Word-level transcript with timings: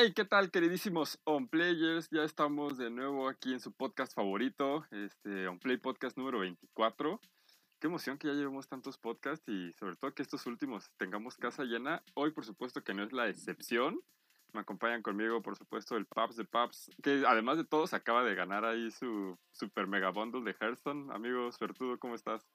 Hey, 0.00 0.12
¿qué 0.14 0.24
tal, 0.24 0.52
queridísimos 0.52 1.18
On 1.24 1.48
Players? 1.48 2.08
Ya 2.10 2.22
estamos 2.22 2.78
de 2.78 2.88
nuevo 2.88 3.28
aquí 3.28 3.52
en 3.52 3.58
su 3.58 3.72
podcast 3.72 4.14
favorito, 4.14 4.86
este 4.92 5.48
On 5.48 5.58
Play 5.58 5.76
Podcast 5.76 6.16
número 6.16 6.38
24. 6.38 7.20
Qué 7.80 7.88
emoción 7.88 8.16
que 8.16 8.28
ya 8.28 8.34
llevemos 8.34 8.68
tantos 8.68 8.96
podcasts 8.96 9.48
y 9.48 9.72
sobre 9.72 9.96
todo 9.96 10.14
que 10.14 10.22
estos 10.22 10.46
últimos 10.46 10.88
tengamos 10.98 11.36
casa 11.36 11.64
llena. 11.64 12.04
Hoy, 12.14 12.30
por 12.30 12.44
supuesto, 12.44 12.84
que 12.84 12.94
no 12.94 13.02
es 13.02 13.12
la 13.12 13.28
excepción. 13.28 14.00
Me 14.52 14.60
acompañan 14.60 15.02
conmigo, 15.02 15.42
por 15.42 15.56
supuesto, 15.56 15.96
el 15.96 16.06
Paps 16.06 16.36
de 16.36 16.44
Paps, 16.44 16.92
que 17.02 17.24
además 17.26 17.56
de 17.56 17.64
todos 17.64 17.92
acaba 17.92 18.22
de 18.22 18.36
ganar 18.36 18.64
ahí 18.64 18.92
su 18.92 19.36
super 19.50 19.88
mega 19.88 20.10
bundle 20.10 20.44
de 20.44 20.56
Hearthstone. 20.60 21.12
Amigo 21.12 21.50
Suertudo, 21.50 21.98
¿cómo 21.98 22.14
estás? 22.14 22.46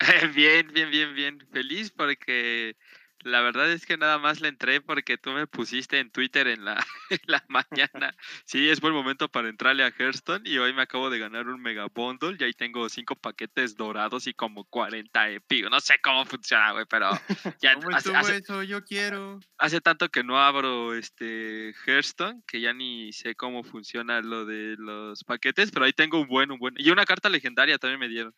Bien, 0.34 0.66
bien, 0.74 0.90
bien, 0.90 1.14
bien. 1.14 1.48
Feliz 1.52 1.92
porque 1.92 2.76
la 3.24 3.40
verdad 3.40 3.70
es 3.70 3.86
que 3.86 3.96
nada 3.96 4.18
más 4.18 4.40
le 4.40 4.48
entré 4.48 4.80
porque 4.80 5.18
tú 5.18 5.32
me 5.32 5.46
pusiste 5.46 5.98
en 5.98 6.10
Twitter 6.10 6.46
en 6.46 6.64
la, 6.64 6.84
la 7.26 7.44
mañana. 7.48 8.14
Sí, 8.44 8.68
es 8.68 8.80
buen 8.80 8.94
momento 8.94 9.28
para 9.28 9.48
entrarle 9.48 9.84
a 9.84 9.92
Hearthstone 9.96 10.42
y 10.44 10.58
hoy 10.58 10.72
me 10.72 10.82
acabo 10.82 11.10
de 11.10 11.18
ganar 11.18 11.48
un 11.48 11.60
mega 11.60 11.86
bundle 11.86 12.36
y 12.38 12.44
ahí 12.44 12.52
tengo 12.52 12.88
cinco 12.88 13.16
paquetes 13.16 13.76
dorados 13.76 14.26
y 14.26 14.34
como 14.34 14.64
40 14.64 15.30
épicos. 15.30 15.70
No 15.70 15.80
sé 15.80 15.98
cómo 16.02 16.24
funciona, 16.24 16.72
güey, 16.72 16.84
pero 16.88 17.10
ya 17.60 17.74
¿Cómo 17.74 17.96
hace, 17.96 18.36
eso? 18.36 18.62
Yo 18.62 18.84
quiero. 18.84 19.40
Hace 19.58 19.80
tanto 19.80 20.08
que 20.08 20.22
no 20.22 20.38
abro 20.38 20.94
este 20.94 21.74
Hearthstone 21.86 22.42
que 22.46 22.60
ya 22.60 22.72
ni 22.72 23.12
sé 23.12 23.34
cómo 23.34 23.64
funciona 23.64 24.20
lo 24.20 24.44
de 24.44 24.76
los 24.78 25.24
paquetes, 25.24 25.70
pero 25.70 25.84
ahí 25.84 25.92
tengo 25.92 26.20
un 26.20 26.28
buen, 26.28 26.50
un 26.50 26.58
buen. 26.58 26.74
Y 26.78 26.90
una 26.90 27.04
carta 27.04 27.28
legendaria 27.28 27.78
también 27.78 28.00
me 28.00 28.08
dieron. 28.08 28.34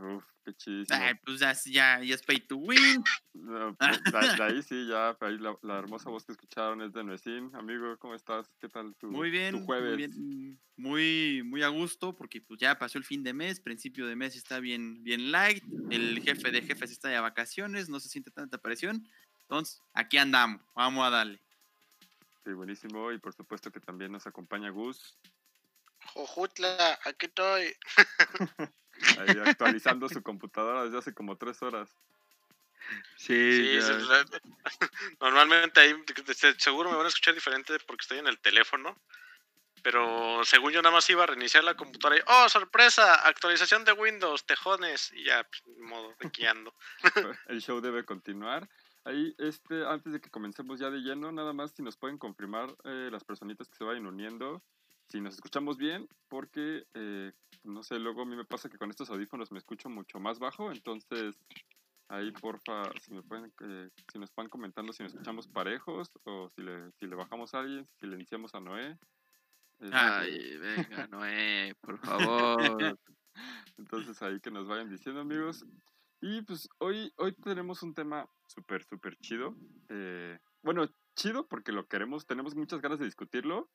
Uf, 0.00 0.24
qué 0.44 0.54
chido. 0.54 0.84
pues 1.24 1.40
ya, 1.40 2.00
ya, 2.00 2.14
es 2.14 2.22
pay 2.22 2.40
to 2.40 2.56
win. 2.56 3.02
Pues, 3.32 4.36
de, 4.36 4.42
ahí 4.42 4.62
sí, 4.62 4.86
ya, 4.86 5.16
ahí 5.20 5.38
la, 5.38 5.78
hermosa 5.78 6.10
voz 6.10 6.24
que 6.24 6.32
escucharon 6.32 6.82
es 6.82 6.92
de 6.92 7.02
Nuecín. 7.02 7.50
Amigo, 7.54 7.96
¿cómo 7.98 8.14
estás? 8.14 8.50
¿Qué 8.60 8.68
tal 8.68 8.94
tu, 8.96 9.10
muy 9.10 9.30
bien, 9.30 9.64
jueves? 9.64 9.90
Muy, 9.90 9.96
bien, 9.96 10.60
muy, 10.76 11.42
muy 11.44 11.62
a 11.62 11.68
gusto, 11.68 12.14
porque 12.14 12.40
pues 12.40 12.60
ya 12.60 12.78
pasó 12.78 12.98
el 12.98 13.04
fin 13.04 13.22
de 13.22 13.32
mes, 13.32 13.60
principio 13.60 14.06
de 14.06 14.16
mes 14.16 14.36
está 14.36 14.60
bien, 14.60 15.02
bien 15.02 15.30
light, 15.32 15.64
el 15.90 16.20
jefe 16.20 16.50
de 16.50 16.62
jefes 16.62 16.90
está 16.90 17.08
de 17.08 17.20
vacaciones, 17.20 17.88
no 17.88 18.00
se 18.00 18.08
siente 18.08 18.30
tanta 18.30 18.58
presión. 18.58 19.08
Entonces, 19.42 19.80
aquí 19.94 20.18
andamos, 20.18 20.60
vamos 20.74 21.06
a 21.06 21.10
darle. 21.10 21.40
Sí, 22.44 22.52
buenísimo, 22.52 23.12
y 23.12 23.18
por 23.18 23.34
supuesto 23.34 23.70
que 23.70 23.80
también 23.80 24.12
nos 24.12 24.26
acompaña 24.26 24.70
Gus. 24.70 25.18
Jojutla, 26.12 26.98
aquí 27.04 27.26
estoy. 27.26 27.74
Ahí 29.18 29.36
actualizando 29.44 30.08
su 30.20 30.22
computadora 30.22 30.84
desde 30.84 30.98
hace 30.98 31.14
como 31.14 31.36
tres 31.36 31.62
horas. 31.62 31.90
Sí, 33.16 33.78
normalmente 35.20 35.80
ahí 35.80 35.94
seguro 36.58 36.90
me 36.90 36.96
van 36.96 37.06
a 37.06 37.08
escuchar 37.08 37.34
diferente 37.34 37.76
porque 37.86 38.02
estoy 38.02 38.18
en 38.18 38.28
el 38.28 38.38
teléfono. 38.38 38.96
Pero 39.82 40.44
según 40.44 40.72
yo 40.72 40.82
nada 40.82 40.94
más 40.94 41.08
iba 41.08 41.22
a 41.22 41.26
reiniciar 41.26 41.62
la 41.62 41.76
computadora 41.76 42.18
y 42.18 42.22
¡Oh, 42.26 42.48
sorpresa! 42.48 43.26
Actualización 43.26 43.84
de 43.84 43.92
Windows, 43.92 44.44
tejones. 44.44 45.12
Y 45.12 45.24
ya, 45.24 45.44
pues, 45.44 45.62
modo 45.78 46.14
de 46.18 46.48
ando. 46.48 46.74
el 47.48 47.60
show 47.60 47.80
debe 47.80 48.04
continuar. 48.04 48.68
Ahí, 49.04 49.34
este, 49.38 49.86
antes 49.86 50.12
de 50.12 50.20
que 50.20 50.30
comencemos 50.30 50.80
ya 50.80 50.90
de 50.90 50.98
lleno, 50.98 51.30
nada 51.30 51.52
más 51.52 51.72
si 51.72 51.82
nos 51.82 51.96
pueden 51.96 52.18
confirmar 52.18 52.74
eh, 52.84 53.08
las 53.10 53.24
personitas 53.24 53.68
que 53.68 53.76
se 53.76 53.84
vayan 53.84 54.06
uniendo 54.06 54.62
si 55.08 55.20
nos 55.20 55.34
escuchamos 55.34 55.78
bien, 55.78 56.08
porque, 56.28 56.86
eh, 56.92 57.32
no 57.64 57.82
sé, 57.82 57.98
luego 57.98 58.22
a 58.22 58.26
mí 58.26 58.36
me 58.36 58.44
pasa 58.44 58.68
que 58.68 58.78
con 58.78 58.90
estos 58.90 59.10
audífonos 59.10 59.52
me 59.52 59.58
escucho 59.58 59.88
mucho 59.88 60.18
más 60.20 60.38
bajo, 60.38 60.70
entonces 60.72 61.36
ahí 62.08 62.32
porfa, 62.32 62.90
si, 63.00 63.12
me 63.12 63.22
pueden, 63.22 63.52
eh, 63.60 63.90
si 64.10 64.18
nos 64.18 64.34
van 64.34 64.48
comentando 64.48 64.92
si 64.92 65.02
nos 65.02 65.12
escuchamos 65.12 65.46
parejos 65.46 66.10
o 66.24 66.48
si 66.48 66.62
le, 66.62 66.90
si 66.92 67.06
le 67.06 67.16
bajamos 67.16 67.54
a 67.54 67.60
alguien, 67.60 67.86
si 68.00 68.06
le 68.06 68.16
iniciamos 68.16 68.54
a 68.54 68.60
Noé. 68.60 68.98
Ay, 69.92 70.56
venga, 70.56 71.06
Noé, 71.10 71.74
por 71.80 71.98
favor. 71.98 72.98
entonces 73.76 74.20
ahí 74.22 74.40
que 74.40 74.50
nos 74.50 74.66
vayan 74.66 74.88
diciendo, 74.88 75.20
amigos. 75.20 75.64
Y 76.20 76.42
pues 76.42 76.68
hoy, 76.78 77.12
hoy 77.16 77.32
tenemos 77.32 77.82
un 77.82 77.94
tema 77.94 78.28
súper, 78.46 78.82
súper 78.84 79.16
chido. 79.18 79.54
Eh, 79.88 80.38
bueno, 80.62 80.88
chido 81.14 81.46
porque 81.46 81.70
lo 81.70 81.86
queremos, 81.86 82.26
tenemos 82.26 82.56
muchas 82.56 82.80
ganas 82.80 82.98
de 82.98 83.04
discutirlo 83.04 83.70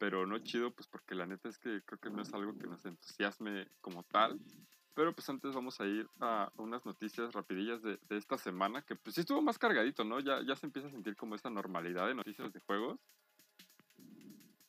pero 0.00 0.26
no 0.26 0.38
chido, 0.38 0.70
pues 0.70 0.88
porque 0.88 1.14
la 1.14 1.26
neta 1.26 1.50
es 1.50 1.58
que 1.58 1.82
creo 1.84 2.00
que 2.00 2.08
no 2.08 2.22
es 2.22 2.32
algo 2.32 2.56
que 2.58 2.66
nos 2.66 2.82
entusiasme 2.86 3.68
como 3.82 4.02
tal. 4.04 4.40
Pero 4.94 5.14
pues 5.14 5.28
antes 5.28 5.54
vamos 5.54 5.78
a 5.78 5.84
ir 5.84 6.08
a 6.20 6.50
unas 6.56 6.86
noticias 6.86 7.34
rapidillas 7.34 7.82
de, 7.82 7.98
de, 8.08 8.16
esta 8.16 8.38
semana, 8.38 8.80
que 8.80 8.96
pues 8.96 9.14
sí 9.14 9.20
estuvo 9.20 9.42
más 9.42 9.58
cargadito, 9.58 10.02
¿no? 10.02 10.18
Ya, 10.18 10.40
ya 10.42 10.56
se 10.56 10.64
empieza 10.64 10.88
a 10.88 10.90
sentir 10.90 11.16
como 11.16 11.34
esta 11.34 11.50
normalidad 11.50 12.08
de 12.08 12.14
noticias 12.14 12.50
de 12.50 12.60
juegos. 12.60 12.98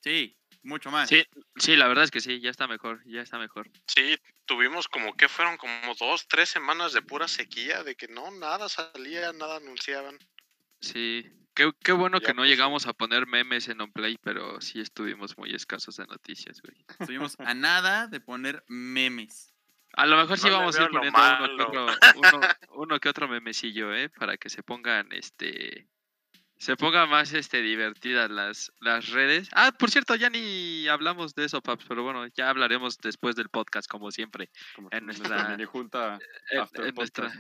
Sí, 0.02 0.36
mucho 0.64 0.92
más. 0.92 1.08
Sí, 1.08 1.24
sí, 1.56 1.78
la 1.78 1.88
verdad 1.88 2.04
es 2.04 2.12
que 2.12 2.20
sí, 2.20 2.42
ya 2.42 2.50
está 2.50 2.68
mejor, 2.68 3.02
ya 3.06 3.22
está 3.22 3.40
mejor. 3.40 3.72
Sí, 3.88 4.18
tuvimos 4.46 4.90
como 4.90 5.16
que 5.16 5.30
fueron 5.30 5.56
como 5.56 5.96
dos, 5.98 6.28
tres 6.28 6.50
semanas 6.50 6.92
de 6.92 7.02
pura 7.02 7.30
sequía, 7.30 7.84
de 7.84 7.96
que 7.96 8.10
no, 8.10 8.32
nada 8.32 8.68
salía, 8.68 9.32
nada 9.32 9.58
anunciaban. 9.58 10.20
Sí, 10.82 11.26
Qué, 11.54 11.92
bueno 11.92 12.22
que 12.22 12.34
no 12.34 12.46
llegamos 12.46 12.88
a 12.88 12.94
poner 12.94 13.28
memes 13.28 13.68
en 13.68 13.82
OnPlay, 13.82 14.18
pero 14.22 14.62
sí 14.62 14.80
estuvimos 14.80 15.38
muy 15.38 15.54
escasos 15.54 15.98
de 15.98 16.06
noticias, 16.06 16.62
güey. 16.62 16.78
Estuvimos 17.00 17.36
a 17.40 17.54
nada 17.54 18.08
de 18.08 18.22
poner 18.22 18.64
memes. 18.68 19.54
A 19.94 20.06
lo 20.06 20.16
mejor 20.18 20.38
sí 20.38 20.50
vamos 20.50 20.78
a 20.78 20.84
ir 20.84 20.90
poniendo 20.90 21.20
uno 22.76 23.00
que, 23.00 23.10
otro, 23.10 23.28
memecillo, 23.28 23.94
¿eh? 23.94 24.10
Para 24.10 24.38
que 24.38 24.50
se 24.50 24.64
pongan, 24.64 25.12
este... 25.12 25.88
Se 26.58 26.78
pongan 26.78 27.10
más 27.10 27.34
este, 27.34 27.62
divertidas 27.62 28.30
las, 28.30 28.72
las 28.80 29.10
redes. 29.10 29.50
Ah, 29.54 29.72
por 29.72 29.90
cierto, 29.90 30.16
ya 30.16 30.30
ni 30.30 30.88
hablamos 30.88 31.34
de 31.34 31.46
eso, 31.46 31.60
Paps, 31.60 31.86
pero 31.88 32.04
bueno, 32.04 32.28
ya 32.28 32.50
hablaremos 32.50 33.00
después 33.00 33.36
del 33.36 33.50
podcast, 33.50 33.90
como 33.90 34.12
siempre. 34.12 34.52
en 34.92 35.08
nuestra, 35.08 35.50
mini 35.50 35.66
junta 35.66 36.20
en, 36.52 36.94
nuestra, 36.94 37.34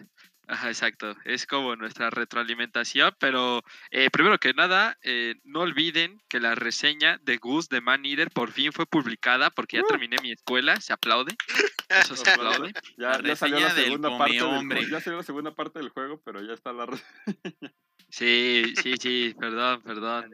Ajá, 0.47 0.68
exacto. 0.68 1.16
Es 1.24 1.46
como 1.46 1.75
nuestra 1.75 2.09
retroalimentación, 2.09 3.16
pero 3.19 3.63
eh, 3.90 4.09
primero 4.12 4.38
que 4.38 4.53
nada, 4.53 4.97
eh, 5.02 5.35
no 5.44 5.62
olviden 5.62 6.22
que 6.28 6.40
la 6.40 6.56
reseña 6.56 7.19
de 7.24 7.38
Gus 7.38 7.69
de 7.69 7.81
Man 7.81 8.06
Eater 8.06 8.29
por 8.31 8.52
fin 8.52 8.74
fue 8.74 8.85
publicada 8.85 9.50
porque 9.50 9.78
ya 9.78 9.84
¡Uh! 9.84 9.88
terminé 9.88 10.18
mi 10.22 10.31
escuela, 10.31 10.79
se 10.81 10.94
aplaude. 10.94 11.35
Eso 11.90 12.16
se 12.16 12.29
aplaude. 12.29 12.74
Ya, 12.97 13.22
ya 13.22 13.35
salió 13.35 13.59
la 13.59 13.72
segunda 13.72 14.18
parte 14.18 14.34
del, 14.35 14.90
ya 14.90 15.00
salió 15.00 15.18
la 15.18 15.24
segunda 15.24 15.56
parte 15.56 15.79
del 15.79 15.90
juego, 15.90 16.22
pero 16.24 16.41
ya 16.41 16.53
está 16.53 16.73
la 16.73 16.85
reseña. 16.85 17.73
Sí, 18.11 18.73
sí, 18.81 18.95
sí, 18.99 19.35
perdón, 19.39 19.81
perdón. 19.83 20.29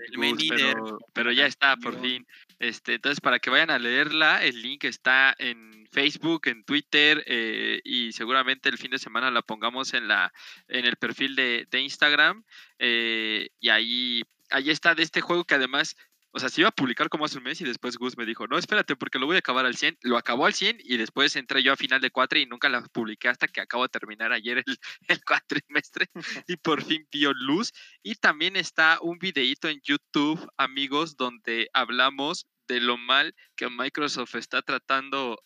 pero, 0.49 0.99
pero, 1.13 1.31
ya 1.31 1.45
está, 1.45 1.77
por 1.77 2.01
fin. 2.01 2.25
Este, 2.57 2.95
entonces, 2.95 3.21
para 3.21 3.37
que 3.37 3.51
vayan 3.51 3.69
a 3.69 3.77
leerla, 3.77 4.43
el 4.43 4.63
link 4.63 4.83
está 4.85 5.35
en 5.37 5.87
Facebook, 5.91 6.47
en 6.47 6.63
Twitter, 6.63 7.23
eh, 7.27 7.79
y 7.83 8.11
seguramente 8.13 8.69
el 8.69 8.79
fin 8.79 8.89
de 8.89 8.97
semana 8.97 9.29
la 9.29 9.43
pongamos 9.43 9.93
en 9.93 10.07
la, 10.07 10.33
en 10.67 10.85
el 10.85 10.95
perfil 10.95 11.35
de, 11.35 11.67
de 11.69 11.81
Instagram. 11.81 12.43
Eh, 12.79 13.49
y 13.59 13.69
ahí, 13.69 14.23
ahí 14.49 14.71
está 14.71 14.95
de 14.95 15.03
este 15.03 15.21
juego 15.21 15.43
que 15.43 15.55
además 15.55 15.95
o 16.37 16.39
sea, 16.39 16.49
se 16.49 16.61
iba 16.61 16.69
a 16.69 16.71
publicar 16.71 17.09
como 17.09 17.25
hace 17.25 17.39
un 17.39 17.45
mes 17.45 17.59
y 17.61 17.63
después 17.63 17.97
Gus 17.97 18.15
me 18.15 18.23
dijo, 18.23 18.45
no, 18.45 18.59
espérate, 18.59 18.95
porque 18.95 19.17
lo 19.17 19.25
voy 19.25 19.37
a 19.37 19.39
acabar 19.39 19.65
al 19.65 19.75
100. 19.75 19.97
Lo 20.03 20.17
acabó 20.17 20.45
al 20.45 20.53
100 20.53 20.77
y 20.83 20.97
después 20.97 21.35
entré 21.35 21.63
yo 21.63 21.73
a 21.73 21.75
final 21.75 21.99
de 21.99 22.11
4 22.11 22.37
y 22.37 22.45
nunca 22.45 22.69
la 22.69 22.83
publiqué 22.83 23.27
hasta 23.27 23.47
que 23.47 23.59
acabo 23.59 23.81
de 23.81 23.89
terminar 23.89 24.31
ayer 24.31 24.59
el, 24.59 24.63
el 25.07 25.23
cuatrimestre 25.25 26.09
y 26.47 26.57
por 26.57 26.83
fin 26.83 27.07
vio 27.11 27.33
luz. 27.33 27.73
Y 28.03 28.15
también 28.15 28.55
está 28.55 28.99
un 29.01 29.17
videíto 29.17 29.67
en 29.67 29.81
YouTube, 29.81 30.47
amigos, 30.57 31.17
donde 31.17 31.69
hablamos 31.73 32.45
de 32.67 32.81
lo 32.81 32.97
mal 32.97 33.33
que 33.55 33.67
Microsoft 33.67 34.35
está 34.35 34.61
tratando 34.61 35.43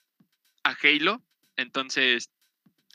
a 0.65 0.75
Halo. 0.83 1.23
Entonces, 1.55 2.29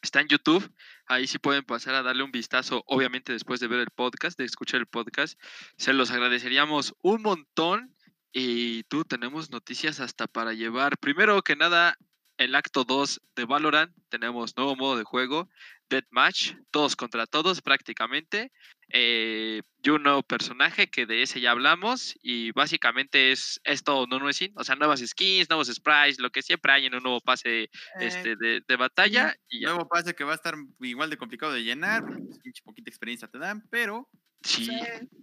está 0.02 0.20
en 0.20 0.28
YouTube. 0.28 0.70
Ahí 1.06 1.26
sí 1.26 1.38
pueden 1.38 1.64
pasar 1.64 1.94
a 1.94 2.02
darle 2.02 2.22
un 2.22 2.32
vistazo, 2.32 2.82
obviamente 2.86 3.32
después 3.32 3.60
de 3.60 3.68
ver 3.68 3.80
el 3.80 3.90
podcast, 3.90 4.38
de 4.38 4.44
escuchar 4.44 4.80
el 4.80 4.86
podcast. 4.86 5.40
Se 5.76 5.92
los 5.92 6.10
agradeceríamos 6.10 6.94
un 7.02 7.22
montón. 7.22 7.92
Y 8.38 8.82
tú 8.84 9.04
tenemos 9.04 9.50
noticias 9.50 9.98
hasta 10.00 10.26
para 10.26 10.52
llevar. 10.52 10.98
Primero 10.98 11.40
que 11.40 11.56
nada, 11.56 11.96
el 12.36 12.54
acto 12.54 12.84
2 12.84 13.22
de 13.34 13.44
Valorant. 13.46 13.92
Tenemos 14.10 14.56
nuevo 14.56 14.76
modo 14.76 14.98
de 14.98 15.04
juego, 15.04 15.48
Deathmatch, 15.88 16.54
todos 16.70 16.96
contra 16.96 17.26
todos 17.26 17.62
prácticamente. 17.62 18.52
Eh, 18.92 19.62
y 19.82 19.90
un 19.90 20.02
nuevo 20.02 20.22
personaje 20.22 20.88
que 20.88 21.06
de 21.06 21.22
ese 21.22 21.40
ya 21.40 21.52
hablamos. 21.52 22.16
Y 22.22 22.52
básicamente 22.52 23.32
es, 23.32 23.60
esto 23.64 24.06
no, 24.06 24.18
no 24.18 24.28
es 24.28 24.40
o 24.54 24.64
sea, 24.64 24.76
nuevas 24.76 25.00
skins, 25.00 25.48
nuevos 25.48 25.68
sprites, 25.68 26.18
lo 26.18 26.30
que 26.30 26.42
siempre 26.42 26.72
hay 26.72 26.86
en 26.86 26.94
un 26.94 27.02
nuevo 27.02 27.20
pase 27.20 27.64
eh, 27.64 27.70
este, 28.00 28.36
de, 28.36 28.62
de, 28.66 28.76
batalla. 28.76 29.34
Y 29.48 29.60
Nuevo 29.60 29.88
pase 29.88 30.14
que 30.14 30.24
va 30.24 30.32
a 30.32 30.36
estar 30.36 30.54
igual 30.80 31.10
de 31.10 31.16
complicado 31.16 31.52
de 31.52 31.62
llenar, 31.62 32.04
pues, 32.04 32.60
poquita 32.64 32.90
experiencia 32.90 33.28
te 33.28 33.38
dan, 33.38 33.62
pero 33.70 34.08
sí. 34.42 34.70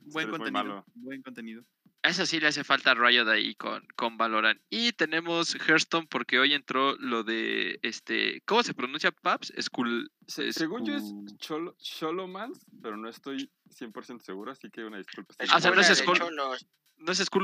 buen, 0.06 0.30
contenido, 0.30 0.86
buen 0.96 1.22
contenido. 1.22 1.64
Eso 2.04 2.26
sí 2.26 2.42
le 2.42 2.48
hace 2.48 2.66
falta 2.66 2.92
a 2.92 2.96
Riot 2.96 3.30
ahí 3.30 3.56
con, 3.56 3.88
con 3.96 4.18
Valorant. 4.18 4.62
Y 4.70 4.92
tenemos 4.92 5.56
Hearthstone 5.56 6.06
porque 6.08 6.38
hoy 6.38 6.54
entró 6.54 6.98
lo 6.98 7.24
de 7.24 7.80
este. 7.82 8.42
¿Cómo 8.46 8.62
se 8.62 8.74
pronuncia 8.74 9.12
Paps? 9.12 9.54
School. 9.62 10.12
según 10.28 10.86
yo 10.86 10.96
es 10.96 11.04
Cholo, 11.38 11.78
Cholomans, 11.80 12.66
pero 12.82 12.98
no 12.98 13.08
estoy 13.08 13.50
100% 13.70 14.22
seguro, 14.22 14.52
así 14.52 14.70
que 14.70 14.84
una 14.84 14.98
disculpa. 14.98 15.34
Ah, 15.40 15.58
o 15.64 15.76
¿no 15.76 15.80
es, 15.80 15.88
School, 15.98 16.20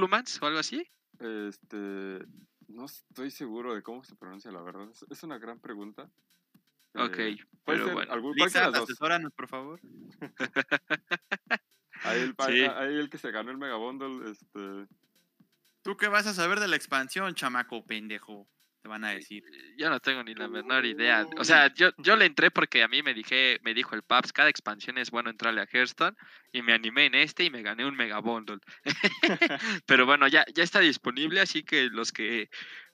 ¿no 0.10 0.18
es 0.18 0.42
o 0.42 0.46
algo 0.46 0.60
así? 0.60 0.86
Este. 1.20 2.20
No 2.68 2.86
estoy 2.86 3.32
seguro 3.32 3.74
de 3.74 3.82
cómo 3.82 4.04
se 4.04 4.18
pronuncia, 4.18 4.52
la 4.52 4.62
verdad. 4.62 4.90
Es 5.10 5.24
una 5.24 5.38
gran 5.38 5.62
pregunta. 5.62 6.10
Ok, 6.96 7.20
eh, 7.20 7.38
pero 7.66 7.94
bueno. 7.94 8.12
Algún, 8.12 8.36
Lisa, 8.36 8.68
asesóranos, 8.68 9.32
por 9.34 9.48
favor. 9.48 9.80
Ahí 12.10 12.22
el, 12.22 12.70
ahí 12.70 12.96
el 12.98 13.10
que 13.10 13.18
se 13.18 13.32
ganó 13.32 13.52
el 13.52 13.58
Mega 13.58 13.76
Bundle, 13.76 14.32
este... 14.32 14.88
¿Tú 15.82 15.96
qué 15.98 16.08
vas 16.08 16.28
a 16.28 16.34
saber 16.34 16.60
de 16.60 16.68
la 16.68 16.76
expansión, 16.76 17.34
chamaco 17.36 17.86
pendejo? 17.86 18.48
Te 18.82 18.88
van 18.88 19.04
a 19.04 19.10
decir. 19.10 19.44
Yo 19.78 19.90
no 19.90 20.00
tengo 20.00 20.24
ni 20.24 20.34
la 20.34 20.48
menor 20.48 20.86
idea. 20.86 21.26
O 21.38 21.44
sea, 21.44 21.74
yo, 21.74 21.90
yo 21.98 22.16
le 22.16 22.26
entré 22.26 22.50
porque 22.50 22.82
a 22.82 22.88
mí 22.88 23.04
me 23.04 23.14
dije, 23.14 23.60
me 23.64 23.74
dijo 23.74 23.94
el 23.96 24.04
Paps, 24.04 24.32
cada 24.32 24.50
expansión 24.50 24.98
es 24.98 25.12
bueno 25.12 25.30
entrarle 25.30 25.62
a 25.62 25.68
Hearthstone 25.72 26.16
y 26.54 26.62
me 26.62 26.74
animé 26.74 27.08
en 27.08 27.16
este 27.16 27.44
y 27.44 27.50
me 27.50 27.62
gané 27.62 27.86
un 27.86 27.96
Mega 27.96 28.20
Bundle. 28.20 28.60
Pero 29.86 30.06
bueno, 30.06 30.28
ya, 30.28 30.46
ya 30.54 30.64
está 30.64 30.80
disponible, 30.80 31.42
así 31.42 31.64
que 31.64 31.90
los 31.90 32.14
que 32.14 32.50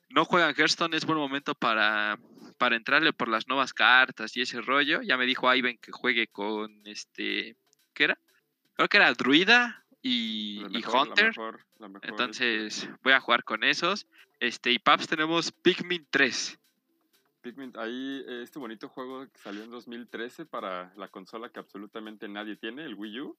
no 0.10 0.26
juegan 0.26 0.56
Hearthstone 0.56 0.98
es 0.98 1.06
buen 1.06 1.20
momento 1.20 1.54
para, 1.54 2.18
para 2.58 2.76
entrarle 2.76 3.14
por 3.14 3.28
las 3.28 3.48
nuevas 3.48 3.74
cartas 3.74 4.36
y 4.36 4.42
ese 4.42 4.62
rollo. 4.62 5.04
Ya 5.04 5.18
me 5.18 5.26
dijo 5.26 5.54
Ivan 5.54 5.78
que 5.78 5.92
juegue 5.92 6.28
con 6.28 6.82
este, 6.86 7.58
¿qué 7.94 8.06
era? 8.06 8.20
Creo 8.76 8.90
que 8.90 8.98
era 8.98 9.14
Druida 9.14 9.84
y, 10.02 10.64
Hunter. 10.86 11.34
Entonces 12.04 12.88
voy 13.04 13.14
a 13.14 13.20
jugar 13.20 13.44
con 13.44 13.64
esos. 13.64 14.08
Este, 14.40 14.72
y 14.72 14.80
Paps 14.80 15.08
tenemos 15.08 15.52
Pikmin 15.52 16.06
3. 16.10 16.60
Pikmin, 17.42 17.74
ahí 17.78 18.24
este 18.28 18.60
bonito 18.60 18.90
juego 18.90 19.28
que 19.28 19.38
salió 19.38 19.64
en 19.64 19.72
2013 19.72 20.46
para 20.46 20.92
la 20.96 21.08
consola 21.08 21.50
que 21.50 21.60
absolutamente 21.60 22.28
nadie 22.28 22.56
tiene, 22.56 22.84
el 22.84 22.96
Wii 22.96 23.20
U. 23.22 23.38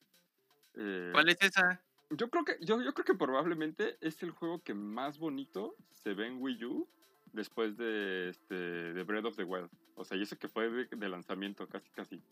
Eh, 0.74 1.10
¿Cuál 1.12 1.28
es 1.28 1.38
esa? 1.40 1.82
Yo 2.10 2.30
creo 2.30 2.44
que 2.44 2.56
yo, 2.60 2.80
yo 2.82 2.94
creo 2.94 3.04
que 3.04 3.14
probablemente 3.14 3.98
es 4.00 4.22
el 4.22 4.30
juego 4.30 4.62
que 4.62 4.74
más 4.74 5.18
bonito 5.18 5.74
se 5.90 6.14
ve 6.14 6.28
en 6.28 6.40
Wii 6.40 6.64
U 6.64 6.88
después 7.32 7.76
de 7.76 8.30
este 8.30 8.54
de 8.54 9.02
Breath 9.02 9.26
of 9.26 9.36
the 9.36 9.44
Wild. 9.44 9.70
O 9.96 10.04
sea, 10.04 10.16
y 10.16 10.22
eso 10.22 10.38
que 10.38 10.48
fue 10.48 10.68
de 10.68 11.08
lanzamiento 11.08 11.68
casi 11.68 11.90
casi. 11.90 12.22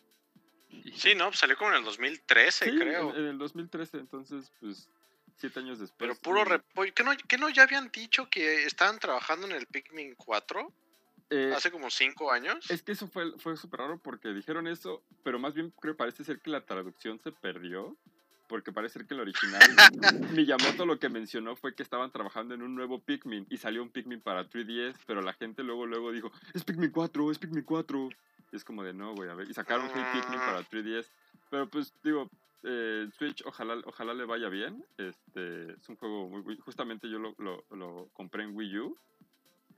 Sí, 0.95 1.15
no, 1.15 1.33
salió 1.33 1.57
como 1.57 1.71
en 1.71 1.79
el 1.79 1.85
2013, 1.85 2.77
creo. 2.77 3.15
En, 3.15 3.27
el 3.27 3.39
2013, 3.39 3.99
entonces, 3.99 4.51
pues, 4.61 4.89
siete 5.37 5.61
años 5.61 5.79
después. 5.79 5.99
Pero 5.99 6.15
puro 6.17 6.45
repollo. 6.45 6.93
¿Qué 6.95 7.05
no, 7.05 7.13
¿Qué 7.29 7.39
no 7.39 7.49
ya 7.51 7.65
habían 7.65 7.91
dicho 7.91 8.29
que 8.29 8.65
estaban 8.65 8.99
trabajando 8.99 9.47
en 9.47 9.53
el 9.53 9.67
Pikmin 9.67 10.15
4? 10.15 10.73
Eh, 11.31 11.53
hace 11.57 11.71
como 11.71 11.91
cinco 11.91 12.31
años. 12.31 12.71
Es 12.71 12.83
que 12.83 12.93
eso 12.93 13.09
fue, 13.09 13.33
fue 13.39 13.57
súper 13.57 13.81
raro 13.81 13.99
porque 13.99 14.29
dijeron 14.29 14.67
eso, 14.67 15.03
pero 15.23 15.39
más 15.39 15.55
bien 15.55 15.73
creo 15.81 15.95
que 15.95 15.99
parece 15.99 16.23
ser 16.23 16.41
que 16.41 16.51
la 16.51 16.65
traducción 16.65 17.19
se 17.19 17.33
perdió. 17.33 17.97
Porque 18.47 18.73
parece 18.73 18.99
ser 18.99 19.07
que 19.07 19.15
el 19.15 19.21
original, 19.21 19.59
Miyamoto 20.33 20.85
lo 20.85 20.99
que 20.99 21.09
mencionó 21.09 21.57
fue 21.57 21.75
que 21.75 21.83
estaban 21.83 22.13
trabajando 22.13 22.55
en 22.55 22.61
un 22.61 22.75
nuevo 22.75 23.01
Pikmin 23.01 23.47
y 23.49 23.57
salió 23.57 23.83
un 23.83 23.89
Pikmin 23.89 24.21
para 24.21 24.49
3DS, 24.49 24.97
pero 25.07 25.23
la 25.23 25.33
gente 25.33 25.63
luego 25.63 25.87
luego 25.87 26.13
dijo, 26.13 26.31
es 26.53 26.63
Pikmin 26.63 26.91
4, 26.91 27.31
es 27.31 27.39
Pikmin 27.39 27.65
4 27.65 28.11
es 28.57 28.65
como 28.65 28.83
de 28.83 28.93
no, 28.93 29.15
güey, 29.15 29.29
a 29.31 29.35
ver. 29.35 29.49
Y 29.49 29.55
sacaron 29.55 29.89
Hey 29.93 30.05
Pikmin 30.13 30.39
para 30.39 30.63
3DS. 30.63 31.07
Pero 31.51 31.69
pues 31.69 31.93
digo, 32.03 32.31
eh, 32.63 33.09
Switch 33.17 33.43
ojalá, 33.47 33.77
ojalá 33.85 34.15
le 34.15 34.25
vaya 34.25 34.49
bien. 34.49 34.85
Este, 34.97 35.73
es 35.73 35.89
un 35.89 35.97
juego 35.97 36.29
muy, 36.29 36.57
justamente 36.59 37.09
yo 37.09 37.19
lo, 37.19 37.35
lo, 37.39 37.65
lo, 37.71 38.09
compré 38.13 38.45
en 38.45 38.57
Wii 38.57 38.79
U. 38.79 38.99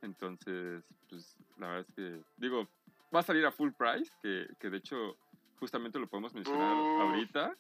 Entonces, 0.03 0.85
pues 1.09 1.37
la 1.59 1.69
verdad 1.69 1.87
es 1.89 1.95
que, 1.95 2.23
digo, 2.37 2.69
va 3.15 3.21
a 3.21 3.23
salir 3.23 3.45
a 3.47 3.53
full 3.53 3.73
price, 3.73 4.13
que, 4.23 4.47
que 4.59 4.71
de 4.71 4.79
hecho 4.79 5.17
justamente 5.59 5.99
lo 5.99 6.07
podemos 6.07 6.35
mencionar 6.35 6.75
ahorita. 7.01 7.57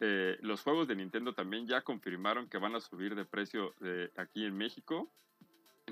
Eh, 0.00 0.38
los 0.42 0.62
juegos 0.62 0.86
de 0.88 0.96
Nintendo 0.96 1.34
también 1.34 1.66
ya 1.66 1.82
confirmaron 1.82 2.48
que 2.48 2.58
van 2.58 2.74
a 2.74 2.80
subir 2.80 3.14
de 3.14 3.24
precio 3.24 3.74
de 3.80 4.12
aquí 4.16 4.44
en 4.44 4.56
México 4.56 5.10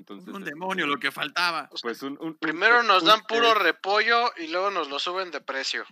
un 0.09 0.43
demonio, 0.43 0.87
lo 0.87 0.97
que 0.97 1.11
faltaba. 1.11 1.69
Pues 1.81 2.01
un, 2.03 2.37
Primero 2.39 2.83
nos 2.83 3.03
dan 3.03 3.21
puro 3.23 3.53
repollo 3.53 4.31
y 4.37 4.47
luego 4.47 4.71
nos 4.71 4.89
lo 4.89 4.99
suben 4.99 5.31
de 5.31 5.41
precio. 5.41 5.85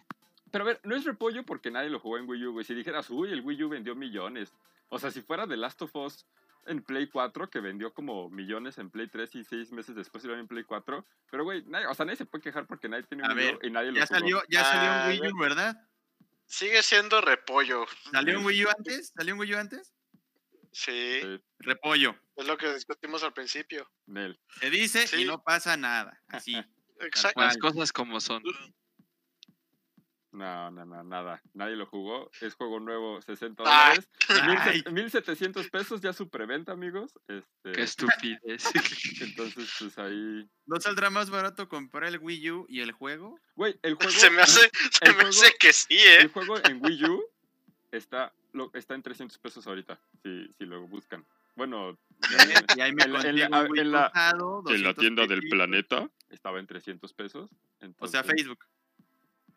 Pero 0.52 0.64
a 0.64 0.68
ver, 0.68 0.80
no 0.84 0.96
es 0.96 1.04
repollo 1.04 1.44
porque 1.46 1.72
nadie 1.72 1.90
lo 1.90 2.00
jugó 2.00 2.18
en 2.18 2.28
Wii 2.30 2.48
U, 2.48 2.52
güey. 2.54 2.66
Si 2.66 2.74
dijeras, 2.74 3.10
uy, 3.10 3.32
el 3.32 3.42
Wii 3.42 3.64
U 3.64 3.70
vendió 3.70 3.96
millones. 3.96 4.54
O 4.90 5.00
sea, 5.00 5.12
si 5.12 5.22
fuera 5.22 5.48
The 5.48 5.58
Last 5.58 5.82
of 5.82 5.96
Us 5.96 6.26
en 6.66 6.82
Play 6.82 7.08
4, 7.08 7.50
que 7.50 7.60
vendió 7.60 7.94
como 7.94 8.30
millones 8.30 8.78
en 8.78 8.90
Play 8.90 9.08
3 9.08 9.36
y 9.36 9.44
seis 9.44 9.72
meses 9.72 9.96
después 9.96 10.24
iba 10.26 10.38
en 10.38 10.48
Play 10.48 10.64
4. 10.64 11.06
Pero, 11.30 11.44
güey, 11.44 11.64
o 11.90 11.94
sea, 11.94 12.06
nadie 12.06 12.18
se 12.18 12.26
puede 12.26 12.44
quejar 12.44 12.66
porque 12.66 12.90
nadie 12.90 13.04
tiene 13.04 13.24
un 13.24 13.38
Wii 13.38 13.54
U 13.54 13.60
y 13.64 13.70
nadie 13.72 13.92
lo 13.92 13.98
ya 13.98 14.08
Salió, 14.08 14.42
ya 14.50 14.64
salió 14.64 15.16
un 15.16 15.22
Wii 15.22 15.32
U, 15.34 15.40
¿verdad? 15.40 15.78
Sigue 16.46 16.82
siendo 16.84 17.22
repollo. 17.22 17.86
¿Salió 18.12 18.40
un 18.40 18.46
Wii 18.46 18.66
U 18.66 18.70
antes? 18.70 19.12
¿Salió 19.16 19.34
un 19.34 19.40
Wii 19.42 19.56
U 19.56 19.58
antes? 19.58 19.94
Sí. 20.76 21.22
Repollo. 21.60 22.20
Es 22.36 22.46
lo 22.46 22.58
que 22.58 22.74
discutimos 22.74 23.24
al 23.24 23.32
principio. 23.32 23.90
Se 24.60 24.70
dice 24.70 25.06
y 25.18 25.24
no 25.24 25.42
pasa 25.42 25.78
nada. 25.78 26.22
Así. 26.28 26.54
Exacto. 27.00 27.40
Las 27.40 27.58
cosas 27.58 27.94
como 27.94 28.20
son. 28.20 28.44
No, 30.34 30.70
no, 30.72 30.86
no, 30.86 31.02
nada. 31.06 31.42
Nadie 31.54 31.78
lo 31.78 31.86
jugó. 31.86 32.30
Es 32.42 32.56
juego 32.56 32.82
nuevo, 32.82 33.22
60 33.22 33.64
dólares. 33.64 34.10
1700 34.92 35.70
pesos 35.70 36.02
ya 36.02 36.12
su 36.12 36.30
preventa, 36.30 36.74
amigos. 36.74 37.14
Este... 37.30 37.72
Qué 37.72 37.82
estupidez. 37.82 38.66
Entonces, 39.22 39.74
pues 39.80 39.98
ahí. 39.98 40.46
¿No 40.66 40.82
saldrá 40.82 41.10
más 41.10 41.30
barato 41.30 41.70
comprar 41.70 42.10
el 42.10 42.20
Wii 42.20 42.52
U 42.52 42.66
y 42.68 42.82
el 42.82 42.92
juego? 42.92 43.40
Güey, 43.56 43.80
el 43.82 43.94
juego. 43.96 44.12
Se 44.12 44.30
me 44.30 44.42
hace, 44.42 44.70
se 44.92 45.14
me 45.14 45.24
hace 45.24 45.54
que 45.58 45.72
sí, 45.72 45.96
¿eh? 45.96 46.18
El 46.20 46.28
juego 46.28 46.58
en 46.66 46.84
Wii 46.84 47.06
U 47.06 47.24
está 47.94 48.34
está 48.74 48.96
en 48.96 49.04
300 49.04 49.38
pesos 49.38 49.68
ahorita, 49.68 50.00
si, 50.24 50.48
si 50.58 50.66
lo 50.66 50.88
buscan. 50.88 51.26
Bueno, 51.56 51.98
en, 52.32 53.92
la, 53.92 54.94
tienda 54.94 55.26
del 55.26 55.42
planeta 55.50 56.10
estaba 56.30 56.60
en 56.60 56.68
300 56.68 57.14
pesos. 57.14 57.50
o 58.00 58.08
sea, 58.08 58.24
Facebook. 58.24 58.60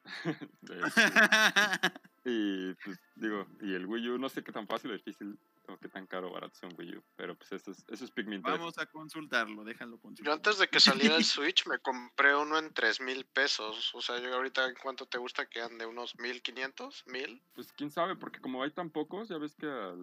y 2.24 2.72
pues 2.74 2.98
digo, 3.16 3.46
y 3.60 3.74
el 3.74 3.86
Wii 3.86 4.10
U, 4.10 4.18
no 4.18 4.28
sé 4.28 4.42
qué 4.42 4.52
tan 4.52 4.66
fácil 4.66 4.90
o 4.90 4.94
difícil 4.94 5.38
o 5.68 5.78
qué 5.78 5.88
tan 5.88 6.06
caro 6.06 6.28
o 6.28 6.32
barato 6.32 6.54
son 6.56 6.74
Wii 6.76 6.96
U, 6.96 7.04
pero 7.16 7.36
pues 7.36 7.52
eso 7.52 7.70
es, 7.70 7.84
eso 7.88 8.04
es 8.04 8.10
Pikmin 8.10 8.42
Vamos 8.42 8.78
a 8.78 8.86
consultarlo, 8.86 9.64
déjalo 9.64 9.98
consultar. 9.98 10.26
Yo 10.26 10.32
antes 10.32 10.58
de 10.58 10.68
que 10.68 10.80
saliera 10.80 11.16
el 11.16 11.24
Switch 11.24 11.66
me 11.66 11.78
compré 11.78 12.34
uno 12.34 12.58
en 12.58 12.72
3 12.72 13.00
mil 13.02 13.24
pesos, 13.26 13.94
o 13.94 14.00
sea, 14.00 14.18
yo 14.20 14.34
ahorita 14.34 14.66
en 14.66 14.74
cuánto 14.82 15.06
te 15.06 15.18
gusta 15.18 15.46
que 15.46 15.60
ande, 15.60 15.86
unos 15.86 16.18
1500, 16.18 17.04
mil. 17.06 17.42
Pues 17.54 17.72
quién 17.72 17.90
sabe, 17.90 18.16
porque 18.16 18.40
como 18.40 18.62
hay 18.62 18.70
tan 18.70 18.90
pocos, 18.90 19.28
ya 19.28 19.38
ves 19.38 19.54
que 19.54 19.66
a 19.66 19.94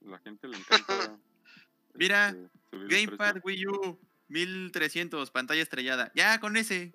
la 0.00 0.18
gente 0.18 0.48
le 0.48 0.56
encanta. 0.56 1.18
Mira, 1.94 2.28
este, 2.28 2.48
Gamepad 2.72 3.36
Wii 3.44 3.66
U, 3.66 3.98
1300, 4.28 5.30
pantalla 5.30 5.62
estrellada. 5.62 6.12
Ya, 6.14 6.38
con 6.40 6.56
ese. 6.56 6.92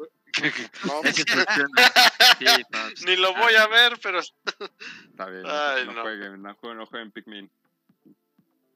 Ni 3.05 3.15
lo 3.17 3.33
voy 3.33 3.55
a 3.55 3.67
ver, 3.67 3.99
pero. 4.01 4.19
Está 4.19 5.29
bien. 5.29 5.43
no, 5.95 6.01
Jueguen, 6.01 6.41
no, 6.41 6.85
jueguen, 6.85 7.11
Pikmin. 7.11 7.51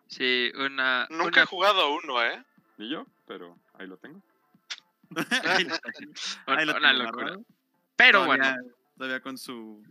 Sí, 0.10 0.52
una. 0.56 1.08
Nunca 1.10 1.44
he 1.44 1.46
jugado 1.46 1.94
uno, 1.94 2.22
¿eh? 2.24 2.44
Ni 2.78 2.90
yo, 2.90 3.06
pero 3.28 3.58
ahí 3.76 3.88
lo 3.88 3.98
tengo. 3.98 4.22
ahí 6.48 6.66
lo 6.66 6.74
tengo, 6.74 7.46
Pero 7.96 8.26
bueno. 8.26 8.56
Todavía 8.98 9.22
con 9.22 9.38
su 9.38 9.82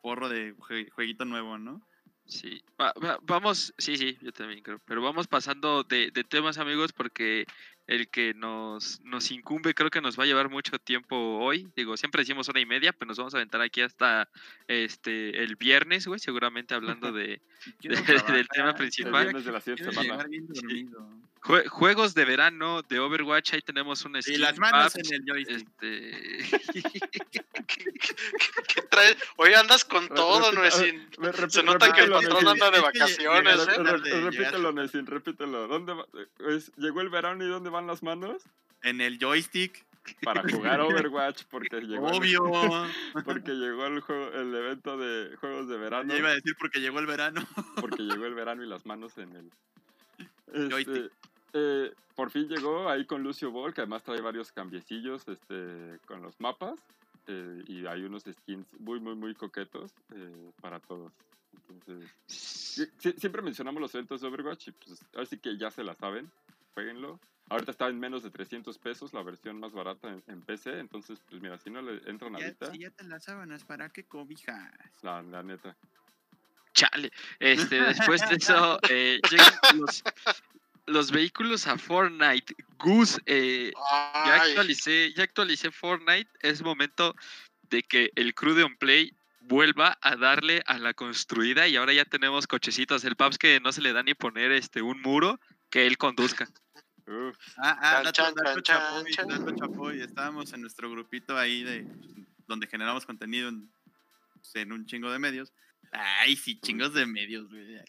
porro 0.00 0.28
de 0.28 0.54
jueguito 0.94 1.24
nuevo, 1.26 1.58
¿no? 1.58 1.82
Sí, 2.26 2.62
vamos, 3.22 3.74
sí, 3.76 3.98
sí, 3.98 4.16
yo 4.22 4.32
también 4.32 4.62
creo, 4.62 4.80
pero 4.86 5.02
vamos 5.02 5.26
pasando 5.28 5.84
de, 5.84 6.10
de 6.10 6.24
temas 6.24 6.56
amigos 6.56 6.94
porque 6.94 7.46
el 7.86 8.08
que 8.08 8.32
nos, 8.34 9.00
nos 9.02 9.30
incumbe, 9.30 9.74
creo 9.74 9.90
que 9.90 10.00
nos 10.00 10.18
va 10.18 10.24
a 10.24 10.26
llevar 10.26 10.48
mucho 10.48 10.78
tiempo 10.78 11.16
hoy. 11.16 11.68
Digo, 11.76 11.96
siempre 11.96 12.22
decimos 12.22 12.48
hora 12.48 12.60
y 12.60 12.66
media, 12.66 12.92
pero 12.92 13.08
nos 13.08 13.18
vamos 13.18 13.34
a 13.34 13.38
aventar 13.38 13.60
aquí 13.60 13.82
hasta 13.82 14.28
este 14.68 15.42
el 15.42 15.56
viernes, 15.56 16.06
güey, 16.06 16.18
seguramente 16.18 16.74
hablando 16.74 17.12
de, 17.12 17.40
del 17.82 18.48
tema 18.48 18.74
principal. 18.74 19.32
De 19.44 19.52
la 19.52 19.60
juegos 21.44 22.14
de 22.14 22.24
verano 22.24 22.82
de 22.82 22.98
Overwatch, 22.98 23.54
ahí 23.54 23.60
tenemos 23.60 24.04
un 24.04 24.20
skin. 24.22 24.34
Y 24.34 24.38
las 24.38 24.58
manos 24.58 24.96
en 24.96 25.14
el 25.14 25.24
joystick. 25.26 25.56
Este... 25.56 26.60
¿Qué, 28.74 28.82
traes? 28.90 29.16
Oye, 29.36 29.54
andas 29.54 29.84
con 29.84 30.08
todo, 30.08 30.52
no 30.52 30.64
es 30.64 30.74
Se 31.48 31.62
nota 31.62 31.92
que 31.92 32.02
el 32.02 32.10
patrón 32.10 32.48
anda 32.48 32.70
de 32.70 32.80
vacaciones. 32.80 33.68
¿eh? 33.68 34.20
Repítelo, 34.22 34.72
Nesin, 34.72 35.06
repítelo. 35.06 35.68
¿Dónde 35.68 35.94
llegó 36.76 37.00
el 37.02 37.10
verano 37.10 37.44
y 37.44 37.48
dónde 37.48 37.70
van 37.70 37.86
las 37.86 38.02
manos? 38.02 38.42
En 38.82 39.00
el 39.00 39.18
joystick. 39.18 39.84
Para 40.22 40.42
jugar 40.42 40.80
Overwatch, 40.82 41.44
porque 41.50 41.80
llegó. 41.80 42.08
Obvio. 42.08 42.84
El, 43.14 43.24
porque 43.24 43.52
llegó 43.52 43.86
el, 43.86 44.00
juego, 44.00 44.32
el 44.32 44.54
evento 44.54 44.98
de 44.98 45.34
juegos 45.36 45.68
de 45.68 45.78
verano. 45.78 46.12
Ya 46.12 46.18
iba 46.18 46.28
a 46.28 46.34
decir 46.34 46.54
porque 46.58 46.80
llegó 46.80 46.98
el 46.98 47.06
verano. 47.06 47.46
Porque 47.76 48.02
llegó 48.02 48.26
el 48.26 48.34
verano 48.34 48.62
y 48.62 48.66
las 48.66 48.84
manos 48.84 49.16
en 49.16 49.34
el 49.34 50.76
Este, 50.76 51.10
eh, 51.54 51.92
por 52.14 52.30
fin 52.30 52.48
llegó 52.48 52.88
ahí 52.88 53.06
con 53.06 53.22
Lucio 53.22 53.50
Ball, 53.50 53.72
que 53.72 53.80
además 53.80 54.02
trae 54.02 54.20
varios 54.20 54.52
cambiecillos 54.52 55.26
este, 55.28 55.98
con 56.06 56.22
los 56.22 56.38
mapas. 56.40 56.78
Eh, 57.26 57.64
y 57.68 57.86
hay 57.86 58.02
unos 58.02 58.24
skins 58.24 58.66
muy, 58.80 59.00
muy, 59.00 59.14
muy 59.14 59.34
coquetos 59.34 59.92
eh, 60.14 60.50
para 60.60 60.80
todos. 60.80 61.12
Entonces, 61.70 62.10
siempre 63.16 63.40
mencionamos 63.40 63.80
los 63.80 63.94
eventos 63.94 64.20
de 64.20 64.28
Overwatch 64.28 64.68
y 64.68 64.72
pues 64.72 65.00
así 65.16 65.38
que 65.38 65.56
ya 65.56 65.70
se 65.70 65.84
la 65.84 65.94
saben, 65.94 66.30
jueguenlo. 66.74 67.18
Ahorita 67.48 67.70
está 67.70 67.88
en 67.88 67.98
menos 67.98 68.22
de 68.22 68.30
300 68.30 68.76
pesos 68.78 69.12
la 69.12 69.22
versión 69.22 69.60
más 69.60 69.72
barata 69.72 70.18
en, 70.26 70.42
PC, 70.42 70.78
entonces 70.78 71.20
pues 71.28 71.40
mira, 71.40 71.58
si 71.58 71.70
no 71.70 71.82
le 71.82 71.98
entran 72.10 72.32
ya, 72.32 72.44
ahorita... 72.44 72.72
Si 72.72 72.78
ya 72.78 72.90
te 72.90 73.04
las 73.04 73.24
sábanas, 73.24 73.64
¿para 73.64 73.90
qué 73.90 74.04
cobijas? 74.04 74.72
La, 75.02 75.22
la 75.22 75.42
neta. 75.42 75.76
Chale, 76.72 77.12
este, 77.38 77.80
después 77.80 78.28
de 78.28 78.36
eso 78.36 78.78
eh, 78.88 79.20
llegan 79.30 79.78
los, 79.78 80.02
los 80.86 81.10
vehículos 81.10 81.66
a 81.66 81.78
Fortnite. 81.78 82.54
Gus, 82.78 83.20
eh, 83.26 83.72
ya 84.26 84.42
actualicé, 84.42 85.12
ya 85.14 85.24
actualicé 85.24 85.70
Fortnite. 85.70 86.30
Es 86.40 86.62
momento 86.62 87.14
de 87.70 87.82
que 87.82 88.12
el 88.16 88.34
crew 88.34 88.54
de 88.54 88.68
Play 88.78 89.12
vuelva 89.40 89.98
a 90.00 90.16
darle 90.16 90.62
a 90.66 90.78
la 90.78 90.94
construida 90.94 91.68
y 91.68 91.76
ahora 91.76 91.92
ya 91.92 92.04
tenemos 92.04 92.46
cochecitos. 92.46 93.04
El 93.04 93.16
Paps 93.16 93.38
que 93.38 93.60
no 93.60 93.72
se 93.72 93.82
le 93.82 93.92
da 93.92 94.02
ni 94.02 94.14
poner 94.14 94.52
este 94.52 94.82
un 94.82 95.00
muro 95.02 95.40
que 95.70 95.86
él 95.86 95.98
conduzca. 95.98 96.48
Ah, 97.58 97.78
ah, 97.82 98.02
dato, 98.02 98.60
chapoy, 98.62 100.00
Estábamos 100.00 100.52
en 100.54 100.62
nuestro 100.62 100.90
grupito 100.90 101.36
ahí 101.36 101.62
de 101.62 101.86
donde 102.46 102.66
generamos 102.66 103.04
contenido 103.04 103.50
en, 103.50 103.70
en 104.54 104.72
un 104.72 104.86
chingo 104.86 105.10
de 105.10 105.18
medios. 105.18 105.52
Ay, 105.96 106.34
sí, 106.36 106.58
chingos 106.60 106.92
de 106.92 107.06
medios, 107.06 107.48
güey. 107.48 107.80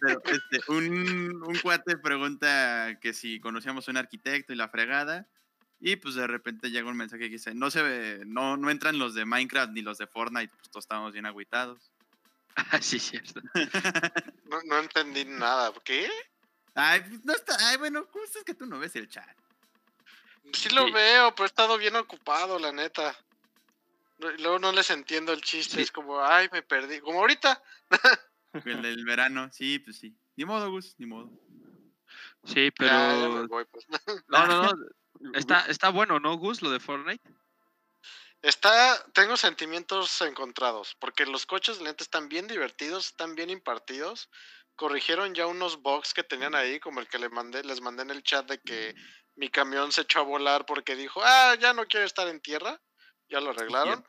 Pero 0.00 0.22
este, 0.24 0.72
un, 0.72 1.42
un 1.46 1.58
cuate 1.58 1.98
pregunta 1.98 2.98
que 3.00 3.12
si 3.12 3.40
conocíamos 3.40 3.86
a 3.86 3.90
un 3.90 3.98
arquitecto 3.98 4.52
y 4.52 4.56
la 4.56 4.68
fregada. 4.68 5.28
Y 5.78 5.96
pues 5.96 6.14
de 6.14 6.26
repente 6.26 6.70
llega 6.70 6.88
un 6.88 6.96
mensaje 6.96 7.24
que 7.24 7.28
dice, 7.28 7.54
no 7.54 7.70
se 7.70 7.82
ve, 7.82 8.22
no, 8.26 8.56
no 8.56 8.70
entran 8.70 8.98
los 8.98 9.14
de 9.14 9.26
Minecraft 9.26 9.72
ni 9.72 9.82
los 9.82 9.98
de 9.98 10.06
Fortnite, 10.06 10.52
pues 10.56 10.70
todos 10.70 10.84
estamos 10.84 11.12
bien 11.12 11.26
agüitados. 11.26 11.92
Ah, 12.56 12.80
sí, 12.80 12.98
cierto. 12.98 13.42
no, 14.44 14.62
no 14.64 14.78
entendí 14.78 15.26
nada, 15.26 15.70
¿qué? 15.84 16.08
Ay, 16.74 17.00
pues, 17.00 17.22
no 17.26 17.34
está, 17.34 17.54
ay, 17.68 17.76
bueno, 17.76 18.06
¿cómo 18.10 18.24
es 18.24 18.44
que 18.44 18.54
tú 18.54 18.64
no 18.64 18.78
ves 18.78 18.96
el 18.96 19.10
chat? 19.10 19.36
Sí 20.54 20.70
lo 20.70 20.90
veo, 20.90 21.34
pero 21.34 21.44
he 21.44 21.46
estado 21.46 21.76
bien 21.76 21.96
ocupado, 21.96 22.58
la 22.58 22.72
neta. 22.72 23.14
Luego 24.18 24.58
no 24.58 24.72
les 24.72 24.90
entiendo 24.90 25.32
el 25.32 25.42
chiste, 25.42 25.82
es 25.82 25.92
como, 25.92 26.20
ay, 26.20 26.48
me 26.52 26.62
perdí. 26.62 27.00
Como 27.00 27.20
ahorita. 27.20 27.62
el 28.64 28.82
del 28.82 29.04
verano, 29.04 29.50
sí, 29.52 29.78
pues 29.78 29.98
sí. 29.98 30.16
Ni 30.36 30.44
modo, 30.44 30.70
Gus, 30.70 30.94
ni 30.98 31.06
modo. 31.06 31.30
Sí, 32.44 32.70
pero. 32.76 33.46
Pues. 33.48 33.86
No, 34.28 34.46
no, 34.46 34.62
no. 34.62 34.72
Está, 35.34 35.64
está 35.66 35.88
bueno, 35.88 36.20
¿no, 36.20 36.36
Gus, 36.36 36.60
lo 36.60 36.70
de 36.70 36.78
Fortnite? 36.78 37.26
Está, 38.42 39.02
tengo 39.14 39.38
sentimientos 39.38 40.20
encontrados, 40.20 40.94
porque 41.00 41.24
los 41.24 41.46
coches 41.46 41.78
de 41.78 41.84
lente 41.84 42.04
están 42.04 42.28
bien 42.28 42.46
divertidos, 42.46 43.06
están 43.06 43.34
bien 43.34 43.48
impartidos. 43.48 44.28
Corrigieron 44.76 45.34
ya 45.34 45.46
unos 45.46 45.80
bugs 45.80 46.12
que 46.12 46.22
tenían 46.22 46.54
ahí, 46.54 46.78
como 46.80 47.00
el 47.00 47.08
que 47.08 47.18
les 47.18 47.32
mandé, 47.32 47.64
les 47.64 47.80
mandé 47.80 48.02
en 48.02 48.10
el 48.10 48.22
chat 48.22 48.46
de 48.46 48.60
que 48.60 48.94
mi 49.36 49.48
camión 49.48 49.90
se 49.90 50.02
echó 50.02 50.20
a 50.20 50.24
volar 50.24 50.66
porque 50.66 50.96
dijo, 50.96 51.22
ah, 51.24 51.56
ya 51.58 51.72
no 51.72 51.86
quiero 51.86 52.04
estar 52.04 52.28
en 52.28 52.40
tierra 52.40 52.78
ya 53.28 53.40
lo 53.40 53.50
arreglaron. 53.50 54.04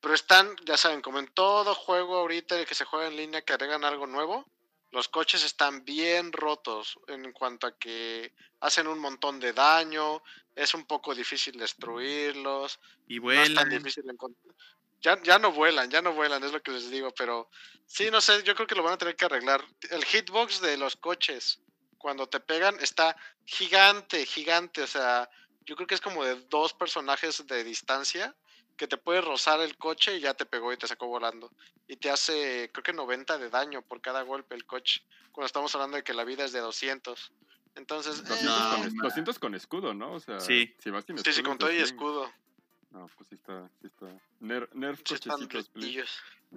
Pero 0.00 0.14
están, 0.14 0.56
ya 0.64 0.76
saben, 0.76 1.00
como 1.00 1.20
en 1.20 1.28
todo 1.28 1.74
juego 1.74 2.16
ahorita 2.16 2.64
que 2.64 2.74
se 2.74 2.84
juega 2.84 3.06
en 3.06 3.16
línea 3.16 3.42
que 3.42 3.52
agregan 3.52 3.84
algo 3.84 4.06
nuevo, 4.06 4.46
los 4.90 5.08
coches 5.08 5.44
están 5.44 5.84
bien 5.84 6.32
rotos 6.32 6.98
en 7.06 7.32
cuanto 7.32 7.66
a 7.66 7.78
que 7.78 8.34
hacen 8.60 8.88
un 8.88 8.98
montón 8.98 9.40
de 9.40 9.52
daño, 9.52 10.22
es 10.54 10.74
un 10.74 10.84
poco 10.86 11.14
difícil 11.14 11.56
destruirlos. 11.58 12.78
Y 13.08 13.18
vuelan. 13.18 13.68
difícil 13.68 14.04
Ya, 15.00 15.22
ya 15.22 15.38
no 15.38 15.52
vuelan, 15.52 15.90
ya 15.90 16.02
no 16.02 16.12
vuelan, 16.12 16.44
es 16.44 16.52
lo 16.52 16.62
que 16.62 16.72
les 16.72 16.90
digo, 16.90 17.12
pero 17.12 17.48
sí, 17.86 18.10
no 18.10 18.20
sé, 18.20 18.42
yo 18.42 18.54
creo 18.54 18.66
que 18.66 18.74
lo 18.74 18.82
van 18.82 18.94
a 18.94 18.98
tener 18.98 19.16
que 19.16 19.24
arreglar. 19.24 19.64
El 19.90 20.04
hitbox 20.04 20.60
de 20.60 20.76
los 20.76 20.96
coches, 20.96 21.60
cuando 21.96 22.28
te 22.28 22.40
pegan, 22.40 22.76
está 22.80 23.16
gigante, 23.46 24.26
gigante, 24.26 24.82
o 24.82 24.86
sea, 24.86 25.30
yo 25.64 25.76
creo 25.76 25.86
que 25.86 25.94
es 25.94 26.00
como 26.00 26.24
de 26.24 26.34
dos 26.50 26.74
personajes 26.74 27.46
de 27.46 27.64
distancia 27.64 28.34
que 28.76 28.88
te 28.88 28.96
puede 28.96 29.20
rozar 29.20 29.60
el 29.60 29.76
coche 29.76 30.16
y 30.16 30.20
ya 30.20 30.34
te 30.34 30.46
pegó 30.46 30.72
y 30.72 30.76
te 30.76 30.86
sacó 30.86 31.06
volando. 31.06 31.50
Y 31.88 31.96
te 31.96 32.10
hace, 32.10 32.70
creo 32.72 32.82
que 32.82 32.92
90 32.92 33.38
de 33.38 33.50
daño 33.50 33.82
por 33.82 34.00
cada 34.00 34.22
golpe 34.22 34.54
el 34.54 34.66
coche. 34.66 35.02
Cuando 35.32 35.46
estamos 35.46 35.74
hablando 35.74 35.96
de 35.96 36.04
que 36.04 36.14
la 36.14 36.24
vida 36.24 36.44
es 36.44 36.52
de 36.52 36.60
200. 36.60 37.32
Entonces. 37.74 38.22
200, 38.24 39.38
con, 39.38 39.54
escudo, 39.54 39.94
¿no? 39.94 40.12
O 40.12 40.20
sea, 40.20 40.40
sí. 40.40 40.74
Si 40.78 40.90
vas 40.90 41.04
sin 41.04 41.16
escudo, 41.16 41.32
sí, 41.32 41.38
sí, 41.38 41.42
con 41.42 41.58
todo 41.58 41.72
y 41.72 41.78
escudo. 41.78 42.30
No, 42.90 43.08
pues 43.16 43.28
sí 43.28 43.34
está. 43.36 43.70
Sí 43.80 43.86
está. 43.86 44.06
nerf 44.40 45.02
cochecitos, 45.02 45.70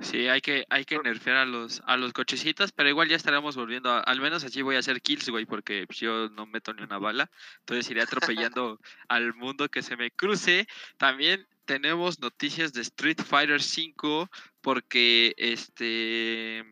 Sí, 0.02 0.28
hay 0.28 0.42
que, 0.42 0.66
hay 0.70 0.84
que 0.84 1.00
nerfear 1.00 1.38
a 1.38 1.46
los, 1.46 1.82
a 1.86 1.96
los 1.96 2.12
cochecitos, 2.12 2.74
pero 2.74 2.90
igual 2.90 3.08
ya 3.08 3.16
estaremos 3.16 3.56
volviendo. 3.56 3.90
al 4.06 4.20
menos 4.20 4.44
así 4.44 4.62
voy 4.62 4.76
a 4.76 4.80
hacer 4.80 5.02
kills, 5.02 5.30
güey, 5.30 5.46
porque 5.46 5.88
pues, 5.88 6.00
yo 6.00 6.30
no 6.32 6.46
meto 6.46 6.74
ni 6.74 6.84
una 6.84 6.98
bala. 6.98 7.30
Entonces 7.60 7.90
iré 7.90 8.02
atropellando 8.02 8.80
al 9.08 9.34
mundo 9.36 9.70
que 9.70 9.82
se 9.82 9.96
me 9.96 10.12
cruce. 10.12 10.68
También 10.98 11.48
tenemos 11.66 12.20
noticias 12.20 12.74
de 12.74 12.82
Street 12.82 13.22
Fighter 13.22 13.60
V 13.60 14.28
porque 14.62 15.34
este 15.38 16.64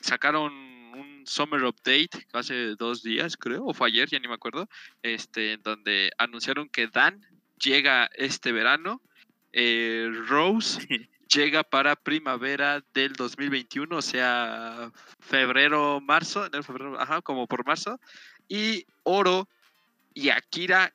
sacaron 0.00 0.52
un 0.52 1.26
Summer 1.26 1.64
Update 1.64 2.26
hace 2.32 2.76
dos 2.76 3.02
días, 3.02 3.36
creo, 3.36 3.64
o 3.64 3.74
fue 3.74 3.88
ayer, 3.88 4.08
ya 4.08 4.18
ni 4.18 4.28
me 4.28 4.34
acuerdo, 4.34 4.68
este, 5.02 5.54
en 5.54 5.62
donde 5.62 6.12
anunciaron 6.18 6.68
que 6.68 6.86
Dan 6.86 7.20
llega 7.58 8.08
este 8.14 8.52
verano, 8.52 9.00
eh, 9.52 10.10
Rose 10.28 10.86
llega 11.34 11.64
para 11.64 11.96
primavera 11.96 12.84
del 12.92 13.14
2021, 13.14 13.96
o 13.96 14.02
sea, 14.02 14.92
febrero, 15.20 16.00
marzo, 16.00 16.48
en 16.52 16.62
febrero, 16.62 17.00
ajá, 17.00 17.22
como 17.22 17.46
por 17.46 17.66
marzo, 17.66 17.98
y 18.48 18.86
Oro 19.02 19.48
y 20.12 20.28
Akira 20.28 20.94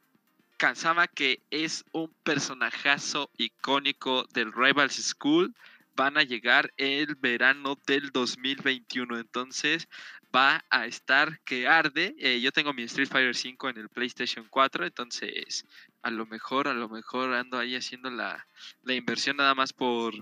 Kansama, 0.59 1.07
que 1.07 1.41
es 1.51 1.85
un 1.93 2.13
personajazo 2.23 3.31
icónico 3.37 4.27
del 4.33 4.51
Rivals 4.51 4.95
School, 4.95 5.55
van 5.95 6.17
a 6.17 6.23
llegar 6.23 6.73
el 6.75 7.15
verano 7.15 7.79
del 7.87 8.11
2021. 8.11 9.19
Entonces 9.19 9.87
va 10.35 10.63
a 10.69 10.85
estar 10.85 11.39
que 11.45 11.65
arde. 11.65 12.13
Eh, 12.19 12.41
yo 12.41 12.51
tengo 12.51 12.73
mi 12.73 12.83
Street 12.83 13.07
Fighter 13.07 13.35
5 13.35 13.69
en 13.69 13.77
el 13.77 13.89
PlayStation 13.89 14.47
4, 14.49 14.85
entonces 14.85 15.65
a 16.01 16.11
lo 16.11 16.25
mejor, 16.25 16.67
a 16.67 16.73
lo 16.73 16.89
mejor 16.89 17.33
ando 17.33 17.57
ahí 17.57 17.77
haciendo 17.77 18.11
la, 18.11 18.45
la 18.83 18.93
inversión 18.93 19.37
nada 19.37 19.55
más 19.55 19.71
por, 19.71 20.13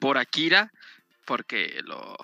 por 0.00 0.18
Akira, 0.18 0.72
porque 1.24 1.80
lo, 1.84 2.16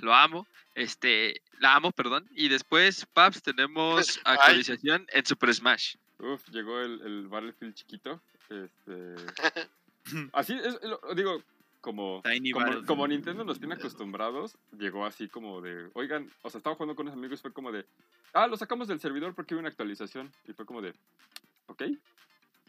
lo 0.00 0.14
amo. 0.14 0.46
Este, 0.74 1.42
la 1.58 1.74
amo, 1.74 1.92
perdón. 1.92 2.26
Y 2.34 2.48
después, 2.48 3.04
Paps, 3.12 3.42
tenemos 3.42 4.20
actualización 4.24 5.06
en 5.12 5.26
Super 5.26 5.54
Smash. 5.54 5.96
Uf, 6.18 6.48
llegó 6.50 6.80
el, 6.80 7.00
el 7.02 7.28
Battlefield 7.28 7.74
chiquito. 7.74 8.20
Este... 8.50 9.14
así 10.32 10.54
es, 10.54 10.78
digo, 11.14 11.42
como, 11.80 12.22
como, 12.86 13.06
Nintendo 13.06 13.44
nos 13.44 13.58
tiene 13.58 13.74
acostumbrados, 13.74 14.58
llegó 14.76 15.06
así 15.06 15.28
como 15.28 15.60
de, 15.60 15.90
oigan, 15.94 16.30
o 16.42 16.50
sea, 16.50 16.58
estaba 16.58 16.74
jugando 16.74 16.96
con 16.96 17.06
unos 17.06 17.16
amigos, 17.16 17.40
fue 17.40 17.52
como 17.52 17.70
de, 17.70 17.86
ah, 18.32 18.46
lo 18.46 18.56
sacamos 18.56 18.88
del 18.88 19.00
servidor 19.00 19.34
porque 19.34 19.54
hubo 19.54 19.60
una 19.60 19.68
actualización. 19.68 20.32
Y 20.46 20.52
fue 20.52 20.66
como 20.66 20.82
de, 20.82 20.92
ok. 21.66 21.84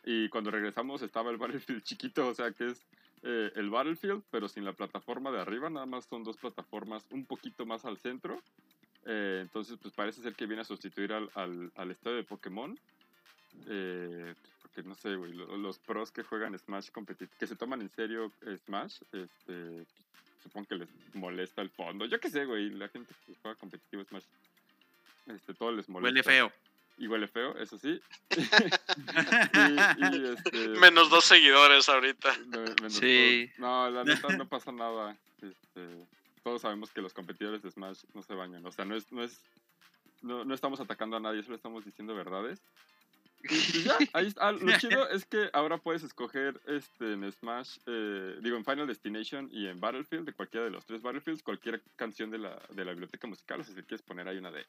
Y 0.06 0.30
cuando 0.30 0.52
regresamos 0.52 1.02
estaba 1.02 1.32
el 1.32 1.38
Battlefield 1.38 1.84
chiquito, 1.84 2.28
o 2.28 2.34
sea, 2.34 2.52
que 2.52 2.68
es 2.68 2.86
eh, 3.24 3.52
el 3.56 3.70
Battlefield, 3.70 4.24
pero 4.32 4.48
sin 4.48 4.64
la 4.64 4.74
plataforma 4.74 5.32
de 5.32 5.42
arriba, 5.42 5.70
nada 5.70 5.86
más 5.86 6.06
son 6.06 6.24
dos 6.24 6.38
plataformas 6.38 7.06
un 7.12 7.26
poquito 7.26 7.66
más 7.66 7.86
al 7.86 7.98
centro. 7.98 8.42
Eh, 9.06 9.40
entonces, 9.42 9.78
pues 9.82 9.94
parece 9.94 10.22
ser 10.22 10.36
que 10.36 10.46
viene 10.46 10.62
a 10.62 10.66
sustituir 10.66 11.14
al, 11.14 11.30
al, 11.34 11.72
al 11.76 11.92
estadio 11.92 12.18
de 12.18 12.24
Pokémon. 12.24 12.80
Eh, 13.68 14.34
porque 14.62 14.84
no 14.84 14.96
sé, 14.96 15.16
güey, 15.16 15.34
los, 15.34 15.80
pros 15.80 16.12
que 16.12 16.24
juegan 16.24 16.58
Smash 16.58 16.90
competitivo, 16.92 17.38
que 17.40 17.48
se 17.48 17.56
toman 17.56 17.82
en 17.82 17.90
serio 17.90 18.32
Smash, 18.66 19.00
este, 19.12 19.86
supongo 20.44 20.68
que 20.68 20.76
les 20.76 20.90
molesta 21.16 21.62
el 21.62 21.70
fondo. 21.70 22.06
Yo 22.06 22.20
qué 22.20 22.30
sé, 22.30 22.46
güey, 22.46 22.70
la 22.70 22.88
gente 22.90 23.14
que 23.26 23.34
juega 23.42 23.58
competitivo 23.58 24.04
Smash, 24.04 24.24
este, 25.28 25.54
todo 25.54 25.72
les 25.72 25.90
molesta. 25.90 26.10
Huele 26.10 26.24
feo. 26.24 26.52
Y 26.98 27.08
huele 27.08 27.28
feo, 27.28 27.58
eso 27.58 27.78
sí. 27.78 28.02
Este, 30.00 30.68
menos 30.80 31.10
dos 31.10 31.26
seguidores 31.26 31.88
ahorita. 31.88 32.36
sí. 32.90 33.50
No, 33.58 33.90
la 33.90 34.04
neta 34.04 34.28
no 34.36 34.48
pasa 34.48 34.72
nada. 34.72 35.18
Este, 35.42 36.06
todos 36.44 36.62
sabemos 36.62 36.92
que 36.92 37.02
los 37.02 37.14
competidores 37.14 37.62
de 37.62 37.72
Smash 37.72 38.04
no 38.14 38.22
se 38.22 38.34
bañan. 38.34 38.66
O 38.66 38.72
sea, 38.72 38.86
no 38.86 38.96
es, 38.96 39.12
no 39.12 39.24
es, 39.24 39.42
no, 40.22 40.44
no 40.44 40.54
estamos 40.54 40.80
atacando 40.80 41.18
a 41.18 41.20
nadie, 41.20 41.44
solo 41.44 41.56
estamos 41.56 41.86
diciendo 41.86 42.16
verdades. 42.16 42.62
Y 43.44 43.84
ya, 43.84 43.98
ahí 44.14 44.28
está. 44.28 44.52
Lo 44.52 44.60
chido 44.80 45.10
es 45.10 45.26
que 45.26 45.50
ahora 45.54 45.78
puedes 45.78 46.04
escoger 46.04 46.60
este, 46.68 47.14
en 47.14 47.32
Smash, 47.32 47.78
eh, 47.86 48.38
digo, 48.42 48.58
en 48.58 48.66
Final 48.66 48.88
Destination 48.88 49.50
y 49.52 49.68
en 49.68 49.80
Battlefield, 49.80 50.26
de 50.26 50.34
cualquiera 50.34 50.66
de 50.66 50.72
los 50.72 50.86
tres 50.86 51.02
Battlefields, 51.02 51.44
cualquier 51.44 51.82
canción 51.96 52.32
de 52.32 52.40
la, 52.40 52.62
de 52.70 52.86
la 52.86 52.92
biblioteca 52.92 53.28
musical. 53.28 53.62
O 53.62 53.64
sea, 53.64 53.74
si 53.74 53.82
quieres 53.84 54.02
poner 54.02 54.28
ahí 54.28 54.38
una 54.38 54.52
de 54.52 54.66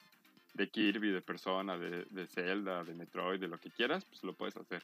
de 0.54 0.68
Kirby, 0.68 1.10
de 1.10 1.20
Persona, 1.20 1.78
de, 1.78 2.04
de 2.10 2.26
Zelda, 2.26 2.84
de 2.84 2.94
Metroid, 2.94 3.40
de 3.40 3.48
lo 3.48 3.58
que 3.58 3.70
quieras, 3.70 4.04
pues 4.04 4.22
lo 4.24 4.32
puedes 4.32 4.56
hacer. 4.56 4.82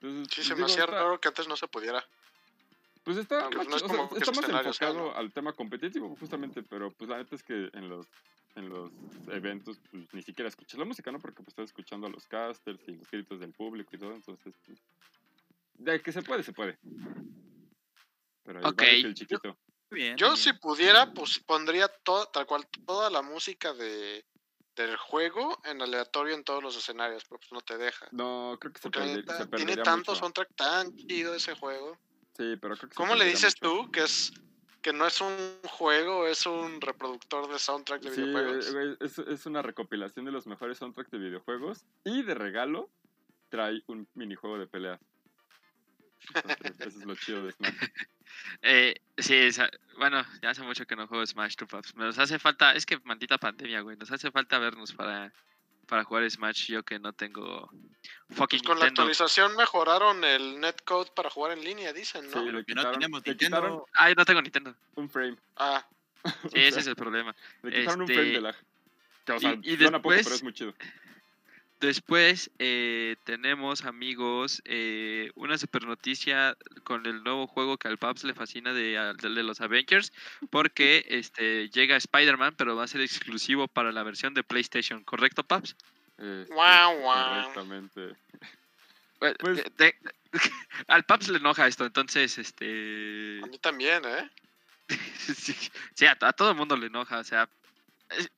Entonces, 0.00 0.28
Sí, 0.28 0.36
pues, 0.36 0.46
se 0.46 0.54
me 0.54 0.64
hacía 0.64 0.86
raro 0.86 1.20
que 1.20 1.28
antes 1.28 1.48
no 1.48 1.56
se 1.56 1.68
pudiera. 1.68 2.04
Pues 3.04 3.16
está, 3.16 3.48
más 3.50 3.68
no 3.68 3.76
es 3.76 3.82
o 3.82 3.88
sea, 3.88 4.08
está 4.18 4.60
enfocado 4.60 4.94
¿no? 4.94 5.14
al 5.14 5.32
tema 5.32 5.52
competitivo, 5.52 6.14
justamente, 6.20 6.62
pero 6.62 6.90
pues 6.90 7.08
la 7.08 7.18
neta 7.18 7.36
es 7.36 7.42
que 7.42 7.70
en 7.72 7.88
los 7.88 8.06
en 8.54 8.68
los 8.68 8.92
eventos 9.28 9.80
pues 9.90 10.06
ni 10.12 10.22
siquiera 10.22 10.48
escuchas 10.48 10.78
la 10.78 10.84
música, 10.84 11.12
¿no? 11.12 11.18
Porque 11.18 11.36
pues 11.42 11.48
estás 11.48 11.66
escuchando 11.66 12.06
a 12.06 12.10
los 12.10 12.26
casters 12.26 12.80
y 12.86 12.92
los 12.92 13.10
gritos 13.10 13.40
del 13.40 13.52
público 13.52 13.94
y 13.94 13.98
todo, 13.98 14.12
entonces 14.14 14.54
pues, 14.64 14.78
de 15.74 16.00
que 16.02 16.12
se 16.12 16.22
puede, 16.22 16.42
se 16.42 16.52
puede. 16.52 16.78
Pero 18.44 18.58
igual 18.60 18.72
Ok. 18.72 18.78
que 18.78 18.90
el 19.00 19.14
chiquito. 19.14 19.58
Muy 19.90 20.00
bien, 20.00 20.16
Yo 20.16 20.28
muy 20.30 20.36
si 20.36 20.50
bien. 20.50 20.60
pudiera, 20.60 21.12
pues 21.12 21.38
pondría 21.46 21.88
todo, 21.88 22.26
tal 22.26 22.46
cual 22.46 22.66
toda 22.86 23.10
la 23.10 23.22
música 23.22 23.72
de 23.74 24.24
del 24.76 24.96
juego 24.96 25.58
en 25.64 25.82
aleatorio 25.82 26.36
en 26.36 26.44
todos 26.44 26.62
los 26.62 26.76
escenarios, 26.76 27.24
pero 27.28 27.40
pues 27.40 27.50
no 27.50 27.60
te 27.62 27.76
deja. 27.76 28.06
No, 28.12 28.56
creo 28.60 28.72
que 28.72 28.80
se, 28.80 28.88
perder- 28.88 29.36
se 29.36 29.46
tiene 29.48 29.76
tanto 29.78 30.12
mucho. 30.12 30.20
soundtrack 30.20 30.54
tan 30.54 30.94
chido 30.94 31.34
ese 31.34 31.54
juego. 31.56 31.98
Sí, 32.36 32.54
pero 32.60 32.76
creo 32.76 32.88
que 32.88 32.94
se 32.94 32.94
¿Cómo 32.94 33.16
le 33.16 33.24
dices 33.24 33.56
mucho. 33.60 33.82
tú 33.82 33.90
que 33.90 34.04
es 34.04 34.32
que 34.82 34.92
no 34.92 35.06
es 35.06 35.20
un 35.20 35.60
juego, 35.64 36.26
es 36.26 36.46
un 36.46 36.80
reproductor 36.80 37.50
de 37.50 37.58
soundtrack 37.58 38.02
de 38.02 38.10
Sí, 38.10 38.22
videojuegos? 38.22 38.74
eh, 38.74 38.96
es, 39.00 39.18
es 39.18 39.46
una 39.46 39.62
recopilación 39.62 40.24
de 40.24 40.32
los 40.32 40.46
mejores 40.46 40.78
soundtracks 40.78 41.10
de 41.10 41.18
videojuegos 41.18 41.84
y 42.04 42.22
de 42.22 42.34
regalo 42.34 42.90
trae 43.48 43.82
un 43.86 44.08
minijuego 44.14 44.58
de. 44.58 44.98
Entonces, 46.44 46.80
eso 46.80 46.98
es 46.98 47.06
lo 47.06 47.14
chido 47.16 47.44
de 47.44 47.52
Smash. 47.52 47.74
Eh, 48.60 48.94
sí, 49.16 49.34
esa- 49.34 49.70
bueno, 49.96 50.22
ya 50.42 50.50
hace 50.50 50.62
mucho 50.62 50.84
que 50.86 50.94
no 50.94 51.06
juego 51.08 51.24
Smash, 51.26 51.54
tú, 51.56 51.66
paps. 51.66 51.94
Nos 51.94 52.18
hace 52.18 52.38
falta, 52.38 52.72
es 52.74 52.84
que 52.84 53.00
maldita 53.04 53.38
pandemia, 53.38 53.80
güey. 53.80 53.96
Nos 53.96 54.12
hace 54.12 54.30
falta 54.30 54.58
vernos 54.58 54.92
para, 54.92 55.32
para 55.88 56.04
jugar 56.04 56.30
Smash. 56.30 56.66
Yo 56.70 56.84
que 56.84 56.98
no 57.00 57.12
tengo 57.12 57.68
fucking 58.30 58.60
Pues 58.60 58.62
con 58.62 58.78
la 58.78 58.86
actualización 58.86 59.56
mejoraron 59.56 60.22
el 60.22 60.60
netcode 60.60 61.10
para 61.14 61.30
jugar 61.30 61.52
en 61.58 61.64
línea, 61.64 61.92
dicen, 61.92 62.30
¿no? 62.30 62.32
Sí, 62.44 62.50
le 62.52 62.64
que 62.64 62.74
no 62.74 62.82
quitaron- 62.82 62.92
tenemos 62.92 63.26
Nintendo. 63.26 63.56
quitaron 63.58 63.82
Ay, 63.94 64.14
no 64.16 64.24
tengo 64.24 64.42
Nintendo. 64.42 64.74
un 64.94 65.08
frame. 65.10 65.36
Ah, 65.56 65.84
Sí, 66.52 66.60
ese 66.60 66.80
es 66.80 66.86
el 66.86 66.96
problema. 66.96 67.34
Le 67.62 67.70
quitaron 67.70 68.02
un 68.02 68.10
Este, 68.10 68.14
frame 68.14 68.30
de 68.32 68.40
lag. 68.40 68.56
Que, 69.24 69.32
o 69.32 69.40
sea, 69.40 69.50
y- 69.62 69.72
y 69.72 69.76
poco, 69.76 69.78
pero 69.78 69.90
después- 70.00 70.26
es 70.32 70.42
muy 70.42 70.52
chido. 70.52 70.74
Después 71.80 72.50
eh, 72.58 73.14
tenemos, 73.24 73.84
amigos, 73.84 74.60
eh, 74.64 75.30
una 75.36 75.56
super 75.58 75.84
noticia 75.84 76.56
con 76.82 77.06
el 77.06 77.22
nuevo 77.22 77.46
juego 77.46 77.78
que 77.78 77.86
al 77.86 77.98
Paps 77.98 78.24
le 78.24 78.34
fascina 78.34 78.72
de, 78.72 79.14
de 79.20 79.42
los 79.44 79.60
Avengers, 79.60 80.12
porque 80.50 81.04
este 81.08 81.68
llega 81.68 81.96
Spider-Man, 81.96 82.54
pero 82.56 82.74
va 82.74 82.84
a 82.84 82.88
ser 82.88 83.00
exclusivo 83.00 83.68
para 83.68 83.92
la 83.92 84.02
versión 84.02 84.34
de 84.34 84.42
PlayStation, 84.42 85.04
¿correcto, 85.04 85.44
Paps? 85.44 85.76
Este, 86.18 86.52
Guau, 86.52 86.98
guau. 87.00 87.42
Correctamente. 87.52 88.16
Eh, 89.20 89.34
Pues- 89.40 89.56
de- 89.56 89.72
de- 89.78 89.96
al 90.86 91.02
Paps 91.04 91.26
le 91.28 91.38
enoja 91.38 91.66
esto, 91.66 91.84
entonces, 91.84 92.38
este... 92.38 93.40
a 93.42 93.46
mí 93.48 93.58
también, 93.58 94.00
¿eh? 94.04 94.30
sí, 95.18 95.56
sí, 95.94 96.06
a, 96.06 96.16
a 96.20 96.32
todo 96.32 96.50
el 96.50 96.56
mundo 96.56 96.76
le 96.76 96.86
enoja, 96.86 97.18
o 97.18 97.24
sea... 97.24 97.48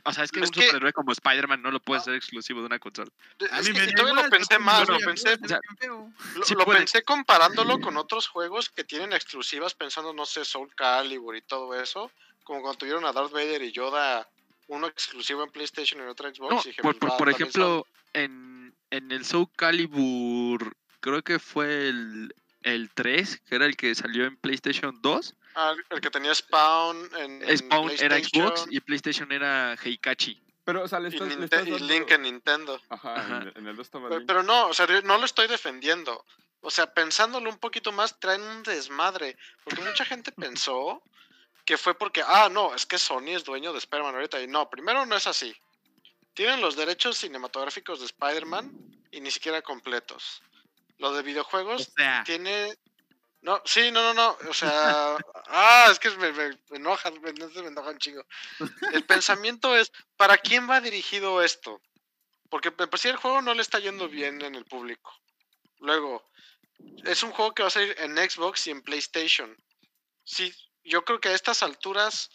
o 0.04 0.12
sea, 0.12 0.24
es 0.24 0.32
que 0.32 0.40
Es 0.40 0.48
un 0.48 0.52
que- 0.54 0.62
superhéroe 0.62 0.92
como 0.92 1.12
Spider-Man 1.12 1.62
no 1.62 1.70
lo 1.70 1.80
puede 1.80 2.00
ser 2.00 2.14
exclusivo 2.14 2.60
de 2.60 2.66
una 2.66 2.78
consola. 2.78 3.10
A 3.52 3.60
Es 3.60 3.66
que- 3.68 3.72
me 3.74 3.92
todavía 3.92 4.22
lo 4.24 4.30
pensé 4.30 4.58
más, 4.58 4.88
lo 4.88 4.98
pensé, 4.98 5.34
o 5.42 5.48
sea, 5.48 5.60
lo, 6.34 6.44
sí 6.44 6.54
lo 6.54 6.64
puede. 6.64 6.78
pensé 6.80 7.02
comparándolo 7.02 7.80
con 7.80 7.96
otros 7.96 8.26
juegos 8.28 8.68
que 8.70 8.84
tienen 8.84 9.12
exclusivas, 9.12 9.74
pensando, 9.74 10.12
no 10.12 10.26
sé, 10.26 10.44
Soul 10.44 10.74
Calibur 10.74 11.36
y 11.36 11.42
todo 11.42 11.74
eso, 11.80 12.10
como 12.44 12.62
cuando 12.62 12.78
tuvieron 12.78 13.04
a 13.04 13.12
Darth 13.12 13.30
Vader 13.32 13.62
y 13.62 13.72
Yoda, 13.72 14.28
uno 14.68 14.86
exclusivo 14.86 15.42
en 15.44 15.50
PlayStation 15.50 16.00
y 16.00 16.04
otro 16.08 16.28
en 16.28 16.34
Xbox. 16.34 16.52
No, 16.54 16.60
y 16.64 16.68
dije, 16.68 16.82
por, 16.82 16.98
pues, 16.98 17.10
por- 17.10 17.18
por 17.18 17.28
ejemplo, 17.30 17.86
en, 18.12 18.74
en 18.90 19.10
el 19.12 19.24
Soul 19.24 19.48
Calibur, 19.56 20.74
creo 21.00 21.22
que 21.22 21.38
fue 21.38 21.88
el, 21.88 22.34
el 22.62 22.90
3, 22.92 23.40
que 23.48 23.54
era 23.54 23.66
el 23.66 23.76
que 23.76 23.94
salió 23.94 24.24
en 24.26 24.36
PlayStation 24.36 25.00
2. 25.02 25.34
Ah, 25.54 25.74
el 25.90 26.00
que 26.00 26.10
tenía 26.10 26.34
Spawn 26.34 27.10
en, 27.16 27.42
en 27.42 27.58
Spawn 27.58 27.90
era 27.98 28.16
Xbox 28.22 28.66
y 28.70 28.80
PlayStation 28.80 29.30
era 29.32 29.74
Heikachi. 29.74 30.40
Pero, 30.64 30.84
o 30.84 30.88
sea, 30.88 31.00
le 31.00 31.08
y, 31.08 31.12
estás, 31.14 31.28
le 31.28 31.34
Ninte- 31.36 31.44
estás 31.44 31.66
y 31.66 31.78
Link 31.80 32.10
en 32.10 32.22
Nintendo. 32.22 32.80
Ajá, 32.88 33.14
Ajá. 33.14 33.38
En, 33.42 33.52
en 33.58 33.66
el 33.66 33.76
2 33.76 33.86
estaba 33.86 34.08
Pero, 34.08 34.18
Link. 34.20 34.26
pero 34.28 34.42
no, 34.42 34.68
o 34.68 34.74
sea, 34.74 34.86
no 34.86 35.18
lo 35.18 35.24
estoy 35.24 35.48
defendiendo. 35.48 36.24
O 36.60 36.70
sea, 36.70 36.92
pensándolo 36.92 37.48
un 37.50 37.58
poquito 37.58 37.90
más, 37.90 38.20
traen 38.20 38.42
un 38.42 38.62
desmadre. 38.62 39.36
Porque 39.64 39.80
mucha 39.82 40.04
gente 40.04 40.30
pensó 40.30 41.02
que 41.64 41.76
fue 41.78 41.94
porque, 41.94 42.22
ah, 42.24 42.48
no, 42.52 42.74
es 42.74 42.86
que 42.86 42.98
Sony 42.98 43.28
es 43.30 43.44
dueño 43.44 43.72
de 43.72 43.78
Spider-Man 43.78 44.14
ahorita. 44.14 44.40
Y 44.42 44.46
no, 44.46 44.68
primero 44.68 45.06
no 45.06 45.16
es 45.16 45.26
así. 45.26 45.54
Tienen 46.34 46.60
los 46.60 46.76
derechos 46.76 47.16
cinematográficos 47.18 47.98
de 48.00 48.06
Spider-Man 48.06 48.70
y 49.10 49.20
ni 49.20 49.30
siquiera 49.30 49.62
completos. 49.62 50.42
Lo 50.98 51.12
de 51.12 51.20
O 51.20 51.24
videojuegos 51.24 51.90
sea, 51.96 52.22
tiene. 52.24 52.76
No, 53.42 53.62
sí, 53.64 53.90
no, 53.90 54.02
no, 54.02 54.14
no. 54.14 54.36
O 54.50 54.54
sea. 54.54 55.16
ah, 55.48 55.88
es 55.90 55.98
que 55.98 56.10
me, 56.10 56.32
me- 56.32 56.58
me 56.70 56.76
enoja, 56.76 57.10
me, 57.10 57.32
me 57.32 57.68
enoja 57.68 57.90
un 57.90 57.98
chingo. 57.98 58.22
El 58.92 59.04
pensamiento 59.06 59.76
es: 59.76 59.92
¿para 60.16 60.38
quién 60.38 60.68
va 60.68 60.80
dirigido 60.80 61.42
esto? 61.42 61.80
Porque 62.50 62.70
de 62.70 62.86
por 62.88 62.98
sí 62.98 63.08
el 63.08 63.16
juego 63.16 63.42
no 63.42 63.54
le 63.54 63.62
está 63.62 63.78
yendo 63.78 64.08
bien 64.08 64.42
en 64.42 64.54
el 64.54 64.64
público. 64.66 65.12
Luego, 65.78 66.28
es 67.04 67.22
un 67.22 67.32
juego 67.32 67.54
que 67.54 67.62
va 67.62 67.68
a 67.68 67.72
salir 67.72 67.94
en 67.98 68.16
Xbox 68.18 68.66
y 68.66 68.70
en 68.72 68.82
PlayStation. 68.82 69.56
Sí, 70.24 70.52
yo 70.84 71.04
creo 71.04 71.20
que 71.20 71.30
a 71.30 71.34
estas 71.34 71.62
alturas 71.62 72.30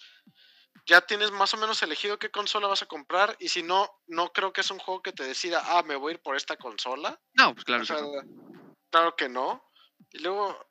ya 0.88 1.02
tienes 1.02 1.32
más 1.32 1.54
o 1.54 1.58
menos 1.58 1.82
elegido 1.84 2.20
qué 2.20 2.30
consola 2.32 2.68
vas 2.68 2.82
a 2.84 2.88
comprar. 2.88 3.36
Y 3.40 3.50
si 3.50 3.64
no, 3.64 3.90
no 4.08 4.32
creo 4.32 4.54
que 4.54 4.62
es 4.62 4.72
un 4.72 4.80
juego 4.80 5.02
que 5.02 5.14
te 5.14 5.24
decida, 5.24 5.62
ah, 5.66 5.84
me 5.84 5.96
voy 5.96 6.12
a 6.12 6.16
ir 6.16 6.22
por 6.22 6.36
esta 6.36 6.58
consola. 6.58 7.20
No, 7.34 7.54
pues 7.54 7.66
claro 7.66 7.84
O 7.84 7.86
que 7.86 7.94
sea, 7.94 8.02
no. 8.02 8.12
claro 8.92 9.16
que 9.16 9.30
no. 9.30 9.64
Y 10.12 10.20
luego, 10.20 10.68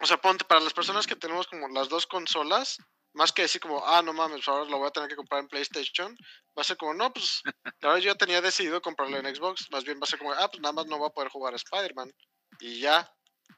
o 0.00 0.06
sea, 0.06 0.18
ponte, 0.18 0.44
para 0.44 0.60
las 0.60 0.72
personas 0.72 1.06
que 1.06 1.16
tenemos 1.16 1.46
como 1.46 1.68
las 1.68 1.88
dos 1.88 2.06
consolas, 2.06 2.78
más 3.14 3.32
que 3.32 3.42
decir 3.42 3.60
como, 3.60 3.84
ah, 3.86 4.02
no 4.02 4.12
mames, 4.12 4.46
ahora 4.46 4.68
lo 4.70 4.78
voy 4.78 4.88
a 4.88 4.90
tener 4.90 5.08
que 5.08 5.16
comprar 5.16 5.40
en 5.40 5.48
PlayStation, 5.48 6.14
va 6.56 6.60
a 6.60 6.64
ser 6.64 6.76
como, 6.76 6.92
no, 6.94 7.12
pues, 7.12 7.40
la 7.80 7.88
verdad 7.88 7.96
yo 7.98 8.12
ya 8.12 8.14
tenía 8.14 8.40
decidido 8.40 8.82
comprarlo 8.82 9.16
en 9.16 9.34
Xbox, 9.34 9.70
más 9.70 9.84
bien 9.84 9.98
va 9.98 10.04
a 10.04 10.06
ser 10.06 10.18
como, 10.18 10.32
ah, 10.32 10.48
pues 10.50 10.60
nada 10.60 10.72
más 10.72 10.86
no 10.86 10.98
voy 10.98 11.08
a 11.08 11.14
poder 11.14 11.30
jugar 11.30 11.54
a 11.54 11.56
Spider-Man. 11.56 12.12
Y 12.60 12.80
ya, 12.80 13.10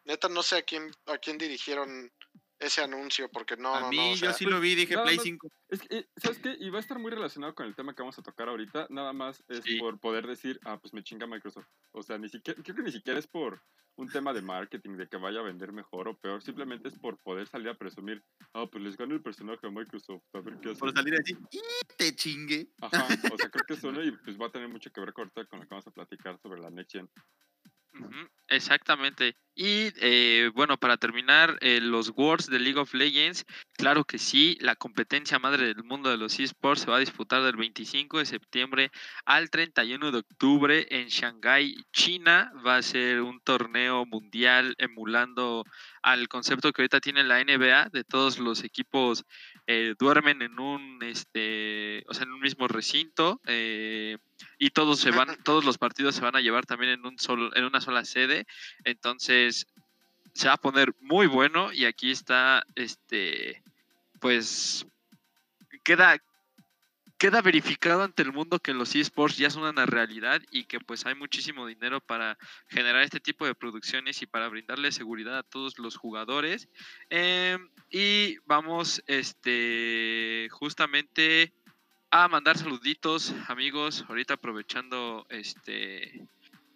neta, 0.05 0.29
no 0.29 0.42
sé 0.42 0.59
a 0.59 0.62
quién, 0.62 0.90
a 1.07 1.18
quién 1.18 1.38
dirigieron 1.38 2.11
ese 2.59 2.83
anuncio, 2.83 3.31
porque 3.31 3.57
no, 3.57 3.75
a 3.75 3.81
no, 3.81 3.88
mí 3.90 3.97
no, 3.97 4.11
o 4.12 4.16
sea, 4.16 4.31
yo 4.31 4.37
sí 4.37 4.44
lo 4.44 4.61
vi, 4.61 4.75
dije 4.75 4.94
Play 4.99 5.16
más- 5.16 5.25
5. 5.25 5.49
Es 5.68 5.81
que, 5.83 6.09
¿sabes 6.16 6.38
qué? 6.38 6.57
Y 6.59 6.71
va 6.71 6.79
a 6.79 6.81
estar 6.81 6.99
muy 6.99 7.11
relacionado 7.11 7.55
con 7.55 7.66
el 7.66 7.75
tema 7.75 7.94
que 7.94 8.03
vamos 8.03 8.18
a 8.18 8.23
tocar 8.23 8.49
ahorita. 8.49 8.87
Nada 8.90 9.12
más 9.12 9.42
es 9.49 9.62
Sí. 9.64 9.79
por 9.79 9.99
poder 10.01 10.27
decir, 10.27 10.59
ah, 10.64 10.79
pues 10.81 10.92
me 10.92 11.03
chinga 11.03 11.27
Microsoft. 11.27 11.66
O 11.92 12.03
sea, 12.03 12.18
ni 12.18 12.29
siquiera, 12.29 12.61
creo 12.62 12.77
que 12.77 12.83
ni 12.83 12.92
siquiera 12.92 13.18
es 13.18 13.27
por 13.27 13.62
un 13.97 14.09
tema 14.09 14.33
de 14.33 14.42
marketing, 14.42 14.97
de 14.97 15.09
que 15.09 15.16
vaya 15.16 15.40
a 15.40 15.42
vender 15.42 15.73
mejor 15.73 16.07
o 16.09 16.16
peor. 16.16 16.40
Simplemente 16.42 16.88
es 16.88 16.97
por 16.99 17.18
poder 17.18 17.49
salir 17.49 17.68
a 17.68 17.75
presumir, 17.75 18.23
ah, 18.55 18.66
pues 18.71 18.83
les 18.83 18.97
gano 18.97 19.12
el 19.14 19.23
personaje 19.23 19.66
a 19.66 19.71
Microsoft. 19.71 20.23
A 20.33 20.40
ver 20.40 20.55
qué 20.61 20.73
Por 20.75 20.88
hacen. 20.90 21.03
salir 21.05 21.14
así, 21.21 21.37
"Y 21.51 21.61
te 21.97 22.14
chingue. 22.14 22.68
Ajá, 22.81 23.05
o 23.33 23.37
sea, 23.37 23.51
creo 23.51 23.64
que 23.66 23.75
es 23.83 23.85
uno 23.85 24.03
y 24.03 24.12
pues 24.12 24.40
va 24.40 24.47
a 24.47 24.51
tener 24.53 24.68
mucho 24.68 24.90
que 24.92 25.01
ver 25.01 25.12
con 25.12 25.23
ahorita 25.25 25.44
con 25.47 25.59
lo 25.59 25.64
que 25.64 25.71
vamos 25.71 25.87
a 25.87 25.90
platicar 25.90 26.38
sobre 26.40 26.61
la 26.61 26.71
Next 26.71 26.92
Gen. 26.92 27.11
Exactamente. 28.48 29.37
Y 29.55 29.92
eh, 30.01 30.51
bueno, 30.55 30.79
para 30.79 30.96
terminar, 30.96 31.59
eh, 31.61 31.81
los 31.81 32.11
Worlds 32.16 32.48
de 32.48 32.59
League 32.61 32.79
of 32.79 32.94
Legends, 32.94 33.44
claro 33.79 34.05
que 34.05 34.19
sí, 34.19 34.59
la 34.61 34.75
competencia 34.75 35.38
madre 35.38 35.67
del 35.67 35.85
mundo 35.85 36.11
de 36.11 36.17
los 36.17 36.38
esports 36.41 36.83
se 36.83 36.91
va 36.91 36.97
a 36.97 37.01
disputar 37.01 37.43
del 37.43 37.57
25 37.57 38.19
de 38.19 38.27
septiembre 38.27 38.91
al 39.25 39.49
31 39.51 40.11
de 40.11 40.19
octubre 40.19 40.87
en 40.91 41.07
Shanghái, 41.07 41.77
China. 41.93 42.53
Va 42.67 42.77
a 42.77 42.83
ser 42.83 43.23
un 43.23 43.41
torneo 43.41 44.05
mundial 44.05 44.75
emulando 44.79 45.64
al 46.03 46.29
concepto 46.29 46.73
que 46.73 46.83
ahorita 46.83 47.01
tiene 47.01 47.23
la 47.23 47.43
NBA, 47.43 47.91
de 47.91 48.03
todos 48.03 48.38
los 48.38 48.64
equipos 48.64 49.25
eh, 49.69 49.95
duermen 49.99 50.43
en 50.43 50.59
un, 50.59 50.99
este, 51.03 52.05
o 52.09 52.14
sea, 52.14 52.25
en 52.25 52.33
un 52.33 52.41
mismo 52.41 52.67
recinto. 52.67 53.41
eh, 53.47 54.19
y 54.59 54.71
todos 54.71 54.99
se 55.01 55.11
van, 55.11 55.37
todos 55.45 55.64
los 55.64 55.79
partidos 55.79 56.14
se 56.14 56.21
van 56.23 56.37
a 56.37 56.41
llevar 56.41 56.67
también 56.67 56.93
en 56.93 57.07
un 57.07 57.19
solo, 57.19 57.55
en 57.57 57.64
una 57.64 57.81
sola 57.81 58.05
sede. 58.05 58.47
Entonces 58.85 59.67
se 60.35 60.49
va 60.49 60.55
a 60.55 60.59
poner 60.59 60.95
muy 61.01 61.27
bueno 61.27 61.73
y 61.73 61.85
aquí 61.85 62.11
está, 62.11 62.64
este, 62.77 63.62
pues 64.20 64.87
queda 65.85 66.18
queda 67.18 67.42
verificado 67.42 68.04
ante 68.04 68.22
el 68.22 68.33
mundo 68.33 68.61
que 68.61 68.72
los 68.72 68.94
esports 68.94 69.37
ya 69.37 69.50
son 69.50 69.64
una 69.64 69.87
realidad 69.87 70.40
y 70.52 70.64
que 70.64 70.78
pues 70.78 71.04
hay 71.04 71.16
muchísimo 71.16 71.66
dinero 71.66 72.00
para 72.00 72.38
generar 72.68 73.02
este 73.02 73.18
tipo 73.18 73.44
de 73.44 73.57
producciones 73.57 74.22
y 74.22 74.26
para 74.26 74.48
brindarle 74.48 74.92
seguridad 74.92 75.37
a 75.37 75.42
todos 75.42 75.78
los 75.81 75.96
jugadores. 75.96 76.68
Em, 77.11 77.68
y 77.90 78.38
vamos, 78.46 79.02
este, 79.09 80.48
justamente 80.52 81.52
a 82.11 82.28
mandar 82.28 82.57
saluditos, 82.57 83.35
amigos, 83.48 84.04
ahorita 84.09 84.35
aprovechando 84.35 85.26
este 85.28 86.24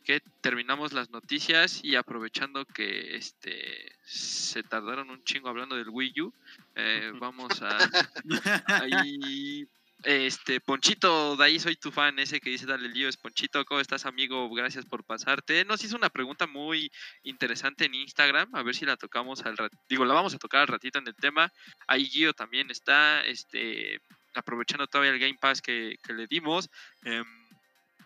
que 0.03 0.21
terminamos 0.41 0.93
las 0.93 1.11
noticias 1.11 1.81
y 1.83 1.97
aprovechando 1.97 2.65
que 2.65 3.17
este 3.17 3.93
se 4.05 4.63
tardaron 4.63 5.11
un 5.11 5.25
chingo 5.25 5.49
hablando 5.49 5.77
del 5.77 5.89
Wii 5.89 6.21
U, 6.21 6.35
eh, 6.75 7.13
vamos 7.19 7.63
a 7.63 7.79
ahí 8.67 9.67
Este, 10.05 10.61
Ponchito, 10.61 11.37
de 11.37 11.45
ahí 11.45 11.61
soy 11.61 11.77
tu 11.77 11.93
fan, 11.93 12.19
ese 12.19 12.41
que 12.41 12.51
dice 12.51 12.67
dale 12.67 12.89
lío, 12.89 13.09
es 13.09 13.17
Ponchito, 13.17 13.65
¿cómo 13.65 13.81
estás 13.81 14.05
amigo? 14.05 14.53
Gracias 14.53 14.85
por 14.85 15.05
pasarte. 15.05 15.65
Nos 15.65 15.85
hizo 15.85 15.97
una 15.97 16.11
pregunta 16.11 16.47
muy 16.49 16.91
interesante 17.23 17.85
en 17.85 17.95
Instagram, 17.95 18.53
a 18.53 18.63
ver 18.65 18.75
si 18.75 18.85
la 18.85 18.97
tocamos 18.97 19.45
al 19.45 19.57
ratito, 19.57 19.81
digo, 19.89 20.05
la 20.05 20.15
vamos 20.15 20.35
a 20.35 20.39
tocar 20.39 20.63
al 20.63 20.67
ratito 20.69 20.99
en 20.99 21.07
el 21.07 21.15
tema. 21.15 21.53
Ahí 21.87 22.07
Gio 22.07 22.33
también 22.33 22.71
está, 22.71 23.25
este, 23.25 24.01
aprovechando 24.35 24.87
todavía 24.89 25.13
el 25.13 25.21
Game 25.21 25.39
Pass 25.41 25.63
que, 25.63 25.97
que 26.05 26.13
le 26.15 26.27
dimos. 26.27 26.69
Em, 27.05 27.42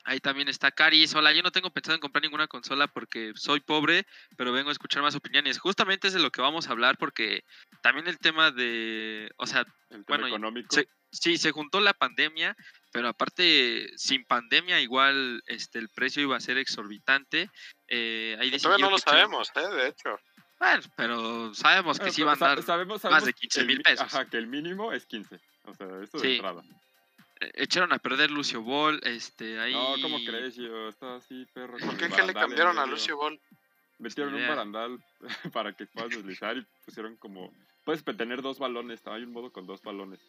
Ahí 0.09 0.21
también 0.21 0.47
está 0.49 0.71
Caris. 0.71 1.13
Hola, 1.17 1.33
yo 1.33 1.43
no 1.43 1.51
tengo 1.51 1.71
pensado 1.71 1.97
en 1.97 2.01
comprar 2.01 2.23
ninguna 2.23 2.47
consola 2.47 2.87
porque 2.87 3.33
soy 3.35 3.59
pobre, 3.59 4.07
pero 4.37 4.53
vengo 4.53 4.69
a 4.69 4.73
escuchar 4.73 5.03
más 5.03 5.17
opiniones. 5.17 5.59
Justamente 5.59 6.07
es 6.07 6.15
de 6.15 6.21
lo 6.21 6.31
que 6.31 6.41
vamos 6.41 6.69
a 6.69 6.71
hablar 6.71 6.97
porque 6.97 7.43
también 7.83 8.07
el 8.07 8.19
tema 8.19 8.53
de, 8.53 9.29
o 9.37 9.47
sea, 9.49 9.63
El 9.91 10.05
tema 10.05 10.19
bueno, 10.19 10.27
económico. 10.29 10.77
sí, 11.11 11.37
se 11.39 11.51
juntó 11.51 11.81
la 11.81 11.93
pandemia, 11.93 12.57
pero 12.93 13.09
aparte, 13.09 13.89
sin 13.97 14.25
pandemia 14.25 14.81
igual 14.81 15.43
este, 15.47 15.81
el 15.81 15.89
precio 15.89 16.23
iba 16.23 16.37
a 16.37 16.41
ser 16.41 16.57
exorbitante. 16.59 17.51
Eh, 17.89 18.37
ahí 18.41 18.57
Todavía 18.59 18.85
no 18.87 18.93
lo 18.93 18.99
sabemos, 18.99 19.51
¿eh? 19.57 19.69
De 19.75 19.89
hecho. 19.89 20.21
Bueno, 20.61 20.83
pero 20.97 21.53
sabemos 21.53 21.99
que 21.99 22.13
sí 22.13 22.23
van 22.23 22.37
a 22.43 22.47
dar 22.47 22.63
sabemos, 22.63 23.03
más 23.05 23.25
de 23.25 23.33
que 23.33 23.41
15 23.41 23.61
el 23.61 23.67
mil 23.67 23.77
mi- 23.79 23.83
pesos. 23.83 24.07
Ajá, 24.15 24.25
que 24.27 24.37
el 24.39 24.47
mínimo 24.47 24.93
es 24.93 25.05
15. 25.07 25.41
O 25.65 25.75
sea, 25.75 25.87
eso 26.01 26.17
de 26.19 26.29
Sí. 26.29 26.35
entrada. 26.37 26.63
Eh, 27.41 27.53
echaron 27.55 27.93
a 27.93 27.99
perder 27.99 28.31
Lucio 28.31 28.63
Ball, 28.63 29.01
este, 29.05 29.59
ahí... 29.61 29.73
No, 29.73 29.95
¿cómo 30.03 30.19
crees, 30.25 30.57
yo? 30.57 30.89
Está 30.89 31.17
así, 31.17 31.47
perro. 31.53 31.79
¿Por 31.79 31.97
qué, 31.97 32.09
¿Qué 32.09 32.23
le 32.23 32.35
cambiaron 32.35 32.79
a. 32.79 32.87
Lucio 32.87 33.17
Ball? 33.17 33.41
Metieron 33.99 34.35
un 34.35 34.47
barandal 34.47 35.03
para 35.53 35.73
que 35.73 35.87
puedas 35.87 36.11
deslizar 36.17 36.57
y 36.57 36.67
pusieron 36.85 37.17
como... 37.17 37.53
Puedes 37.85 38.03
tener 38.05 38.43
dos 38.43 38.59
balones, 38.59 39.07
hay 39.07 39.23
un 39.23 39.33
modo 39.33 39.53
con 39.53 39.67
dos 39.67 39.81
balones. 39.83 40.21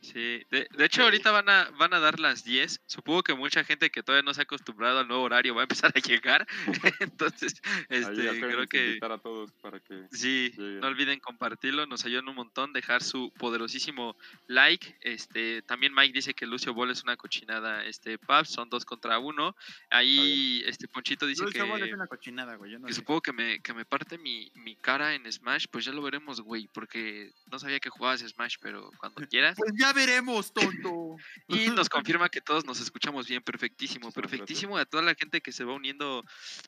Sí, 0.00 0.44
de, 0.50 0.68
de 0.70 0.84
hecho 0.84 1.02
ahorita 1.02 1.30
van 1.32 1.48
a, 1.48 1.70
van 1.78 1.92
a 1.92 1.98
dar 1.98 2.20
las 2.20 2.44
10. 2.44 2.82
Supongo 2.86 3.22
que 3.22 3.34
mucha 3.34 3.64
gente 3.64 3.90
que 3.90 4.02
todavía 4.02 4.22
no 4.22 4.32
se 4.32 4.40
ha 4.40 4.44
acostumbrado 4.44 5.00
al 5.00 5.08
nuevo 5.08 5.24
horario 5.24 5.54
va 5.54 5.62
a 5.62 5.64
empezar 5.64 5.92
a 5.94 6.00
llegar. 6.00 6.46
Entonces, 7.00 7.60
este, 7.88 8.40
creo 8.40 8.66
que 8.68 8.98
a 9.02 9.18
todos 9.18 9.52
para 9.60 9.80
que... 9.80 10.06
sí, 10.12 10.50
lleguen. 10.56 10.80
no 10.80 10.86
olviden 10.86 11.20
compartirlo, 11.20 11.86
nos 11.86 12.04
ayudan 12.04 12.28
un 12.28 12.36
montón, 12.36 12.72
dejar 12.72 13.02
su 13.02 13.32
poderosísimo 13.38 14.16
like. 14.46 14.96
Este, 15.00 15.62
también 15.62 15.94
Mike 15.94 16.12
dice 16.12 16.34
que 16.34 16.46
Lucio 16.46 16.74
Ball 16.74 16.90
es 16.90 17.02
una 17.02 17.16
cochinada, 17.16 17.84
este, 17.84 18.18
Paps, 18.18 18.50
son 18.50 18.68
dos 18.68 18.84
contra 18.84 19.18
uno. 19.18 19.56
Ahí, 19.90 20.62
este 20.66 20.88
Ponchito 20.88 21.26
dice 21.26 21.42
Lucio 21.42 21.64
que, 21.64 21.70
Ball 21.70 21.82
es 21.82 21.92
una 21.92 22.06
cochinada, 22.06 22.56
güey. 22.56 22.72
Yo 22.72 22.78
no 22.78 22.86
que 22.86 22.92
sé. 22.92 23.00
supongo 23.00 23.20
que 23.22 23.32
me, 23.32 23.60
que 23.60 23.74
me 23.74 23.84
parte 23.84 24.18
mi, 24.18 24.50
mi 24.54 24.76
cara 24.76 25.14
en 25.14 25.30
Smash, 25.30 25.66
pues 25.70 25.84
ya 25.84 25.92
lo 25.92 26.02
veremos, 26.02 26.40
güey, 26.40 26.68
porque 26.72 27.32
no 27.50 27.58
sabía 27.58 27.80
que 27.80 27.90
jugabas 27.90 28.20
Smash, 28.20 28.56
pero 28.60 28.90
cuando 28.98 29.26
quieras. 29.26 29.56
Pues 29.56 29.72
ya 29.78 29.87
veremos, 29.92 30.52
tonto. 30.52 31.16
Y 31.48 31.70
nos 31.70 31.88
confirma 31.90 32.28
que 32.28 32.40
todos 32.40 32.64
nos 32.64 32.80
escuchamos 32.80 33.26
bien, 33.26 33.42
perfectísimo, 33.42 34.12
perfectísimo. 34.12 34.76
A 34.76 34.84
toda 34.84 35.02
la 35.02 35.14
gente 35.14 35.40
que 35.40 35.52
se 35.52 35.64
va 35.64 35.72
uniendo, 35.72 36.24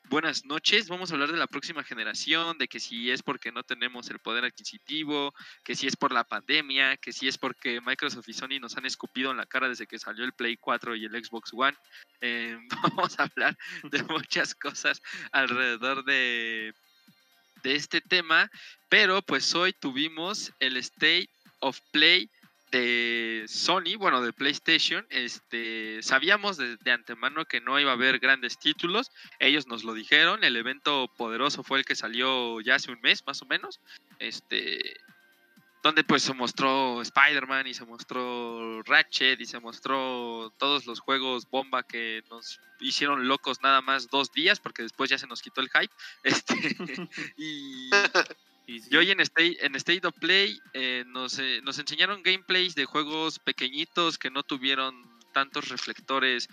buenas 0.09 0.43
noches. 0.45 0.87
Vamos 0.87 1.11
a 1.11 1.13
hablar 1.13 1.31
de 1.31 1.37
la 1.37 1.47
próxima 1.47 1.83
generación, 1.83 2.57
de 2.57 2.67
que 2.67 2.79
si 2.79 3.11
es 3.11 3.21
porque 3.21 3.51
no 3.51 3.63
tenemos 3.63 4.09
el 4.09 4.19
poder 4.19 4.43
adquisitivo, 4.45 5.33
que 5.63 5.75
si 5.75 5.87
es 5.87 5.95
por 5.95 6.11
la 6.11 6.23
pandemia, 6.23 6.97
que 6.97 7.13
si 7.13 7.27
es 7.27 7.37
porque 7.37 7.79
Microsoft 7.81 8.27
y 8.27 8.33
Sony 8.33 8.59
nos 8.59 8.75
han 8.75 8.85
escupido 8.85 9.31
en 9.31 9.37
la 9.37 9.45
cara 9.45 9.69
desde 9.69 9.85
que 9.85 9.99
salió 9.99 10.25
el 10.25 10.33
Play 10.33 10.57
4 10.57 10.95
y 10.95 11.05
el 11.05 11.23
Xbox 11.23 11.51
One. 11.53 11.77
Eh, 12.21 12.57
vamos 12.95 13.19
a 13.19 13.23
hablar 13.23 13.57
de 13.83 14.03
muchas 14.03 14.55
cosas 14.55 15.01
alrededor 15.31 16.03
de, 16.05 16.73
de 17.63 17.75
este 17.75 18.01
tema, 18.01 18.49
pero 18.89 19.21
pues 19.21 19.53
hoy 19.55 19.73
tuvimos 19.73 20.51
el 20.59 20.77
State 20.77 21.29
of 21.59 21.79
Play 21.91 22.29
de 22.71 23.45
Sony, 23.47 23.97
bueno, 23.97 24.21
de 24.21 24.33
PlayStation, 24.33 25.05
este, 25.09 26.01
sabíamos 26.01 26.57
de, 26.57 26.77
de 26.77 26.91
antemano 26.91 27.45
que 27.45 27.61
no 27.61 27.79
iba 27.79 27.91
a 27.91 27.95
haber 27.95 28.19
grandes 28.19 28.57
títulos, 28.57 29.11
ellos 29.39 29.67
nos 29.67 29.83
lo 29.83 29.93
dijeron, 29.93 30.43
el 30.43 30.55
evento 30.55 31.11
poderoso 31.17 31.63
fue 31.63 31.79
el 31.79 31.85
que 31.85 31.95
salió 31.95 32.61
ya 32.61 32.75
hace 32.75 32.91
un 32.91 33.01
mes, 33.01 33.23
más 33.27 33.41
o 33.41 33.45
menos, 33.45 33.81
este, 34.19 34.95
donde 35.83 36.03
pues 36.03 36.23
se 36.23 36.33
mostró 36.33 37.01
Spider-Man 37.01 37.67
y 37.67 37.73
se 37.73 37.85
mostró 37.85 38.83
Ratchet 38.83 39.39
y 39.41 39.45
se 39.45 39.59
mostró 39.59 40.53
todos 40.57 40.85
los 40.85 40.99
juegos 40.99 41.49
bomba 41.49 41.83
que 41.83 42.23
nos 42.29 42.59
hicieron 42.79 43.27
locos 43.27 43.61
nada 43.61 43.81
más 43.81 44.09
dos 44.09 44.31
días, 44.31 44.59
porque 44.59 44.83
después 44.83 45.09
ya 45.09 45.17
se 45.17 45.27
nos 45.27 45.41
quitó 45.41 45.61
el 45.61 45.69
hype, 45.69 45.93
este, 46.23 46.55
y... 47.37 47.89
Y 48.71 48.79
sí. 48.79 48.89
Y 48.91 48.97
hoy 48.97 49.11
en 49.11 49.19
State, 49.19 49.65
en 49.65 49.75
State 49.75 50.05
of 50.07 50.15
Play 50.19 50.59
eh, 50.73 51.03
nos, 51.07 51.39
eh, 51.39 51.61
nos 51.63 51.79
enseñaron 51.79 52.23
gameplays 52.23 52.75
de 52.75 52.85
juegos 52.85 53.39
pequeñitos 53.39 54.17
que 54.17 54.29
no 54.29 54.43
tuvieron 54.43 54.95
tantos 55.33 55.69
reflectores 55.69 56.47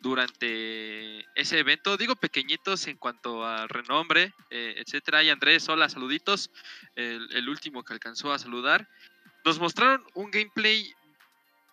durante 0.00 1.24
ese 1.34 1.58
evento. 1.58 1.96
Digo 1.96 2.14
pequeñitos 2.16 2.86
en 2.86 2.96
cuanto 2.98 3.44
a 3.44 3.66
renombre, 3.66 4.34
eh, 4.50 4.74
etcétera. 4.76 5.22
Y 5.22 5.30
Andrés, 5.30 5.68
hola, 5.68 5.88
saluditos. 5.88 6.50
El, 6.94 7.26
el 7.34 7.48
último 7.48 7.82
que 7.82 7.94
alcanzó 7.94 8.32
a 8.32 8.38
saludar. 8.38 8.88
Nos 9.44 9.58
mostraron 9.58 10.04
un 10.14 10.30
gameplay 10.30 10.94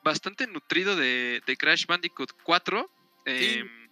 bastante 0.04 0.48
nutrido 0.48 0.96
de, 0.96 1.42
de 1.46 1.58
Crash 1.58 1.86
Bandicoot 1.86 2.32
4. 2.44 2.90
Em, 3.26 3.90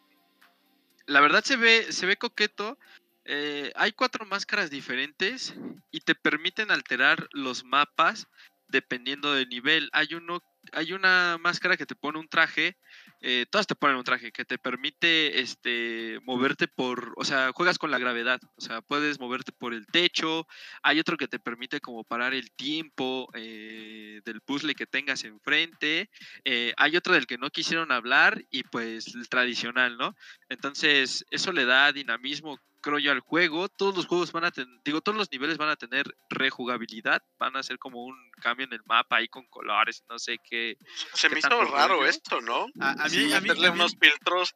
la 1.06 1.22
verdad 1.22 1.43
se 1.43 1.56
ve, 1.56 1.91
se 1.91 2.06
ve 2.06 2.17
coqueto. 2.17 2.78
Eh, 3.25 3.71
hay 3.75 3.91
cuatro 3.91 4.25
máscaras 4.25 4.69
diferentes 4.69 5.53
y 5.91 5.99
te 6.01 6.15
permiten 6.15 6.71
alterar 6.71 7.27
los 7.32 7.63
mapas 7.63 8.27
dependiendo 8.67 9.34
del 9.34 9.49
nivel. 9.49 9.89
Hay 9.93 10.13
uno, 10.13 10.41
hay 10.71 10.93
una 10.93 11.38
máscara 11.39 11.75
que 11.75 11.86
te 11.86 11.95
pone 11.95 12.19
un 12.19 12.27
traje, 12.27 12.77
eh, 13.21 13.45
todas 13.49 13.65
te 13.65 13.75
ponen 13.75 13.97
un 13.97 14.03
traje 14.03 14.32
que 14.32 14.45
te 14.45 14.60
permite 14.60 15.41
este 15.41 16.19
moverte 16.23 16.67
por, 16.67 17.13
o 17.17 17.23
sea, 17.25 17.51
juegas 17.53 17.79
con 17.79 17.89
la 17.89 17.97
gravedad, 17.97 18.39
o 18.58 18.62
sea, 18.62 18.82
puedes 18.82 19.19
moverte 19.19 19.51
por 19.51 19.73
el 19.73 19.88
techo. 19.88 20.47
Hay 20.84 20.99
otro 20.99 21.17
que 21.17 21.27
te 21.27 21.39
permite 21.39 21.79
como 21.82 22.03
parar 22.03 22.34
el 22.34 22.51
tiempo 22.51 23.29
eh, 23.34 24.21
del 24.23 24.41
puzzle 24.41 24.75
que 24.75 24.86
tengas 24.86 25.23
enfrente. 25.23 26.10
Hay 26.77 26.95
otro 26.95 27.13
del 27.13 27.27
que 27.27 27.38
no 27.38 27.49
quisieron 27.49 27.91
hablar 27.91 28.43
y 28.51 28.63
pues 28.63 29.13
el 29.15 29.27
tradicional, 29.29 29.97
¿no? 29.97 30.15
Entonces, 30.47 31.25
eso 31.32 31.51
le 31.51 31.65
da 31.65 31.91
dinamismo, 31.91 32.60
creo 32.82 33.00
yo, 33.00 33.12
al 33.12 33.20
juego. 33.20 33.68
Todos 33.70 33.96
los 33.96 34.06
juegos 34.08 34.32
van 34.32 34.46
a 34.46 34.52
tener, 34.52 34.74
digo, 34.84 35.02
todos 35.02 35.18
los 35.18 35.32
niveles 35.32 35.58
van 35.58 35.70
a 35.70 35.76
tener 35.76 36.06
rejugabilidad, 36.30 37.22
van 37.38 37.56
a 37.56 37.63
ser 37.63 37.78
como 37.80 38.04
un 38.04 38.15
cambio 38.42 38.65
en 38.65 38.74
el 38.74 38.82
mapa 38.86 39.18
ahí 39.18 39.28
con 39.28 39.46
colores, 39.48 40.04
no 40.10 40.18
sé 40.20 40.38
qué. 40.50 40.78
Se 41.13 41.28
¿Qué 41.28 41.36
me 41.36 41.39
hizo 41.39 41.50
raro 41.65 42.06
esto, 42.06 42.42
¿no? 42.42 42.68
A, 42.80 42.92
a 42.92 43.04
mí, 43.06 43.10
Sí, 43.10 43.34
a 43.34 43.42
mí, 43.42 43.48
Meterle 43.50 43.68
a 43.68 43.72
mí- 43.72 43.80
unos 43.80 43.96
filtros 44.00 44.54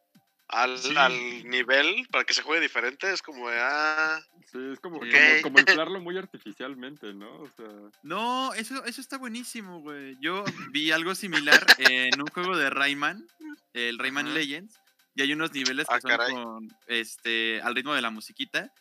al, 0.48 0.78
Sí. 0.78 0.94
al 0.96 1.44
nivel 1.48 2.06
para 2.10 2.24
que 2.24 2.34
se 2.34 2.42
juegue 2.42 2.60
diferente 2.62 3.10
es 3.12 3.22
como 3.22 3.48
de, 3.48 3.58
ah, 3.60 4.20
Sí, 4.52 4.58
es 4.72 4.78
como, 4.78 4.98
Ok. 4.98 5.06
como, 5.10 5.42
como 5.42 5.58
inflarlo 5.88 6.00
muy 6.00 6.16
artificialmente, 6.16 7.12
¿no? 7.12 7.28
O 7.40 7.50
sea, 7.56 7.66
No, 8.02 8.52
eso, 8.54 8.84
eso 8.84 9.00
está 9.00 9.18
buenísimo, 9.18 9.80
güey. 9.80 10.16
Yo 10.20 10.44
vi 10.70 10.92
algo 10.92 11.14
similar 11.14 11.64
en 11.78 12.20
un 12.20 12.28
juego 12.28 12.56
de 12.56 12.70
Rayman, 12.70 13.26
el 13.72 13.98
Rayman. 13.98 14.32
Legends, 14.32 14.80
y 15.14 15.22
hay 15.22 15.32
unos 15.32 15.52
niveles 15.52 15.86
que 15.88 15.94
Ah, 15.94 16.00
son 16.00 16.10
caray. 16.10 16.32
con, 16.32 16.68
este, 16.86 17.60
al 17.62 17.74
ritmo 17.74 17.94
de 17.94 18.02
la 18.02 18.10
musiquita. 18.10 18.72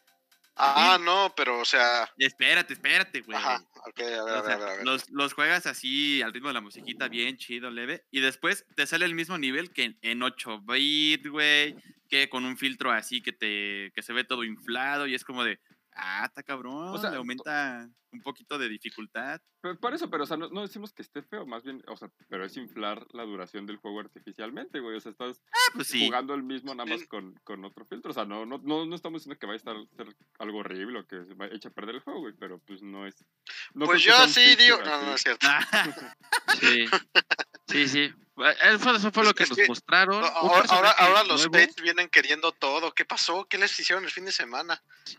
ah, 0.56 0.98
no, 1.02 1.34
pero 1.36 1.60
o 1.60 1.66
sea, 1.66 2.10
Espérate, 2.18 2.74
espérate, 2.74 3.22
güey. 3.22 3.38
ajá, 3.38 3.64
ok, 3.88 4.00
a 4.00 4.04
ver, 4.04 4.20
O 4.20 4.44
sea, 4.46 4.54
a 4.54 4.58
ver, 4.58 4.68
a 4.68 4.72
ver. 4.78 4.86
los, 4.86 5.10
los 5.10 5.34
juegas 5.34 5.66
así 5.66 6.22
al 6.22 6.32
ritmo 6.34 6.50
de 6.50 6.54
la 6.54 6.62
musiquita, 6.62 7.08
bien 7.08 7.38
chido, 7.38 7.72
leve. 7.72 8.06
Y 8.12 8.20
después 8.20 8.66
te 8.76 8.86
sale 8.86 9.06
el 9.06 9.16
mismo 9.16 9.38
nivel 9.38 9.72
que 9.72 9.84
en, 9.86 9.98
en 10.02 10.22
8 10.24 10.62
bit, 10.62 11.28
güey. 11.28 11.76
Que 12.10 12.30
con 12.30 12.46
un 12.46 12.58
filtro 12.58 12.92
así 12.92 13.22
que 13.22 13.32
te 13.34 13.92
que 13.96 14.04
se 14.04 14.14
ve 14.14 14.24
todo 14.24 14.44
inflado. 14.44 15.08
Y 15.08 15.16
es 15.16 15.24
como 15.24 15.44
de, 15.44 15.60
ah, 15.96 16.26
está 16.26 16.44
cabrón. 16.44 17.00
sea, 17.00 17.10
le 17.12 17.18
aumenta 17.18 17.90
un 18.12 18.22
poquito 18.22 18.60
de 18.60 18.70
dificultad. 18.70 19.42
pero 19.60 19.80
por 19.80 19.94
eso, 19.96 20.08
pero 20.10 20.24
o 20.24 20.28
sea, 20.28 20.38
no, 20.38 20.48
no 20.50 20.62
decimos 20.62 20.94
que 20.94 21.02
esté 21.02 21.24
feo, 21.24 21.48
más 21.48 21.64
bien, 21.64 21.82
o 21.88 21.98
sea, 21.98 22.12
pero 22.30 22.46
es 22.46 22.56
inflar 22.58 23.08
la 23.12 23.24
duración 23.24 23.66
del 23.66 23.78
juego 23.78 24.00
artificialmente, 24.02 24.80
güey. 24.80 24.98
O 24.98 25.00
sea, 25.00 25.12
estás 25.12 25.42
Ah, 25.52 25.72
pues 25.74 25.88
sí. 25.88 26.06
jugando 26.06 26.36
el 26.36 26.44
mismo 26.44 26.76
nada 26.76 26.88
más 26.90 27.08
con, 27.08 27.34
con 27.44 27.66
otro 27.66 27.86
filtro. 27.86 28.12
O 28.12 28.14
sea, 28.14 28.26
no, 28.26 28.46
no, 28.46 28.60
no, 28.64 28.86
no 28.86 28.96
estamos 28.96 29.22
diciendo 29.22 29.40
que 29.40 29.48
vaya 29.48 29.56
a 29.56 29.58
estar 29.58 29.76
ser 29.96 30.16
algo 30.40 30.60
horrible 30.60 31.00
o 31.00 31.08
que 31.08 31.26
se 31.26 31.34
va 31.34 31.46
a 31.46 31.48
echar 31.50 31.72
a 31.72 31.76
perder 31.76 31.96
el 31.96 32.02
juego, 32.02 32.20
güey, 32.22 32.34
pero 32.38 32.60
pues 32.60 32.82
no 32.84 33.08
es. 33.08 33.26
no 33.74 33.86
pues 33.86 34.04
yo 34.04 34.14
sí 34.28 34.56
digo, 34.58 34.78
no, 34.84 35.02
no 35.04 35.16
es 35.16 35.22
cierto. 35.22 35.48
Sí, 36.60 36.86
sí, 37.68 37.88
sí. 37.88 38.14
Eh, 38.38 38.56
Eso 38.64 38.96
eso 38.96 39.12
fue 39.12 39.24
lo 39.24 39.34
que 39.34 39.44
Es 39.44 39.50
nos 39.50 39.58
que- 39.60 39.68
mostraron. 39.68 40.20
No, 40.22 40.26
ahora, 40.28 40.66
ahora, 40.70 40.90
personaje 40.92 41.04
ahora 41.04 41.24
los. 41.24 41.42
States 41.42 41.76
vienen 41.82 42.10
queriendo 42.10 42.52
todo. 42.52 42.94
¿Qué 42.94 43.06
pasó? 43.06 43.46
¿Qué 43.46 43.58
les 43.58 43.80
hicieron 43.80 44.04
el 44.04 44.12
fin 44.12 44.26
de 44.26 44.32
semana? 44.32 44.82
Sí. 45.06 45.18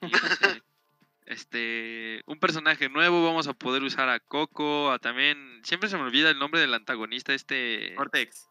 Este, 1.27 2.21
un 2.27 2.39
personaje 2.39 2.89
nuevo, 2.91 3.25
vamos 3.25 3.49
a 3.49 3.55
poder 3.55 3.83
usar 3.83 4.11
a 4.11 4.21
Coco, 4.21 4.93
a 4.93 4.99
también, 4.99 5.63
siempre 5.65 5.89
se 5.89 5.97
me 5.97 6.03
olvida 6.03 6.29
el 6.29 6.39
nombre 6.39 6.61
del 6.61 6.75
antagonista, 6.75 7.33
este, 7.33 7.95
Cortex. 7.95 8.47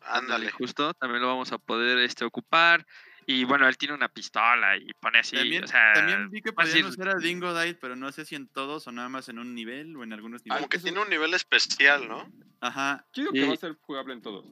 Ándale. 0.00 0.50
justo, 0.50 0.92
también 0.94 1.22
lo 1.22 1.28
vamos 1.28 1.52
a 1.52 1.58
poder 1.58 1.98
este, 1.98 2.24
ocupar. 2.24 2.84
Y 3.26 3.44
bueno, 3.44 3.66
él 3.68 3.76
tiene 3.78 3.94
una 3.94 4.08
pistola 4.08 4.76
y 4.76 4.92
pone 5.00 5.18
así, 5.20 5.36
También, 5.36 5.64
o 5.64 5.66
sea... 5.66 5.92
también 5.94 6.28
vi 6.30 6.42
que 6.42 6.52
podían 6.52 6.84
usar 6.86 7.08
a 7.08 7.14
Dingo 7.18 7.58
Dite, 7.58 7.78
pero 7.80 7.96
no 7.96 8.12
sé 8.12 8.24
si 8.24 8.34
en 8.34 8.48
todos 8.48 8.86
o 8.86 8.92
nada 8.92 9.08
más 9.08 9.28
en 9.28 9.38
un 9.38 9.54
nivel 9.54 9.96
o 9.96 10.02
en 10.04 10.12
algunos 10.12 10.44
niveles. 10.44 10.58
Como 10.60 10.68
que 10.68 10.78
tiene 10.78 11.00
un 11.00 11.08
nivel 11.08 11.32
especial, 11.34 12.06
¿no? 12.08 12.30
Ajá. 12.60 13.06
Chido 13.12 13.32
que 13.32 13.40
Sí. 13.42 13.48
va 13.48 13.54
a 13.54 13.56
ser 13.56 13.76
jugable 13.80 14.12
en 14.14 14.22
todos. 14.22 14.44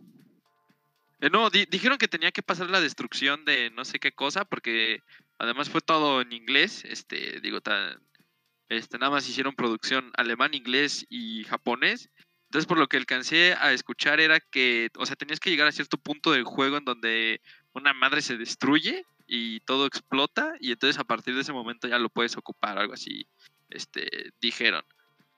Eh, 1.21 1.31
no, 1.31 1.51
di- 1.51 1.67
dijeron 1.67 1.99
que 1.99 2.09
tenía 2.09 2.33
que 2.33 2.43
pasar 2.43 2.69
la 2.71 2.81
destrucción 2.81 3.45
de 3.45 3.71
no 3.71 3.85
sé 3.85 3.99
qué 4.01 4.13
cosa, 4.13 4.45
porque 4.45 5.03
además 5.39 5.69
fue 5.71 5.81
todo 5.81 6.21
en 6.21 6.33
inglés. 6.33 6.85
Este, 6.85 7.41
digo, 7.41 7.61
tan, 7.61 8.01
este, 8.69 8.99
nada 8.99 9.11
más 9.11 9.29
hicieron 9.29 9.55
producción 9.55 10.11
alemán, 10.17 10.55
inglés 10.55 11.07
y 11.11 11.45
japonés. 11.45 12.09
Entonces, 12.47 12.67
por 12.67 12.79
lo 12.79 12.87
que 12.89 12.97
alcancé 12.97 13.55
a 13.55 13.73
escuchar 13.73 14.19
era 14.21 14.41
que, 14.41 14.91
o 14.97 15.07
sea, 15.07 15.17
tenías 15.17 15.41
que 15.41 15.49
llegar 15.51 15.67
a 15.69 15.73
cierto 15.73 15.97
punto 15.97 16.33
del 16.33 16.45
juego 16.45 16.77
en 16.77 16.85
donde 16.85 17.41
una 17.75 17.93
madre 17.93 18.23
se 18.23 18.37
destruye 18.37 19.05
y 19.27 19.61
todo 19.61 19.87
explota, 19.87 20.55
y 20.61 20.73
entonces 20.73 20.99
a 20.99 21.05
partir 21.05 21.35
de 21.35 21.41
ese 21.41 21.53
momento 21.53 21.89
ya 21.89 21.99
lo 21.99 22.09
puedes 22.09 22.37
ocupar, 22.37 22.79
algo 22.79 22.95
así, 22.95 23.27
este, 23.71 24.33
dijeron. 24.41 24.85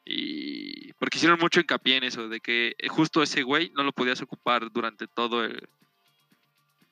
Y 0.05 0.92
porque 0.94 1.16
hicieron 1.16 1.38
mucho 1.38 1.61
hincapié 1.61 1.97
en 1.97 2.05
eso, 2.05 2.29
de 2.29 2.40
que 2.40 2.75
eh, 2.79 2.88
justo 2.88 3.23
ese 3.23 3.42
güey 3.42 3.70
no 3.75 3.83
lo 3.83 3.92
podías 3.92 4.20
ocupar 4.20 4.70
durante 4.70 5.07
todo 5.07 5.44
el, 5.44 5.68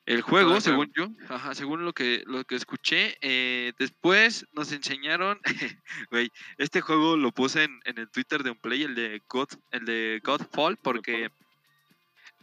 el 0.05 0.21
juego, 0.21 0.59
según 0.59 0.91
yo, 0.95 1.07
ajá, 1.29 1.55
según 1.55 1.85
lo 1.85 1.93
que, 1.93 2.23
lo 2.25 2.43
que 2.43 2.55
escuché. 2.55 3.17
eh, 3.21 3.73
después 3.77 4.45
nos 4.53 4.71
enseñaron, 4.71 5.39
güey, 6.11 6.31
este 6.57 6.81
juego 6.81 7.15
lo 7.15 7.31
puse 7.31 7.63
en, 7.63 7.79
en 7.85 7.99
el 7.99 8.09
Twitter 8.09 8.43
de 8.43 8.51
un 8.51 8.57
play, 8.57 8.83
el 8.83 8.95
de 8.95 9.21
God, 9.29 9.49
el 9.71 9.85
de 9.85 10.21
Godfall, 10.23 10.77
porque, 10.77 11.29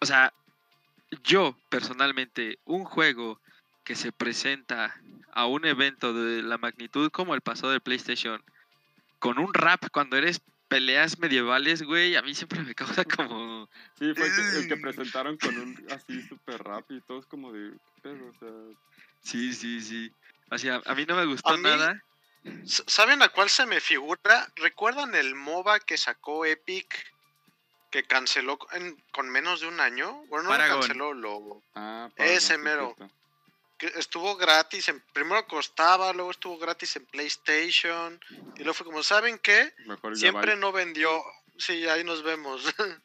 o 0.01 0.07
sea, 0.07 0.33
yo 1.23 1.57
personalmente, 1.69 2.59
un 2.65 2.85
juego 2.85 3.41
que 3.85 3.95
se 3.95 4.13
presenta 4.13 4.95
a 5.33 5.47
un 5.47 5.65
evento 5.65 6.13
de 6.13 6.43
la 6.43 6.59
magnitud 6.59 7.11
como 7.11 7.35
el 7.35 7.41
pasado 7.41 7.73
de 7.73 7.81
PlayStation, 7.81 8.43
con 9.19 9.39
un 9.39 9.53
rap 9.53 9.85
cuando 9.93 10.17
eres 10.17 10.41
peleas 10.69 11.19
medievales, 11.19 11.83
güey, 11.83 12.17
a 12.17 12.23
mí 12.23 12.35
siempre 12.35 12.63
me 12.63 12.75
causa 13.03 13.05
como... 13.05 13.69
Sí, 13.99 14.13
fue 14.15 14.27
el 14.27 14.35
que, 14.35 14.59
el 14.59 14.69
que 14.69 14.77
presentaron 14.81 15.37
con 15.37 15.57
un 15.57 15.87
así 15.91 16.23
súper 16.29 16.63
rápido 16.63 16.99
y 16.99 17.03
todos 17.03 17.27
como 17.27 17.53
de, 17.53 17.71
¿qué 17.71 18.01
pedo? 18.03 18.29
O 18.29 18.35
sea, 18.39 18.49
Sí, 19.23 19.53
sí, 19.53 19.81
sí. 19.81 20.13
O 20.51 20.59
sea, 20.59 20.81
a 20.85 20.95
mí 20.95 21.05
no 21.07 21.17
me 21.17 21.27
gustó 21.27 21.57
mí- 21.57 21.63
nada. 21.63 22.01
¿Saben 22.65 23.23
a 23.23 23.29
cuál 23.29 23.51
se 23.51 23.67
me 23.67 23.81
figura? 23.81 24.51
¿Recuerdan 24.57 25.15
el 25.15 25.35
MOBA 25.35 25.81
que 25.81 25.99
sacó 25.99 26.47
Epic? 26.47 26.87
Que 27.91 28.05
canceló 28.05 28.59
en- 28.73 29.03
con 29.13 29.29
menos 29.29 29.61
de 29.61 29.67
un 29.69 29.81
año. 29.81 30.23
Bueno, 30.29 30.49
no 30.51 30.57
lo 30.57 30.81
canceló, 30.81 31.13
lo, 31.13 31.63
ah, 31.75 32.09
Ese 32.17 32.57
mero. 32.57 32.95
que 33.79 33.87
estuvo 33.97 34.37
gratis. 34.37 34.89
En, 34.89 35.01
primero 35.13 35.45
costaba, 35.47 36.13
luego 36.13 36.31
estuvo 36.31 36.57
gratis 36.59 36.95
en 36.97 37.05
PlayStation. 37.07 38.21
Y 38.57 38.61
luego 38.61 38.75
fue 38.75 38.87
como, 38.87 39.03
¿saben 39.03 39.39
qué? 39.39 39.73
Mejor 39.87 40.17
Siempre 40.17 40.57
no 40.57 40.71
vendió. 40.73 41.23
Sí, 41.59 41.87
ahí 41.89 42.05
nos 42.05 42.23
vemos. 42.23 42.63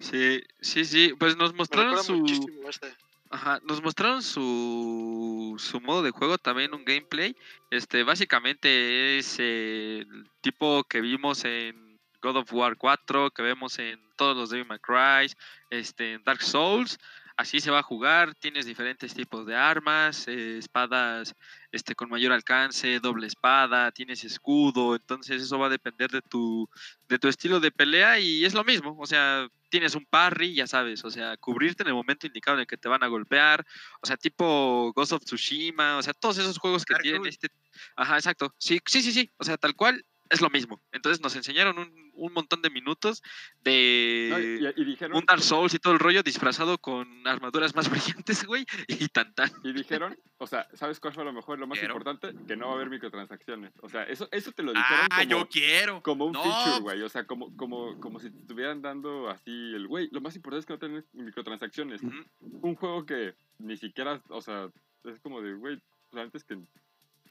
Sí, 0.00 0.44
sí, 0.60 0.84
sí. 0.84 1.12
Pues 1.18 1.36
nos 1.36 1.54
mostraron 1.54 2.04
su... 2.04 2.14
muchísimo 2.18 2.68
este. 2.70 2.94
Ajá, 3.30 3.58
nos 3.64 3.82
mostraron 3.82 4.22
su, 4.22 5.56
su 5.58 5.80
modo 5.80 6.04
de 6.04 6.12
juego, 6.12 6.38
también 6.38 6.72
un 6.72 6.84
gameplay. 6.84 7.36
Este, 7.72 8.04
básicamente 8.04 9.18
es 9.18 9.40
el 9.40 10.06
tipo 10.40 10.84
que 10.84 11.00
vimos 11.00 11.44
en 11.44 11.87
God 12.20 12.36
of 12.36 12.52
War 12.52 12.76
4, 12.76 13.30
que 13.30 13.42
vemos 13.42 13.78
en 13.78 14.00
todos 14.16 14.36
los 14.36 14.50
Devil 14.50 14.66
May 14.66 14.78
Cry, 14.78 15.32
este, 15.70 16.14
en 16.14 16.24
Dark 16.24 16.42
Souls. 16.42 16.98
Así 17.38 17.60
se 17.60 17.70
va 17.70 17.78
a 17.78 17.84
jugar, 17.84 18.34
tienes 18.34 18.66
diferentes 18.66 19.14
tipos 19.14 19.46
de 19.46 19.54
armas, 19.54 20.26
eh, 20.26 20.58
espadas 20.58 21.36
este, 21.70 21.94
con 21.94 22.08
mayor 22.08 22.32
alcance, 22.32 22.98
doble 22.98 23.28
espada, 23.28 23.92
tienes 23.92 24.24
escudo, 24.24 24.96
entonces 24.96 25.42
eso 25.42 25.56
va 25.56 25.66
a 25.68 25.70
depender 25.70 26.10
de 26.10 26.20
tu, 26.20 26.68
de 27.08 27.16
tu 27.20 27.28
estilo 27.28 27.60
de 27.60 27.70
pelea 27.70 28.18
y 28.18 28.44
es 28.44 28.54
lo 28.54 28.64
mismo, 28.64 28.96
o 28.98 29.06
sea, 29.06 29.46
tienes 29.68 29.94
un 29.94 30.04
parry, 30.06 30.52
ya 30.52 30.66
sabes, 30.66 31.04
o 31.04 31.10
sea, 31.10 31.36
cubrirte 31.36 31.84
en 31.84 31.90
el 31.90 31.94
momento 31.94 32.26
indicado 32.26 32.56
en 32.56 32.62
el 32.62 32.66
que 32.66 32.76
te 32.76 32.88
van 32.88 33.04
a 33.04 33.06
golpear, 33.06 33.64
o 34.00 34.06
sea, 34.08 34.16
tipo 34.16 34.92
Ghost 34.92 35.12
of 35.12 35.24
Tsushima, 35.24 35.96
o 35.98 36.02
sea, 36.02 36.14
todos 36.14 36.38
esos 36.38 36.58
juegos 36.58 36.84
que 36.84 36.94
Dark 36.94 37.02
tienen 37.02 37.22
Souls. 37.22 37.38
este... 37.40 37.48
Ajá, 37.94 38.16
exacto, 38.16 38.52
sí, 38.58 38.80
sí, 38.84 39.00
sí, 39.00 39.12
sí, 39.12 39.30
o 39.36 39.44
sea, 39.44 39.56
tal 39.56 39.76
cual 39.76 40.04
es 40.30 40.40
lo 40.40 40.50
mismo. 40.50 40.80
Entonces 40.92 41.20
nos 41.22 41.34
enseñaron 41.36 41.78
un, 41.78 42.10
un 42.14 42.32
montón 42.32 42.62
de 42.62 42.70
minutos 42.70 43.22
de 43.62 44.28
No, 44.30 44.38
y, 44.38 44.82
y- 44.82 44.84
dijeron, 44.84 45.16
un 45.16 45.24
Dark 45.24 45.42
Souls 45.42 45.74
y 45.74 45.78
todo 45.78 45.92
el 45.92 45.98
rollo 45.98 46.22
disfrazado 46.22 46.78
con 46.78 47.26
armaduras 47.26 47.74
más 47.74 47.88
brillantes, 48.24 48.44
güey, 48.44 48.64
y 48.88 49.08
tan 49.08 49.34
tan. 49.34 49.50
y 49.64 49.72
dijeron, 49.72 50.16
o 50.38 50.46
sea, 50.46 50.68
¿sabes 50.74 51.00
cuál 51.00 51.14
fue 51.14 51.24
lo 51.24 51.32
mejor? 51.32 51.58
Lo 51.58 51.66
más 51.66 51.78
Quiero. 51.78 51.94
importante, 51.94 52.34
que 52.46 52.56
no 52.56 52.66
va 52.66 52.72
a 52.72 52.74
haber 52.76 52.90
microtransacciones. 52.90 53.72
O 53.82 53.88
sea, 53.88 54.04
eso, 54.04 54.28
eso 54.32 54.52
te 54.52 54.62
lo 54.62 54.72
dijeron 54.72 55.06
Ah, 55.10 55.18
como, 55.18 55.30
yo 55.30 55.48
quiero. 55.48 56.02
como 56.02 56.26
un 56.26 56.32
No, 56.32 56.42
feature, 56.42 56.80
güey. 56.80 57.02
O 57.02 57.08
sea, 57.08 57.24
como, 57.26 57.54
como, 57.56 57.98
como 58.00 58.20
si 58.20 58.30
te 58.30 58.38
estuvieran 58.38 58.82
dando 58.82 59.28
así 59.30 59.50
el, 59.50 59.86
güey, 59.86 60.08
lo 60.12 60.20
más 60.20 60.36
importante 60.36 60.60
es 60.60 60.66
que 60.66 60.72
no 60.74 60.78
tenés 60.78 61.04
microtransacciones. 61.14 62.00
Un 62.40 62.74
juego 62.74 63.04
que 63.06 63.34
ni 63.58 63.76
siquiera, 63.76 64.20
o 64.28 64.40
sea, 64.40 64.68
es 65.04 65.18
como 65.20 65.40
de, 65.42 65.54
güey, 65.54 65.78
pues 66.10 66.22
antes 66.24 66.44
que 66.44 66.58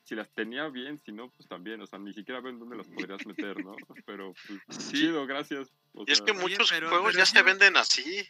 si 0.08 0.16
las 0.16 0.30
tenía 0.34 0.68
bien, 0.70 1.02
si 1.06 1.12
no, 1.12 1.30
pues 1.32 1.48
también, 1.50 1.82
o 1.82 1.86
sea, 1.86 2.00
ni 2.00 2.14
siquiera 2.14 2.40
ven 2.40 2.60
dónde 2.60 2.78
las 2.78 2.88
podrías 2.88 3.26
meter, 3.26 3.64
¿no? 3.64 3.76
Pero, 4.06 4.34
pues, 4.48 4.62
Sí. 4.86 4.92
chido, 4.94 5.28
gracias. 5.28 5.68
O 5.94 6.06
Y 6.08 6.12
es 6.14 6.22
que 6.22 6.32
muchos 6.34 6.70
pero- 6.70 6.90
juegos 6.90 7.08
pero 7.12 7.20
ya 7.20 7.26
sí- 7.26 7.34
se 7.34 7.42
venden 7.44 7.76
así. 7.76 8.28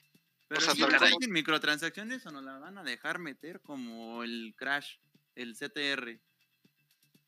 Pero 0.47 0.59
o 0.59 0.63
sea, 0.63 0.73
si 0.73 0.81
como- 0.81 0.95
hacen 0.95 1.31
microtransacciones 1.31 2.25
o 2.25 2.31
nos 2.31 2.43
la 2.43 2.57
van 2.57 2.77
a 2.77 2.83
dejar 2.83 3.19
meter 3.19 3.59
como 3.61 4.23
el 4.23 4.53
Crash, 4.57 4.95
el 5.35 5.55
CTR. 5.55 6.19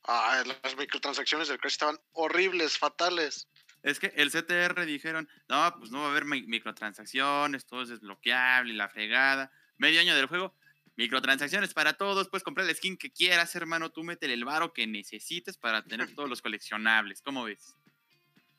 Ah, 0.05 0.41
las 0.63 0.77
microtransacciones 0.77 1.49
del 1.49 1.59
Crash 1.59 1.73
estaban 1.73 1.99
horribles, 2.13 2.77
fatales. 2.77 3.47
Es 3.83 3.99
que 3.99 4.07
el 4.15 4.31
CTR 4.31 4.85
dijeron, 4.85 5.29
no, 5.47 5.75
pues 5.77 5.91
no 5.91 5.99
va 5.99 6.07
a 6.07 6.09
haber 6.11 6.25
mi- 6.25 6.43
microtransacciones, 6.47 7.65
todo 7.65 7.83
es 7.83 7.89
desbloqueable 7.89 8.73
y 8.73 8.77
la 8.77 8.89
fregada. 8.89 9.51
Medio 9.77 9.99
año 10.01 10.15
del 10.15 10.25
juego, 10.25 10.55
microtransacciones 10.99 11.73
para 11.73 11.93
todos, 11.93 12.27
puedes 12.27 12.43
comprar 12.43 12.67
el 12.67 12.75
skin 12.75 12.97
que 12.97 13.09
quieras, 13.09 13.55
hermano, 13.55 13.89
tú 13.89 14.03
métele 14.03 14.33
el 14.33 14.43
varo 14.43 14.73
que 14.73 14.85
necesites 14.85 15.57
para 15.57 15.81
tener 15.81 16.13
todos 16.13 16.29
los 16.29 16.41
coleccionables. 16.41 17.21
¿Cómo 17.21 17.45
ves? 17.45 17.77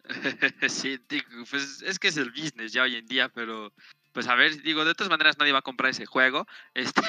sí, 0.68 0.98
pues 1.50 1.82
es 1.82 1.98
que 1.98 2.08
es 2.08 2.16
el 2.16 2.30
business 2.30 2.72
ya 2.72 2.84
hoy 2.84 2.96
en 2.96 3.06
día, 3.06 3.28
pero 3.28 3.72
pues 4.12 4.26
a 4.26 4.34
ver, 4.34 4.62
digo, 4.62 4.84
de 4.86 4.94
todas 4.94 5.10
maneras 5.10 5.36
nadie 5.38 5.52
va 5.52 5.58
a 5.58 5.62
comprar 5.62 5.90
ese 5.90 6.06
juego. 6.06 6.46
Este, 6.74 7.02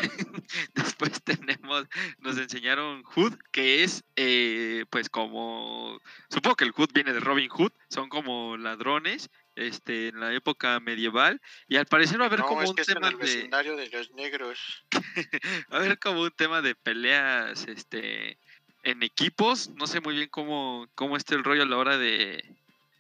después 0.74 1.24
tenemos, 1.24 1.86
nos 2.20 2.38
enseñaron 2.38 3.04
Hood, 3.04 3.36
que 3.52 3.84
es 3.84 4.04
eh, 4.17 4.86
pues 4.89 5.10
como, 5.10 6.00
supongo 6.30 6.58
que 6.58 6.65
el 6.65 6.72
Hood 6.72 6.89
viene 6.94 7.13
de 7.13 7.22
Robin 7.22 7.50
Hood, 7.50 7.72
son 7.89 8.10
como 8.10 8.58
ladrones. 8.58 9.30
Este, 9.56 10.08
en 10.08 10.20
la 10.22 10.34
época 10.34 10.80
medieval 10.80 11.42
y 11.68 11.76
al 11.76 11.86
parecer 11.86 12.18
va 12.18 12.24
a 12.24 12.28
haber 12.28 12.40
no, 12.40 12.46
como 12.46 12.62
es 12.62 12.70
un 12.70 12.76
que 12.76 12.84
es 12.84 12.88
en 12.88 12.96
tema 12.96 13.10
el 13.10 13.18
de 13.18 13.24
vecindario 13.26 13.76
de 13.76 13.90
los 13.90 14.10
negros. 14.12 14.86
va 15.72 15.78
a 15.78 15.82
haber 15.82 16.00
como 16.00 16.22
un 16.22 16.32
tema 16.32 16.62
de 16.62 16.74
peleas 16.74 17.68
este 17.68 18.38
en 18.84 19.04
equipos 19.04 19.70
no 19.72 19.88
sé 19.88 20.00
muy 20.00 20.16
bien 20.16 20.30
cómo 20.30 20.88
cómo 20.96 21.18
está 21.18 21.36
el 21.36 21.44
rollo 21.44 21.64
a 21.64 21.66
la 21.66 21.78
hora 21.78 21.98
de 21.98 22.46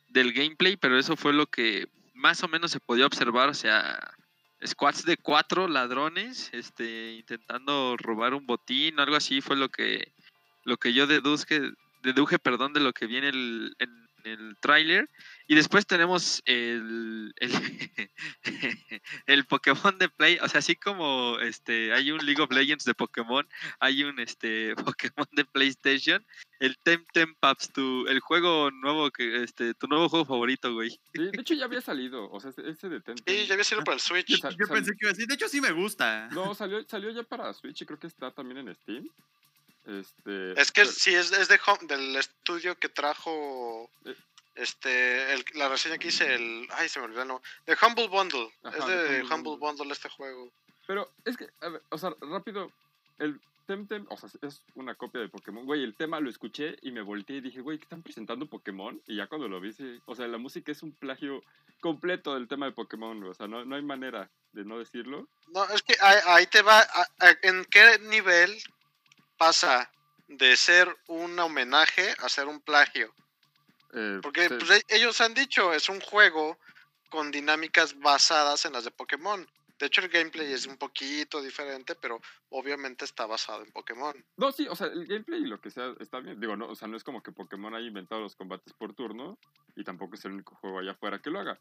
del 0.09 0.33
gameplay 0.33 0.75
pero 0.75 0.99
eso 0.99 1.15
fue 1.15 1.31
lo 1.31 1.47
que 1.47 1.87
más 2.13 2.43
o 2.43 2.49
menos 2.49 2.71
se 2.71 2.81
podía 2.81 3.05
observar 3.05 3.47
o 3.47 3.53
sea 3.53 4.13
squads 4.65 5.05
de 5.05 5.15
cuatro 5.15 5.69
ladrones 5.69 6.49
este 6.51 7.13
intentando 7.13 7.95
robar 7.97 8.33
un 8.33 8.45
botín 8.45 8.99
o 8.99 9.03
algo 9.03 9.15
así 9.15 9.39
fue 9.39 9.55
lo 9.55 9.69
que 9.69 10.11
lo 10.65 10.75
que 10.75 10.91
yo 10.91 11.07
deduzque 11.07 11.71
deduje 12.03 12.39
perdón 12.39 12.73
de 12.73 12.81
lo 12.81 12.91
que 12.91 13.07
viene 13.07 13.29
el, 13.29 13.73
en 13.79 14.10
el 14.25 14.57
tráiler 14.59 15.09
y 15.47 15.55
después 15.55 15.85
tenemos 15.85 16.41
el, 16.45 17.33
el, 17.37 17.51
el 19.25 19.45
Pokémon 19.45 19.97
de 19.97 20.09
Play, 20.09 20.37
o 20.41 20.47
sea, 20.47 20.59
así 20.59 20.75
como 20.75 21.37
este 21.39 21.93
hay 21.93 22.11
un 22.11 22.25
League 22.25 22.41
of 22.41 22.51
Legends 22.51 22.85
de 22.85 22.93
Pokémon, 22.93 23.47
hay 23.79 24.03
un 24.03 24.19
este 24.19 24.75
Pokémon 24.95 25.27
de 25.33 25.45
PlayStation, 25.45 26.25
el 26.59 26.77
Temtem 26.79 27.35
Paps, 27.39 27.71
tu, 27.73 28.05
el 28.07 28.19
juego 28.19 28.71
nuevo 28.71 29.09
que 29.11 29.43
este 29.43 29.73
tu 29.73 29.87
nuevo 29.87 30.09
juego 30.09 30.25
favorito, 30.25 30.73
güey. 30.73 30.89
sí, 30.89 30.99
de 31.31 31.41
hecho 31.41 31.53
ya 31.53 31.65
había 31.65 31.81
salido, 31.81 32.29
o 32.29 32.39
sea, 32.39 32.51
ese- 32.51 32.89
de 32.89 33.01
Temtem. 33.01 33.23
Sí, 33.25 33.45
ya 33.47 33.53
había 33.53 33.63
sido 33.63 33.83
para 33.83 33.95
el 33.95 34.01
Switch. 34.01 34.27
Yo 34.41 34.67
pensé 34.67 34.91
que 34.91 34.97
iba 35.01 35.09
a 35.09 35.13
decir, 35.13 35.27
de 35.27 35.35
hecho 35.35 35.47
sí 35.47 35.61
me 35.61 35.71
gusta. 35.71 36.27
No, 36.31 36.53
salió, 36.55 36.83
salió 36.87 37.09
ya 37.11 37.23
para 37.23 37.53
Switch 37.53 37.81
y 37.81 37.85
creo 37.85 37.99
que 37.99 38.07
está 38.07 38.31
también 38.31 38.57
en 38.67 38.75
Steam. 38.75 39.07
Este, 39.85 40.59
Es 40.61 40.71
que 40.71 40.81
pero- 40.81 40.91
sí, 40.91 41.13
es, 41.15 41.31
es 41.31 41.47
de 41.47 41.59
home- 41.65 41.87
del 41.87 42.15
estudio 42.15 42.77
que 42.77 42.89
trajo 42.89 43.89
Eh. 44.05 44.15
este 44.55 45.33
el- 45.33 45.45
la 45.55 45.69
reseña 45.69 45.97
que 45.97 46.09
hice, 46.09 46.33
el. 46.35 46.67
Ay, 46.71 46.87
se 46.89 46.99
me 46.99 47.05
olvidó 47.05 47.23
el 47.23 47.27
nombre. 47.29 47.49
De 47.65 47.77
Humble 47.81 48.07
Bundle. 48.07 48.51
Ajá, 48.63 48.77
es 48.77 48.85
de 48.85 48.95
de 48.95 49.03
Humble 49.23 49.35
Humble, 49.35 49.49
Bundle. 49.51 49.57
Bundle 49.59 49.93
este 49.93 50.09
juego. 50.09 50.51
Pero 50.87 51.09
es 51.25 51.37
que, 51.37 51.47
a 51.61 51.69
ver, 51.69 51.81
o 51.89 51.97
sea, 51.97 52.13
rápido, 52.21 52.71
el 53.19 53.39
Temtem, 53.67 54.05
o 54.09 54.17
sea, 54.17 54.27
es 54.41 54.61
una 54.75 54.95
copia 54.95 55.21
de 55.21 55.29
Pokémon. 55.29 55.65
Güey, 55.65 55.83
el 55.83 55.95
tema 55.95 56.19
lo 56.19 56.29
escuché 56.29 56.77
y 56.81 56.91
me 56.91 57.01
volteé 57.01 57.37
y 57.37 57.41
dije, 57.41 57.61
güey, 57.61 57.77
¿qué 57.77 57.83
están 57.83 58.01
presentando 58.01 58.45
Pokémon? 58.47 58.99
Y 59.07 59.15
ya 59.17 59.27
cuando 59.27 59.47
lo 59.47 59.61
vi, 59.61 59.71
sí, 59.71 59.99
o 60.05 60.15
sea, 60.15 60.27
la 60.27 60.37
música 60.39 60.71
es 60.71 60.83
un 60.83 60.91
plagio 60.91 61.43
completo 61.79 62.33
del 62.33 62.47
tema 62.47 62.65
de 62.65 62.73
Pokémon, 62.73 63.23
o 63.23 63.33
sea, 63.33 63.47
no, 63.47 63.63
no 63.63 63.75
hay 63.75 63.81
manera 63.83 64.29
de 64.51 64.65
no 64.65 64.77
decirlo. 64.79 65.27
No, 65.53 65.63
es 65.69 65.81
que 65.83 65.95
ahí, 66.01 66.17
ahí 66.25 66.47
te 66.47 66.61
va, 66.63 66.79
a- 66.79 67.07
a- 67.19 67.37
¿en 67.43 67.63
qué 67.65 67.99
nivel 67.99 68.51
pasa 69.45 69.91
de 70.27 70.55
ser 70.55 70.87
un 71.07 71.37
homenaje 71.39 72.13
a 72.19 72.29
ser 72.29 72.45
un 72.47 72.61
plagio? 72.61 73.11
Eh, 73.91 74.19
Porque 74.21 74.47
se- 74.47 74.55
pues, 74.55 74.69
e- 74.69 74.85
ellos 74.95 75.19
han 75.19 75.33
dicho, 75.33 75.73
es 75.73 75.89
un 75.89 75.99
juego 75.99 76.59
con 77.09 77.31
dinámicas 77.31 77.99
basadas 77.99 78.65
en 78.65 78.73
las 78.73 78.83
de 78.83 78.91
Pokémon. 78.91 79.43
De 79.79 79.87
hecho, 79.87 80.01
el 80.01 80.09
gameplay 80.09 80.53
es 80.53 80.67
un 80.67 80.77
poquito 80.77 81.41
diferente, 81.41 81.95
pero 81.95 82.21
obviamente 82.49 83.03
está 83.03 83.25
basado 83.25 83.63
en 83.63 83.71
Pokémon. 83.71 84.13
No, 84.37 84.51
sí, 84.51 84.67
o 84.69 84.75
sea, 84.75 84.87
el 84.87 85.07
gameplay 85.07 85.41
y 85.41 85.47
lo 85.47 85.59
que 85.59 85.71
sea 85.71 85.95
está 85.99 86.19
bien. 86.19 86.39
Digo, 86.39 86.55
no, 86.55 86.67
o 86.67 86.75
sea, 86.75 86.87
no 86.87 86.95
es 86.95 87.03
como 87.03 87.23
que 87.23 87.31
Pokémon 87.31 87.73
haya 87.73 87.87
inventado 87.87 88.21
los 88.21 88.35
combates 88.35 88.73
por 88.73 88.93
turno 88.93 89.39
y 89.75 89.83
tampoco 89.83 90.13
es 90.13 90.23
el 90.25 90.33
único 90.33 90.53
juego 90.57 90.77
allá 90.77 90.91
afuera 90.91 91.19
que 91.19 91.31
lo 91.31 91.39
haga. 91.39 91.59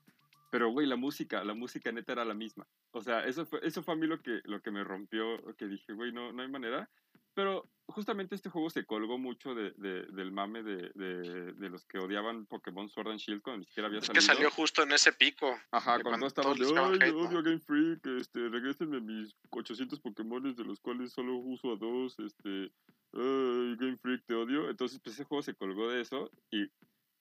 Pero, 0.51 0.69
güey, 0.69 0.87
la 0.87 0.97
música, 0.97 1.43
la 1.45 1.55
música 1.55 1.91
neta 1.93 2.13
era 2.13 2.27
la 2.27 2.35
misma. 2.35 2.67
O 2.91 3.01
sea, 3.03 3.25
eso 3.25 3.47
fue, 3.47 3.61
eso 3.63 3.83
fue 3.83 3.95
a 3.95 3.97
mí 3.97 4.07
lo 4.07 4.21
que, 4.21 4.43
lo 4.45 4.61
que 4.61 4.71
me 4.71 4.85
rompió, 4.85 5.25
que 5.57 5.65
dije, 5.67 5.95
güey, 5.95 6.13
no, 6.13 6.31
no 6.33 6.43
hay 6.43 6.49
manera. 6.49 6.91
Pero 7.35 7.69
justamente 7.87 8.35
este 8.35 8.51
juego 8.51 8.71
se 8.71 8.85
colgó 8.85 9.19
mucho 9.19 9.55
de, 9.55 9.73
de- 9.77 10.07
del 10.13 10.31
mame 10.33 10.63
de, 10.63 10.91
de, 10.95 11.53
de 11.53 11.69
los 11.71 11.85
que 11.87 11.99
odiaban 11.99 12.47
Pokémon 12.47 12.89
Sword 12.89 13.09
and 13.11 13.19
Shield 13.21 13.43
cuando 13.43 13.59
ni 13.61 13.65
siquiera 13.67 13.89
había 13.89 14.01
Es 14.01 14.09
que 14.11 14.21
salido. 14.21 14.35
salió 14.35 14.51
justo 14.51 14.83
en 14.83 14.93
ese 14.93 15.13
pico. 15.13 15.59
Ajá, 15.71 16.01
cuando 16.03 16.27
estaban 16.27 16.57
de, 16.57 16.65
ay, 16.67 16.71
echaban 16.71 16.93
yo 16.99 17.05
hate, 17.07 17.13
¿no?" 17.15 17.29
odio 17.29 17.43
Game 17.43 17.61
Freak, 17.61 18.07
este, 18.19 18.49
regrésenme 18.49 19.01
mis 19.01 19.35
800 19.51 19.99
Pokémones 20.01 20.57
de 20.57 20.65
los 20.65 20.81
cuales 20.81 21.13
solo 21.13 21.37
uso 21.37 21.73
a 21.73 21.77
dos, 21.77 22.17
este, 22.19 22.71
ay, 23.13 23.77
Game 23.79 23.97
Freak, 23.99 24.25
te 24.27 24.35
odio. 24.35 24.69
Entonces, 24.71 25.01
pues 25.03 25.15
ese 25.17 25.25
juego 25.25 25.43
se 25.43 25.55
colgó 25.55 25.91
de 25.91 26.01
eso 26.01 26.31
y 26.51 26.67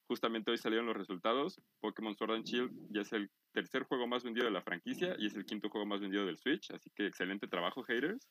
justamente 0.07 0.51
hoy 0.51 0.57
salieron 0.57 0.87
los 0.87 0.97
resultados. 0.97 1.59
Pokémon 1.81 2.15
Sword 2.15 2.31
and 2.33 2.45
Shield 2.45 2.71
ya 2.91 3.01
es 3.01 3.13
el 3.13 3.29
tercer 3.53 3.83
juego 3.83 4.07
más 4.07 4.23
vendido 4.23 4.45
de 4.45 4.51
la 4.51 4.61
franquicia 4.61 5.15
y 5.17 5.27
es 5.27 5.35
el 5.35 5.45
quinto 5.45 5.69
juego 5.69 5.85
más 5.85 5.99
vendido 6.01 6.25
del 6.25 6.37
Switch, 6.37 6.69
así 6.71 6.89
que 6.95 7.05
excelente 7.07 7.47
trabajo, 7.47 7.83
haters. 7.83 8.27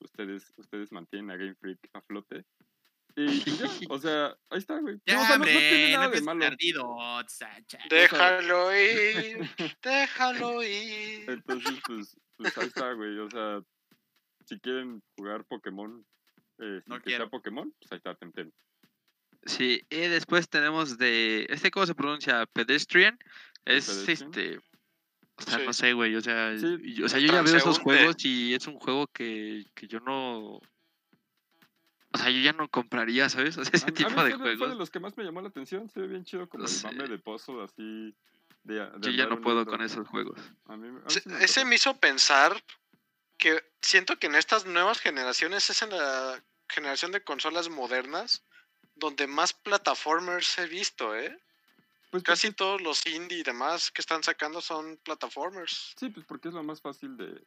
Ustedes, 0.00 0.52
ustedes 0.56 0.92
mantienen 0.92 1.30
a 1.30 1.36
Game 1.36 1.54
Freak 1.56 1.78
a 1.92 2.00
flote. 2.02 2.44
Y, 3.16 3.24
y 3.24 3.56
ya, 3.56 3.66
o 3.88 3.98
sea, 3.98 4.36
ahí 4.50 4.58
está, 4.58 4.78
güey. 4.78 5.00
Ya, 5.06 5.14
No, 5.16 5.22
o 5.22 5.26
sea, 5.26 5.38
no- 5.38 5.44
no 5.44 5.50
hombre, 5.50 5.68
tiene 5.68 5.92
no 5.92 5.98
nada 5.98 6.10
de 6.10 6.22
malo. 6.22 6.40
perdido. 6.40 6.96
Déjalo 7.90 8.76
ir, 8.76 9.38
déjalo 9.82 10.62
ir. 10.62 11.30
Entonces, 11.30 11.74
pues, 11.86 12.16
pues 12.36 12.58
ahí 12.58 12.66
está, 12.66 12.92
güey. 12.92 13.18
O 13.18 13.30
sea, 13.30 13.60
si 14.44 14.58
quieren 14.60 15.02
jugar 15.16 15.44
Pokémon, 15.46 16.06
eh, 16.58 16.80
No 16.86 17.00
que 17.00 17.10
sea. 17.16 17.26
Pokémon, 17.28 17.72
pues 17.80 17.92
ahí 17.92 17.96
está 17.98 18.14
Temtem. 18.14 18.50
Sí, 19.46 19.80
y 19.88 19.96
después 19.98 20.48
tenemos 20.48 20.98
de. 20.98 21.46
¿Este 21.48 21.70
cómo 21.70 21.86
se 21.86 21.94
pronuncia? 21.94 22.44
Pedestrian. 22.46 23.18
Es 23.64 23.86
Pedestrian? 23.88 24.30
este. 24.30 24.60
O 25.38 25.42
sea, 25.42 25.58
Sí. 25.58 25.64
no 25.66 25.72
sé, 25.72 25.92
güey. 25.92 26.14
O 26.16 26.20
sea, 26.20 26.58
Sí, 26.58 26.76
y- 26.82 27.02
o 27.02 27.08
sea, 27.08 27.20
yo 27.20 27.28
ya 27.28 27.42
veo 27.42 27.56
esos 27.56 27.62
transeúnte. 27.78 27.82
juegos 27.84 28.24
y 28.24 28.54
es 28.54 28.66
un 28.66 28.78
juego 28.78 29.06
que, 29.08 29.64
que 29.74 29.86
yo 29.86 30.00
no. 30.00 30.60
O 32.10 32.16
sea, 32.18 32.30
yo 32.30 32.40
ya 32.40 32.52
no 32.52 32.68
compraría, 32.68 33.28
¿sabes? 33.28 33.56
O 33.60 33.64
sea, 33.64 33.70
ese 33.74 33.86
a 33.86 33.94
tipo 33.94 34.10
mí 34.10 34.16
de 34.16 34.30
fue 34.30 34.38
Fue 34.38 34.50
de 34.50 34.56
juegos. 34.56 34.76
los 34.78 34.90
que 34.90 34.98
más 35.00 35.16
me 35.16 35.24
llamó 35.24 35.40
la 35.40 35.48
atención. 35.48 35.88
Se 35.88 36.00
ve 36.00 36.08
bien 36.08 36.24
chido 36.24 36.48
como 36.48 36.64
Lo 36.64 36.70
el 36.70 36.82
mame 36.82 37.08
de 37.08 37.18
pozo, 37.18 37.62
así. 37.62 38.14
De, 38.64 38.74
de 38.74 38.90
Yo 39.00 39.10
ya 39.10 39.26
no 39.26 39.40
puedo 39.40 39.64
con 39.64 39.80
esos 39.82 40.06
juegos. 40.08 40.38
A 40.66 40.76
mí, 40.76 40.88
a 40.88 40.90
mí 40.92 41.00
Se- 41.08 41.20
sí 41.20 41.28
me 41.28 41.36
Ese 41.44 41.60
antojó. 41.60 41.68
me 41.68 41.74
hizo 41.76 41.96
pensar 42.00 42.64
que 43.38 43.62
siento 43.80 44.16
que 44.18 44.26
en 44.26 44.34
estas 44.34 44.66
nuevas 44.66 44.98
generaciones 45.00 45.70
es 45.70 45.80
en 45.82 45.90
la 45.90 46.42
generación 46.68 47.12
de 47.12 47.22
consolas 47.22 47.68
modernas 47.70 48.44
donde 48.96 49.28
más 49.28 49.52
plataformers 49.52 50.58
he 50.58 50.66
visto, 50.66 51.14
¿eh? 51.16 51.38
Pues 52.10 52.22
Casi 52.22 52.52
todos 52.52 52.80
los 52.80 53.04
indie 53.06 53.40
y 53.40 53.42
demás 53.42 53.90
que 53.90 54.00
están 54.00 54.22
sacando 54.22 54.60
son 54.60 54.96
plataformers. 55.04 55.94
Sí, 55.98 56.08
pues 56.08 56.24
porque 56.26 56.48
es 56.48 56.54
lo 56.54 56.62
más 56.62 56.80
fácil 56.80 57.16
de. 57.16 57.42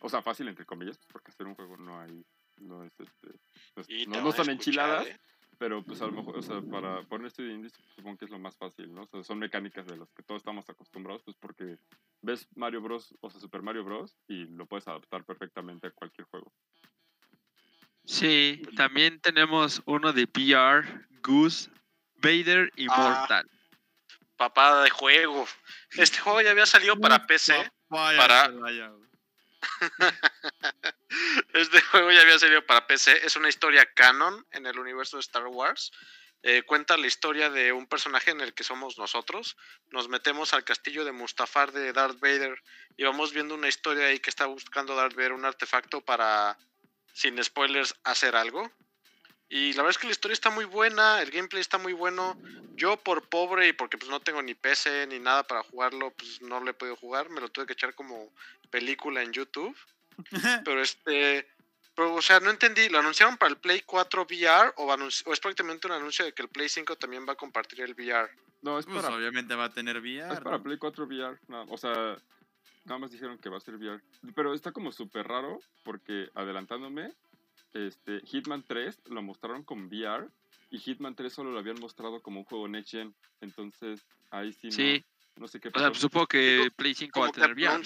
O 0.00 0.08
sea, 0.08 0.22
fácil 0.22 0.48
entre 0.48 0.66
comillas, 0.66 0.98
pues 0.98 1.08
porque 1.12 1.30
hacer 1.30 1.46
un 1.46 1.54
juego 1.54 1.76
no 1.76 2.00
hay. 2.00 2.24
No 2.58 2.84
es 2.84 2.92
este. 2.98 3.38
no 3.76 3.82
Y 3.86 4.06
no, 4.06 4.20
no 4.20 4.32
son 4.32 4.50
enchiladas. 4.50 5.06
¿eh? 5.06 5.20
Pero 5.58 5.84
pues 5.84 6.02
a 6.02 6.06
lo 6.06 6.12
mejor, 6.12 6.36
o 6.36 6.42
sea, 6.42 6.60
para 6.60 7.04
poner 7.04 7.28
esto 7.28 7.42
de 7.42 7.52
indies, 7.52 7.72
pues, 7.72 7.86
supongo 7.94 8.18
que 8.18 8.24
es 8.24 8.30
lo 8.32 8.38
más 8.40 8.56
fácil, 8.56 8.92
¿no? 8.92 9.02
O 9.02 9.06
sea, 9.06 9.22
son 9.22 9.38
mecánicas 9.38 9.86
de 9.86 9.96
las 9.96 10.10
que 10.12 10.24
todos 10.24 10.40
estamos 10.40 10.68
acostumbrados, 10.68 11.22
pues 11.22 11.36
porque 11.38 11.78
ves 12.20 12.48
Mario 12.56 12.80
Bros, 12.80 13.14
o 13.20 13.30
sea, 13.30 13.40
Super 13.40 13.62
Mario 13.62 13.84
Bros, 13.84 14.16
y 14.26 14.46
lo 14.46 14.66
puedes 14.66 14.88
adaptar 14.88 15.24
perfectamente 15.24 15.86
a 15.86 15.90
cualquier 15.92 16.26
juego. 16.26 16.52
Sí, 18.04 18.60
también 18.76 19.20
tenemos 19.20 19.82
uno 19.86 20.12
de 20.12 20.26
PR, 20.26 21.06
Goose, 21.22 21.70
Vader 22.16 22.72
Immortal. 22.74 23.48
Papá 24.36 24.82
de 24.82 24.90
juego. 24.90 25.46
Este 25.96 26.18
juego 26.18 26.40
ya 26.40 26.50
había 26.50 26.66
salido 26.66 26.96
para 26.96 27.26
PC. 27.26 27.70
Para- 27.88 28.48
vaya. 28.48 28.90
Este 31.52 31.80
juego 31.82 32.10
ya 32.10 32.22
había 32.22 32.38
salido 32.38 32.64
para 32.66 32.86
PC. 32.86 33.26
Es 33.26 33.36
una 33.36 33.48
historia 33.48 33.86
canon 33.94 34.46
en 34.50 34.66
el 34.66 34.78
universo 34.78 35.16
de 35.16 35.20
Star 35.20 35.46
Wars. 35.46 35.92
Eh, 36.44 36.62
cuenta 36.62 36.96
la 36.96 37.06
historia 37.06 37.50
de 37.50 37.72
un 37.72 37.86
personaje 37.86 38.32
en 38.32 38.40
el 38.40 38.52
que 38.52 38.64
somos 38.64 38.98
nosotros. 38.98 39.56
Nos 39.90 40.08
metemos 40.08 40.54
al 40.54 40.64
castillo 40.64 41.04
de 41.04 41.12
Mustafar 41.12 41.70
de 41.70 41.92
Darth 41.92 42.18
Vader 42.18 42.60
y 42.96 43.04
vamos 43.04 43.32
viendo 43.32 43.54
una 43.54 43.68
historia 43.68 44.06
ahí 44.06 44.18
que 44.18 44.30
está 44.30 44.46
buscando 44.46 44.96
Darth 44.96 45.14
Vader 45.14 45.32
un 45.32 45.44
artefacto 45.44 46.00
para, 46.00 46.58
sin 47.12 47.42
spoilers, 47.44 47.94
hacer 48.02 48.34
algo. 48.34 48.72
Y 49.54 49.74
la 49.74 49.82
verdad 49.82 49.90
es 49.90 49.98
que 49.98 50.06
la 50.06 50.12
historia 50.12 50.32
está 50.32 50.48
muy 50.48 50.64
buena, 50.64 51.20
el 51.20 51.30
gameplay 51.30 51.60
está 51.60 51.76
muy 51.76 51.92
bueno. 51.92 52.38
Yo 52.74 52.96
por 52.96 53.28
pobre 53.28 53.68
y 53.68 53.74
porque 53.74 53.98
pues 53.98 54.10
no 54.10 54.18
tengo 54.18 54.40
ni 54.40 54.54
PC 54.54 55.06
ni 55.08 55.18
nada 55.18 55.42
para 55.42 55.62
jugarlo, 55.62 56.10
pues 56.12 56.40
no 56.40 56.58
lo 56.58 56.70
he 56.70 56.72
podido 56.72 56.96
jugar. 56.96 57.28
Me 57.28 57.38
lo 57.38 57.50
tuve 57.50 57.66
que 57.66 57.74
echar 57.74 57.94
como 57.94 58.32
película 58.70 59.22
en 59.22 59.30
YouTube. 59.30 59.76
Pero 60.64 60.80
este. 60.80 61.46
Pero, 61.94 62.14
o 62.14 62.22
sea, 62.22 62.40
no 62.40 62.48
entendí. 62.48 62.88
¿Lo 62.88 63.00
anunciaron 63.00 63.36
para 63.36 63.50
el 63.50 63.58
Play 63.58 63.82
4 63.84 64.22
VR 64.22 64.72
o, 64.76 64.86
o 64.86 65.32
es 65.34 65.40
prácticamente 65.40 65.86
un 65.86 65.92
anuncio 65.92 66.24
de 66.24 66.32
que 66.32 66.40
el 66.40 66.48
Play 66.48 66.70
5 66.70 66.96
también 66.96 67.26
va 67.28 67.34
a 67.34 67.36
compartir 67.36 67.82
el 67.82 67.92
VR? 67.92 68.30
No, 68.62 68.78
es 68.78 68.86
Pues 68.86 69.02
para, 69.02 69.14
obviamente 69.14 69.54
va 69.54 69.64
a 69.64 69.72
tener 69.74 69.98
VR. 69.98 70.32
es 70.32 70.40
para 70.40 70.56
¿no? 70.56 70.62
Play 70.62 70.78
4 70.78 71.04
VR. 71.04 71.38
no, 71.48 71.64
o 71.64 71.76
sea, 71.76 72.16
nada 72.86 72.98
más 72.98 73.10
dijeron 73.10 73.36
que 73.36 73.50
va 73.50 73.58
a 73.58 73.60
ser 73.60 73.74
VR. 73.74 74.00
Pero 74.34 74.54
está 74.54 74.72
como 74.72 74.92
súper 74.92 75.28
raro 75.28 75.60
porque 75.82 76.30
adelantándome, 76.34 77.12
este, 77.74 78.20
Hitman 78.26 78.64
3 78.66 79.00
lo 79.06 79.22
mostraron 79.22 79.64
con 79.64 79.86
VR 79.86 80.28
y 80.70 80.78
Hitman 80.78 81.14
3 81.14 81.32
solo 81.32 81.50
lo 81.52 81.58
habían 81.58 81.80
mostrado 81.80 82.22
como 82.22 82.40
un 82.40 82.46
juego 82.46 82.68
Next 82.68 82.90
Gen. 82.90 83.14
Entonces, 83.40 84.06
ahí 84.30 84.52
sí 84.52 84.68
no, 84.70 84.76
Sí, 84.76 85.04
no 85.36 85.48
sé 85.48 85.60
qué 85.60 85.68
o 85.68 85.72
pasó. 85.72 85.82
sea, 85.84 85.90
pues, 85.90 86.00
supongo 86.00 86.26
que 86.26 86.70
Play 86.76 86.94
5 86.94 87.20
va 87.20 87.26
a 87.26 87.30
tener 87.30 87.52
VR. 87.54 87.82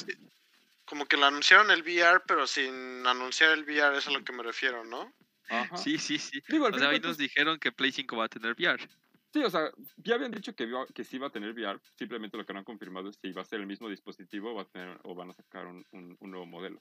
como 0.84 1.06
que 1.06 1.16
lo 1.16 1.26
anunciaron 1.26 1.70
el 1.70 1.82
VR, 1.82 2.20
pero 2.26 2.46
sin 2.46 3.06
anunciar 3.06 3.52
el 3.52 3.64
VR, 3.64 3.98
es 3.98 4.06
a 4.06 4.10
lo 4.10 4.24
que 4.24 4.32
me 4.32 4.42
refiero, 4.42 4.84
¿no? 4.84 5.12
Ajá. 5.48 5.76
Sí, 5.76 5.98
sí, 5.98 6.18
sí. 6.18 6.40
Digo, 6.48 6.66
O 6.66 6.78
sea, 6.78 6.88
hoy 6.88 7.00
nos 7.00 7.18
dijeron 7.18 7.58
que 7.58 7.72
Play 7.72 7.92
5 7.92 8.16
va 8.16 8.24
a 8.24 8.28
tener 8.28 8.52
VR. 8.52 8.88
Sí, 9.32 9.42
o 9.44 9.50
sea, 9.50 9.70
ya 9.98 10.14
habían 10.14 10.30
dicho 10.32 10.54
que, 10.54 10.68
que 10.94 11.04
sí 11.04 11.16
iba 11.16 11.26
a 11.26 11.30
tener 11.30 11.52
VR, 11.52 11.78
simplemente 11.98 12.36
lo 12.36 12.46
que 12.46 12.52
no 12.52 12.60
han 12.60 12.64
confirmado 12.64 13.10
es 13.10 13.18
si 13.20 13.32
va 13.32 13.42
a 13.42 13.44
ser 13.44 13.60
el 13.60 13.66
mismo 13.66 13.88
dispositivo 13.88 14.52
o, 14.52 14.54
va 14.54 14.62
a 14.62 14.68
tener, 14.68 14.98
o 15.04 15.14
van 15.14 15.30
a 15.30 15.34
sacar 15.34 15.66
un, 15.66 15.84
un- 15.92 16.16
un 16.20 16.30
nuevo 16.30 16.46
modelo. 16.46 16.80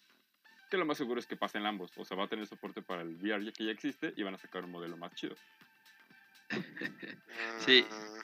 Que 0.69 0.78
lo 0.78 0.86
más 0.86 0.97
seguro 0.97 1.19
es 1.19 1.28
que 1.28 1.36
pasen 1.38 1.65
ambos, 1.65 1.91
o 1.97 2.04
sea, 2.06 2.17
va 2.17 2.25
a 2.25 2.28
tener 2.28 2.47
soporte 2.47 2.82
para 2.82 3.01
el 3.04 3.15
VR 3.15 3.43
ya 3.45 3.51
que 3.51 3.65
ya 3.65 3.71
existe 3.71 4.13
y 4.17 4.23
van 4.23 4.34
a 4.36 4.38
sacar 4.39 4.63
un 4.63 4.71
modelo 4.71 4.97
más 4.97 5.13
chido. 5.15 5.36
Sí. 7.60 7.86
Mm, 7.89 8.19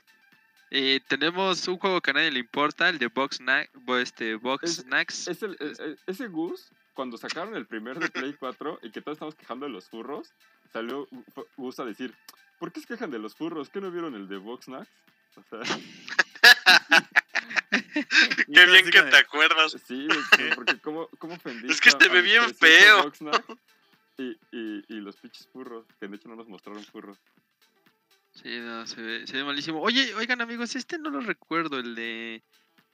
Eh, 0.73 1.01
tenemos 1.09 1.67
un 1.67 1.77
juego 1.77 1.99
que 1.99 2.11
a 2.11 2.13
nadie 2.13 2.31
le 2.31 2.39
importa, 2.39 2.87
el 2.87 2.97
de 2.97 3.07
Box, 3.07 3.41
Na- 3.41 3.67
este, 3.99 4.35
Box 4.35 4.63
Es- 4.63 4.75
Snacks. 4.77 5.27
Es 5.27 5.43
el, 5.43 5.57
e- 5.59 5.73
e- 5.83 5.97
ese 6.07 6.27
Gus, 6.29 6.69
cuando 6.93 7.17
sacaron 7.17 7.55
el 7.57 7.65
primer 7.65 7.99
de 7.99 8.09
Play 8.09 8.33
4 8.39 8.79
y 8.81 8.89
que 8.89 9.01
todos 9.01 9.17
estamos 9.17 9.35
quejando 9.35 9.65
de 9.65 9.71
los 9.73 9.89
furros, 9.89 10.31
salió 10.71 11.07
Gu- 11.09 11.45
Gus 11.57 11.77
a 11.81 11.83
decir, 11.85 12.13
¿por 12.57 12.71
qué 12.71 12.79
se 12.79 12.87
quejan 12.87 13.11
de 13.11 13.19
los 13.19 13.35
furros? 13.35 13.69
¿Qué 13.69 13.81
no 13.81 13.91
vieron 13.91 14.15
el 14.15 14.29
de 14.29 14.37
Box 14.37 14.65
Snacks? 14.65 14.89
O 15.35 15.43
sea, 15.43 15.59
Y 15.77 15.83
Qué 18.53 18.65
bien 18.65 18.85
que 18.89 19.01
te 19.01 19.17
acuerdas. 19.17 19.77
Sí, 19.87 20.07
porque 20.55 20.79
cómo, 20.79 21.07
cómo 21.19 21.35
ofendiste 21.35 21.71
Es 21.71 21.81
que 21.81 21.89
a 21.89 22.09
ve 22.09 22.21
bien 22.21 22.53
feo. 22.55 23.11
Y, 24.17 24.37
y, 24.51 24.85
y 24.87 24.99
los 24.99 25.15
pinches 25.15 25.47
furros, 25.47 25.85
que 25.99 26.07
de 26.07 26.15
hecho 26.15 26.27
no 26.27 26.35
nos 26.35 26.47
mostraron 26.47 26.83
furros. 26.83 27.17
Sí, 28.33 28.59
no, 28.59 28.85
se 28.85 29.01
ve, 29.01 29.25
se 29.25 29.37
ve 29.37 29.43
malísimo. 29.43 29.81
Oye, 29.81 30.13
oigan 30.13 30.41
amigos, 30.41 30.75
este 30.75 30.99
no 30.99 31.09
lo 31.09 31.21
recuerdo, 31.21 31.79
el 31.79 31.95
de... 31.95 32.43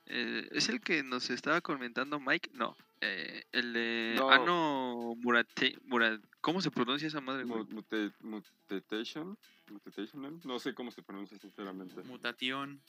eh, 0.05 0.47
¿Es 0.51 0.69
el 0.69 0.79
que 0.79 1.03
nos 1.03 1.29
estaba 1.29 1.59
comentando 1.59 2.19
Mike? 2.21 2.51
No. 2.53 2.77
Eh, 3.01 3.43
el 3.51 3.73
de. 3.73 4.19
Ah, 4.21 4.41
no. 4.45 5.15
Murate, 5.17 5.77
Murat, 5.85 6.21
¿Cómo 6.41 6.61
se 6.61 6.71
pronuncia 6.71 7.07
esa 7.07 7.21
madre, 7.21 7.43
güey? 7.43 7.63
Mute, 7.65 8.11
mutation. 8.21 9.37
Mutation. 9.69 10.41
No 10.43 10.59
sé 10.59 10.73
cómo 10.73 10.91
se 10.91 11.03
pronuncia, 11.03 11.37
sinceramente. 11.37 12.01
Mutación. 12.03 12.81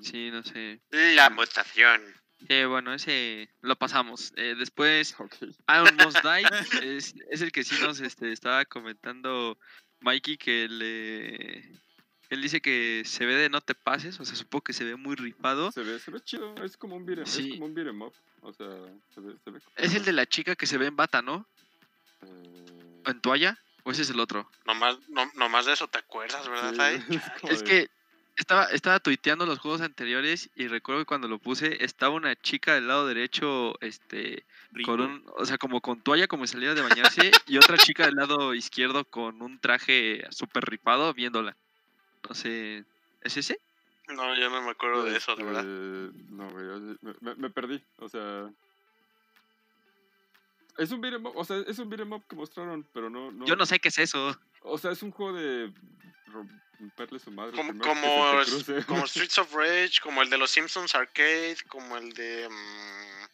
Sí, 0.00 0.30
no 0.30 0.42
sé. 0.42 0.80
La 0.90 1.30
mutación. 1.30 2.02
Sí, 2.48 2.64
bueno, 2.64 2.92
ese 2.92 3.48
lo 3.60 3.76
pasamos. 3.76 4.32
Eh, 4.36 4.54
después, 4.58 5.14
okay. 5.20 5.54
Iron 5.68 5.96
Must 5.96 6.18
Die 6.24 6.96
es, 6.96 7.14
es, 7.30 7.42
el 7.42 7.52
que 7.52 7.64
sí 7.64 7.76
nos 7.80 8.00
este, 8.00 8.32
estaba 8.32 8.64
comentando 8.64 9.58
Mikey 10.00 10.36
que 10.36 10.68
le 10.68 11.84
él 12.30 12.42
dice 12.42 12.60
que 12.60 13.02
se 13.04 13.26
ve 13.26 13.34
de 13.36 13.48
no 13.48 13.60
te 13.60 13.74
pases, 13.74 14.18
o 14.18 14.24
sea, 14.24 14.34
supongo 14.34 14.64
que 14.64 14.72
se 14.72 14.84
ve 14.84 14.96
muy 14.96 15.14
ripado. 15.14 15.70
Se 15.72 15.82
ve, 15.82 15.98
se 15.98 16.10
ve 16.10 16.20
chido, 16.20 16.54
es 16.64 16.76
como 16.76 16.96
un 16.96 17.06
beat'em, 17.06 17.24
es 17.24 17.38
como 17.52 17.66
un 17.66 17.74
beat'em 17.74 18.02
up, 18.02 18.14
o 18.44 18.52
sea, 18.52 18.66
se 19.14 19.20
ve, 19.20 19.34
se 19.42 19.50
ve 19.50 19.60
Es 19.76 19.94
el 19.94 20.04
de 20.04 20.12
la 20.12 20.26
chica 20.26 20.54
que 20.54 20.66
se 20.66 20.78
ve 20.78 20.86
en 20.86 20.96
bata, 20.96 21.22
¿no? 21.22 21.46
Eh... 22.22 23.02
¿En 23.06 23.20
toalla? 23.20 23.58
¿O 23.84 23.90
ese 23.90 24.02
es 24.02 24.10
el 24.10 24.20
otro? 24.20 24.50
Nomás, 24.66 24.96
no, 25.08 25.30
nomás 25.34 25.66
de 25.66 25.72
eso 25.72 25.88
te 25.88 25.98
acuerdas, 25.98 26.48
¿verdad, 26.48 26.94
Es, 27.50 27.62
que 27.62 27.88
estaba, 28.36 28.64
estaba 28.66 29.00
tuiteando 29.00 29.46
los 29.46 29.58
juegos 29.58 29.80
anteriores 29.80 30.50
y 30.54 30.68
recuerdo 30.68 31.02
que 31.02 31.06
cuando 31.06 31.28
lo 31.28 31.38
puse 31.38 31.84
estaba 31.84 32.14
una 32.14 32.34
chica 32.36 32.74
del 32.74 32.88
lado 32.88 33.06
derecho, 33.06 33.78
este, 33.80 34.44
con 34.84 35.00
un, 35.00 35.24
o 35.36 35.44
sea, 35.44 35.58
como 35.58 35.80
con 35.80 36.02
toalla 36.02 36.28
como 36.28 36.46
salida 36.46 36.74
de 36.74 36.82
bañarse 36.82 37.30
y 37.46 37.58
otra 37.58 37.76
chica 37.76 38.06
del 38.06 38.16
lado 38.16 38.54
izquierdo 38.54 39.04
con 39.04 39.42
un 39.42 39.58
traje 39.58 40.24
súper 40.30 40.64
ripado 40.64 41.12
viéndola. 41.12 41.56
No 42.28 42.34
sé, 42.34 42.84
¿es 43.22 43.36
ese? 43.36 43.58
No, 44.08 44.34
yo 44.34 44.50
no 44.50 44.62
me 44.62 44.70
acuerdo 44.70 45.04
de 45.04 45.16
eso, 45.16 45.34
de 45.34 45.44
verdad. 45.44 45.62
Este, 45.62 46.18
no, 46.30 46.50
güey, 46.50 46.96
me, 47.20 47.34
me, 47.36 47.50
perdí, 47.50 47.82
o 47.98 48.08
sea... 48.08 48.50
Es 50.76 50.90
un 50.90 51.00
beat'em 51.00 51.24
up, 51.24 51.36
o 51.36 51.44
sea, 51.44 51.58
es 51.66 51.78
un 51.78 51.88
beat'em 51.88 52.12
up 52.12 52.24
que 52.28 52.36
mostraron, 52.36 52.86
pero 52.92 53.08
no, 53.08 53.30
no... 53.30 53.46
Yo 53.46 53.56
no 53.56 53.64
sé 53.64 53.78
qué 53.78 53.88
es 53.88 53.98
eso. 53.98 54.38
O 54.62 54.76
sea, 54.76 54.90
es 54.90 55.02
un 55.02 55.10
juego 55.10 55.32
de 55.34 55.72
romperle 56.26 57.18
su 57.18 57.30
madre. 57.30 57.56
Como, 57.56 57.78
como, 57.78 58.42
como 58.86 59.06
Streets 59.06 59.38
of 59.38 59.54
Rage, 59.54 60.00
como 60.02 60.22
el 60.22 60.30
de 60.30 60.38
los 60.38 60.50
Simpsons 60.50 60.94
Arcade, 60.94 61.56
como 61.68 61.96
el 61.96 62.12
de... 62.12 62.46
Um, 62.48 63.28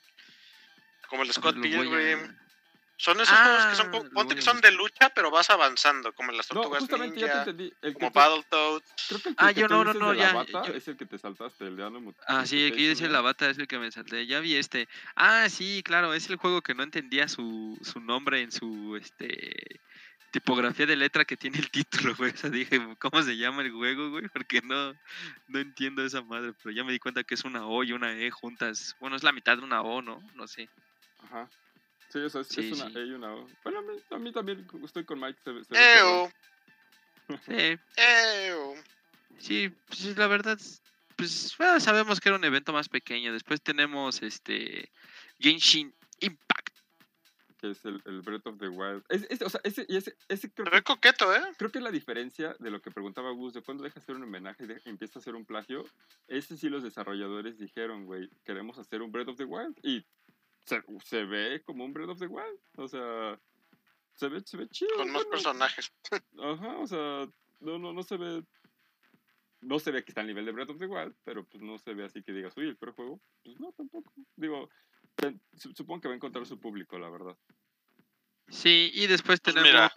como 1.09 1.23
el 1.23 1.29
de 1.29 1.35
Scott 1.35 1.61
Pilgrim. 1.61 2.37
Son 3.01 3.19
esos 3.19 3.35
juegos 3.35 3.65
que 3.65 3.77
son, 3.77 3.95
ah, 3.95 4.11
ponte 4.13 4.35
que 4.35 4.43
son 4.43 4.61
de 4.61 4.71
lucha, 4.73 5.09
pero 5.15 5.31
vas 5.31 5.49
avanzando, 5.49 6.13
como 6.13 6.33
en 6.33 6.37
las 6.37 6.47
tortugas 6.47 6.87
no, 6.87 6.99
ninja, 6.99 7.17
ya 7.17 7.33
te 7.33 7.39
entendí. 7.39 7.73
El 7.81 7.95
como 7.95 8.11
Battletoads. 8.11 8.93
Creo 9.09 9.21
que 9.23 9.29
el 9.31 9.35
ah, 9.39 9.51
yo 9.53 9.69
no, 9.69 9.85
no, 9.85 9.95
no, 9.95 10.13
ya. 10.13 10.35
Bata 10.35 10.65
es 10.67 10.87
el 10.87 10.99
que 10.99 11.07
te 11.07 11.17
saltaste, 11.17 11.67
el 11.67 11.77
de 11.77 11.85
Animal. 11.87 12.15
Ah, 12.27 12.45
sí, 12.45 12.67
aquí 12.67 12.87
dice 12.87 13.09
la 13.09 13.23
bata 13.23 13.49
es 13.49 13.57
el 13.57 13.67
que 13.69 13.79
me 13.79 13.91
salté. 13.91 14.27
Ya 14.27 14.41
vi 14.41 14.55
este. 14.57 14.87
Ah, 15.17 15.49
sí, 15.49 15.83
claro, 15.83 16.13
es 16.13 16.29
el 16.29 16.37
juego 16.37 16.61
que 16.61 16.75
no 16.75 16.83
entendía 16.83 17.27
su, 17.27 17.79
su 17.81 18.01
nombre 18.01 18.43
en 18.43 18.53
su 18.53 18.95
este 18.97 19.81
tipografía 20.31 20.85
de 20.85 20.97
letra 20.97 21.25
que 21.25 21.39
tiene 21.39 21.57
el 21.57 21.71
título, 21.71 22.15
güey. 22.19 22.33
O 22.33 22.37
sea, 22.37 22.51
dije, 22.51 22.79
¿cómo 22.99 23.23
se 23.23 23.39
llama 23.39 23.63
el 23.63 23.73
juego, 23.73 24.11
güey? 24.11 24.29
Porque 24.29 24.61
no, 24.61 24.93
no 25.49 25.59
entiendo 25.59 26.05
esa 26.05 26.21
madre, 26.21 26.53
pero 26.63 26.75
ya 26.75 26.85
me 26.85 26.93
di 26.93 26.99
cuenta 26.99 27.25
que 27.25 27.33
es 27.33 27.45
una 27.45 27.65
O 27.67 27.83
y 27.83 27.93
una 27.93 28.13
E 28.13 28.31
juntas. 28.31 28.95
Bueno, 29.01 29.17
es 29.17 29.23
la 29.23 29.33
mitad 29.33 29.57
de 29.57 29.65
una 29.65 29.81
O, 29.81 30.03
¿no? 30.03 30.23
No 30.35 30.47
sé. 30.47 30.69
Ajá. 31.25 31.49
Sí, 32.11 32.19
o 32.19 32.29
sea, 32.29 32.41
es, 32.41 32.59
es 32.59 32.81
una 32.81 33.01
E 33.01 33.07
y 33.07 33.13
una 33.13 33.35
O. 33.35 33.49
Bueno, 33.63 33.79
a 33.79 33.83
mí, 33.83 33.93
a 34.11 34.19
mí, 34.19 34.33
también 34.33 34.67
estoy 34.85 35.05
con 35.05 35.21
Mike. 35.21 35.39
Se, 35.45 35.65
se 35.65 35.99
Eo. 35.99 36.31
Sí. 37.47 37.79
Eo. 37.97 38.75
Sí, 39.39 39.73
pues 39.87 40.17
la 40.19 40.27
verdad, 40.27 40.59
pues 41.17 41.55
bueno, 41.57 41.79
sabemos 41.81 42.21
que 42.21 42.29
era 42.29 42.37
un 42.37 42.45
evento 42.45 42.73
más 42.73 42.89
pequeño. 42.89 43.33
Después 43.33 43.63
tenemos 43.63 44.23
este 44.23 44.91
Genshin 45.39 45.95
Impact. 46.21 46.79
Que 47.59 47.71
es 47.71 47.85
el, 47.85 48.03
el 48.07 48.23
Breath 48.23 48.47
of 48.47 48.59
the 48.59 48.69
Wild. 48.69 49.05
Es, 49.09 49.27
es, 49.31 49.43
o 49.43 49.49
sea, 49.49 49.61
ese, 49.65 49.87
ese, 49.89 50.17
ese 50.29 50.51
creo 50.51 50.71
que, 50.71 50.83
coqueto, 50.83 51.35
¿eh? 51.35 51.43
Creo 51.59 51.71
que 51.71 51.81
la 51.81 51.91
diferencia 51.91 52.57
de 52.59 52.71
lo 52.71 52.81
que 52.81 52.91
preguntaba 52.91 53.31
Gus, 53.31 53.55
de 53.55 53.63
cuando 53.63 53.85
deja 53.85 54.01
hacer 54.01 54.17
un 54.17 54.25
homenaje 54.25 54.65
y 54.85 54.89
empieza 54.89 55.19
a 55.19 55.21
hacer 55.21 55.35
un 55.35 55.45
plagio, 55.45 55.85
ese 56.27 56.57
sí 56.57 56.69
los 56.69 56.83
desarrolladores 56.83 57.59
dijeron, 57.59 58.07
güey, 58.07 58.31
queremos 58.45 58.79
hacer 58.79 59.03
un 59.03 59.13
Breath 59.13 59.29
of 59.29 59.37
the 59.37 59.45
Wild. 59.45 59.79
Y 59.83 60.05
se, 60.65 60.83
se, 61.05 61.25
ve 61.25 61.63
como 61.65 61.85
un 61.85 61.93
Breath 61.93 62.11
of 62.11 62.19
the 62.19 62.27
Wild. 62.27 62.59
O 62.77 62.89
sea, 62.89 63.39
se 64.15 64.29
ve, 64.29 64.41
se 64.45 64.57
ve 64.57 64.69
chido. 64.69 64.97
Con 64.97 65.11
más 65.11 65.25
personajes. 65.27 65.93
Ajá, 66.39 66.79
o 66.79 66.87
sea, 66.87 67.29
no, 67.61 67.79
no, 67.79 67.93
no 67.93 68.03
se 68.03 68.17
ve. 68.17 68.45
No 69.63 69.79
se 69.79 69.91
ve 69.91 70.03
que 70.03 70.11
está 70.11 70.23
al 70.23 70.27
nivel 70.27 70.47
de 70.47 70.53
Breath 70.53 70.71
of 70.71 70.79
the 70.79 70.87
Wild, 70.87 71.15
pero 71.25 71.45
pues 71.45 71.63
no 71.63 71.79
se 71.79 71.93
ve 71.93 72.05
así 72.05 72.23
que 72.23 72.33
digas, 72.33 72.57
uy, 72.57 72.69
el 72.69 72.77
peor 72.77 72.95
juego. 72.95 73.21
Pues 73.45 73.61
no, 73.61 73.73
tampoco. 73.73 74.13
Digo, 74.37 74.71
supongo 75.75 76.01
que 76.01 76.09
va 76.09 76.15
a 76.15 76.17
encontrar 76.17 76.47
su 76.47 76.59
público, 76.59 76.99
la 76.99 77.11
verdad. 77.11 77.37
Sí, 78.49 78.91
y 78.95 79.07
después 79.07 79.41
pues 79.41 79.55
tenemos. 79.55 79.93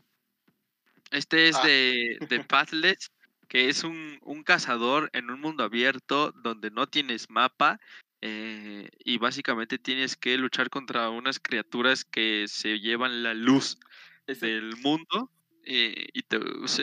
Este 1.11 1.47
es 1.47 1.55
ah. 1.55 1.65
de, 1.65 2.17
de 2.27 2.43
Pathless, 2.47 3.11
que 3.47 3.69
es 3.69 3.83
un, 3.83 4.19
un 4.21 4.43
cazador 4.43 5.09
en 5.13 5.29
un 5.29 5.39
mundo 5.39 5.63
abierto 5.63 6.31
donde 6.31 6.71
no 6.71 6.87
tienes 6.87 7.29
mapa 7.29 7.79
eh, 8.25 8.87
y 9.03 9.17
básicamente 9.17 9.77
tienes 9.77 10.15
que 10.15 10.37
luchar 10.37 10.69
contra 10.69 11.09
unas 11.09 11.41
criaturas 11.41 12.05
que 12.05 12.45
se 12.47 12.79
llevan 12.79 13.21
la 13.21 13.33
luz 13.33 13.77
del 14.25 14.77
mundo. 14.77 15.29
Eh, 15.65 16.07
y 16.13 16.23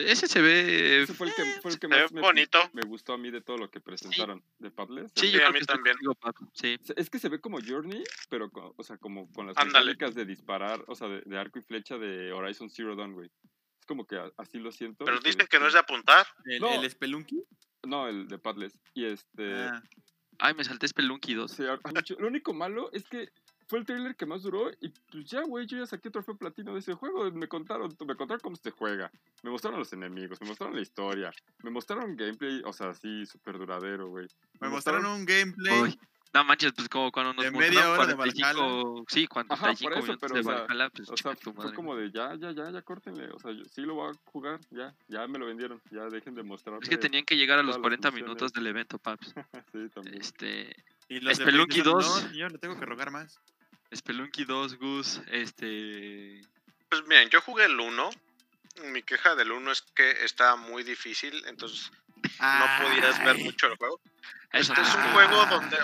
ese 0.05 0.27
se 0.27 0.39
ve. 0.39 1.01
Ese 1.01 1.15
fue 1.15 1.29
el 1.29 1.33
que, 1.33 1.43
fue 1.63 1.71
el 1.71 1.79
que 1.79 1.87
más 1.87 2.11
me, 2.11 2.21
bonito. 2.21 2.59
me, 2.73 2.83
gustó 2.83 3.13
a 3.13 3.17
mí 3.17 3.31
de 3.31 3.41
todo 3.41 3.57
lo 3.57 3.71
que 3.71 3.81
presentaron 3.81 4.43
de 4.59 4.69
Padless. 4.69 5.11
Sí, 5.15 5.31
yo 5.31 5.43
a 5.47 5.51
mí 5.51 5.61
también. 5.61 5.95
sí. 6.53 6.77
Es 6.95 7.09
que 7.09 7.17
se 7.17 7.27
ve 7.27 7.41
como 7.41 7.57
Journey, 7.59 8.03
pero 8.29 8.51
con, 8.51 8.73
o 8.77 8.83
sea, 8.83 8.97
como 8.97 9.27
con 9.31 9.47
las 9.47 9.55
mecánicas 9.65 10.13
de 10.13 10.25
disparar, 10.25 10.83
o 10.87 10.93
sea, 10.93 11.07
de, 11.07 11.39
arco 11.39 11.57
y 11.57 11.63
flecha 11.63 11.97
de 11.97 12.31
Horizon 12.33 12.69
Zero 12.69 12.95
Dawn, 12.95 13.13
güey. 13.13 13.31
Es 13.79 13.85
como 13.87 14.05
que 14.05 14.21
así 14.37 14.59
lo 14.59 14.71
siento. 14.71 15.05
Pero 15.05 15.19
dicen 15.19 15.47
que 15.49 15.57
no 15.57 15.65
es 15.65 15.73
de 15.73 15.79
apuntar. 15.79 16.27
¿El, 16.45 16.61
no, 16.61 16.71
¿el 16.71 16.87
Spelunky? 16.87 17.43
No, 17.87 18.07
el 18.07 18.27
de 18.27 18.37
Padless. 18.37 18.79
Y 18.93 19.05
este. 19.05 19.55
Ah. 19.55 19.81
Ay, 20.41 20.55
me 20.55 20.63
salté 20.63 20.87
Spelunky 20.87 21.35
2. 21.35 21.51
Sí, 21.51 21.63
lo 22.17 22.27
único 22.27 22.51
malo 22.53 22.91
es 22.93 23.03
que 23.07 23.31
fue 23.67 23.77
el 23.79 23.85
trailer 23.85 24.15
que 24.15 24.25
más 24.25 24.41
duró 24.41 24.71
y 24.81 24.89
pues 24.89 25.25
ya, 25.25 25.43
güey, 25.43 25.67
yo 25.67 25.77
ya 25.77 25.85
saqué 25.85 26.09
trofeo 26.09 26.35
platino 26.35 26.73
de 26.73 26.79
ese 26.79 26.93
juego. 26.93 27.31
Me 27.31 27.47
contaron, 27.47 27.95
me 28.05 28.15
contaron 28.15 28.41
cómo 28.41 28.55
se 28.55 28.71
juega. 28.71 29.11
Me 29.43 29.51
mostraron 29.51 29.79
los 29.79 29.93
enemigos, 29.93 30.41
me 30.41 30.47
mostraron 30.47 30.75
la 30.75 30.81
historia, 30.81 31.31
me 31.63 31.69
mostraron 31.69 32.17
gameplay, 32.17 32.61
o 32.65 32.73
sea, 32.73 32.89
así 32.89 33.25
súper 33.27 33.59
duradero, 33.59 34.09
güey. 34.09 34.27
Me, 34.59 34.67
mostraron, 34.67 35.05
un 35.05 35.25
gameplay. 35.25 35.97
No 36.33 36.45
manches, 36.45 36.71
pues 36.71 36.87
como 36.87 37.11
cuando 37.11 37.33
nos 37.33 37.43
de 37.43 37.51
media 37.51 37.89
hora 37.89 38.15
45, 38.15 38.95
de 38.99 39.13
Sí, 39.13 39.27
cuando 39.27 39.53
Ajá, 39.53 39.73
por 39.73 39.97
eso, 39.97 40.17
pero, 40.17 40.35
de 40.35 40.41
Valhalla, 40.41 40.89
pues, 40.89 41.09
o 41.09 41.17
sea, 41.17 41.35
fue 41.35 41.73
como 41.73 41.95
de 41.95 42.09
ya, 42.09 42.35
ya, 42.35 42.51
ya, 42.51 42.71
ya, 42.71 42.81
córtenle. 42.81 43.29
O 43.31 43.39
sea, 43.39 43.51
yo 43.51 43.65
sí 43.65 43.81
lo 43.81 43.95
voy 43.95 44.11
a 44.11 44.31
jugar, 44.31 44.59
ya, 44.69 44.93
ya 45.09 45.27
me 45.27 45.37
lo 45.39 45.45
vendieron, 45.45 45.81
ya 45.91 46.05
dejen 46.05 46.33
de 46.35 46.43
mostrar. 46.43 46.79
Es 46.81 46.87
que 46.87 46.97
tenían 46.97 47.25
que 47.25 47.35
llegar 47.35 47.59
a 47.59 47.63
los 47.63 47.77
40 47.77 48.11
minutos 48.11 48.53
del 48.53 48.67
evento, 48.67 48.97
Paps. 48.97 49.33
sí, 49.73 49.89
también. 49.93 50.21
Este... 50.21 50.73
Y 51.09 51.19
los 51.19 51.37
Spelunky 51.37 51.81
2. 51.81 52.23
No, 52.23 52.31
yo 52.31 52.47
no 52.47 52.57
tengo 52.57 52.79
que 52.79 52.85
rogar 52.85 53.11
más. 53.11 53.41
Spelunky 53.93 54.45
2, 54.45 54.77
Gus, 54.77 55.21
este... 55.27 56.41
Pues 56.87 57.05
miren, 57.07 57.29
yo 57.29 57.41
jugué 57.41 57.65
el 57.65 57.77
1. 57.77 58.09
Mi 58.85 59.03
queja 59.03 59.35
del 59.35 59.51
1 59.51 59.69
es 59.69 59.81
que 59.81 60.23
estaba 60.23 60.55
muy 60.55 60.83
difícil, 60.83 61.43
entonces 61.47 61.91
no 62.39 62.65
podías 62.81 63.23
ver 63.25 63.37
mucho 63.39 63.67
el 63.67 63.75
juego. 63.75 63.99
Este 64.53 64.79
es 64.81 64.95
un 64.95 65.11
juego 65.13 65.45
donde 65.47 65.77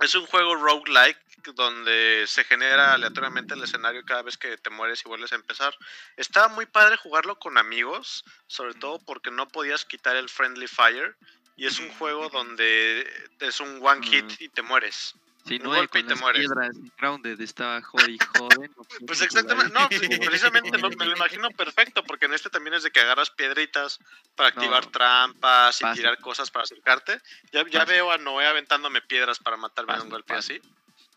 es 0.00 0.14
un 0.14 0.26
juego 0.26 0.54
roguelike 0.56 1.18
donde 1.54 2.24
se 2.26 2.44
genera 2.44 2.94
aleatoriamente 2.94 3.54
el 3.54 3.62
escenario 3.62 4.04
cada 4.04 4.22
vez 4.22 4.36
que 4.36 4.56
te 4.58 4.70
mueres 4.70 5.02
y 5.04 5.08
vuelves 5.08 5.32
a 5.32 5.36
empezar. 5.36 5.74
Estaba 6.16 6.48
muy 6.48 6.66
padre 6.66 6.96
jugarlo 6.96 7.38
con 7.38 7.58
amigos, 7.58 8.24
sobre 8.46 8.74
todo 8.74 8.98
porque 8.98 9.30
no 9.30 9.48
podías 9.48 9.84
quitar 9.84 10.16
el 10.16 10.28
friendly 10.28 10.66
fire. 10.66 11.16
Y 11.56 11.66
es 11.66 11.78
un 11.78 11.90
juego 11.92 12.28
donde 12.30 13.06
es 13.40 13.60
un 13.60 13.80
one 13.86 14.06
hit 14.06 14.40
y 14.40 14.48
te 14.48 14.62
mueres. 14.62 15.14
Sí, 15.46 15.58
no, 15.58 15.70
golpe 15.70 16.00
y 16.00 16.02
te 16.04 16.14
mueres. 16.14 16.46
piedras 16.46 16.76
grounded 16.98 17.40
estaba 17.40 17.80
joder 17.82 18.16
joder. 18.38 18.70
pues 19.06 19.22
exactamente, 19.22 19.72
no, 19.72 19.88
precisamente 19.88 20.70
me 20.72 21.06
lo 21.06 21.16
imagino 21.16 21.50
perfecto, 21.50 22.04
porque 22.04 22.26
en 22.26 22.34
este 22.34 22.50
también 22.50 22.74
es 22.74 22.82
de 22.82 22.90
que 22.90 23.00
agarras 23.00 23.30
piedritas 23.30 23.98
para 24.36 24.50
activar 24.50 24.86
trampas 24.86 25.80
y 25.80 25.92
tirar 25.94 26.18
cosas 26.18 26.50
para 26.50 26.64
acercarte. 26.64 27.20
Ya, 27.52 27.64
ya 27.68 27.84
veo 27.84 28.10
a 28.10 28.18
Noé 28.18 28.46
aventándome 28.46 29.00
piedras 29.02 29.38
para 29.38 29.56
matarme 29.56 29.94
de 29.94 30.02
un 30.02 30.10
golpe 30.10 30.34
así. 30.34 30.60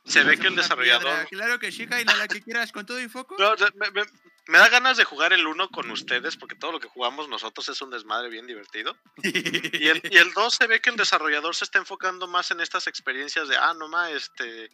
Se 0.05 0.24
ve 0.24 0.38
que 0.38 0.47
el 0.47 0.55
desarrollador. 0.55 1.28
claro 1.28 1.59
que 1.59 1.71
sí, 1.71 1.84
y 1.84 2.03
la 2.03 2.28
que 2.28 2.41
quieras, 2.41 2.71
con 2.71 2.86
todo 2.86 2.99
y 2.99 3.07
foco. 3.07 3.36
No, 3.39 3.55
me, 3.76 3.91
me, 3.91 4.03
da 4.48 4.70
ganas 4.70 4.98
de 4.98 5.06
jugar 5.06 5.32
el 5.32 5.48
1 5.48 5.70
con 5.70 5.89
ustedes, 5.91 6.36
porque 6.36 6.56
todo 6.56 6.74
lo 6.74 6.80
que 6.80 6.89
jugamos 6.89 7.30
nosotros 7.30 7.70
es 7.70 7.82
un 7.82 7.89
desmadre 7.89 8.30
bien 8.30 8.46
divertido. 8.46 8.98
y, 9.24 9.88
el, 9.88 10.02
y 10.04 10.18
el 10.18 10.34
2 10.34 10.54
se 10.54 10.68
ve 10.68 10.82
que 10.82 10.89
el 10.89 10.98
desarrollador 10.98 11.56
se 11.56 11.64
está 11.64 11.80
enfocando 11.80 12.28
más 12.28 12.52
en 12.52 12.60
estas 12.60 12.88
experiencias 12.88 13.48
de, 13.48 13.56
ah, 13.58 13.74
no 13.74 13.88
más, 13.88 14.12
este, 14.12 14.70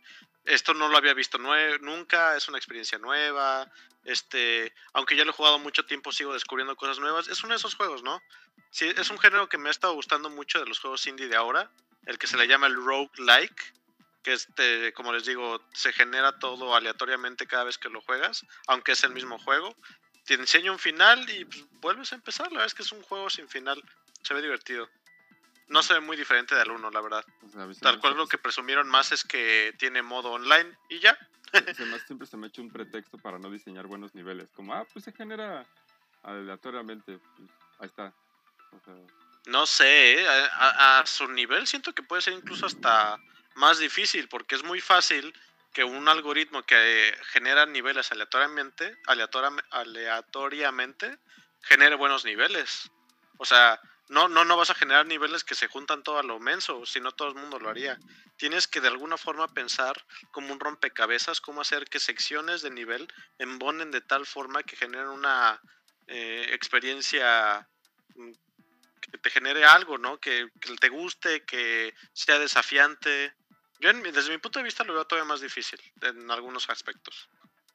esto 0.45 0.73
no 0.73 0.89
lo 0.89 0.97
había 0.97 1.13
visto 1.13 1.37
nunca, 1.37 2.35
es 2.35 2.47
una 2.47 2.57
experiencia 2.57 2.97
nueva. 2.97 3.71
Este, 4.05 4.73
aunque 4.93 5.15
ya 5.15 5.23
lo 5.23 5.31
he 5.31 5.35
jugado 5.35 5.59
mucho 5.59 5.85
tiempo, 5.85 6.11
sigo 6.11 6.33
descubriendo 6.33 6.75
cosas 6.75 6.99
nuevas. 6.99 7.27
Es 7.27 7.43
uno 7.43 7.53
de 7.53 7.57
esos 7.57 7.75
juegos, 7.75 8.01
¿no? 8.01 8.21
Sí, 8.71 8.91
es 8.97 9.09
un 9.09 9.19
género 9.19 9.49
que 9.49 9.57
me 9.57 9.69
ha 9.69 9.71
estado 9.71 9.93
gustando 9.93 10.29
mucho 10.29 10.59
de 10.59 10.65
los 10.65 10.79
juegos 10.79 11.05
indie 11.07 11.27
de 11.27 11.35
ahora, 11.35 11.71
el 12.05 12.17
que 12.17 12.27
se 12.27 12.37
le 12.37 12.47
llama 12.47 12.67
el 12.67 12.75
roguelike 12.75 13.73
que 14.23 14.33
este, 14.33 14.93
como 14.93 15.13
les 15.13 15.25
digo, 15.25 15.61
se 15.73 15.93
genera 15.93 16.37
todo 16.39 16.75
aleatoriamente 16.75 17.47
cada 17.47 17.63
vez 17.63 17.77
que 17.77 17.89
lo 17.89 18.01
juegas, 18.01 18.45
aunque 18.67 18.93
es 18.93 19.03
el 19.03 19.11
mismo 19.11 19.39
juego. 19.39 19.75
Te 20.25 20.33
enseña 20.35 20.71
un 20.71 20.79
final 20.79 21.27
y 21.29 21.45
pues, 21.45 21.65
vuelves 21.81 22.11
a 22.11 22.15
empezar. 22.15 22.47
La 22.47 22.59
verdad 22.59 22.67
es 22.67 22.73
que 22.73 22.83
es 22.83 22.91
un 22.91 23.01
juego 23.01 23.29
sin 23.29 23.47
final. 23.49 23.81
Se 24.23 24.33
ve 24.33 24.41
divertido. 24.41 24.89
No 25.67 25.83
se 25.83 25.93
ve 25.93 25.99
muy 25.99 26.17
diferente 26.17 26.55
del 26.55 26.71
1, 26.71 26.91
la 26.91 27.01
verdad. 27.01 27.25
Tal 27.81 27.99
cual 27.99 28.17
lo 28.17 28.27
que 28.27 28.37
presumieron 28.37 28.87
más 28.89 29.11
es 29.11 29.23
que 29.23 29.73
tiene 29.77 30.01
modo 30.01 30.31
online 30.31 30.77
y 30.89 30.99
ya. 30.99 31.17
siempre 32.05 32.27
se 32.27 32.37
me 32.37 32.47
ha 32.47 32.49
hecho 32.49 32.61
un 32.61 32.71
pretexto 32.71 33.17
para 33.17 33.39
no 33.39 33.49
diseñar 33.49 33.87
buenos 33.87 34.13
niveles. 34.15 34.51
Como, 34.51 34.73
ah, 34.73 34.85
pues 34.91 35.05
se 35.05 35.11
genera 35.11 35.65
aleatoriamente. 36.23 37.19
Pues, 37.19 37.49
ahí 37.79 37.87
está. 37.87 38.13
No 39.45 39.65
sé, 39.65 40.21
¿eh? 40.21 40.27
a, 40.27 41.03
su 41.05 41.27
nivel 41.27 41.65
siento 41.65 41.93
que 41.93 42.03
puede 42.03 42.21
ser 42.21 42.33
incluso 42.33 42.65
hasta 42.65 43.17
más 43.59 43.77
difícil, 43.77 44.27
porque 44.29 44.55
es 44.55 44.63
muy 44.63 44.81
fácil 44.81 45.33
que 45.73 45.83
un 45.83 46.07
algoritmo 46.07 46.63
que 46.63 47.15
genera 47.31 47.65
niveles 47.65 48.11
aleatoriamente, 48.11 48.97
aleatoriamente 49.05 51.19
genere 51.61 51.95
buenos 51.95 52.25
niveles. 52.25 52.89
O 53.37 53.45
sea, 53.45 53.79
no, 54.07 54.27
no, 54.27 54.43
no 54.43 54.57
vas 54.57 54.71
a 54.71 54.75
generar 54.75 55.05
niveles 55.05 55.43
que 55.43 55.53
se 55.53 55.67
juntan 55.67 56.01
todo 56.01 56.17
a 56.17 56.23
lo 56.23 56.39
menso, 56.39 56.85
si 56.85 56.99
no 56.99 57.11
todo 57.11 57.27
el 57.27 57.35
mundo 57.35 57.59
lo 57.59 57.69
haría. 57.69 57.99
Tienes 58.37 58.67
que 58.67 58.81
de 58.81 58.87
alguna 58.87 59.17
forma 59.17 59.47
pensar 59.49 60.03
como 60.31 60.51
un 60.51 60.59
rompecabezas, 60.59 61.41
cómo 61.41 61.61
hacer 61.61 61.85
que 61.85 61.99
secciones 61.99 62.63
de 62.63 62.71
nivel 62.71 63.07
embonen 63.37 63.91
de 63.91 64.01
tal 64.01 64.25
forma 64.25 64.63
que 64.63 64.75
generen 64.75 65.09
una 65.09 65.61
eh, 66.07 66.47
experiencia 66.53 67.67
mm, 68.15 68.31
que 68.99 69.17
te 69.17 69.29
genere 69.29 69.65
algo, 69.65 69.97
¿no? 69.97 70.19
Que, 70.19 70.49
te 70.79 70.89
guste, 70.89 71.43
que 71.45 71.93
sea 72.13 72.39
desafiante. 72.39 73.33
Yo 73.79 73.93
desde 73.93 74.31
mi 74.31 74.37
punto 74.37 74.59
de 74.59 74.63
vista 74.63 74.83
lo 74.83 74.93
veo 74.93 75.05
todavía 75.05 75.27
más 75.27 75.41
difícil 75.41 75.79
en 76.01 76.29
algunos 76.29 76.69
aspectos. 76.69 77.29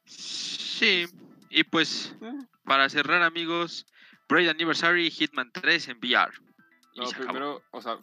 Sí, 0.05 1.05
y 1.49 1.63
pues 1.63 2.15
para 2.63 2.89
cerrar 2.89 3.23
amigos, 3.23 3.87
Braid 4.29 4.49
Anniversary 4.49 5.09
Hitman 5.09 5.51
3 5.51 5.89
en 5.89 5.97
VR. 5.97 6.31
no, 6.95 7.09
primero, 7.09 7.63
o 7.71 7.81
sea, 7.81 7.97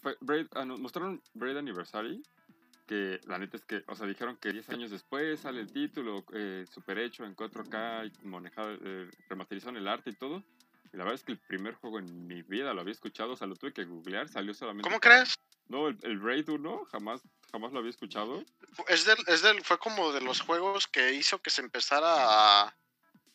ah, 0.54 0.64
mostraron 0.64 1.22
Braid 1.34 1.56
Anniversary, 1.56 2.22
que 2.86 3.20
la 3.26 3.38
neta 3.38 3.56
es 3.56 3.64
que, 3.64 3.84
o 3.86 3.94
sea, 3.94 4.06
dijeron 4.06 4.36
que 4.36 4.52
10 4.52 4.68
años 4.70 4.90
después 4.90 5.40
sale 5.40 5.60
el 5.60 5.72
título 5.72 6.24
eh, 6.32 6.66
super 6.68 6.98
hecho 6.98 7.24
en 7.24 7.36
4K, 7.36 8.24
manejado, 8.24 8.76
eh, 8.82 9.08
remasterizado 9.28 9.70
en 9.70 9.76
el 9.76 9.88
arte 9.88 10.10
y 10.10 10.14
todo. 10.14 10.42
Y 10.92 10.96
la 10.96 11.04
verdad 11.04 11.14
es 11.14 11.24
que 11.24 11.32
el 11.32 11.38
primer 11.38 11.74
juego 11.74 12.00
en 12.00 12.26
mi 12.26 12.42
vida 12.42 12.74
lo 12.74 12.80
había 12.80 12.92
escuchado, 12.92 13.32
o 13.32 13.36
sea, 13.36 13.46
lo 13.46 13.56
tuve 13.56 13.72
que 13.72 13.84
googlear, 13.84 14.28
salió 14.28 14.52
solamente. 14.52 14.88
¿Cómo 14.88 15.00
crees? 15.00 15.38
No, 15.68 15.88
el, 15.88 15.98
el, 16.02 16.20
Raid 16.22 16.48
1 16.48 16.86
jamás, 16.90 17.20
jamás 17.50 17.72
lo 17.72 17.78
había 17.78 17.90
escuchado. 17.90 18.44
Es 18.88 19.04
del, 19.04 19.18
es 19.26 19.42
del, 19.42 19.64
fue 19.64 19.78
como 19.78 20.12
de 20.12 20.20
los 20.20 20.40
juegos 20.40 20.86
que 20.86 21.12
hizo 21.12 21.40
que 21.40 21.50
se 21.50 21.62
empezara 21.62 22.08
a, 22.08 22.76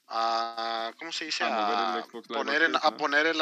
a 0.07 0.93
¿cómo 0.97 1.11
se 1.11 1.25
dice? 1.25 1.43
A, 1.43 2.05
poner 2.27 2.63
en, 2.63 2.75
a 2.75 2.97
poner 2.97 3.27
el, 3.27 3.41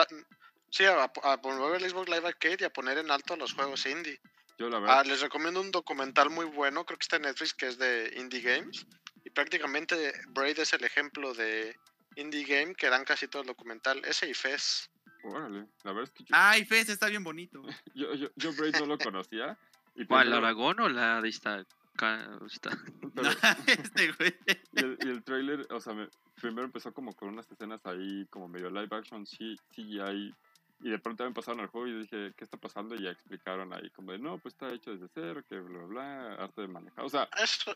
sí, 0.70 0.86
a, 0.86 1.12
poner 1.42 1.82
el 1.82 1.90
Xbox 1.90 2.10
Live 2.10 2.28
Arcade 2.28 2.58
y 2.62 2.64
a 2.64 2.74
poner 2.74 2.98
en 2.98 3.12
alto 3.12 3.36
los 3.36 3.54
juegos 3.54 3.86
indie. 3.86 4.20
Yo 4.58 4.70
la 4.70 4.80
verdad. 4.80 5.00
Ah, 5.00 5.04
les 5.04 5.22
recomiendo 5.22 5.60
un 5.60 5.72
documental 5.72 6.30
muy 6.30 6.46
bueno, 6.46 6.86
creo 6.86 6.98
que 6.98 7.04
está 7.04 7.18
en 7.18 7.24
Netflix, 7.24 7.54
que 7.54 7.68
es 7.68 7.78
de 7.78 8.14
Indie 8.18 8.42
Games. 8.42 8.86
Y 9.26 9.30
prácticamente 9.32 10.14
Braid 10.30 10.60
es 10.60 10.72
el 10.74 10.84
ejemplo 10.84 11.34
de 11.34 11.76
indie 12.16 12.46
game 12.46 12.76
que 12.76 12.90
dan 12.90 13.04
casi 13.04 13.28
todo 13.28 13.42
el 13.42 13.48
documental. 13.48 14.04
Ese 14.06 14.30
y 14.30 14.34
Fez. 14.34 14.90
Órale, 15.26 15.68
la 15.84 15.92
verdad 15.92 16.04
es 16.04 16.12
que 16.12 16.24
yo... 16.24 16.30
Ah, 16.32 16.58
y 16.58 16.66
Fez 16.66 16.90
está 16.90 17.08
bien 17.08 17.24
bonito. 17.24 17.62
yo, 17.96 18.14
yo, 18.14 18.30
yo 18.36 18.54
Braid 18.54 18.76
no 18.80 18.86
lo 18.86 18.98
conocía. 18.98 19.58
Y 19.96 20.06
¿Cuál, 20.06 20.30
la 20.30 20.38
Aragón 20.38 20.80
o 20.82 20.90
la 20.90 21.22
de 21.22 21.30
esta? 21.30 21.66
este 23.68 24.12
güey. 24.12 24.36
Y 24.74 24.80
el, 24.80 24.98
y 25.02 25.10
el, 25.10 25.24
trailer, 25.24 25.66
o 25.72 25.80
sea, 25.80 25.94
primero 26.42 26.66
empezó 26.66 26.94
como 26.94 27.14
con 27.14 27.30
unas 27.30 27.50
escenas 27.50 27.86
ahí 27.86 28.26
como 28.30 28.48
medio 28.48 28.70
live 28.70 28.90
action, 28.92 29.26
CGI, 29.26 30.36
y 30.82 30.90
de 30.90 31.00
pronto 31.00 31.24
me 31.24 31.32
pasaron 31.32 31.62
al 31.62 31.68
juego 31.68 31.88
y 31.88 32.00
dije, 32.02 32.34
¿qué 32.36 32.44
está 32.44 32.58
pasando? 32.58 32.96
Y 32.96 33.04
ya 33.04 33.12
explicaron 33.12 33.74
ahí 33.74 33.90
como 33.92 34.12
de, 34.12 34.20
no, 34.20 34.38
pues 34.40 34.54
está 34.54 34.74
hecho 34.74 34.92
desde 34.92 35.08
cero, 35.14 35.42
que 35.48 35.60
bla, 35.60 35.80
bla, 35.80 35.88
bla, 35.88 36.34
arte 36.36 36.62
de 36.62 36.68
manejar. 36.68 37.06
O 37.06 37.10
sea, 37.10 37.30
eso, 37.42 37.76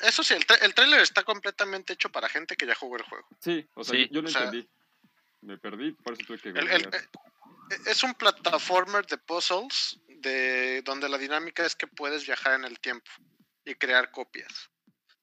eso 0.00 0.22
sí, 0.22 0.34
el, 0.34 0.44
el 0.60 0.74
trailer 0.74 1.00
está 1.00 1.24
completamente 1.24 1.94
hecho 1.94 2.10
para 2.10 2.28
gente 2.28 2.56
que 2.56 2.66
ya 2.66 2.74
jugó 2.74 2.96
el 2.96 3.04
juego. 3.04 3.26
Sí, 3.38 3.66
o 3.74 3.82
sea, 3.82 3.98
yo, 4.10 4.20
no 4.20 4.28
entendí. 4.28 4.68
Me 5.42 5.58
perdí, 5.58 5.92
por 5.92 6.12
eso 6.12 6.22
tuve 6.26 6.38
que 6.40 6.50
eh, 6.50 6.90
Es 7.86 8.02
un 8.02 8.14
plataformer 8.14 9.06
de 9.06 9.16
puzzles 9.18 9.98
de 10.06 10.82
donde 10.82 11.08
la 11.08 11.18
dinámica 11.18 11.64
es 11.64 11.74
que 11.74 11.86
puedes 11.86 12.26
viajar 12.26 12.54
en 12.54 12.64
el 12.64 12.78
tiempo 12.78 13.10
y 13.64 13.74
crear 13.74 14.10
copias. 14.10 14.70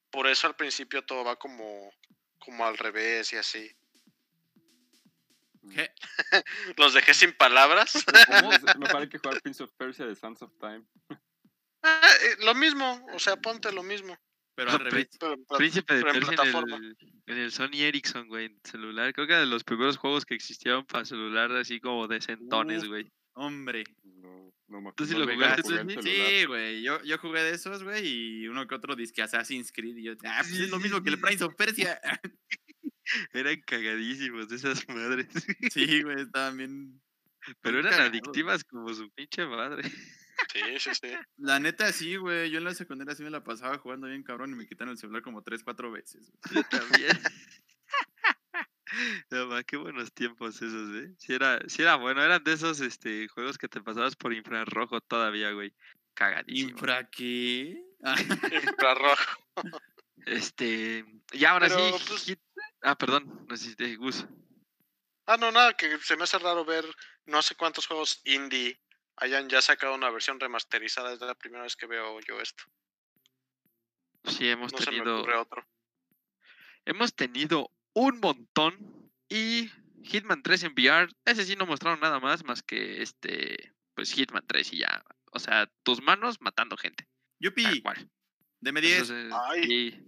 Por 0.10 0.28
eso 0.28 0.48
al 0.48 0.56
principio 0.56 1.04
todo 1.06 1.24
va 1.24 1.36
como, 1.36 1.92
como 2.40 2.66
al 2.66 2.78
revés 2.78 3.32
y 3.34 3.38
así. 3.38 3.76
¿Qué? 5.74 5.92
Los 6.78 6.94
dejé 6.94 7.14
sin 7.14 7.34
palabras. 7.34 7.94
Me 8.80 8.88
parece 8.88 9.10
que 9.10 9.18
jugar 9.20 9.42
Prince 9.42 9.64
of 9.64 9.72
Persia 9.74 10.06
de 10.06 10.16
Sands 10.16 10.42
of 10.42 10.52
Time. 10.60 10.84
Ah, 11.84 12.10
eh, 12.24 12.38
lo 12.40 12.56
mismo, 12.56 13.06
o 13.14 13.20
sea, 13.20 13.36
ponte 13.36 13.72
lo 13.72 13.84
mismo. 13.84 14.18
Pero 14.58 14.72
al 14.72 14.80
revés. 14.80 15.08
Príncipe 15.56 15.94
de 15.94 16.02
Persia 16.02 16.36
en, 16.44 16.70
el, 16.74 16.98
en 17.28 17.38
el 17.38 17.52
Sony 17.52 17.76
Ericsson, 17.76 18.28
güey, 18.28 18.48
en 18.48 18.60
celular. 18.64 19.14
Creo 19.14 19.28
que 19.28 19.34
era 19.34 19.42
de 19.42 19.46
los 19.46 19.64
primeros 19.64 19.98
juegos 19.98 20.26
que 20.26 20.34
existieron 20.34 20.84
para 20.84 21.06
celular, 21.06 21.52
así 21.52 21.80
como 21.80 22.08
de 22.08 22.20
centones, 22.20 22.88
güey. 22.88 23.08
Hombre. 23.34 23.84
No, 24.04 24.52
no 24.68 24.82
me 24.82 24.94
¿Tú 24.94 25.06
sí 25.06 25.14
lo 25.14 25.32
jugaste? 25.32 25.62
sí, 26.02 26.46
güey. 26.46 26.82
Yo, 26.82 27.00
yo 27.04 27.20
jugué 27.20 27.44
de 27.44 27.52
esos, 27.52 27.84
güey, 27.84 28.08
y 28.08 28.48
uno 28.48 28.66
que 28.66 28.74
otro 28.74 28.96
disque 28.96 29.22
Assassin's 29.22 29.72
Creed. 29.72 29.98
Y 29.98 30.04
yo, 30.06 30.14
ah, 30.26 30.40
pues 30.42 30.60
es 30.60 30.72
lo 30.72 30.80
mismo 30.80 31.04
que 31.04 31.12
el 31.12 31.20
Prince 31.20 31.44
of 31.44 31.54
Persia. 31.54 32.02
Eran 33.34 33.62
cagadísimos 33.62 34.52
esas 34.52 34.90
madres. 34.90 35.28
Sí, 35.72 36.02
güey, 36.02 36.22
estaban 36.22 36.58
bien. 36.58 37.02
Pero 37.62 37.80
eran 37.80 37.94
adictivas 37.94 38.64
como 38.64 38.92
su 38.92 39.08
pinche 39.12 39.46
madre. 39.46 39.84
Sí, 40.54 40.80
sí, 40.80 40.90
sí. 40.94 41.14
La 41.38 41.60
neta, 41.60 41.92
sí, 41.92 42.16
güey. 42.16 42.50
Yo 42.50 42.58
en 42.58 42.64
la 42.64 42.74
secundaria 42.74 43.16
sí 43.16 43.24
me 43.24 43.30
la 43.30 43.44
pasaba 43.44 43.78
jugando 43.78 44.08
bien 44.08 44.24
cabrón 44.24 44.52
y 44.52 44.56
me 44.56 44.68
quitaron 44.68 44.92
el 44.92 44.98
celular 44.98 45.22
como 45.22 45.42
tres, 45.44 45.64
cuatro 45.64 45.92
veces. 45.92 46.32
Yo 46.52 46.64
también. 46.64 47.10
No, 49.30 49.50
qué 49.66 49.76
buenos 49.78 50.14
tiempos 50.14 50.62
esos, 50.62 50.96
¿eh? 50.96 51.14
Si 51.18 51.34
era, 51.34 51.60
si 51.68 51.82
era 51.82 51.96
bueno, 51.96 52.24
eran 52.24 52.44
de 52.44 52.54
esos 52.54 52.80
este, 52.80 53.28
juegos 53.28 53.58
que 53.58 53.68
te 53.68 53.82
pasabas 53.82 54.16
por 54.16 54.34
infrarrojo 54.34 55.02
todavía, 55.02 55.52
güey. 55.52 55.74
Cagadísimo. 56.14 56.70
¿Infra 56.70 57.10
qué? 57.10 57.84
infrarrojo. 58.64 59.42
Este, 60.26 61.06
y 61.34 61.46
ahora 61.46 61.70
sí. 61.70 61.76
Pues 62.08 62.38
ah, 62.82 62.98
perdón, 62.98 63.46
necesité 63.50 63.96
Gus. 63.96 64.26
Ah, 65.26 65.38
no, 65.38 65.52
nada, 65.52 65.74
que 65.76 65.98
se 66.00 66.16
me 66.16 66.24
hace 66.24 66.40
raro 66.40 66.64
ver 66.64 66.86
no 67.26 67.42
sé 67.42 67.56
cuántos 67.56 67.86
juegos 67.86 68.22
indie 68.24 68.80
hayan 69.18 69.50
ya 69.50 69.62
sacado 69.62 69.96
una 69.96 70.10
versión 70.10 70.40
remasterizada. 70.40 71.14
Es 71.14 71.20
la 71.20 71.36
primera 71.36 71.64
vez 71.64 71.76
que 71.76 71.86
veo 71.86 72.20
yo 72.22 72.40
esto. 72.40 72.64
Sí, 74.26 74.50
hemos 74.50 74.74
no 74.74 74.80
tenido. 74.80 75.24
Se 75.24 75.28
me 75.28 75.36
otro. 75.36 75.68
Hemos 76.86 77.14
tenido 77.14 77.72
un 77.94 78.20
montón. 78.20 79.12
Y 79.30 79.70
Hitman 80.04 80.42
3 80.42 80.64
en 80.64 80.72
VR, 80.72 81.12
ese 81.26 81.44
sí 81.44 81.58
no 81.58 81.66
mostraron 81.66 82.00
nada 82.00 82.22
más, 82.22 82.46
más 82.46 82.64
que 82.64 83.02
este, 83.02 83.74
pues 83.94 84.14
Hitman 84.14 84.46
3 84.48 84.74
y 84.74 84.78
ya. 84.80 85.04
O 85.32 85.40
sea, 85.40 85.70
tus 85.84 86.02
manos 86.02 86.40
matando 86.40 86.78
gente. 86.78 87.06
Yupi. 87.40 87.84
Deme 88.60 88.82
10. 88.82 89.14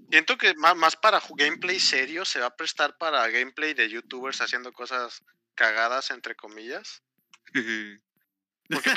Siento 0.10 0.38
que 0.38 0.56
más, 0.56 0.96
para 0.96 1.22
gameplay 1.36 1.80
serio 1.80 2.26
se 2.26 2.40
va 2.40 2.48
a 2.48 2.56
prestar 2.56 2.98
para 2.98 3.28
gameplay 3.28 3.74
de 3.74 3.90
youtubers 3.90 4.42
haciendo 4.42 4.72
cosas 4.72 5.24
cagadas, 5.54 6.12
entre 6.12 6.36
comillas. 6.36 7.04
Porque 8.70 8.92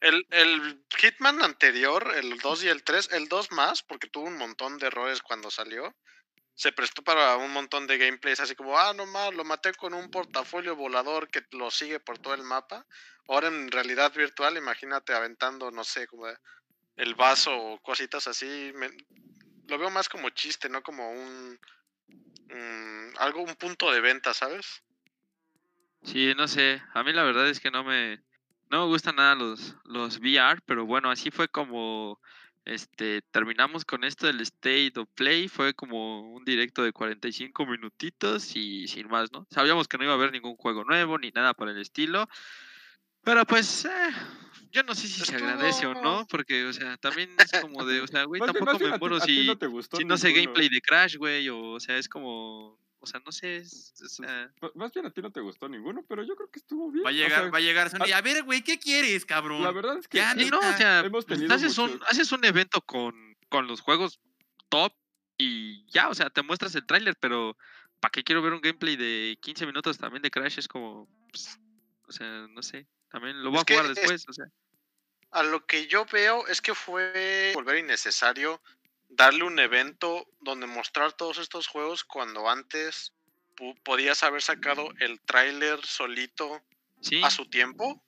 el, 0.00 0.26
el 0.30 0.84
Hitman 0.98 1.42
anterior, 1.42 2.12
el 2.16 2.38
2 2.38 2.64
y 2.64 2.68
el 2.68 2.82
3, 2.82 3.10
el 3.12 3.28
2 3.28 3.52
más, 3.52 3.82
porque 3.82 4.08
tuvo 4.08 4.26
un 4.26 4.36
montón 4.36 4.78
de 4.78 4.86
errores 4.86 5.22
cuando 5.22 5.50
salió 5.50 5.94
se 6.54 6.72
prestó 6.72 7.02
para 7.02 7.36
un 7.36 7.52
montón 7.52 7.86
de 7.86 7.98
gameplays, 7.98 8.40
así 8.40 8.54
como, 8.54 8.78
ah, 8.78 8.92
no 8.94 9.06
más, 9.06 9.34
lo 9.34 9.44
maté 9.44 9.72
con 9.74 9.92
un 9.92 10.10
portafolio 10.10 10.76
volador 10.76 11.28
que 11.28 11.42
lo 11.50 11.70
sigue 11.70 11.98
por 11.98 12.18
todo 12.18 12.34
el 12.34 12.42
mapa. 12.42 12.86
Ahora 13.28 13.48
en 13.48 13.70
realidad 13.70 14.12
virtual, 14.14 14.56
imagínate 14.56 15.14
aventando, 15.14 15.70
no 15.70 15.82
sé, 15.82 16.06
como 16.06 16.26
el 16.96 17.14
vaso 17.16 17.56
o 17.56 17.80
cositas 17.80 18.28
así. 18.28 18.72
lo 19.66 19.78
veo 19.78 19.90
más 19.90 20.08
como 20.08 20.30
chiste, 20.30 20.68
no 20.68 20.82
como 20.82 21.10
un. 21.10 21.58
Mm, 22.50 23.18
algo, 23.18 23.42
un 23.42 23.56
punto 23.56 23.90
de 23.90 24.00
venta, 24.00 24.32
¿sabes? 24.32 24.82
Sí, 26.04 26.34
no 26.36 26.46
sé. 26.46 26.80
A 26.92 27.02
mí 27.02 27.12
la 27.12 27.24
verdad 27.24 27.48
es 27.48 27.58
que 27.58 27.70
no 27.70 27.82
me. 27.82 28.22
No 28.74 28.80
me 28.80 28.86
gustan 28.86 29.14
nada 29.14 29.36
los, 29.36 29.76
los 29.84 30.18
VR, 30.18 30.60
pero 30.66 30.84
bueno, 30.84 31.08
así 31.08 31.30
fue 31.30 31.46
como 31.46 32.20
este, 32.64 33.22
terminamos 33.30 33.84
con 33.84 34.02
esto 34.02 34.26
del 34.26 34.40
State 34.40 34.94
of 34.96 35.08
Play. 35.14 35.46
Fue 35.46 35.74
como 35.74 36.32
un 36.32 36.44
directo 36.44 36.82
de 36.82 36.90
45 36.90 37.66
minutitos 37.66 38.56
y 38.56 38.88
sin 38.88 39.06
más, 39.06 39.30
¿no? 39.30 39.46
Sabíamos 39.48 39.86
que 39.86 39.96
no 39.96 40.02
iba 40.02 40.14
a 40.14 40.16
haber 40.16 40.32
ningún 40.32 40.56
juego 40.56 40.82
nuevo 40.82 41.16
ni 41.18 41.30
nada 41.30 41.54
por 41.54 41.68
el 41.68 41.78
estilo. 41.78 42.28
Pero 43.22 43.46
pues, 43.46 43.84
eh, 43.84 44.10
yo 44.72 44.82
no 44.82 44.96
sé 44.96 45.06
si 45.06 45.20
se 45.20 45.36
agradece 45.36 45.86
o 45.86 45.94
no, 45.94 46.26
porque, 46.28 46.64
o 46.64 46.72
sea, 46.72 46.96
también 46.96 47.30
es 47.38 47.60
como 47.60 47.84
de, 47.84 48.00
o 48.00 48.08
sea, 48.08 48.24
güey, 48.24 48.40
tampoco 48.44 48.80
me 48.80 48.98
muero 48.98 49.20
si, 49.20 49.46
no, 49.46 49.56
si 49.96 50.04
no 50.04 50.16
sé 50.16 50.32
gameplay 50.32 50.68
de 50.68 50.80
Crash, 50.80 51.14
güey, 51.16 51.48
o, 51.48 51.74
o 51.74 51.78
sea, 51.78 51.96
es 51.96 52.08
como, 52.08 52.76
o 53.04 53.06
sea, 53.06 53.20
no 53.24 53.30
sé, 53.32 53.58
es, 53.58 53.94
o 54.02 54.08
sea... 54.08 54.50
Más 54.74 54.92
bien 54.92 55.04
a 55.04 55.10
ti 55.10 55.20
no 55.20 55.30
te 55.30 55.40
gustó 55.40 55.68
ninguno, 55.68 56.02
pero 56.08 56.22
yo 56.22 56.34
creo 56.34 56.50
que 56.50 56.58
estuvo 56.58 56.90
bien. 56.90 57.04
Va 57.04 57.10
a 57.10 57.12
llegar, 57.12 57.52
va 57.52 57.58
a 57.58 57.60
llegar 57.60 57.90
Sony. 57.90 58.12
A 58.14 58.22
ver, 58.22 58.42
güey, 58.42 58.62
¿qué 58.62 58.78
quieres, 58.78 59.26
cabrón? 59.26 59.62
La 59.62 59.70
verdad 59.70 59.98
es 59.98 60.08
que 60.08 60.16
ya, 60.16 60.34
no, 60.34 60.58
o 60.58 60.72
sea, 60.72 61.00
hemos 61.00 61.26
tenido 61.26 61.54
haces, 61.54 61.76
un, 61.76 62.00
haces 62.08 62.32
un 62.32 62.44
evento 62.44 62.80
con, 62.80 63.36
con 63.50 63.66
los 63.66 63.82
juegos 63.82 64.20
top 64.70 64.94
y 65.36 65.84
ya, 65.90 66.08
o 66.08 66.14
sea, 66.14 66.30
te 66.30 66.42
muestras 66.42 66.74
el 66.74 66.86
tráiler, 66.86 67.14
pero 67.20 67.56
¿para 68.00 68.10
qué 68.10 68.24
quiero 68.24 68.40
ver 68.40 68.54
un 68.54 68.62
gameplay 68.62 68.96
de 68.96 69.38
15 69.42 69.66
minutos 69.66 69.98
también 69.98 70.22
de 70.22 70.30
Crash? 70.30 70.58
Es 70.58 70.68
como, 70.68 71.06
pues, 71.30 71.60
o 72.06 72.12
sea, 72.12 72.46
no 72.48 72.62
sé, 72.62 72.86
también 73.10 73.42
lo 73.42 73.50
voy 73.50 73.60
a 73.60 73.64
jugar 73.68 73.94
después, 73.94 74.26
o 74.28 74.32
sea. 74.32 74.46
A 75.30 75.42
lo 75.42 75.66
que 75.66 75.86
yo 75.88 76.06
veo 76.06 76.46
es 76.46 76.62
que 76.62 76.74
fue 76.74 77.52
volver 77.54 77.78
innecesario 77.78 78.62
darle 79.16 79.44
un 79.44 79.58
evento 79.58 80.26
donde 80.40 80.66
mostrar 80.66 81.12
todos 81.12 81.38
estos 81.38 81.66
juegos 81.66 82.04
cuando 82.04 82.48
antes 82.48 83.12
podías 83.84 84.22
haber 84.22 84.42
sacado 84.42 84.88
el 85.00 85.20
tráiler 85.20 85.84
solito 85.84 86.62
a 87.22 87.30
su 87.30 87.46
tiempo. 87.46 88.02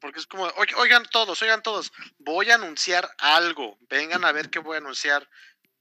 Porque 0.00 0.20
es 0.20 0.26
como, 0.26 0.44
oigan 0.76 1.04
todos, 1.10 1.40
oigan 1.40 1.62
todos, 1.62 1.90
voy 2.18 2.50
a 2.50 2.56
anunciar 2.56 3.08
algo, 3.18 3.78
vengan 3.88 4.24
a 4.26 4.32
ver 4.32 4.50
qué 4.50 4.58
voy 4.58 4.74
a 4.74 4.78
anunciar. 4.78 5.28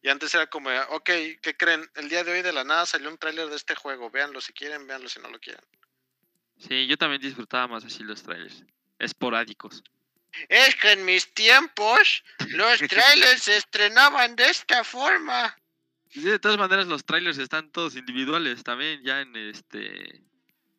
Y 0.02 0.10
antes 0.10 0.34
era 0.34 0.48
como, 0.48 0.70
ok, 0.90 1.10
¿qué 1.42 1.56
creen? 1.58 1.90
El 1.96 2.08
día 2.10 2.24
de 2.24 2.32
hoy 2.32 2.42
de 2.42 2.54
la 2.54 2.64
nada 2.64 2.86
salió 2.86 3.10
un 3.10 3.18
tráiler 3.18 3.50
de 3.50 3.56
este 3.56 3.76
juego. 3.76 4.10
Véanlo 4.10 4.40
si 4.40 4.54
quieren, 4.54 4.88
véanlo 4.88 5.10
si 5.10 5.20
no 5.20 5.30
lo 5.30 5.40
quieren. 5.40 5.64
Sí, 6.58 6.88
yo 6.88 6.98
también 6.98 7.22
disfrutaba 7.22 7.68
más 7.68 7.84
así 7.84 8.04
los 8.04 8.24
trailers. 8.24 8.64
Esporádicos. 9.00 9.84
Es 10.50 10.76
que 10.76 10.92
en 10.94 11.06
mis 11.06 11.34
tiempos 11.34 12.24
los 12.50 12.80
trailers 12.80 13.44
se 13.44 13.58
estrenaban 13.58 14.36
de 14.36 14.50
esta 14.50 14.84
forma. 14.84 15.56
Sí, 16.10 16.22
de 16.22 16.40
todas 16.40 16.58
maneras 16.58 16.88
los 16.88 17.06
trailers 17.06 17.38
están 17.38 17.72
todos 17.72 17.96
individuales 17.96 18.64
también 18.64 19.02
ya 19.04 19.22
en 19.22 19.36
este 19.36 20.22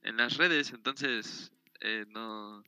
en 0.02 0.16
las 0.16 0.36
redes, 0.36 0.70
entonces 0.70 1.50
eh, 1.80 2.04
no 2.08 2.62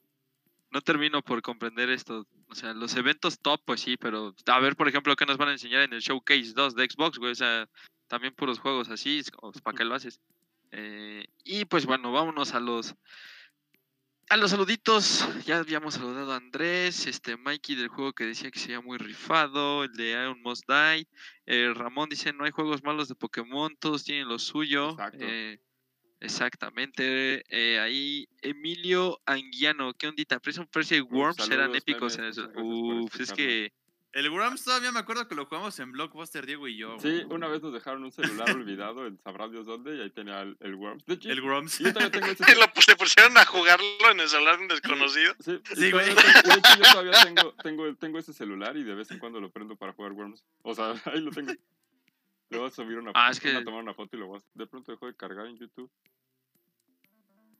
no 0.71 0.81
termino 0.81 1.23
por 1.23 1.43
comprender 1.43 1.91
esto. 1.91 2.27
O 2.49 2.55
sea, 2.55 2.73
los 2.73 2.95
eventos 2.97 3.41
top, 3.41 3.61
pues 3.65 3.81
sí, 3.81 3.97
pero 3.97 4.35
a 4.47 4.61
ver, 4.61 4.77
por 4.77 4.89
ejemplo, 4.89 5.17
qué 5.17 5.27
nos 5.27 5.37
van 5.37 5.49
a 5.49 5.53
enseñar 5.53 5.83
en 5.83 5.93
el 5.93 6.01
Showcase 6.01 6.53
2 6.55 6.75
de 6.75 6.85
Xbox, 6.85 7.19
güey. 7.19 7.33
O 7.33 7.35
sea, 7.35 7.69
también 8.09 8.35
puros 8.35 8.59
juegos 8.59 8.89
así, 8.89 9.23
¿para 9.63 9.77
qué 9.77 9.85
lo 9.85 9.95
haces? 9.95 10.21
Eh, 10.73 11.27
y 11.45 11.65
pues 11.65 11.87
bueno, 11.87 12.13
vámonos 12.13 12.55
a 12.55 12.61
los 12.61 12.95
a 14.29 14.37
los 14.37 14.51
saluditos. 14.51 15.27
Ya 15.45 15.59
habíamos 15.59 15.95
saludado 15.95 16.33
a 16.33 16.37
Andrés, 16.37 17.07
este 17.07 17.37
Mikey 17.37 17.77
del 17.77 17.89
juego 17.89 18.13
que 18.13 18.25
decía 18.25 18.51
que 18.51 18.59
sería 18.59 18.81
muy 18.81 18.99
rifado, 18.99 19.85
el 19.85 19.93
de 19.93 20.11
Iron 20.11 20.41
Must 20.43 20.65
Die. 20.69 21.07
Eh, 21.47 21.73
Ramón 21.75 22.09
dice, 22.09 22.33
no 22.33 22.45
hay 22.45 22.51
juegos 22.51 22.83
malos 22.83 23.09
de 23.09 23.15
Pokémon, 23.15 23.77
todos 23.77 24.05
tienen 24.05 24.29
lo 24.29 24.39
suyo. 24.39 24.97
Eh, 25.15 25.59
Exactamente. 26.21 27.45
Eh, 27.49 27.79
ahí 27.79 28.29
Emilio 28.41 29.21
Anguiano, 29.27 29.93
¿qué 29.95 30.09
ondita? 30.09 30.41
Prison 30.41 30.67
Persia 30.67 30.97
y 30.97 31.01
Worms 31.01 31.49
eran 31.51 31.75
épicos 31.75 32.19
en. 32.19 32.33
Uf, 32.57 33.21
es 33.21 33.33
que. 33.33 33.73
El 34.17 34.31
Worms 34.31 34.65
todavía 34.65 34.91
me 34.93 34.99
acuerdo 34.99 35.29
que 35.29 35.35
lo 35.35 35.45
jugamos 35.45 35.79
en 35.79 35.93
Blockbuster, 35.93 36.47
Diego 36.47 36.67
y 36.67 36.79
yo. 36.79 36.99
Sí, 37.01 37.27
una 37.29 37.49
vez 37.49 37.61
nos 37.61 37.75
dejaron 37.75 38.03
un 38.03 38.11
celular 38.11 38.51
olvidado 38.51 39.07
en 39.07 39.19
sabrá 39.19 39.47
Dios 39.47 39.67
dónde 39.67 39.95
y 39.95 40.01
ahí 40.01 40.09
tenía 40.09 40.41
el, 40.41 40.75
Worms. 40.75 41.05
el 41.07 41.43
Worms. 41.43 41.79
Yo 41.81 41.93
todavía 41.93 42.11
tengo 42.11 42.27
ese 42.29 42.43
lo, 42.57 42.81
se 42.81 42.97
pusieron 42.97 43.37
a 43.37 43.45
jugarlo 43.45 44.11
en 44.11 44.21
el 44.21 44.27
celular 44.27 44.57
de 44.57 44.63
un 44.63 44.69
desconocido. 44.69 45.35
Sí, 45.41 45.61
sí 45.75 45.91
güey. 45.91 46.07
De 46.07 46.13
hecho, 46.13 46.77
yo 46.79 46.93
todavía 46.93 47.13
tengo, 47.25 47.53
tengo, 47.63 47.95
tengo 47.97 48.19
ese 48.19 48.33
celular 48.33 48.75
y 48.79 48.85
de 48.85 48.95
vez 48.95 49.11
en 49.11 49.19
cuando 49.19 49.39
lo 49.39 49.51
prendo 49.51 49.77
para 49.77 49.93
jugar 49.93 50.13
Worms. 50.13 50.43
O 50.63 50.75
sea, 50.75 50.95
ahí 51.13 51.21
lo 51.21 51.31
tengo. 51.31 51.53
Le 52.49 52.57
voy 52.57 52.69
a 52.69 52.71
subir 52.71 52.97
una 52.97 53.13
ah, 53.15 53.35
foto, 53.35 53.59
a 53.59 53.65
tomar 53.65 53.83
una 53.83 53.93
foto 53.93 54.17
y 54.17 54.21
lo 54.21 54.29
voy 54.29 54.39
a... 54.39 54.43
De 54.55 54.67
pronto 54.67 54.93
dejó 54.93 55.09
de 55.09 55.15
cargar 55.15 55.45
en 55.45 55.59
YouTube. 55.59 55.91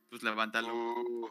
Pues 0.09 0.23
levántalo. 0.23 0.73
Uh. 0.73 1.31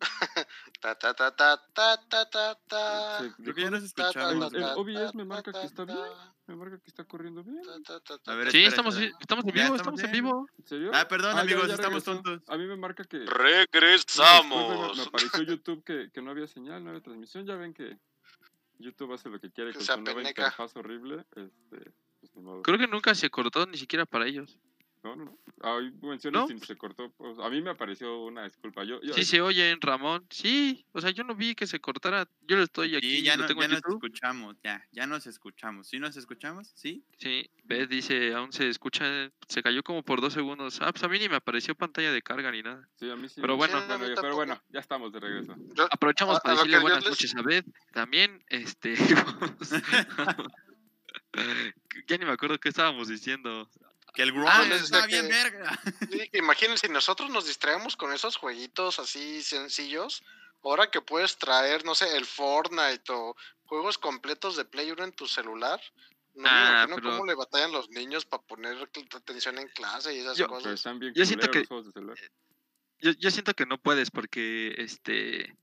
ta, 0.80 0.94
ta, 0.94 1.14
ta, 1.14 1.34
ta, 1.34 1.56
ta, 1.72 1.96
ta, 2.08 2.30
ta, 2.30 2.58
ta. 2.68 3.34
Creo 3.36 3.54
que 3.54 3.62
ya 3.62 3.70
nos 3.70 3.82
escuchamos. 3.82 4.52
El, 4.52 4.62
OBS 4.62 5.14
me 5.14 5.24
marca 5.24 5.52
que 5.52 5.64
está 5.64 5.84
bien. 5.84 5.98
Me 6.46 6.56
marca 6.56 6.78
que 6.78 6.86
está 6.86 7.04
corriendo 7.04 7.42
bien. 7.44 7.62
A 8.26 8.34
ver, 8.34 8.50
sí, 8.50 8.64
estamos, 8.64 8.96
estamos 8.96 9.44
en 9.44 9.52
vivo, 9.52 9.76
estamos 9.76 10.02
en 10.02 10.12
vivo. 10.12 10.48
¿En 10.58 10.66
serio? 10.66 10.90
Ah, 10.94 11.06
perdón, 11.06 11.36
ah, 11.36 11.40
amigos, 11.42 11.68
estamos 11.68 12.04
tontos. 12.04 12.42
A 12.48 12.56
mí 12.56 12.66
me 12.66 12.76
marca 12.76 13.04
que. 13.04 13.18
¡Regresamos! 13.18 14.96
Me, 14.96 15.02
apareció 15.02 15.42
YouTube 15.42 15.84
que, 15.84 16.10
que 16.12 16.22
no 16.22 16.30
había 16.30 16.46
señal, 16.46 16.82
no 16.82 16.90
había 16.90 17.02
transmisión. 17.02 17.46
Ya 17.46 17.56
ven 17.56 17.74
que 17.74 17.98
YouTube 18.78 19.12
hace 19.12 19.28
lo 19.28 19.40
que 19.40 19.50
quiere 19.50 19.72
con 19.72 19.82
su 19.82 20.00
nueva 20.00 20.22
interfaz 20.22 20.74
horrible. 20.76 21.16
Este, 21.20 21.50
pues, 21.68 21.82
Creo 22.62 22.78
que 22.78 22.86
nunca 22.86 23.14
se 23.14 23.30
cortó 23.30 23.66
ni 23.66 23.76
siquiera 23.76 24.06
para 24.06 24.26
ellos. 24.26 24.58
No, 25.02 25.16
no, 25.16 25.38
¿No? 26.32 26.48
se 26.58 26.76
cortó. 26.76 27.10
Pues, 27.12 27.38
a 27.38 27.48
mí 27.50 27.62
me 27.62 27.70
apareció 27.70 28.24
una 28.24 28.44
disculpa. 28.44 28.84
Yo, 28.84 29.00
sí, 29.12 29.24
se 29.24 29.40
oye 29.40 29.70
en 29.70 29.80
Ramón. 29.80 30.26
Sí, 30.30 30.84
o 30.92 31.00
sea, 31.00 31.10
yo 31.10 31.24
no 31.24 31.34
vi 31.34 31.54
que 31.54 31.66
se 31.66 31.80
cortara. 31.80 32.28
Yo 32.42 32.56
lo 32.56 32.62
estoy 32.62 32.96
aquí. 32.96 33.18
Sí, 33.18 33.22
ya, 33.22 33.36
no, 33.36 33.46
tengo 33.46 33.62
ya 33.62 33.68
nos 33.68 33.82
escuchamos. 33.86 34.56
Ya, 34.62 34.86
ya 34.92 35.06
nos 35.06 35.26
escuchamos. 35.26 35.88
¿Sí 35.88 35.98
nos 35.98 36.16
escuchamos? 36.16 36.72
¿Sí? 36.74 37.04
Sí, 37.18 37.50
ves, 37.64 37.88
dice, 37.88 38.34
aún 38.34 38.52
se 38.52 38.68
escucha. 38.68 39.30
Se 39.48 39.62
cayó 39.62 39.82
como 39.82 40.02
por 40.02 40.20
dos 40.20 40.32
segundos. 40.32 40.80
Ah, 40.80 40.92
pues 40.92 41.02
a 41.04 41.08
mí 41.08 41.18
ni 41.18 41.28
me 41.28 41.36
apareció 41.36 41.74
pantalla 41.74 42.12
de 42.12 42.22
carga 42.22 42.50
ni 42.50 42.62
nada. 42.62 42.88
Sí, 42.96 43.10
a 43.10 43.16
mí 43.16 43.28
sí. 43.28 43.40
Pero 43.40 43.56
bueno, 43.56 43.80
pero 44.20 44.34
bueno, 44.34 44.60
ya 44.70 44.80
estamos 44.80 45.12
de 45.12 45.20
regreso. 45.20 45.54
Aprovechamos 45.90 46.40
para 46.40 46.56
decirle 46.56 46.78
buenas 46.80 47.04
noches 47.04 47.34
a 47.36 47.42
Beth. 47.42 47.66
También, 47.92 48.42
este. 48.48 48.94
ya 52.08 52.18
ni 52.18 52.24
me 52.24 52.32
acuerdo 52.32 52.58
qué 52.58 52.68
estábamos 52.68 53.08
diciendo. 53.08 53.68
Que 54.14 54.22
el 54.22 54.32
Grom 54.32 54.46
ah, 54.48 54.64
está 54.72 55.06
bien 55.06 55.28
verga. 55.28 55.78
imagínense, 56.32 56.86
si 56.86 56.92
nosotros 56.92 57.30
nos 57.30 57.46
distraemos 57.46 57.96
con 57.96 58.12
esos 58.12 58.36
jueguitos 58.36 58.98
así 58.98 59.42
sencillos, 59.42 60.22
ahora 60.62 60.90
que 60.90 61.00
puedes 61.00 61.36
traer, 61.36 61.84
no 61.84 61.94
sé, 61.94 62.16
el 62.16 62.26
Fortnite 62.26 63.12
o 63.12 63.36
juegos 63.64 63.98
completos 63.98 64.56
de 64.56 64.64
Play 64.64 64.90
1 64.90 65.04
en 65.04 65.12
tu 65.12 65.26
celular, 65.26 65.80
no 66.34 66.48
ah, 66.48 66.86
me 66.86 66.92
imagino 66.94 67.10
cómo 67.10 67.26
le 67.26 67.34
batallan 67.34 67.72
los 67.72 67.90
niños 67.90 68.24
para 68.24 68.42
poner 68.42 68.76
atención 69.14 69.58
en 69.58 69.68
clase 69.68 70.14
y 70.14 70.20
esas 70.20 70.40
cosas. 70.46 70.82
yo 71.14 71.26
siento 71.26 71.50
que 71.50 71.66
yo, 73.00 73.12
yo, 73.12 73.30
siento 73.30 73.54
que 73.54 73.66
no 73.66 73.78
puedes 73.78 74.10
porque 74.10 74.74
este 74.78 75.56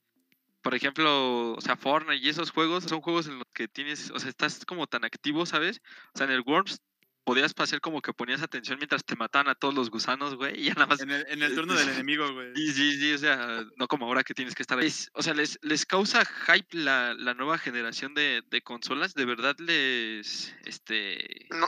por 0.62 0.74
ejemplo, 0.74 1.54
o 1.54 1.62
sea, 1.62 1.78
Fortnite 1.78 2.26
y 2.26 2.30
esos 2.30 2.50
juegos 2.50 2.86
son 2.86 3.00
juegos 3.00 3.28
en 3.28 3.38
los 3.38 3.48
que 3.54 3.68
tienes, 3.68 4.10
o 4.10 4.18
sea, 4.18 4.30
estás 4.30 4.66
como 4.66 4.88
tan 4.88 5.06
activo, 5.06 5.46
¿sabes? 5.46 5.80
O 6.14 6.18
sea, 6.18 6.26
en 6.26 6.34
el 6.34 6.42
Worms 6.42 6.82
podías 7.26 7.54
pasar 7.54 7.82
como 7.82 8.02
que 8.02 8.14
ponías 8.14 8.42
atención 8.42 8.78
mientras 8.78 9.04
te 9.04 9.16
mataban 9.16 9.50
a 9.50 9.56
todos 9.56 9.74
los 9.74 9.90
gusanos, 9.90 10.36
güey, 10.36 10.62
y 10.62 10.66
ya 10.66 10.76
nada 10.76 10.86
más... 10.86 11.02
En 11.02 11.10
el, 11.10 11.26
en 11.28 11.42
el 11.42 11.56
turno 11.56 11.74
del 11.74 11.90
enemigo, 12.06 12.32
güey. 12.32 12.56
Sí, 12.56 12.72
sí, 12.72 13.00
sí, 13.00 13.14
o 13.14 13.18
sea, 13.18 13.66
no 13.76 13.88
como 13.88 14.06
ahora 14.06 14.24
que 14.24 14.36
tienes 14.36 14.56
que 14.56 14.62
estar 14.62 14.78
ahí. 14.78 14.94
o 15.14 15.22
sea, 15.24 15.34
les, 15.34 15.60
les 15.64 15.86
causa 15.86 16.24
hype 16.24 16.78
la, 16.78 17.16
la 17.16 17.34
nueva 17.34 17.58
generación 17.58 18.14
de, 18.14 18.44
de, 18.48 18.62
consolas, 18.62 19.16
de 19.16 19.26
verdad 19.26 19.56
les, 19.58 20.56
este... 20.66 21.48
No, 21.50 21.68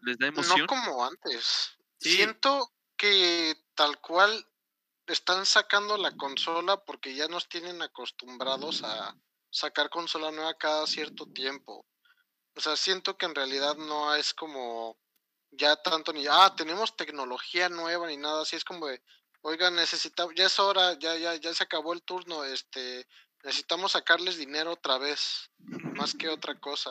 les 0.00 0.18
da 0.18 0.28
emoción. 0.28 0.60
No 0.60 0.66
como 0.66 1.06
antes. 1.06 1.76
Siento 1.98 2.72
que 2.96 3.54
tal 3.74 4.00
cual 4.00 4.46
están 5.06 5.44
sacando 5.44 5.98
la 5.98 6.16
consola 6.16 6.82
porque 6.82 7.14
ya 7.14 7.28
nos 7.28 7.48
tienen 7.48 7.82
acostumbrados 7.82 8.82
a 8.84 9.14
sacar 9.50 9.90
consola 9.90 10.30
nueva 10.30 10.54
cada 10.54 10.86
cierto 10.86 11.26
tiempo. 11.26 11.86
O 12.56 12.60
sea, 12.60 12.76
siento 12.76 13.16
que 13.16 13.26
en 13.26 13.34
realidad 13.34 13.76
no 13.76 14.14
es 14.14 14.32
como 14.32 14.96
ya 15.50 15.76
tanto 15.76 16.12
ni, 16.12 16.26
ah, 16.28 16.52
tenemos 16.56 16.96
tecnología 16.96 17.68
nueva 17.68 18.06
ni 18.06 18.16
nada, 18.16 18.42
así 18.42 18.56
es 18.56 18.64
como 18.64 18.86
de, 18.86 19.02
oigan, 19.42 19.74
necesitamos, 19.74 20.34
ya 20.36 20.46
es 20.46 20.58
hora, 20.58 20.98
ya, 20.98 21.16
ya, 21.16 21.34
ya 21.36 21.54
se 21.54 21.64
acabó 21.64 21.92
el 21.92 22.02
turno, 22.02 22.44
este, 22.44 23.06
necesitamos 23.42 23.92
sacarles 23.92 24.36
dinero 24.36 24.72
otra 24.72 24.98
vez, 24.98 25.50
más 25.58 26.14
que 26.14 26.28
otra 26.28 26.58
cosa. 26.58 26.90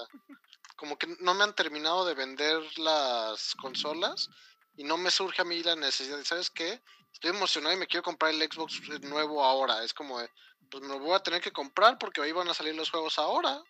Como 0.75 0.97
que 0.97 1.07
no 1.19 1.33
me 1.33 1.43
han 1.43 1.55
terminado 1.55 2.05
de 2.05 2.13
vender 2.13 2.61
las 2.77 3.53
consolas 3.55 4.29
y 4.75 4.83
no 4.83 4.97
me 4.97 5.11
surge 5.11 5.41
a 5.41 5.45
mí 5.45 5.61
la 5.63 5.75
necesidad, 5.75 6.21
¿sabes 6.23 6.49
qué? 6.49 6.81
Estoy 7.11 7.31
emocionado 7.31 7.75
y 7.75 7.79
me 7.79 7.87
quiero 7.87 8.03
comprar 8.03 8.33
el 8.33 8.41
Xbox 8.41 8.81
nuevo 9.01 9.43
ahora, 9.43 9.83
es 9.83 9.93
como 9.93 10.19
de, 10.19 10.29
pues 10.69 10.83
me 10.83 10.89
lo 10.89 10.99
voy 10.99 11.15
a 11.15 11.23
tener 11.23 11.41
que 11.41 11.51
comprar 11.51 11.97
porque 11.97 12.21
ahí 12.21 12.31
van 12.31 12.49
a 12.49 12.53
salir 12.53 12.75
los 12.75 12.89
juegos 12.89 13.17
ahora 13.19 13.63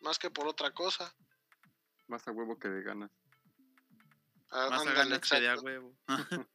más 0.00 0.18
que 0.18 0.30
por 0.30 0.46
otra 0.46 0.72
cosa. 0.72 1.14
Más 2.08 2.26
a 2.28 2.32
huevo 2.32 2.58
que 2.58 2.68
de 2.68 2.82
ganas. 2.82 3.10
Ah, 4.50 4.68
más 4.70 4.86
a 4.86 4.92
ganas 4.92 5.20
que 5.20 5.40
de 5.40 5.48
a 5.48 5.56
huevo. 5.56 5.96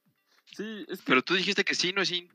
sí, 0.56 0.86
es 0.88 1.02
Pero 1.02 1.22
tú 1.22 1.36
dijiste 1.36 1.64
que 1.64 1.76
sí, 1.76 1.94
no 1.94 2.02
es 2.02 2.08
sí. 2.08 2.30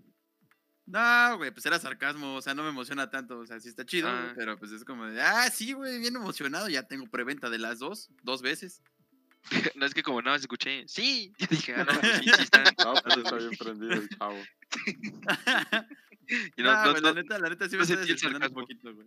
No, 0.86 1.36
güey, 1.38 1.50
pues 1.50 1.66
era 1.66 1.80
sarcasmo, 1.80 2.36
o 2.36 2.42
sea, 2.42 2.54
no 2.54 2.62
me 2.62 2.68
emociona 2.68 3.10
tanto, 3.10 3.40
o 3.40 3.46
sea, 3.46 3.58
sí 3.58 3.68
está 3.68 3.84
chido, 3.84 4.08
ah. 4.08 4.32
pero 4.36 4.56
pues 4.56 4.70
es 4.70 4.84
como 4.84 5.04
de, 5.06 5.20
ah, 5.20 5.50
sí, 5.50 5.72
güey, 5.72 5.98
bien 5.98 6.14
emocionado, 6.14 6.68
ya 6.68 6.84
tengo 6.84 7.06
preventa 7.06 7.50
de 7.50 7.58
las 7.58 7.80
dos, 7.80 8.08
dos 8.22 8.40
veces. 8.40 8.82
no 9.74 9.84
es 9.84 9.94
que 9.94 10.04
como 10.04 10.22
no 10.22 10.32
escuché, 10.34 10.86
sí, 10.86 11.32
yo 11.38 11.46
dije, 11.50 11.74
ah, 11.74 11.84
no, 11.84 12.00
pues 12.00 12.18
sí, 12.18 12.30
sí 12.36 12.42
está. 12.42 12.62
No, 12.84 12.94
pues 13.02 13.16
está 13.16 13.36
bien 13.36 13.56
prendido 13.58 13.92
el 13.94 14.08
chavo. 14.10 14.40
Y 16.56 16.62
no, 16.62 16.92
la 17.00 17.12
neta, 17.12 17.38
la 17.38 17.48
neta 17.48 17.68
sí 17.68 17.76
me 17.76 17.82
está 17.82 17.96
decepcionando 17.96 18.48
un 18.48 18.54
poquito, 18.54 18.94
güey. 18.94 19.06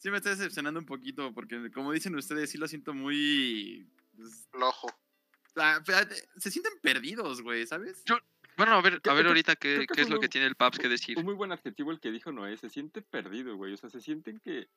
Sí 0.00 0.10
me 0.10 0.16
está 0.16 0.30
decepcionando 0.30 0.80
un 0.80 0.86
poquito, 0.86 1.32
porque 1.34 1.70
como 1.70 1.92
dicen 1.92 2.16
ustedes, 2.16 2.50
sí 2.50 2.56
lo 2.56 2.66
siento 2.66 2.94
muy... 2.94 3.86
Pues, 4.16 4.48
Lojo. 4.58 4.88
se 6.38 6.50
sienten 6.50 6.72
perdidos, 6.80 7.42
güey, 7.42 7.66
¿sabes? 7.66 8.02
bueno, 8.56 8.72
a 8.72 8.80
ver, 8.80 9.02
a 9.06 9.12
ver 9.12 9.26
ahorita 9.26 9.56
qué, 9.56 9.86
qué 9.92 10.00
es 10.00 10.08
lo 10.08 10.18
que 10.18 10.30
tiene 10.30 10.46
el 10.46 10.54
Paps 10.54 10.78
que 10.78 10.88
decir. 10.88 11.18
Un 11.18 11.26
muy 11.26 11.34
buen 11.34 11.52
adjetivo 11.52 11.90
el 11.90 12.00
que 12.00 12.10
dijo 12.10 12.32
Noé, 12.32 12.56
se 12.56 12.70
siente 12.70 13.02
perdido, 13.02 13.56
güey. 13.56 13.74
O 13.74 13.76
sea, 13.76 13.90
se 13.90 14.00
sienten 14.00 14.40
que 14.40 14.68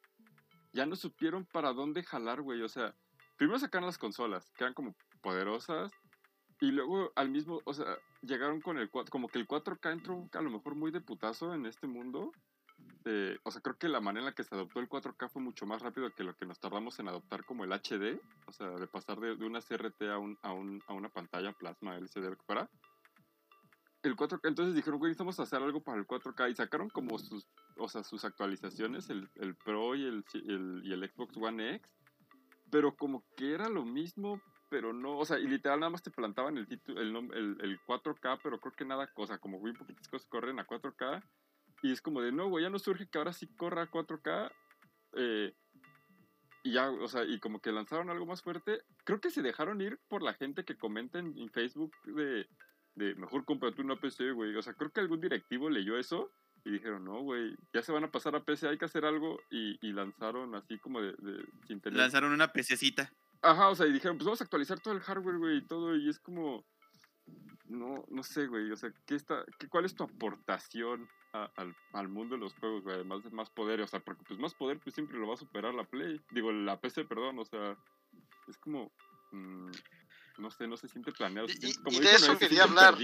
ya 0.73 0.85
no 0.85 0.97
supieron 0.97 1.45
para 1.45 1.71
dónde 1.71 2.03
jalar, 2.03 2.41
güey. 2.41 2.61
O 2.61 2.69
sea, 2.69 2.93
primero 3.37 3.57
sacaron 3.59 3.87
las 3.87 3.97
consolas, 3.97 4.51
que 4.57 4.65
eran 4.65 4.73
como 4.73 4.93
poderosas, 5.21 5.93
y 6.59 6.71
luego 6.71 7.13
al 7.15 7.29
mismo, 7.29 7.61
o 7.63 7.73
sea, 7.73 7.97
llegaron 8.21 8.59
con 8.59 8.77
el 8.77 8.89
4, 8.89 9.09
como 9.09 9.29
que 9.29 9.39
el 9.39 9.47
4K 9.47 9.91
entró 9.91 10.29
a 10.33 10.41
lo 10.41 10.49
mejor 10.49 10.75
muy 10.75 10.91
de 10.91 11.01
putazo 11.01 11.53
en 11.53 11.65
este 11.65 11.87
mundo. 11.87 12.33
Eh, 13.05 13.37
o 13.43 13.51
sea, 13.51 13.61
creo 13.61 13.77
que 13.77 13.89
la 13.89 13.99
manera 13.99 14.21
en 14.21 14.25
la 14.27 14.35
que 14.35 14.43
se 14.43 14.55
adoptó 14.55 14.79
el 14.79 14.87
4K 14.87 15.29
fue 15.29 15.41
mucho 15.41 15.65
más 15.65 15.81
rápido 15.81 16.09
que 16.11 16.23
lo 16.23 16.35
que 16.35 16.45
nos 16.45 16.59
tardamos 16.59 16.97
en 16.99 17.09
adoptar 17.09 17.43
como 17.43 17.65
el 17.65 17.73
HD, 17.73 18.21
o 18.47 18.51
sea, 18.53 18.69
de 18.69 18.87
pasar 18.87 19.19
de, 19.19 19.33
una 19.45 19.59
CRT 19.59 20.03
a, 20.03 20.17
un, 20.17 20.37
a, 20.41 20.53
un, 20.53 20.81
a 20.87 20.93
una 20.93 21.09
pantalla 21.09 21.51
plasma 21.51 21.97
LCD, 21.97 22.29
lo 22.29 22.37
que 22.37 22.45
fuera. 22.45 22.69
El 24.03 24.15
4K, 24.15 24.47
entonces 24.47 24.75
dijeron, 24.75 24.99
güey, 24.99 25.09
necesitamos 25.09 25.39
hacer 25.39 25.61
algo 25.61 25.81
para 25.81 25.97
el 25.97 26.07
4K 26.07 26.51
y 26.51 26.55
sacaron 26.55 26.89
como 26.89 27.19
sus, 27.19 27.47
o 27.77 27.89
sea, 27.89 28.03
sus 28.03 28.23
actualizaciones, 28.23 29.09
el, 29.09 29.29
el 29.35 29.55
Pro 29.55 29.95
y 29.95 30.05
el, 30.05 30.23
el, 30.33 30.81
y 30.85 30.93
el 30.93 31.09
Xbox 31.09 31.35
One 31.37 31.75
X, 31.75 31.89
pero 32.69 32.95
como 32.95 33.23
que 33.35 33.53
era 33.53 33.69
lo 33.69 33.85
mismo, 33.85 34.41
pero 34.69 34.93
no, 34.93 35.17
o 35.17 35.25
sea, 35.25 35.39
y 35.39 35.47
literal 35.47 35.79
nada 35.79 35.89
más 35.89 36.03
te 36.03 36.09
plantaban 36.09 36.57
el 36.57 36.67
el, 36.87 37.15
el, 37.15 37.57
el 37.61 37.79
4K, 37.81 38.39
pero 38.41 38.59
creo 38.59 38.73
que 38.73 38.85
nada 38.85 39.07
cosa, 39.07 39.37
como 39.37 39.59
muy 39.59 39.73
poquitas 39.73 40.07
cosas 40.07 40.27
corren 40.27 40.59
a 40.59 40.67
4K, 40.67 41.21
y 41.83 41.91
es 41.91 42.01
como 42.01 42.21
de, 42.21 42.31
no, 42.31 42.49
güey, 42.49 42.63
ya 42.63 42.69
no 42.69 42.79
surge 42.79 43.07
que 43.07 43.17
ahora 43.19 43.33
sí 43.33 43.47
corra 43.55 43.83
a 43.83 43.91
4K, 43.91 44.51
eh, 45.17 45.53
y 46.63 46.71
ya, 46.71 46.89
o 46.89 47.07
sea, 47.07 47.25
y 47.25 47.39
como 47.39 47.59
que 47.59 47.71
lanzaron 47.71 48.09
algo 48.09 48.25
más 48.25 48.41
fuerte, 48.41 48.81
creo 49.03 49.19
que 49.19 49.29
se 49.29 49.41
dejaron 49.41 49.81
ir 49.81 49.99
por 50.07 50.23
la 50.23 50.33
gente 50.33 50.63
que 50.63 50.77
comenta 50.77 51.19
en, 51.19 51.49
Facebook 51.51 51.91
de, 52.05 52.47
de, 52.95 53.15
mejor 53.15 53.43
cómprate 53.43 53.81
una 53.81 53.99
PC, 53.99 54.31
güey, 54.31 54.55
o 54.55 54.61
sea, 54.61 54.73
creo 54.73 54.91
que 54.91 55.01
algún 55.01 55.19
directivo 55.19 55.69
leyó 55.69 55.97
eso, 55.97 56.31
y 56.65 56.71
dijeron, 56.71 57.03
no, 57.03 57.21
güey, 57.21 57.55
ya 57.73 57.81
se 57.81 57.91
van 57.91 58.05
a 58.05 58.11
pasar 58.11 58.35
a 58.37 58.45
PC, 58.45 58.69
hay 58.69 58.77
que 58.77 58.85
hacer 58.85 59.03
algo. 59.03 59.37
Y, 59.51 59.77
y 59.85 59.91
lanzaron 59.91 60.55
así 60.55 60.79
como 60.79 61.01
de, 61.01 61.11
de 61.11 61.45
sin 61.67 61.81
tener... 61.81 61.99
Lanzaron 61.99 62.31
una 62.31 62.53
PCcita. 62.53 63.11
Ajá, 63.41 63.67
o 63.67 63.75
sea, 63.75 63.85
y 63.85 63.91
dijeron, 63.91 64.17
pues 64.17 64.25
vamos 64.25 64.39
a 64.39 64.45
actualizar 64.45 64.79
todo 64.79 64.93
el 64.93 65.01
hardware, 65.01 65.37
güey, 65.37 65.57
y 65.57 65.67
todo, 65.67 65.93
y 65.97 66.07
es 66.07 66.19
como, 66.19 66.65
no, 67.65 68.05
no 68.07 68.23
sé, 68.23 68.47
güey, 68.47 68.71
o 68.71 68.77
sea, 68.77 68.93
¿qué 69.05 69.15
está, 69.15 69.43
qué, 69.59 69.67
¿cuál 69.67 69.83
es 69.83 69.93
tu 69.93 70.03
aportación 70.03 71.09
al, 71.33 71.75
al, 71.93 72.07
mundo 72.07 72.35
de 72.35 72.41
los 72.41 72.53
juegos, 72.53 72.83
güey? 72.83 72.95
Además 72.95 73.23
de 73.23 73.31
más 73.31 73.49
poder, 73.49 73.81
o 73.81 73.87
sea, 73.87 73.99
porque 73.99 74.23
pues 74.23 74.39
más 74.39 74.53
poder, 74.53 74.79
pues 74.79 74.93
siempre 74.95 75.17
lo 75.17 75.27
va 75.27 75.33
a 75.33 75.37
superar 75.37 75.73
la 75.73 75.83
Play, 75.83 76.21
digo, 76.31 76.51
la 76.51 76.79
PC, 76.79 77.05
perdón, 77.05 77.39
o 77.39 77.45
sea, 77.45 77.75
es 78.47 78.57
como, 78.57 78.91
mm, 79.31 79.71
no 80.37 80.51
sé, 80.51 80.67
no 80.67 80.77
se 80.77 80.87
siente 80.87 81.11
planeado. 81.11 81.47
y, 81.49 81.73
como 81.75 81.99
de 81.99 82.11
eso 82.11 82.37
quería 82.37 82.63
hablar. 82.63 82.97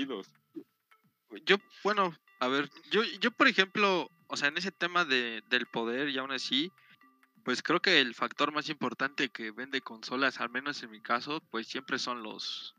Yo, 1.45 1.57
bueno, 1.83 2.15
a 2.39 2.47
ver, 2.47 2.69
yo, 2.91 3.03
yo 3.03 3.31
por 3.31 3.47
ejemplo, 3.47 4.09
o 4.27 4.37
sea, 4.37 4.49
en 4.49 4.57
ese 4.57 4.71
tema 4.71 5.05
de, 5.05 5.43
del 5.49 5.65
poder 5.65 6.09
y 6.09 6.17
aún 6.17 6.31
así, 6.31 6.71
pues 7.43 7.63
creo 7.63 7.81
que 7.81 7.99
el 7.99 8.13
factor 8.13 8.51
más 8.51 8.69
importante 8.69 9.29
que 9.29 9.51
vende 9.51 9.81
consolas, 9.81 10.39
al 10.39 10.49
menos 10.49 10.81
en 10.83 10.91
mi 10.91 11.01
caso, 11.01 11.41
pues 11.51 11.67
siempre 11.67 11.97
son 11.97 12.23
los 12.23 12.75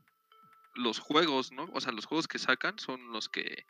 los 0.75 1.01
juegos, 1.01 1.51
¿no? 1.51 1.69
O 1.73 1.81
sea, 1.81 1.91
los 1.93 2.07
juegos 2.07 2.29
que 2.29 2.39
sacan 2.39 2.79
son 2.79 3.13
los 3.13 3.29
que 3.29 3.65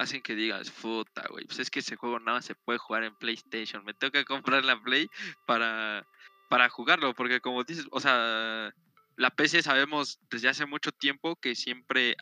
hacen 0.00 0.22
que 0.22 0.34
digas, 0.34 0.70
puta, 0.70 1.26
güey, 1.28 1.44
pues 1.44 1.58
es 1.58 1.70
que 1.70 1.80
ese 1.80 1.96
juego 1.96 2.18
nada 2.18 2.40
se 2.40 2.54
puede 2.54 2.78
jugar 2.78 3.04
en 3.04 3.14
PlayStation, 3.16 3.84
me 3.84 3.94
que 3.94 4.24
comprar 4.24 4.64
la 4.64 4.80
Play 4.80 5.08
para, 5.46 6.06
para 6.48 6.70
jugarlo, 6.70 7.14
porque 7.14 7.40
como 7.40 7.64
dices, 7.64 7.86
o 7.90 8.00
sea, 8.00 8.72
la 9.16 9.30
PC 9.30 9.62
sabemos 9.62 10.18
desde 10.30 10.48
hace 10.48 10.64
mucho 10.64 10.90
tiempo 10.90 11.36
que 11.36 11.54
siempre 11.54 12.16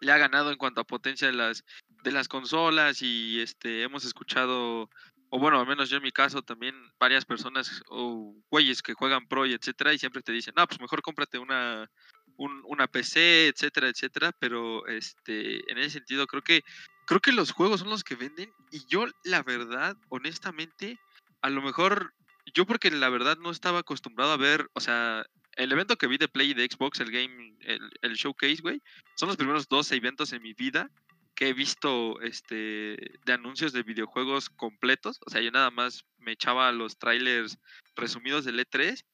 le 0.00 0.12
ha 0.12 0.18
ganado 0.18 0.50
en 0.50 0.58
cuanto 0.58 0.80
a 0.80 0.84
potencia 0.84 1.28
de 1.28 1.34
las, 1.34 1.64
de 2.02 2.10
las 2.10 2.26
consolas 2.26 3.02
y 3.02 3.40
este, 3.40 3.84
hemos 3.84 4.04
escuchado 4.04 4.90
o 5.36 5.38
bueno, 5.38 5.60
al 5.60 5.66
menos 5.66 5.90
yo 5.90 5.98
en 5.98 6.02
mi 6.02 6.12
caso 6.12 6.40
también 6.40 6.74
varias 6.98 7.26
personas 7.26 7.82
o 7.90 8.34
güeyes 8.50 8.80
que 8.80 8.94
juegan 8.94 9.28
pro 9.28 9.44
y 9.44 9.52
etcétera 9.52 9.92
y 9.92 9.98
siempre 9.98 10.22
te 10.22 10.32
dicen, 10.32 10.54
no, 10.56 10.66
pues 10.66 10.80
mejor 10.80 11.02
cómprate 11.02 11.38
una, 11.38 11.90
una 12.38 12.86
PC, 12.86 13.48
etcétera, 13.48 13.88
etcétera, 13.88 14.32
pero 14.38 14.86
este, 14.86 15.70
en 15.70 15.76
ese 15.76 15.90
sentido 15.90 16.26
creo 16.26 16.40
que, 16.40 16.62
creo 17.06 17.20
que 17.20 17.32
los 17.32 17.52
juegos 17.52 17.80
son 17.80 17.90
los 17.90 18.02
que 18.02 18.14
venden 18.14 18.50
y 18.72 18.80
yo 18.88 19.04
la 19.24 19.42
verdad, 19.42 19.94
honestamente, 20.08 20.98
a 21.42 21.50
lo 21.50 21.60
mejor, 21.60 22.14
yo 22.54 22.64
porque 22.64 22.90
la 22.90 23.10
verdad 23.10 23.36
no 23.36 23.50
estaba 23.50 23.80
acostumbrado 23.80 24.32
a 24.32 24.38
ver, 24.38 24.70
o 24.72 24.80
sea, 24.80 25.26
el 25.56 25.70
evento 25.70 25.96
que 25.96 26.06
vi 26.06 26.16
de 26.16 26.28
Play 26.28 26.54
de 26.54 26.64
Xbox, 26.64 26.98
el 27.00 27.10
game, 27.10 27.58
el, 27.60 27.90
el 28.00 28.14
showcase, 28.14 28.62
güey, 28.62 28.80
son 29.16 29.28
los 29.28 29.36
primeros 29.36 29.68
12 29.68 29.96
eventos 29.96 30.32
en 30.32 30.40
mi 30.40 30.54
vida 30.54 30.90
que 31.36 31.50
he 31.50 31.52
visto 31.52 32.20
este 32.22 32.96
de 33.24 33.32
anuncios 33.32 33.72
de 33.72 33.82
videojuegos 33.82 34.48
completos. 34.48 35.20
O 35.26 35.30
sea, 35.30 35.42
yo 35.42 35.50
nada 35.50 35.70
más 35.70 36.04
me 36.18 36.32
echaba 36.32 36.72
los 36.72 36.98
trailers 36.98 37.58
resumidos 37.94 38.44
del 38.44 38.58
E3 38.58 39.04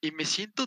y 0.00 0.12
me 0.12 0.24
siento 0.24 0.66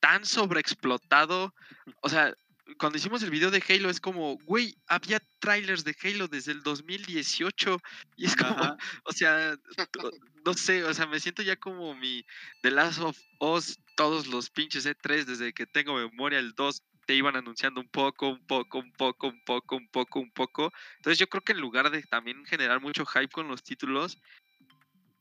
tan 0.00 0.24
sobreexplotado. 0.24 1.52
O 2.00 2.08
sea, 2.08 2.32
cuando 2.78 2.96
hicimos 2.96 3.22
el 3.22 3.30
video 3.30 3.50
de 3.50 3.62
Halo 3.68 3.90
es 3.90 4.00
como, 4.00 4.38
güey, 4.44 4.76
había 4.86 5.20
trailers 5.40 5.84
de 5.84 5.96
Halo 6.02 6.28
desde 6.28 6.52
el 6.52 6.62
2018 6.62 7.78
y 8.16 8.26
es 8.26 8.36
como, 8.36 8.56
o 9.04 9.12
sea, 9.12 9.56
no 10.44 10.54
sé, 10.54 10.84
o 10.84 10.94
sea, 10.94 11.06
me 11.06 11.18
siento 11.18 11.42
ya 11.42 11.56
como 11.56 11.94
mi 11.96 12.24
The 12.62 12.70
Last 12.70 13.00
of 13.00 13.18
Us, 13.40 13.78
todos 13.96 14.28
los 14.28 14.50
pinches 14.50 14.86
E3 14.86 15.24
desde 15.24 15.52
que 15.52 15.66
tengo 15.66 15.94
memoria, 15.94 16.38
el 16.38 16.52
2 16.54 16.82
te 17.06 17.14
iban 17.14 17.36
anunciando 17.36 17.80
un 17.80 17.88
poco, 17.88 18.28
un 18.28 18.46
poco, 18.46 18.78
un 18.78 18.92
poco, 18.92 19.28
un 19.28 19.44
poco, 19.44 19.76
un 19.76 19.88
poco, 19.88 20.20
un 20.20 20.30
poco. 20.32 20.72
Entonces 20.96 21.18
yo 21.18 21.28
creo 21.28 21.42
que 21.42 21.52
en 21.52 21.60
lugar 21.60 21.90
de 21.90 22.02
también 22.02 22.44
generar 22.44 22.80
mucho 22.80 23.06
hype 23.06 23.28
con 23.28 23.48
los 23.48 23.62
títulos, 23.62 24.18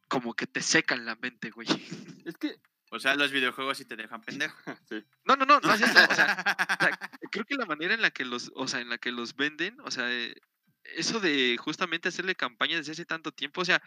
como 0.07 0.33
que 0.33 0.47
te 0.47 0.61
secan 0.61 1.05
la 1.05 1.15
mente, 1.15 1.51
güey. 1.51 1.67
Es 2.25 2.35
que... 2.37 2.55
O 2.91 2.99
sea, 2.99 3.15
los 3.15 3.31
videojuegos 3.31 3.77
sí 3.77 3.85
te 3.85 3.95
dejan 3.95 4.21
pendejo. 4.21 4.55
Sí. 4.89 5.03
No, 5.25 5.35
no, 5.35 5.45
no, 5.45 5.59
no 5.59 5.73
es 5.73 5.81
eso. 5.81 5.99
O 6.09 6.15
sea, 6.15 6.37
creo 7.31 7.45
que 7.45 7.55
la 7.55 7.65
manera 7.65 7.93
en 7.93 8.01
la 8.01 8.11
que 8.11 8.25
los, 8.25 8.51
o 8.55 8.67
sea, 8.67 8.79
en 8.79 8.89
la 8.89 8.97
que 8.97 9.11
los 9.11 9.35
venden, 9.35 9.79
o 9.81 9.91
sea, 9.91 10.07
eso 10.83 11.19
de 11.19 11.57
justamente 11.57 12.09
hacerle 12.09 12.35
campaña 12.35 12.77
desde 12.77 12.91
hace 12.91 13.05
tanto 13.05 13.31
tiempo, 13.31 13.61
o 13.61 13.65
sea, 13.65 13.81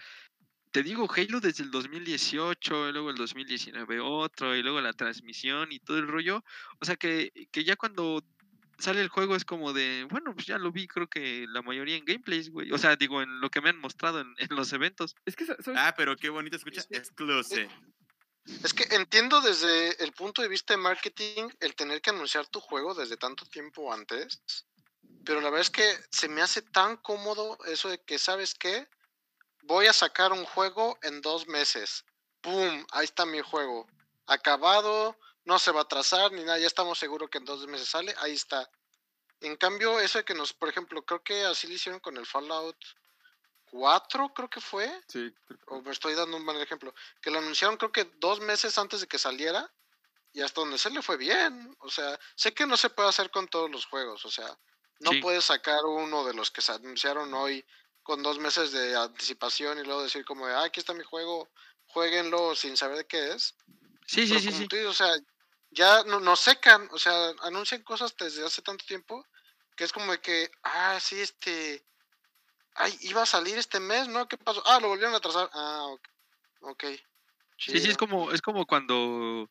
te 0.71 0.83
digo, 0.83 1.09
Halo 1.15 1.41
desde 1.41 1.65
el 1.65 1.71
2018, 1.71 2.89
y 2.89 2.93
luego 2.93 3.11
el 3.11 3.17
2019 3.17 4.01
otro, 4.01 4.57
y 4.57 4.63
luego 4.63 4.81
la 4.81 4.93
transmisión 4.93 5.73
y 5.73 5.81
todo 5.81 5.99
el 5.99 6.09
rollo. 6.09 6.45
O 6.81 6.85
sea 6.85 6.97
que, 6.97 7.33
que 7.51 7.65
ya 7.65 7.77
cuando 7.77 8.25
sale 8.79 9.01
el 9.01 9.09
juego 9.09 9.35
es 9.35 9.45
como 9.45 9.73
de, 9.73 10.07
bueno, 10.11 10.35
pues 10.35 10.47
ya 10.47 10.59
lo 10.59 10.71
vi, 10.71 10.87
creo 10.87 11.09
que 11.09 11.47
la 11.49 11.63
mayoría 11.63 11.97
en 11.97 12.05
gameplays, 12.05 12.51
güey. 12.51 12.71
O 12.73 12.79
sea, 12.79 12.97
digo, 12.97 13.23
en 13.23 13.41
lo 13.41 13.51
que 13.51 13.61
me 13.61 13.71
han 13.71 13.79
mostrado 13.79 14.21
en, 14.21 14.37
los 14.51 14.73
eventos. 14.73 15.17
Es 15.27 15.37
que, 15.37 15.47
Ah, 15.77 15.95
pero 15.97 16.17
qué 16.17 16.29
bonito 16.29 16.57
escucha. 16.57 16.83
Exclusive. 16.91 17.69
Es 18.65 18.73
que 18.73 18.85
entiendo 18.95 19.41
desde 19.41 20.03
el 20.03 20.13
punto 20.13 20.41
de 20.41 20.49
vista 20.49 20.73
de 20.73 20.79
marketing 20.79 21.49
el 21.61 21.75
tener 21.75 22.01
que 22.01 22.11
anunciar 22.11 22.47
tu 22.47 22.61
juego 22.61 22.95
desde 22.95 23.19
tanto 23.19 23.45
tiempo 23.45 23.93
antes, 23.93 24.43
pero 25.25 25.41
la 25.41 25.51
verdad 25.51 25.61
es 25.61 25.71
que 25.71 25.85
se 26.11 26.29
me 26.29 26.41
hace 26.41 26.63
tan 26.63 26.97
cómodo 26.97 27.59
eso 27.67 27.91
de 27.91 28.03
que, 28.03 28.19
¿sabes 28.19 28.55
qué? 28.55 28.89
Voy 29.63 29.87
a 29.87 29.93
sacar 29.93 30.33
un 30.33 30.45
juego 30.45 30.99
en 31.03 31.21
dos 31.21 31.47
meses. 31.47 32.05
¡Pum! 32.41 32.87
Ahí 32.93 33.05
está 33.05 33.27
mi 33.27 33.41
juego. 33.41 33.87
Acabado, 34.27 35.17
no 35.45 35.59
se 35.59 35.73
va 35.73 35.81
a 35.81 35.83
atrasar 35.85 36.33
ni 36.33 36.45
nada, 36.45 36.59
ya 36.59 36.67
estamos 36.67 36.99
seguros 36.99 37.31
que 37.31 37.39
en 37.39 37.45
dos 37.45 37.67
meses 37.67 37.89
sale, 37.89 38.15
ahí 38.19 38.35
está. 38.35 38.69
En 39.41 39.57
cambio, 39.57 40.01
eso 40.01 40.19
de 40.19 40.25
que 40.25 40.35
nos, 40.35 40.53
por 40.53 40.69
ejemplo, 40.69 41.03
creo 41.05 41.23
que 41.23 41.45
así 41.45 41.67
lo 41.67 41.75
hicieron 41.75 42.01
con 42.01 42.17
el 42.17 42.27
Fallout 42.27 42.77
4, 43.71 44.33
creo 44.35 44.51
que 44.51 44.61
fue. 44.61 44.91
Sí. 45.09 45.33
O 45.67 45.81
me 45.81 45.93
estoy 45.93 46.15
dando 46.15 46.37
un 46.37 46.45
buen 46.45 46.61
ejemplo. 46.61 46.95
Que 47.21 47.31
lo 47.31 47.39
anunciaron 47.39 47.77
creo 47.77 47.93
que 47.93 48.05
dos 48.17 48.41
meses 48.41 48.77
antes 48.79 49.01
de 49.01 49.07
que 49.07 49.19
saliera. 49.19 49.71
Y 50.33 50.43
hasta 50.43 50.61
donde 50.61 50.79
se 50.79 50.91
le 50.91 51.03
fue 51.03 51.17
bien. 51.17 51.75
O 51.81 51.91
sea, 51.91 52.19
sé 52.35 52.53
que 52.53 52.67
no 52.67 52.77
se 52.77 52.91
puede 52.91 53.09
hacer 53.09 53.31
con 53.31 53.49
todos 53.49 53.71
los 53.71 53.87
juegos. 53.87 54.25
O 54.25 54.31
sea, 54.31 54.59
no 55.01 55.11
puedes 55.23 55.45
sacar 55.45 55.85
uno 55.85 56.25
de 56.25 56.35
los 56.35 56.51
que 56.51 56.61
se 56.61 56.73
anunciaron 56.73 57.33
hoy 57.35 57.65
con 58.09 58.23
dos 58.23 58.39
meses 58.39 58.73
de 58.73 58.97
anticipación 58.97 59.79
y 59.79 59.85
luego 59.85 60.03
decir 60.03 60.25
como 60.25 60.47
de, 60.47 60.55
ah, 60.55 60.65
aquí 60.65 60.81
está 60.81 60.95
mi 60.95 61.05
juego, 61.05 61.47
jueguenlo 61.89 62.55
sin 62.57 62.75
saber 62.75 62.97
de 62.97 63.07
qué 63.07 63.33
es. 63.33 63.55
Sí, 64.07 64.27
sí, 64.27 64.41
sí, 64.41 64.51
sí. 64.51 64.77
o 64.79 64.95
sea, 64.95 65.15
ya 65.73 66.05
no, 66.05 66.19
nos 66.19 66.41
secan, 66.41 66.89
o 66.93 66.99
sea, 66.99 67.35
anuncian 67.43 67.83
cosas 67.83 68.17
desde 68.17 68.47
hace 68.47 68.63
tanto 68.63 68.87
tiempo 68.87 69.27
que 69.77 69.85
es 69.85 69.93
como 69.93 70.11
de 70.11 70.23
que, 70.23 70.51
ah, 70.63 70.99
sí, 70.99 71.21
este, 71.21 71.85
ay, 72.77 72.97
iba 73.03 73.21
a 73.25 73.27
salir 73.27 73.59
este 73.59 73.79
mes, 73.79 74.09
¿no? 74.09 74.27
¿Qué 74.27 74.39
pasó? 74.39 74.63
Ah, 74.65 74.81
lo 74.81 74.89
volvieron 74.89 75.13
a 75.13 75.19
atrasar. 75.19 75.51
Ah, 75.53 75.85
ok. 75.91 76.09
okay. 76.63 76.97
Sí, 77.59 77.79
sí, 77.79 77.91
es 77.91 77.99
como, 77.99 78.33
es 78.33 78.41
como 78.41 78.65
cuando 78.65 79.51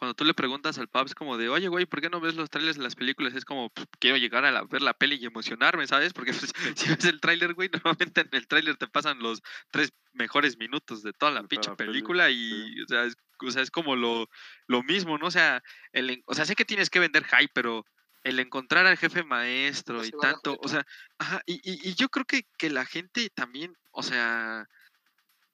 cuando 0.00 0.14
tú 0.14 0.24
le 0.24 0.34
preguntas 0.34 0.78
al 0.78 0.88
Pabs 0.88 1.14
como 1.14 1.38
de, 1.38 1.48
oye, 1.50 1.68
güey, 1.68 1.86
¿por 1.86 2.00
qué 2.00 2.10
no 2.10 2.20
ves 2.20 2.34
los 2.34 2.50
trailers 2.50 2.78
de 2.78 2.82
las 2.84 2.96
películas? 2.96 3.34
Es 3.34 3.44
como, 3.44 3.70
"Pues, 3.70 3.86
quiero 4.00 4.16
llegar 4.16 4.44
a 4.46 4.50
la- 4.50 4.64
ver 4.64 4.82
la 4.82 4.94
peli 4.94 5.16
y 5.20 5.26
emocionarme, 5.26 5.86
¿sabes? 5.86 6.12
Porque 6.14 6.32
pues, 6.32 6.52
si 6.76 6.88
ves 6.90 7.04
el 7.04 7.20
tráiler, 7.20 7.54
güey, 7.54 7.70
normalmente 8.12 8.22
en 8.22 8.28
el 8.32 8.48
tráiler 8.48 8.76
te 8.76 8.88
pasan 8.88 9.20
los 9.20 9.40
tres 9.70 9.92
mejores 10.12 10.58
minutos 10.58 11.02
de 11.04 11.12
toda 11.12 11.32
la 11.32 11.44
pinche 11.44 11.70
peli, 11.76 11.90
película 11.92 12.30
y, 12.30 12.82
o 12.82 12.86
sea, 12.88 13.04
es, 13.04 13.14
o 13.40 13.50
sea, 13.52 13.62
es 13.62 13.70
como 13.70 13.94
lo, 13.96 14.28
lo 14.66 14.82
mismo, 14.82 15.18
¿no? 15.18 15.26
O 15.26 15.30
sea, 15.30 15.62
el, 15.92 16.22
o 16.26 16.34
sea, 16.34 16.44
sé 16.46 16.56
que 16.56 16.64
tienes 16.64 16.90
que 16.90 16.98
vender 17.00 17.24
hype, 17.26 17.52
pero 17.54 17.84
el 18.24 18.38
encontrar 18.40 18.86
al 18.86 18.98
jefe 18.98 19.22
maestro 19.24 20.04
y 20.04 20.10
tanto, 20.12 20.58
o 20.62 20.68
sea, 20.68 20.84
ajá, 21.18 21.40
y, 21.46 21.54
y, 21.62 21.88
y 21.90 21.94
yo 21.94 22.08
creo 22.08 22.24
que, 22.26 22.42
que 22.58 22.70
la 22.70 22.84
gente 22.86 23.30
también, 23.34 23.74
o 23.92 24.02
sea, 24.02 24.66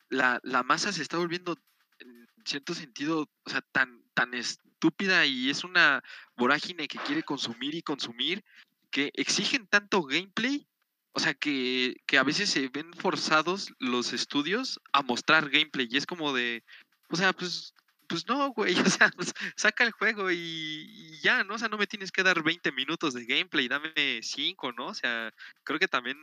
la, 0.09 0.41
la 0.43 0.63
masa 0.63 0.93
se 0.93 1.03
está 1.03 1.19
volviendo 1.19 1.57
en 2.01 2.27
cierto 2.45 2.75
sentido, 2.75 3.29
o 3.45 3.51
sea, 3.51 3.63
tan, 3.73 4.03
tan 4.15 4.35
estúpida 4.35 5.27
y 5.27 5.51
es 5.51 5.65
una 5.65 6.03
vorágine 6.37 6.89
que 6.89 6.99
quiere 6.99 7.23
consumir 7.23 7.75
y 7.75 7.83
consumir, 7.83 8.45
que 8.91 9.11
exigen 9.15 9.67
tanto 9.67 10.03
gameplay, 10.03 10.67
o 11.13 11.21
sea, 11.21 11.35
que, 11.35 11.97
que 12.07 12.19
a 12.19 12.23
veces 12.23 12.51
se 12.51 12.69
ven 12.69 12.93
forzados 12.95 13.73
los 13.79 14.13
estudios 14.13 14.81
a 14.93 15.03
mostrar 15.03 15.51
gameplay 15.51 15.89
y 15.91 15.97
es 15.97 16.07
como 16.07 16.33
de, 16.33 16.63
o 17.09 17.17
sea, 17.17 17.33
pues, 17.33 17.75
pues 18.09 18.27
no, 18.29 18.51
güey, 18.51 18.75
o 18.81 18.91
sea, 18.91 19.11
pues, 19.17 19.33
saca 19.57 19.85
el 19.85 19.93
juego 19.93 20.31
y, 20.31 20.37
y 20.37 21.21
ya, 21.23 21.45
¿no? 21.45 21.55
O 21.55 21.59
sea, 21.59 21.69
no 21.69 21.79
me 21.79 21.87
tienes 21.87 22.13
que 22.13 22.23
dar 22.23 22.43
20 22.43 22.71
minutos 22.73 23.15
de 23.15 23.25
gameplay, 23.25 23.69
dame 23.69 23.93
5, 24.23 24.73
¿no? 24.73 24.89
O 24.89 24.95
sea, 24.95 25.33
creo 25.65 25.79
que 25.79 25.89
también 25.89 26.17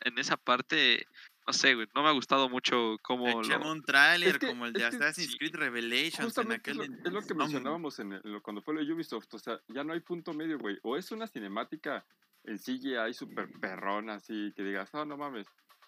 en 0.00 0.18
esa 0.18 0.36
parte, 0.36 1.06
no 1.48 1.52
sé, 1.54 1.74
güey, 1.74 1.88
no 1.94 2.02
me 2.02 2.08
ha 2.10 2.12
gustado 2.12 2.50
mucho 2.50 2.98
cómo 3.00 3.26
Echame 3.40 3.64
lo... 3.64 3.72
un 3.72 3.82
tráiler 3.82 4.38
que- 4.38 4.48
como 4.48 4.66
el 4.66 4.74
de 4.74 4.86
es 4.86 4.90
que 4.90 4.96
Assassin's 4.96 5.32
sí, 5.32 5.38
Creed 5.38 5.54
Revelations 5.56 6.18
en 6.18 6.24
Justamente 6.26 6.70
es 6.70 6.76
aquel... 6.76 6.76
lo, 6.76 6.84
en- 6.98 7.06
es 7.06 7.12
lo 7.12 7.22
que 7.22 7.34
no, 7.34 7.38
mencionábamos 7.40 7.98
en 8.00 8.12
el- 8.12 8.42
cuando 8.42 8.60
fue 8.60 8.74
lo 8.74 8.84
de 8.84 8.92
Ubisoft. 8.92 9.32
O 9.32 9.38
sea, 9.38 9.58
ya 9.68 9.82
no 9.82 9.94
hay 9.94 10.00
punto 10.00 10.34
medio, 10.34 10.58
güey. 10.58 10.78
O 10.82 10.98
es 10.98 11.10
una 11.10 11.26
cinemática 11.26 12.04
en 12.44 12.58
CGI 12.58 13.14
super 13.14 13.48
perrona, 13.60 14.16
así 14.16 14.52
que 14.54 14.62
digas, 14.62 14.90
ah, 14.94 15.06
no 15.06 15.16
mames. 15.16 15.46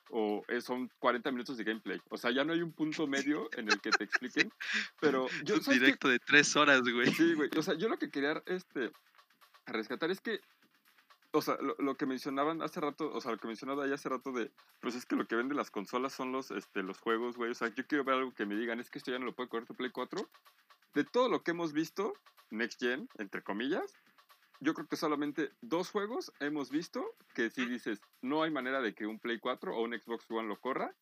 O 0.09 0.43
es- 0.49 0.65
son 0.65 0.91
40 0.99 1.31
minutos 1.31 1.59
de 1.59 1.65
gameplay. 1.65 2.01
O 2.09 2.17
sea, 2.17 2.31
ya 2.31 2.43
no 2.43 2.55
hay 2.55 2.63
un 2.63 2.73
punto 2.73 3.07
medio 3.07 3.51
en 3.57 3.71
el 3.71 3.79
que 3.83 3.91
te 3.91 4.05
expliquen. 4.05 4.51
Pero 5.01 5.29
yo, 5.45 5.57
un 5.57 5.61
directo 5.75 6.09
de 6.09 6.19
tres 6.21 6.57
horas, 6.57 6.81
güey. 6.81 7.13
Sí, 7.13 7.35
güey. 7.35 7.51
O 7.55 7.61
sea, 7.63 7.75
yo 7.75 7.91
lo 7.91 7.99
que 7.99 8.11
quería 8.11 8.43
este, 8.47 8.91
rescatar 9.67 10.11
es 10.11 10.23
que, 10.23 10.41
o 11.33 11.43
sea, 11.43 11.57
lo, 11.61 11.77
lo 11.79 11.97
que 11.97 12.07
mencionaban 12.07 12.63
hace 12.63 12.81
rato, 12.81 13.13
o 13.13 13.21
sea, 13.21 13.33
lo 13.33 13.39
que 13.39 13.47
mencionaba 13.47 13.85
ahí 13.85 13.93
hace 13.93 14.09
rato 14.09 14.33
de, 14.33 14.51
pues 14.81 14.95
es 14.95 15.07
que 15.07 15.17
lo 15.17 15.27
que 15.27 15.37
venden 15.37 15.57
las 15.57 15.71
consolas 15.71 16.13
son 16.13 16.33
los, 16.33 16.51
este, 16.51 16.83
los 16.83 16.99
juegos, 16.99 17.37
güey. 17.37 17.51
O 17.51 17.55
sea, 17.55 17.69
yo 17.69 17.87
quiero 17.87 18.05
ver 18.05 18.17
algo 18.17 18.35
que 18.35 18.47
me 18.47 18.57
digan, 18.57 18.81
es 18.81 18.91
que 18.91 18.99
esto 18.99 19.11
ya 19.11 19.19
no 19.19 19.27
lo 19.27 19.35
puede 19.35 19.49
correr 19.49 19.67
tu 19.67 19.75
Play 19.75 19.91
4. 19.91 20.29
De 20.95 21.05
todo 21.05 21.29
lo 21.29 21.43
que 21.43 21.53
hemos 21.53 21.73
visto, 21.73 22.15
Next 22.51 22.81
Gen, 22.81 23.09
entre 23.19 23.43
comillas, 23.43 23.95
yo 24.61 24.75
creo 24.75 24.89
que 24.89 24.97
solamente 24.97 25.53
dos 25.61 25.91
juegos 25.91 26.33
hemos 26.41 26.71
visto 26.71 27.17
que 27.35 27.51
si 27.51 27.65
dices, 27.65 28.01
no 28.21 28.43
hay 28.43 28.51
manera 28.51 28.81
de 28.81 28.95
que 28.95 29.07
un 29.07 29.19
Play 29.19 29.39
4 29.39 29.75
o 29.75 29.83
un 29.83 29.99
Xbox 29.99 30.31
One 30.31 30.49
lo 30.49 30.61
corra. 30.61 30.95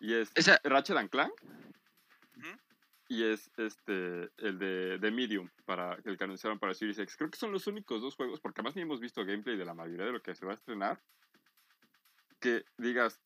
Y 0.00 0.14
es 0.14 0.30
Esa, 0.34 0.60
Ratchet 0.64 0.96
and 0.96 1.10
Clank. 1.10 1.32
Ujú. 2.36 2.48
Y 3.08 3.22
es 3.22 3.50
este 3.56 4.30
el 4.38 4.58
de, 4.58 4.98
de 4.98 5.10
Medium, 5.12 5.48
para 5.64 5.96
el 6.04 6.18
que 6.18 6.24
anunciaron 6.24 6.58
para 6.58 6.74
Series 6.74 6.98
X. 6.98 7.16
Creo 7.16 7.30
que 7.30 7.38
son 7.38 7.52
los 7.52 7.66
únicos 7.68 8.02
dos 8.02 8.16
juegos, 8.16 8.40
porque 8.40 8.60
además 8.60 8.74
ni 8.76 8.82
hemos 8.82 9.00
visto 9.00 9.24
gameplay 9.24 9.56
de 9.56 9.64
la 9.64 9.74
mayoría 9.74 10.06
de 10.06 10.12
lo 10.12 10.22
que 10.22 10.34
se 10.34 10.44
va 10.44 10.52
a 10.52 10.56
estrenar. 10.56 11.00
Que 12.40 12.64
digas, 12.78 13.20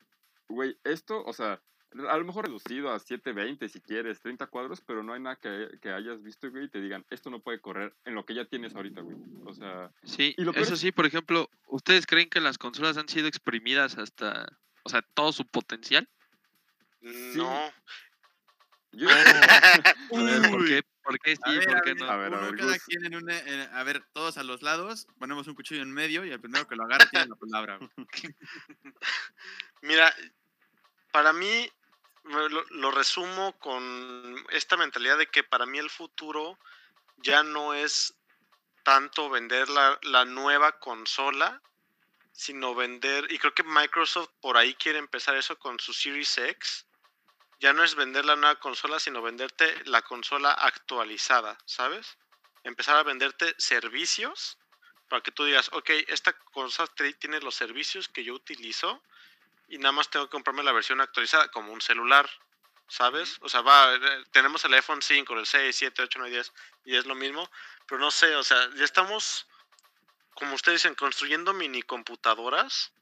güey, 0.49 0.79
esto, 0.85 1.25
o 1.25 1.33
sea, 1.33 1.61
a 2.09 2.17
lo 2.19 2.25
mejor 2.25 2.45
reducido 2.47 2.93
a 2.93 2.99
720 3.01 3.69
si 3.69 3.81
quieres, 3.81 4.21
30 4.21 4.47
cuadros, 4.49 4.81
pero 4.81 5.03
no 5.03 5.13
hay 5.15 5.21
nada 5.21 5.37
que, 5.37 5.71
que 5.81 5.91
hayas 5.91 6.23
visto, 6.23 6.51
güey, 6.51 6.65
y 6.67 6.69
te 6.69 6.81
digan, 6.81 7.05
esto 7.11 7.31
no 7.31 7.41
puede 7.41 7.61
correr 7.61 7.95
en 8.05 8.15
lo 8.15 8.25
que 8.27 8.35
ya 8.35 8.45
tienes 8.45 8.75
ahorita, 8.77 9.01
güey. 9.01 9.17
O 9.47 9.53
sea, 9.55 9.91
sí, 10.05 10.35
y 10.37 10.45
lo 10.45 10.53
eso 10.53 10.75
es- 10.75 10.81
sí, 10.81 10.93
por 10.93 11.07
ejemplo, 11.07 11.49
¿ustedes 11.67 12.07
creen 12.07 12.29
que 12.29 12.41
las 12.41 12.59
consolas 12.59 12.97
han 12.99 13.09
sido 13.09 13.27
exprimidas 13.27 13.99
hasta, 13.99 14.47
o 14.85 14.89
sea, 14.91 15.03
todo 15.03 15.33
su 15.33 15.47
potencial? 15.47 16.07
No. 17.35 17.71
Yo... 18.93 19.09
A 19.11 19.15
ver, 19.15 20.41
¿por 20.51 20.67
qué? 20.67 20.83
¿Por 21.03 21.19
qué 21.21 21.33
A 21.43 21.51
sí? 21.51 21.57
ver, 21.59 21.65
¿Por 21.67 21.83
qué 21.83 21.95
no? 21.95 22.05
A 22.11 22.17
ver, 22.17 22.35
a 22.35 22.39
uno 22.39 22.47
ver, 22.47 22.57
cada 22.57 22.73
Gus. 22.73 22.85
quien 22.85 23.05
en 23.07 23.15
una... 23.17 23.39
en- 23.39 23.75
a 23.75 23.83
ver, 23.85 24.05
todos 24.13 24.37
a 24.39 24.43
los 24.43 24.63
lados, 24.63 25.07
ponemos 25.19 25.47
un 25.47 25.55
cuchillo 25.55 25.83
en 25.83 25.93
medio 25.93 26.25
y 26.25 26.31
el 26.31 26.41
primero 26.41 26.67
que 26.67 26.77
lo 26.77 26.85
agarre 26.85 27.07
tiene 27.11 27.27
la 27.29 27.37
palabra. 27.37 27.79
Mira, 29.83 30.15
para 31.13 31.33
mí 31.33 31.71
lo 32.71 32.91
resumo 32.91 33.59
con 33.59 34.45
esta 34.51 34.77
mentalidad 34.77 35.19
de 35.19 35.27
que 35.27 35.43
para 35.43 35.67
mí 35.67 35.79
el 35.79 35.91
futuro 35.91 36.59
ya 37.17 37.43
no 37.43 37.75
es 37.75 38.15
tanto 38.83 39.31
vender 39.31 39.69
la, 39.69 39.99
la 40.03 40.25
nueva 40.25 40.79
consola, 40.79 41.63
sino 42.33 42.75
vender, 42.75 43.31
y 43.31 43.39
creo 43.39 43.55
que 43.55 43.63
Microsoft 43.63 44.31
por 44.41 44.57
ahí 44.57 44.75
quiere 44.75 44.99
empezar 44.99 45.37
eso 45.37 45.59
con 45.59 45.79
su 45.79 45.93
Series 45.93 46.37
X, 46.39 46.87
ya 47.61 47.75
no 47.75 47.85
es 47.85 47.95
vender 47.95 48.25
la 48.25 48.37
nueva 48.37 48.59
consola, 48.59 48.99
sino 48.99 49.21
venderte 49.21 49.83
la 49.85 50.03
consola 50.03 50.51
actualizada, 50.51 51.59
¿sabes? 51.67 52.17
Empezar 52.65 52.97
a 52.97 53.03
venderte 53.03 53.55
servicios 53.59 54.59
para 55.09 55.23
que 55.23 55.31
tú 55.31 55.45
digas, 55.45 55.69
ok, 55.73 55.91
esta 56.09 56.33
consola 56.53 56.89
tiene 57.19 57.41
los 57.41 57.55
servicios 57.55 58.09
que 58.09 58.25
yo 58.25 58.33
utilizo 58.33 59.03
y 59.69 59.77
nada 59.77 59.93
más 59.93 60.09
tengo 60.09 60.27
que 60.27 60.31
comprarme 60.31 60.63
la 60.63 60.73
versión 60.73 61.01
actualizada, 61.03 61.51
como 61.51 61.73
un 61.73 61.83
celular, 61.83 62.29
¿sabes? 62.89 63.37
O 63.43 63.49
sea, 63.49 63.61
va, 63.61 63.95
eh, 63.95 64.25
tenemos 64.33 64.65
el 64.65 64.73
iPhone 64.75 65.03
5, 65.03 65.39
el 65.39 65.47
6, 65.47 65.77
7, 65.77 66.03
8, 66.03 66.19
9, 66.19 66.35
10 66.35 66.53
y 66.87 66.97
es 66.97 67.05
lo 67.05 67.15
mismo, 67.15 67.51
pero 67.87 68.01
no 68.01 68.11
sé, 68.11 68.35
o 68.37 68.43
sea, 68.43 68.71
ya 68.75 68.85
estamos, 68.85 69.47
como 70.35 70.55
ustedes 70.55 70.83
dicen, 70.83 70.95
construyendo 70.95 71.53
mini 71.53 71.83
computadoras 71.83 72.93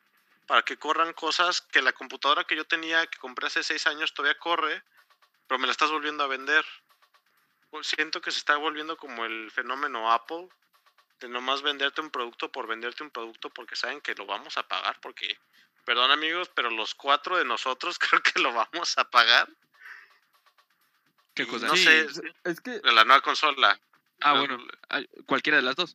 para 0.48 0.62
que 0.62 0.78
corran 0.78 1.12
cosas 1.12 1.60
que 1.60 1.82
la 1.82 1.92
computadora 1.92 2.44
que 2.44 2.56
yo 2.56 2.64
tenía, 2.64 3.06
que 3.06 3.18
compré 3.18 3.46
hace 3.46 3.62
6 3.62 3.86
años, 3.86 4.14
todavía 4.14 4.38
corre, 4.38 4.82
pero 5.46 5.58
me 5.58 5.66
la 5.66 5.72
estás 5.72 5.90
volviendo 5.90 6.24
a 6.24 6.26
vender. 6.26 6.64
Pues 7.70 7.86
Siento 7.86 8.22
que 8.22 8.30
se 8.30 8.38
está 8.38 8.56
volviendo 8.56 8.96
como 8.96 9.26
el 9.26 9.50
fenómeno 9.50 10.10
Apple, 10.10 10.48
de 11.20 11.28
nomás 11.28 11.60
venderte 11.60 12.00
un 12.00 12.10
producto 12.10 12.50
por 12.50 12.66
venderte 12.66 13.02
un 13.02 13.10
producto 13.10 13.50
porque 13.50 13.76
saben 13.76 14.00
que 14.00 14.14
lo 14.14 14.24
vamos 14.24 14.56
a 14.56 14.66
pagar, 14.66 14.98
porque, 15.02 15.38
perdón 15.84 16.10
amigos, 16.12 16.50
pero 16.54 16.70
los 16.70 16.94
cuatro 16.94 17.36
de 17.36 17.44
nosotros 17.44 17.98
creo 17.98 18.22
que 18.22 18.40
lo 18.40 18.54
vamos 18.54 18.96
a 18.96 19.04
pagar. 19.04 19.50
¿Qué 21.34 21.46
cosa? 21.46 21.66
No 21.66 21.76
Sí, 21.76 21.84
sé, 21.84 22.06
Es 22.44 22.60
que 22.62 22.80
de 22.80 22.92
la 22.92 23.04
nueva 23.04 23.20
consola. 23.20 23.78
Ah, 24.20 24.32
La- 24.32 24.38
bueno, 24.40 24.66
ah, 24.88 25.02
cualquiera 25.26 25.58
de 25.58 25.62
las 25.62 25.76
dos. 25.76 25.94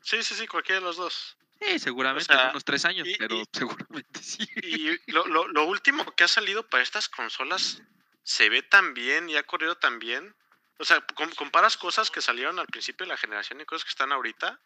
Sí, 0.00 0.20
sí, 0.24 0.34
sí, 0.34 0.48
cualquiera 0.48 0.80
de 0.80 0.86
los 0.86 0.96
dos. 0.96 1.36
Seguramente, 1.78 2.32
sea, 2.32 2.44
en 2.44 2.50
unos 2.50 2.64
tres 2.64 2.84
años, 2.84 3.06
y- 3.08 3.16
pero 3.16 3.36
y- 3.36 3.44
seguramente 3.52 4.22
sí. 4.22 4.46
Y 4.62 5.10
lo, 5.12 5.26
lo, 5.26 5.48
lo 5.48 5.64
último 5.64 6.04
que 6.14 6.24
ha 6.24 6.28
salido 6.28 6.68
para 6.68 6.82
estas 6.82 7.08
consolas 7.08 7.82
se 8.22 8.48
ve 8.48 8.62
tan 8.62 8.94
bien 8.94 9.28
y 9.28 9.36
ha 9.36 9.42
corrido 9.42 9.76
tan 9.76 9.98
bien. 9.98 10.34
O 10.78 10.84
sea, 10.84 11.00
com- 11.14 11.30
comparas 11.34 11.76
cosas 11.76 12.10
que 12.10 12.20
salieron 12.20 12.58
al 12.58 12.66
principio 12.66 13.04
de 13.04 13.10
la 13.10 13.16
generación 13.16 13.60
y 13.60 13.64
cosas 13.64 13.84
que 13.84 13.90
están 13.90 14.12
ahorita 14.12 14.58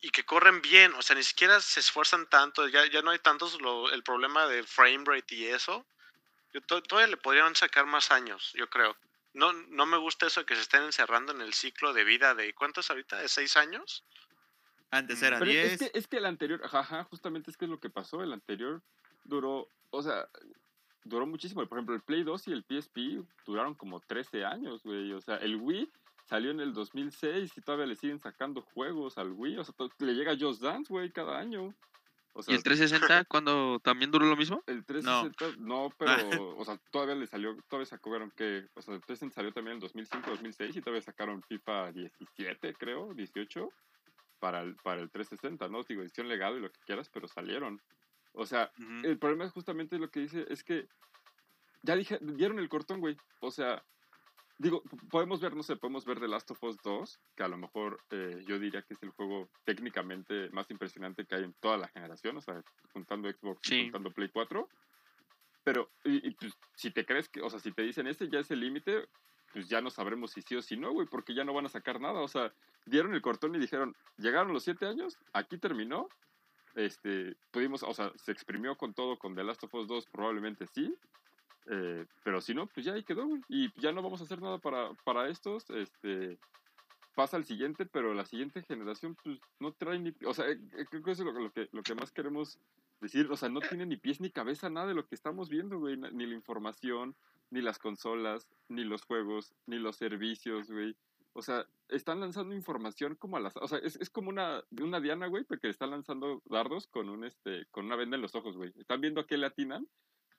y 0.00 0.10
que 0.10 0.24
corren 0.24 0.60
bien. 0.62 0.94
O 0.94 1.02
sea, 1.02 1.16
ni 1.16 1.22
siquiera 1.22 1.60
se 1.60 1.80
esfuerzan 1.80 2.26
tanto. 2.28 2.66
Ya, 2.68 2.86
ya 2.86 3.02
no 3.02 3.10
hay 3.10 3.18
tantos 3.18 3.60
lo- 3.60 3.90
el 3.90 4.02
problema 4.02 4.46
de 4.46 4.62
frame 4.64 5.04
rate 5.06 5.34
y 5.34 5.46
eso. 5.46 5.86
Yo 6.52 6.60
to- 6.62 6.82
todavía 6.82 7.08
le 7.10 7.16
podrían 7.16 7.54
sacar 7.54 7.86
más 7.86 8.10
años, 8.10 8.50
yo 8.54 8.68
creo. 8.68 8.96
No, 9.32 9.52
no 9.52 9.86
me 9.86 9.96
gusta 9.96 10.26
eso 10.26 10.40
de 10.40 10.46
que 10.46 10.56
se 10.56 10.62
estén 10.62 10.82
encerrando 10.82 11.32
en 11.32 11.40
el 11.40 11.54
ciclo 11.54 11.92
de 11.92 12.02
vida 12.04 12.34
de 12.34 12.52
¿cuántos 12.54 12.90
ahorita? 12.90 13.18
¿De 13.18 13.28
seis 13.28 13.56
años? 13.56 14.04
Antes 14.90 15.22
era 15.22 15.38
Pero 15.38 15.50
10. 15.50 15.72
es 15.72 15.78
que, 15.78 15.98
es 15.98 16.08
que 16.08 16.16
el 16.16 16.26
anterior, 16.26 16.60
ajá, 16.64 17.04
justamente 17.04 17.50
es 17.50 17.56
que 17.56 17.66
es 17.66 17.70
lo 17.70 17.78
que 17.78 17.90
pasó. 17.90 18.22
El 18.22 18.32
anterior 18.32 18.82
duró, 19.24 19.68
o 19.90 20.02
sea, 20.02 20.28
duró 21.04 21.26
muchísimo. 21.26 21.64
Por 21.66 21.78
ejemplo, 21.78 21.94
el 21.94 22.02
Play 22.02 22.24
2 22.24 22.48
y 22.48 22.52
el 22.52 22.64
PSP 22.64 23.24
duraron 23.46 23.74
como 23.74 24.00
13 24.00 24.44
años, 24.44 24.82
güey. 24.82 25.12
O 25.12 25.20
sea, 25.20 25.36
el 25.36 25.56
Wii 25.56 25.90
salió 26.26 26.50
en 26.50 26.60
el 26.60 26.72
2006 26.72 27.52
y 27.56 27.60
todavía 27.60 27.86
le 27.86 27.96
siguen 27.96 28.18
sacando 28.18 28.62
juegos 28.62 29.18
al 29.18 29.32
Wii. 29.32 29.58
O 29.58 29.64
sea, 29.64 29.74
le 29.98 30.14
llega 30.14 30.36
Just 30.38 30.62
Dance, 30.62 30.92
güey, 30.92 31.10
cada 31.10 31.38
año. 31.38 31.74
O 32.32 32.42
¿Y 32.46 32.54
el 32.54 32.62
360 32.62 33.24
cuando 33.24 33.80
también 33.80 34.10
duró 34.10 34.24
lo 34.24 34.36
mismo? 34.36 34.62
el 34.68 34.84
360, 34.84 35.56
no, 35.58 35.90
pero, 35.98 36.56
o 36.56 36.64
sea, 36.64 36.78
todavía 36.92 37.16
le 37.16 37.26
salió, 37.26 37.56
todavía 37.68 37.86
sacaron 37.86 38.30
que, 38.30 38.68
o 38.74 38.82
sea, 38.82 38.94
el 38.94 39.00
360 39.00 39.34
salió 39.34 39.52
también 39.52 39.72
en 39.72 39.76
el 39.78 39.80
2005, 39.80 40.30
2006 40.30 40.76
y 40.76 40.80
todavía 40.80 41.02
sacaron 41.02 41.42
FIFA 41.42 41.90
17, 41.90 42.74
creo, 42.74 43.14
18, 43.14 43.68
para 44.40 44.62
el, 44.62 44.76
para 44.76 45.02
el 45.02 45.10
360, 45.12 45.68
¿no? 45.68 45.84
Digo, 45.84 46.02
edición 46.02 46.28
legado 46.28 46.56
y 46.58 46.60
lo 46.60 46.72
que 46.72 46.80
quieras, 46.86 47.10
pero 47.10 47.28
salieron. 47.28 47.82
O 48.32 48.46
sea, 48.46 48.72
Ujú. 48.78 49.06
el 49.06 49.18
problema 49.18 49.44
es 49.44 49.52
justamente 49.52 49.98
lo 49.98 50.10
que 50.10 50.20
dice, 50.20 50.46
es 50.48 50.64
que 50.64 50.88
ya 51.82 51.96
dije, 51.96 52.18
dieron 52.22 52.58
el 52.58 52.68
cortón, 52.68 53.00
güey. 53.00 53.20
O 53.40 53.50
sea, 53.50 53.86
digo, 54.58 54.82
podemos 55.10 55.40
ver, 55.40 55.56
no 55.56 55.62
sé, 55.62 55.76
podemos 55.76 56.04
ver 56.04 56.20
The 56.20 56.28
Last 56.28 56.50
of 56.50 56.62
Us 56.62 56.80
2, 56.82 57.20
que 57.36 57.42
a 57.44 57.48
lo 57.48 57.58
mejor 57.58 58.04
eh, 58.10 58.44
yo 58.46 58.58
diría 58.58 58.82
que 58.82 58.94
es 58.94 59.02
el 59.02 59.10
juego 59.10 59.50
técnicamente 59.64 60.50
más 60.50 60.70
impresionante 60.70 61.26
que 61.26 61.36
hay 61.36 61.44
en 61.44 61.54
toda 61.54 61.78
la 61.78 61.88
generación, 61.88 62.36
o 62.38 62.40
sea, 62.42 62.62
juntando 62.92 63.30
Xbox 63.30 63.68
y 63.68 63.70
Sí. 63.70 63.80
juntando 63.82 64.12
Play 64.12 64.30
4. 64.30 64.72
Pero, 65.64 65.92
y, 66.04 66.26
y, 66.28 66.34
pues, 66.34 66.54
si 66.74 66.90
te 66.90 67.04
crees 67.06 67.28
que, 67.28 67.42
o 67.42 67.50
sea, 67.50 67.60
si 67.60 67.72
te 67.72 67.82
dicen, 67.82 68.06
este 68.06 68.28
ya 68.30 68.40
es 68.40 68.50
el 68.50 68.60
límite, 68.60 69.08
pues 69.52 69.68
ya 69.68 69.80
no 69.80 69.90
sabremos 69.90 70.32
si 70.32 70.42
sí 70.42 70.56
o 70.56 70.62
si 70.62 70.76
no, 70.76 70.92
güey, 70.92 71.06
porque 71.06 71.34
ya 71.34 71.44
no 71.44 71.52
van 71.52 71.66
a 71.66 71.70
sacar 71.70 72.00
nada. 72.00 72.20
O 72.20 72.28
sea, 72.28 72.52
dieron 72.86 73.14
el 73.14 73.22
cortón 73.22 73.54
y 73.54 73.58
dijeron, 73.58 73.96
llegaron 74.16 74.52
los 74.52 74.64
siete 74.64 74.86
años, 74.86 75.18
aquí 75.32 75.58
terminó. 75.58 76.08
Este, 76.76 77.36
pudimos, 77.50 77.82
o 77.82 77.92
sea, 77.92 78.12
se 78.16 78.30
exprimió 78.30 78.76
con 78.76 78.94
todo, 78.94 79.18
con 79.18 79.34
The 79.34 79.42
Last 79.42 79.64
of 79.64 79.74
Us 79.74 79.88
2 79.88 80.06
probablemente 80.06 80.66
sí. 80.66 80.94
Eh, 81.66 82.06
pero 82.22 82.40
si 82.40 82.54
no, 82.54 82.66
pues 82.66 82.86
ya 82.86 82.94
ahí 82.94 83.02
quedó, 83.02 83.26
güey. 83.26 83.42
Y 83.48 83.72
ya 83.80 83.92
no 83.92 84.02
vamos 84.02 84.20
a 84.20 84.24
hacer 84.24 84.40
nada 84.40 84.58
para, 84.58 84.92
para 85.04 85.28
estos. 85.28 85.68
Este, 85.70 86.38
pasa 87.14 87.36
al 87.36 87.44
siguiente, 87.44 87.86
pero 87.86 88.14
la 88.14 88.24
siguiente 88.24 88.62
generación, 88.62 89.16
pues 89.22 89.38
no 89.58 89.72
trae 89.72 89.98
ni. 89.98 90.14
O 90.24 90.34
sea, 90.34 90.48
eh, 90.48 90.58
creo 90.88 91.02
que 91.02 91.10
eso 91.10 91.28
es 91.28 91.34
lo, 91.34 91.50
que, 91.52 91.68
lo 91.72 91.82
que 91.82 91.94
más 91.94 92.12
queremos 92.12 92.58
decir. 93.00 93.28
O 93.30 93.36
sea, 93.36 93.48
no 93.48 93.60
tiene 93.60 93.86
ni 93.86 93.96
pies 93.96 94.20
ni 94.20 94.30
cabeza 94.30 94.70
nada 94.70 94.86
de 94.86 94.94
lo 94.94 95.06
que 95.06 95.14
estamos 95.14 95.48
viendo, 95.48 95.78
güey. 95.78 95.96
Ni 95.96 96.26
la 96.26 96.34
información, 96.34 97.16
ni 97.50 97.60
las 97.60 97.78
consolas, 97.78 98.48
ni 98.68 98.84
los 98.84 99.02
juegos, 99.02 99.54
ni 99.66 99.78
los 99.78 99.96
servicios, 99.96 100.70
güey. 100.70 100.96
O 101.32 101.42
sea, 101.42 101.66
están 101.88 102.20
lanzando 102.20 102.54
información 102.54 103.14
como 103.14 103.36
a 103.36 103.40
las... 103.40 103.56
O 103.56 103.68
sea, 103.68 103.78
es, 103.78 103.96
es 103.96 104.10
como 104.10 104.30
una, 104.30 104.64
una 104.80 105.00
diana, 105.00 105.26
güey, 105.26 105.44
porque 105.44 105.68
están 105.68 105.90
lanzando 105.90 106.42
dardos 106.46 106.86
con, 106.88 107.08
un, 107.08 107.24
este, 107.24 107.66
con 107.70 107.86
una 107.86 107.96
venda 107.96 108.16
en 108.16 108.22
los 108.22 108.34
ojos, 108.34 108.56
güey. 108.56 108.72
Están 108.76 109.00
viendo 109.00 109.20
a 109.20 109.26
qué 109.26 109.36
le 109.36 109.46
atinan, 109.46 109.86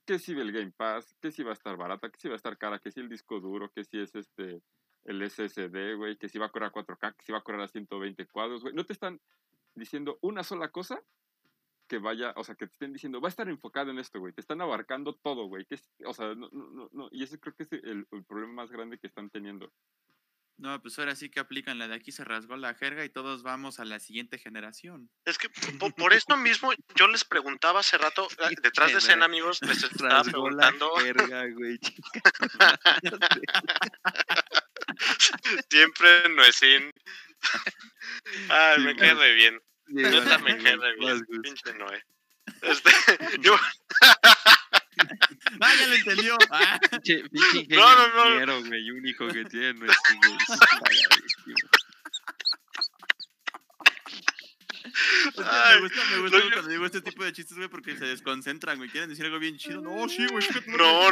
que 0.05 0.19
si 0.19 0.33
el 0.33 0.51
Game 0.51 0.71
Pass, 0.71 1.15
que 1.21 1.31
si 1.31 1.43
va 1.43 1.51
a 1.51 1.53
estar 1.53 1.77
barata, 1.77 2.09
que 2.09 2.19
si 2.19 2.27
va 2.27 2.33
a 2.33 2.37
estar 2.37 2.57
cara, 2.57 2.79
que 2.79 2.91
si 2.91 2.99
el 2.99 3.09
disco 3.09 3.39
duro, 3.39 3.71
que 3.71 3.83
si 3.83 3.99
es 3.99 4.15
este 4.15 4.61
el 5.05 5.27
SSD, 5.29 5.95
güey, 5.95 6.17
que 6.17 6.29
si 6.29 6.37
va 6.37 6.47
a 6.47 6.49
correr 6.49 6.69
a 6.69 6.73
4K, 6.73 7.15
que 7.15 7.25
si 7.25 7.31
va 7.31 7.39
a 7.39 7.43
correr 7.43 7.61
a 7.61 7.67
120 7.67 8.27
cuadros, 8.27 8.61
güey. 8.61 8.73
No 8.73 8.85
te 8.85 8.93
están 8.93 9.19
diciendo 9.73 10.19
una 10.21 10.43
sola 10.43 10.69
cosa 10.69 11.01
que 11.91 11.97
vaya, 11.97 12.31
o 12.37 12.43
sea, 12.45 12.55
que 12.55 12.67
te 12.67 12.71
estén 12.71 12.93
diciendo, 12.93 13.19
va 13.19 13.27
a 13.27 13.35
estar 13.35 13.49
enfocado 13.49 13.91
en 13.91 13.99
esto, 13.99 14.17
güey. 14.17 14.31
Te 14.31 14.39
están 14.39 14.61
abarcando 14.61 15.13
todo, 15.13 15.47
güey. 15.47 15.67
o 16.05 16.13
sea, 16.13 16.33
no, 16.35 16.47
no, 16.53 16.89
no, 16.93 17.09
y 17.11 17.23
ese 17.23 17.37
creo 17.37 17.53
que 17.53 17.63
es 17.63 17.73
el, 17.73 18.07
problema 18.25 18.53
más 18.53 18.71
grande 18.71 18.97
que 18.97 19.07
están 19.07 19.29
teniendo. 19.29 19.73
No, 20.57 20.81
pues 20.81 20.97
ahora 20.99 21.17
sí 21.17 21.29
que 21.29 21.41
aplican 21.41 21.79
la 21.79 21.89
de 21.89 21.95
aquí 21.95 22.13
se 22.13 22.23
rasgó 22.23 22.55
la 22.55 22.75
jerga 22.75 23.03
y 23.03 23.09
todos 23.09 23.43
vamos 23.43 23.81
a 23.81 23.85
la 23.85 23.99
siguiente 23.99 24.37
generación. 24.37 25.09
Es 25.25 25.37
que 25.37 25.49
por, 25.97 26.13
esto 26.13 26.37
mismo 26.37 26.71
yo 26.95 27.09
les 27.09 27.25
preguntaba 27.25 27.81
hace 27.81 27.97
rato, 27.97 28.25
ah, 28.39 28.49
detrás 28.63 28.93
de 28.93 28.99
escena, 28.99 29.25
amigos, 29.25 29.61
les 29.63 29.83
estaba 29.83 30.23
preguntando. 30.23 30.93
La 30.95 31.01
jerga, 31.01 31.45
güey, 31.49 31.77
Siempre 35.69 36.29
no 36.29 36.41
es 36.45 36.55
sin. 36.55 36.89
Ay, 38.47 38.81
me 38.81 38.95
quedé 38.95 39.13
re 39.13 39.33
bien. 39.33 39.61
Yo 39.91 40.23
también 40.23 40.57
quedé 40.59 40.95
bien, 40.99 41.25
pinche 41.41 41.73
Noé. 41.73 42.03
Este, 42.61 42.91
yo... 43.41 43.55
ah, 45.59 45.73
ya 45.79 45.87
lo 45.87 45.93
entendió. 45.95 46.37
Ah. 46.51 46.79
Pinche, 46.91 47.23
pinche 47.29 47.75
no, 47.75 48.07
no, 48.07 48.45
no. 48.45 48.67
güey, 48.67 48.91
único 48.91 49.27
que 49.27 49.45
tiene 49.45 49.73
no 49.73 49.85
es 49.85 49.97
Ay, 55.37 55.75
me 55.75 55.81
gusta, 55.81 56.05
me 56.11 56.21
gusta 56.21 56.37
no, 56.37 56.51
cuando 56.51 56.69
digo 56.69 56.85
este 56.85 57.01
tipo 57.01 57.23
de 57.23 57.33
chistes, 57.33 57.57
güey, 57.57 57.69
porque 57.69 57.97
se 57.97 58.05
desconcentran, 58.05 58.77
güey. 58.77 58.89
Quieren 58.89 59.09
decir 59.09 59.25
algo 59.25 59.39
bien 59.39 59.57
chido. 59.57 59.81
No, 59.81 60.09
sí, 60.09 60.25
güey. 60.27 60.45
no, 60.67 61.11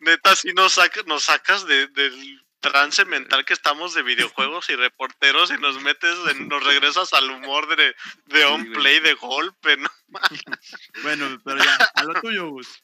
neta, 0.00 0.36
si 0.36 0.52
nos, 0.52 0.74
sacas, 0.74 1.06
nos 1.06 1.24
sacas 1.24 1.66
de, 1.66 1.86
del 1.88 2.43
trance 2.64 3.04
mental 3.04 3.44
que 3.44 3.52
estamos 3.52 3.92
de 3.92 4.02
videojuegos 4.02 4.70
y 4.70 4.76
reporteros 4.76 5.50
y 5.50 5.58
nos 5.58 5.82
metes, 5.82 6.16
nos 6.40 6.64
regresas 6.64 7.12
al 7.12 7.30
humor 7.30 7.76
de, 7.76 7.94
de 8.26 8.44
on 8.46 8.72
play 8.72 9.00
de 9.00 9.12
golpe, 9.14 9.76
¿no? 9.76 9.90
bueno, 11.02 11.38
pero 11.44 11.62
ya, 11.62 11.76
a 11.94 12.04
lo 12.04 12.20
tuyo, 12.20 12.48
Gus. 12.48 12.82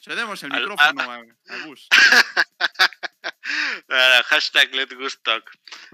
Cedemos 0.00 0.42
el 0.42 0.50
micrófono 0.50 1.02
a, 1.02 1.22
Gus. 1.64 1.88
hashtag 4.26 4.74
let 4.74 4.88
talk. 5.22 5.48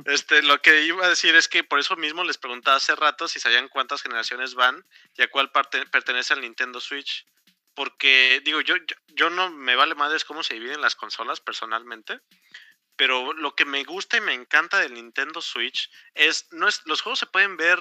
Este, 0.07 0.43
lo 0.43 0.63
que 0.63 0.85
iba 0.85 1.05
a 1.05 1.11
decir 1.11 1.35
es 1.35 1.49
que 1.49 1.65
por 1.65 1.79
eso 1.79 1.97
mismo 1.97 2.25
les 2.25 2.39
preguntaba 2.39 2.79
hace 2.79 2.97
rato 2.97 3.29
si 3.29 3.41
sabían 3.41 3.69
cuántas 3.69 4.03
generaciones 4.03 4.55
van 4.55 4.87
y 5.17 5.23
a 5.23 5.31
cuál 5.31 5.51
parte 5.51 5.85
pertenece 5.87 6.33
al 6.33 6.41
Nintendo 6.41 6.81
Switch. 6.81 7.27
Porque, 7.75 8.41
digo, 8.45 8.63
yo, 8.63 8.77
yo, 8.77 8.97
yo 9.09 9.31
no 9.31 9.51
me 9.51 9.77
vale 9.77 9.95
madres 9.95 10.25
cómo 10.25 10.43
se 10.43 10.55
dividen 10.55 10.81
las 10.81 10.97
consolas 10.97 11.41
personalmente 11.41 12.21
pero 12.99 13.33
lo 13.33 13.55
que 13.55 13.65
me 13.65 13.85
gusta 13.85 14.17
y 14.17 14.21
me 14.21 14.35
encanta 14.35 14.81
del 14.81 14.95
Nintendo 14.95 15.41
Switch 15.41 15.89
es, 16.15 16.49
no 16.51 16.67
es 16.67 16.83
los 16.85 17.01
juegos 17.01 17.21
se 17.21 17.27
pueden 17.27 17.57
ver 17.57 17.81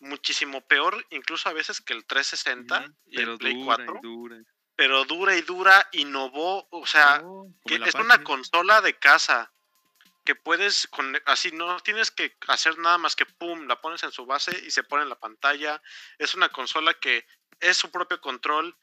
muchísimo 0.00 0.66
peor, 0.66 1.06
incluso 1.10 1.48
a 1.48 1.52
veces 1.52 1.80
que 1.80 1.92
el 1.92 2.04
360 2.04 2.92
y 3.06 3.20
el 3.20 3.38
Play 3.38 3.62
4. 3.64 4.00
Pero 4.74 5.04
dura 5.04 5.36
y 5.36 5.42
dura, 5.42 5.88
innovó, 5.92 6.66
o 6.72 6.86
sea, 6.86 7.20
oh, 7.24 7.46
que 7.66 7.76
es 7.76 7.94
una 7.94 8.24
consola 8.24 8.80
de 8.80 8.98
casa 8.98 9.52
que 10.24 10.34
puedes, 10.34 10.88
con, 10.88 11.16
así 11.26 11.52
no 11.52 11.78
tienes 11.78 12.10
que 12.10 12.36
hacer 12.48 12.78
nada 12.78 12.98
más 12.98 13.14
que 13.14 13.26
pum, 13.26 13.68
la 13.68 13.80
pones 13.80 14.02
en 14.02 14.10
su 14.10 14.26
base 14.26 14.60
y 14.66 14.72
se 14.72 14.82
pone 14.82 15.04
en 15.04 15.08
la 15.08 15.20
pantalla. 15.20 15.80
Es 16.18 16.34
una 16.34 16.48
consola 16.48 16.94
que 16.94 17.24
es 17.60 17.76
su 17.76 17.92
propio 17.92 18.20
control, 18.20 18.76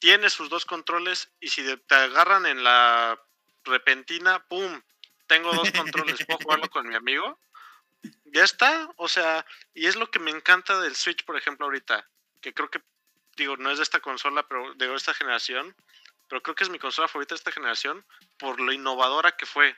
tiene 0.00 0.28
sus 0.28 0.48
dos 0.48 0.64
controles 0.64 1.30
y 1.38 1.50
si 1.50 1.62
te 1.86 1.94
agarran 1.94 2.46
en 2.46 2.64
la 2.64 3.20
repentina, 3.62 4.44
pum, 4.48 4.82
tengo 5.30 5.52
dos 5.52 5.70
controles, 5.70 6.26
puedo 6.26 6.38
jugarlo 6.42 6.68
con 6.68 6.88
mi 6.88 6.96
amigo. 6.96 7.38
Ya 8.24 8.42
está, 8.42 8.90
o 8.96 9.06
sea, 9.06 9.46
y 9.74 9.86
es 9.86 9.94
lo 9.94 10.10
que 10.10 10.18
me 10.18 10.32
encanta 10.32 10.80
del 10.80 10.96
Switch, 10.96 11.24
por 11.24 11.36
ejemplo, 11.36 11.66
ahorita, 11.66 12.04
que 12.40 12.52
creo 12.52 12.68
que, 12.68 12.82
digo, 13.36 13.56
no 13.56 13.70
es 13.70 13.78
de 13.78 13.84
esta 13.84 14.00
consola, 14.00 14.48
pero 14.48 14.74
de 14.74 14.92
esta 14.92 15.14
generación, 15.14 15.76
pero 16.28 16.42
creo 16.42 16.56
que 16.56 16.64
es 16.64 16.70
mi 16.70 16.80
consola 16.80 17.06
favorita 17.06 17.34
de 17.34 17.38
esta 17.38 17.52
generación 17.52 18.04
por 18.38 18.60
lo 18.60 18.72
innovadora 18.72 19.36
que 19.36 19.46
fue. 19.46 19.76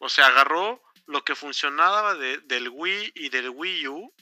O 0.00 0.08
sea, 0.08 0.26
agarró 0.26 0.82
lo 1.06 1.24
que 1.24 1.36
funcionaba 1.36 2.16
del 2.16 2.68
Wii 2.68 3.12
y 3.14 3.28
del 3.28 3.50
Wii 3.50 3.86
U 3.86 4.12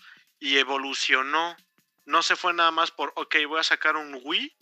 y 0.41 0.59
evolucionó. 0.59 1.57
No 2.05 2.23
se 2.23 2.37
fue 2.37 2.53
nada 2.53 2.71
más 2.71 2.91
por, 2.91 3.15
ok, 3.17 3.37
voy 3.49 3.61
a 3.61 3.63
sacar 3.65 3.97
un 3.97 4.21
Wii 4.23 4.55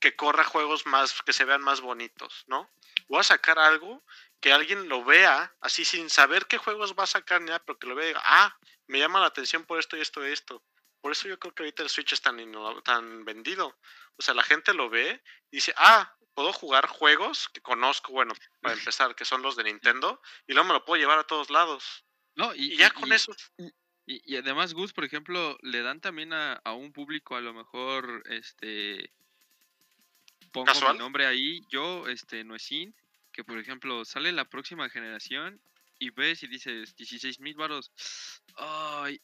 que 0.00 0.16
corra 0.16 0.42
juegos 0.42 0.84
más, 0.86 1.22
que 1.22 1.32
se 1.32 1.44
vean 1.44 1.62
más 1.62 1.80
bonitos, 1.80 2.44
¿no? 2.48 2.68
Voy 3.08 3.20
a 3.20 3.24
sacar 3.24 3.58
algo 3.58 4.02
que 4.44 4.52
alguien 4.52 4.90
lo 4.90 5.02
vea 5.02 5.56
así 5.62 5.86
sin 5.86 6.10
saber 6.10 6.44
qué 6.44 6.58
juegos 6.58 6.94
va 6.94 7.04
a 7.04 7.06
sacar 7.06 7.40
ni 7.40 7.46
nada, 7.46 7.64
pero 7.64 7.78
que 7.78 7.86
lo 7.86 7.94
vea 7.94 8.04
y 8.04 8.08
diga, 8.08 8.20
ah, 8.26 8.54
me 8.88 8.98
llama 8.98 9.18
la 9.18 9.28
atención 9.28 9.64
por 9.64 9.78
esto 9.80 9.96
y 9.96 10.02
esto 10.02 10.28
y 10.28 10.32
esto. 10.32 10.62
Por 11.00 11.12
eso 11.12 11.28
yo 11.28 11.38
creo 11.38 11.54
que 11.54 11.62
ahorita 11.62 11.82
el 11.82 11.88
Switch 11.88 12.12
es 12.12 12.20
tan, 12.20 12.36
tan 12.84 13.24
vendido. 13.24 13.74
O 14.18 14.22
sea, 14.22 14.34
la 14.34 14.42
gente 14.42 14.74
lo 14.74 14.90
ve 14.90 15.22
y 15.50 15.56
dice, 15.56 15.72
ah, 15.78 16.14
puedo 16.34 16.52
jugar 16.52 16.88
juegos 16.88 17.48
que 17.54 17.62
conozco, 17.62 18.12
bueno, 18.12 18.34
para 18.60 18.74
empezar, 18.74 19.14
que 19.14 19.24
son 19.24 19.40
los 19.40 19.56
de 19.56 19.64
Nintendo, 19.64 20.20
y 20.46 20.52
luego 20.52 20.68
me 20.68 20.74
lo 20.74 20.84
puedo 20.84 21.00
llevar 21.00 21.18
a 21.18 21.26
todos 21.26 21.48
lados. 21.48 22.04
No, 22.34 22.54
y, 22.54 22.76
ya 22.76 22.90
con 22.90 23.14
eso. 23.14 23.34
Y, 24.04 24.36
además, 24.36 24.74
Gus, 24.74 24.92
por 24.92 25.04
ejemplo, 25.04 25.56
le 25.62 25.80
dan 25.80 26.02
también 26.02 26.34
a, 26.34 26.60
a 26.64 26.74
un 26.74 26.92
público 26.92 27.34
a 27.34 27.40
lo 27.40 27.54
mejor, 27.54 28.22
este, 28.26 29.10
pongo 30.52 30.70
mi 30.92 30.98
nombre 30.98 31.24
ahí, 31.24 31.62
yo, 31.70 32.06
este, 32.08 32.44
Noesin, 32.44 32.94
que 33.34 33.44
por 33.44 33.58
ejemplo 33.58 34.04
sale 34.04 34.32
la 34.32 34.48
próxima 34.48 34.88
generación 34.88 35.60
y 35.98 36.10
ves 36.10 36.42
y 36.42 36.48
dices 36.48 36.94
16 36.96 37.40
mil 37.40 37.54
varos. 37.54 37.92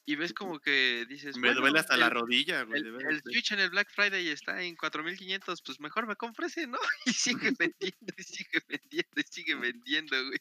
y 0.07 0.15
ves 0.17 0.33
como 0.33 0.59
que 0.59 1.07
dices. 1.09 1.37
Me 1.37 1.55
duele 1.55 1.79
hasta 1.79 1.97
la 1.97 2.11
rodilla, 2.11 2.63
güey. 2.63 2.83
El, 2.83 3.23
Switch 3.23 3.53
en 3.53 3.61
el 3.61 3.71
Black 3.71 3.91
Friday 3.91 4.29
está 4.29 4.63
en 4.63 4.77
4500, 4.77 5.63
pues 5.63 5.81
mejor 5.81 6.07
me 6.07 6.17
compro 6.17 6.47
ese, 6.47 6.67
¿no? 6.67 6.79
Y 7.07 7.13
sigue 7.13 7.53
vendiendo, 7.59 8.15
y 8.17 8.23
sigue 8.23 8.61
vendiendo, 8.69 9.21
y 9.21 9.23
sigue 9.31 9.55
vendiendo, 9.55 10.25
güey. 10.27 10.41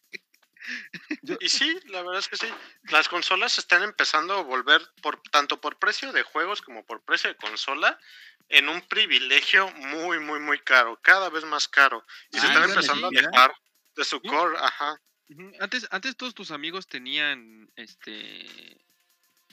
Y 1.39 1.49
sí, 1.49 1.79
la 1.87 2.01
verdad 2.01 2.19
es 2.19 2.27
que 2.27 2.37
sí. 2.37 2.47
Las 2.89 3.07
consolas 3.09 3.57
están 3.57 3.83
empezando 3.83 4.33
a 4.35 4.43
volver, 4.43 4.81
por 5.01 5.21
tanto 5.31 5.59
por 5.59 5.77
precio 5.77 6.11
de 6.11 6.23
juegos 6.23 6.61
como 6.61 6.85
por 6.85 7.01
precio 7.01 7.29
de 7.29 7.35
consola, 7.35 7.99
en 8.49 8.67
un 8.67 8.81
privilegio 8.81 9.71
muy, 9.71 10.19
muy, 10.19 10.39
muy 10.39 10.59
caro, 10.59 10.99
cada 11.01 11.29
vez 11.29 11.43
más 11.45 11.67
caro. 11.67 12.05
Y 12.31 12.39
se 12.39 12.47
están 12.47 12.69
empezando 12.69 13.07
a 13.07 13.11
dejar 13.11 13.53
de 13.95 14.03
su 14.03 14.21
core, 14.21 14.57
ajá. 14.57 14.99
Antes, 15.59 15.87
antes 15.91 16.17
todos 16.17 16.33
tus 16.33 16.49
amigos 16.49 16.87
tenían, 16.87 17.69
este, 17.75 18.77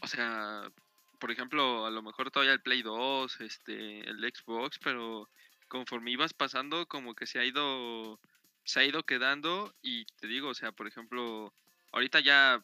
o 0.00 0.06
sea, 0.06 0.70
por 1.18 1.30
ejemplo, 1.30 1.84
a 1.84 1.90
lo 1.90 2.02
mejor 2.02 2.30
todavía 2.30 2.54
el 2.54 2.62
Play 2.62 2.82
2, 2.82 3.40
este, 3.40 4.00
el 4.08 4.18
Xbox, 4.20 4.78
pero 4.78 5.28
conforme 5.68 6.12
ibas 6.12 6.32
pasando, 6.32 6.86
como 6.86 7.14
que 7.14 7.26
se 7.26 7.38
ha 7.38 7.44
ido, 7.44 8.18
se 8.66 8.80
ha 8.80 8.84
ido 8.84 9.04
quedando 9.04 9.74
y 9.80 10.04
te 10.20 10.26
digo, 10.26 10.48
o 10.48 10.54
sea, 10.54 10.72
por 10.72 10.86
ejemplo, 10.86 11.54
ahorita 11.92 12.20
ya 12.20 12.62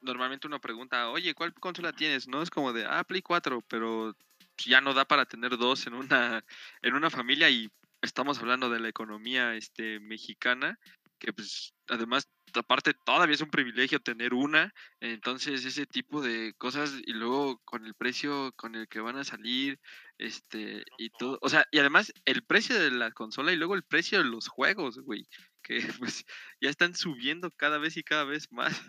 normalmente 0.00 0.46
uno 0.46 0.60
pregunta, 0.60 1.10
oye, 1.10 1.34
¿cuál 1.34 1.52
consola 1.54 1.92
tienes? 1.92 2.28
No 2.28 2.40
es 2.40 2.50
como 2.50 2.72
de, 2.72 2.86
ah, 2.86 3.04
Play 3.04 3.20
4, 3.20 3.62
pero 3.68 4.16
ya 4.58 4.80
no 4.80 4.94
da 4.94 5.04
para 5.04 5.26
tener 5.26 5.56
dos 5.58 5.86
en 5.86 5.94
una, 5.94 6.44
en 6.82 6.94
una 6.94 7.10
familia 7.10 7.50
y 7.50 7.68
estamos 8.00 8.38
hablando 8.38 8.70
de 8.70 8.80
la 8.80 8.88
economía 8.88 9.54
este, 9.56 9.98
mexicana, 9.98 10.78
que 11.18 11.32
pues 11.32 11.74
además 11.88 12.28
aparte 12.54 12.94
todavía 12.94 13.34
es 13.34 13.40
un 13.40 13.50
privilegio 13.50 14.00
tener 14.00 14.34
una, 14.34 14.72
entonces 15.00 15.64
ese 15.64 15.86
tipo 15.86 16.22
de 16.22 16.54
cosas 16.58 16.92
y 17.04 17.12
luego 17.12 17.58
con 17.64 17.84
el 17.86 17.94
precio 17.94 18.52
con 18.54 18.76
el 18.76 18.86
que 18.86 19.00
van 19.00 19.16
a 19.16 19.24
salir, 19.24 19.80
este 20.18 20.84
y 20.98 21.10
todo, 21.10 21.38
o 21.42 21.48
sea, 21.48 21.66
y 21.70 21.78
además 21.78 22.12
el 22.24 22.44
precio 22.44 22.78
de 22.78 22.90
la 22.90 23.10
consola 23.10 23.52
y 23.52 23.56
luego 23.56 23.74
el 23.74 23.82
precio 23.82 24.18
de 24.18 24.24
los 24.24 24.48
juegos, 24.48 24.98
güey, 25.00 25.26
porque 25.56 25.78
pues 25.98 26.24
ya 26.60 26.70
están 26.70 26.94
subiendo 26.94 27.50
cada 27.50 27.78
vez 27.78 27.96
y 27.96 28.02
cada 28.02 28.24
vez 28.24 28.50
más. 28.52 28.80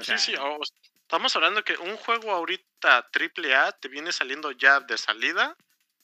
Sí, 0.00 0.18
sí, 0.18 0.34
estamos 1.02 1.36
hablando 1.36 1.62
que 1.62 1.76
un 1.76 1.96
juego 1.96 2.32
ahorita 2.32 3.08
AAA 3.12 3.72
te 3.72 3.88
viene 3.88 4.10
saliendo 4.10 4.50
ya 4.50 4.80
de 4.80 4.98
salida 4.98 5.56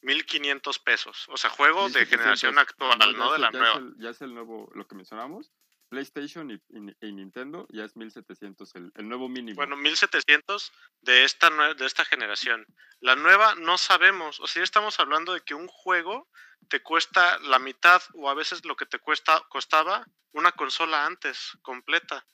1500 0.02 0.78
pesos. 0.78 1.28
O 1.28 1.36
sea, 1.36 1.50
juego 1.50 1.88
de 1.88 2.06
generación 2.06 2.58
actual, 2.58 3.16
no, 3.16 3.32
de 3.32 3.38
la 3.38 3.50
nueva. 3.50 3.80
ya 3.98 4.10
es 4.10 4.20
el 4.20 4.34
nuevo, 4.34 4.70
lo 4.74 4.86
que 4.86 4.94
mencionamos. 4.94 5.50
PlayStation 5.92 6.50
y, 6.50 7.12
Nintendo 7.12 7.68
ya 7.70 7.84
es 7.84 7.94
1700 7.96 8.74
el, 8.76 8.92
el, 8.94 9.08
nuevo 9.10 9.28
mínimo. 9.28 9.56
Bueno, 9.56 9.76
1700 9.76 10.72
de 11.02 11.24
esta, 11.24 11.50
de 11.74 11.84
esta 11.84 12.06
generación. 12.06 12.64
La 13.00 13.14
nueva 13.14 13.56
no 13.56 13.76
sabemos. 13.76 14.40
O 14.40 14.46
sea, 14.46 14.62
estamos 14.62 14.98
hablando 15.00 15.34
de 15.34 15.42
que 15.42 15.52
un 15.52 15.68
juego 15.68 16.30
te 16.68 16.80
cuesta 16.80 17.38
la 17.40 17.58
mitad 17.58 18.00
o 18.14 18.30
a 18.30 18.34
veces 18.34 18.64
lo 18.64 18.74
que 18.74 18.86
te 18.86 19.00
cuesta 19.00 19.42
costaba 19.50 20.06
una 20.32 20.52
consola 20.52 21.04
antes, 21.04 21.58
completa. 21.60 22.26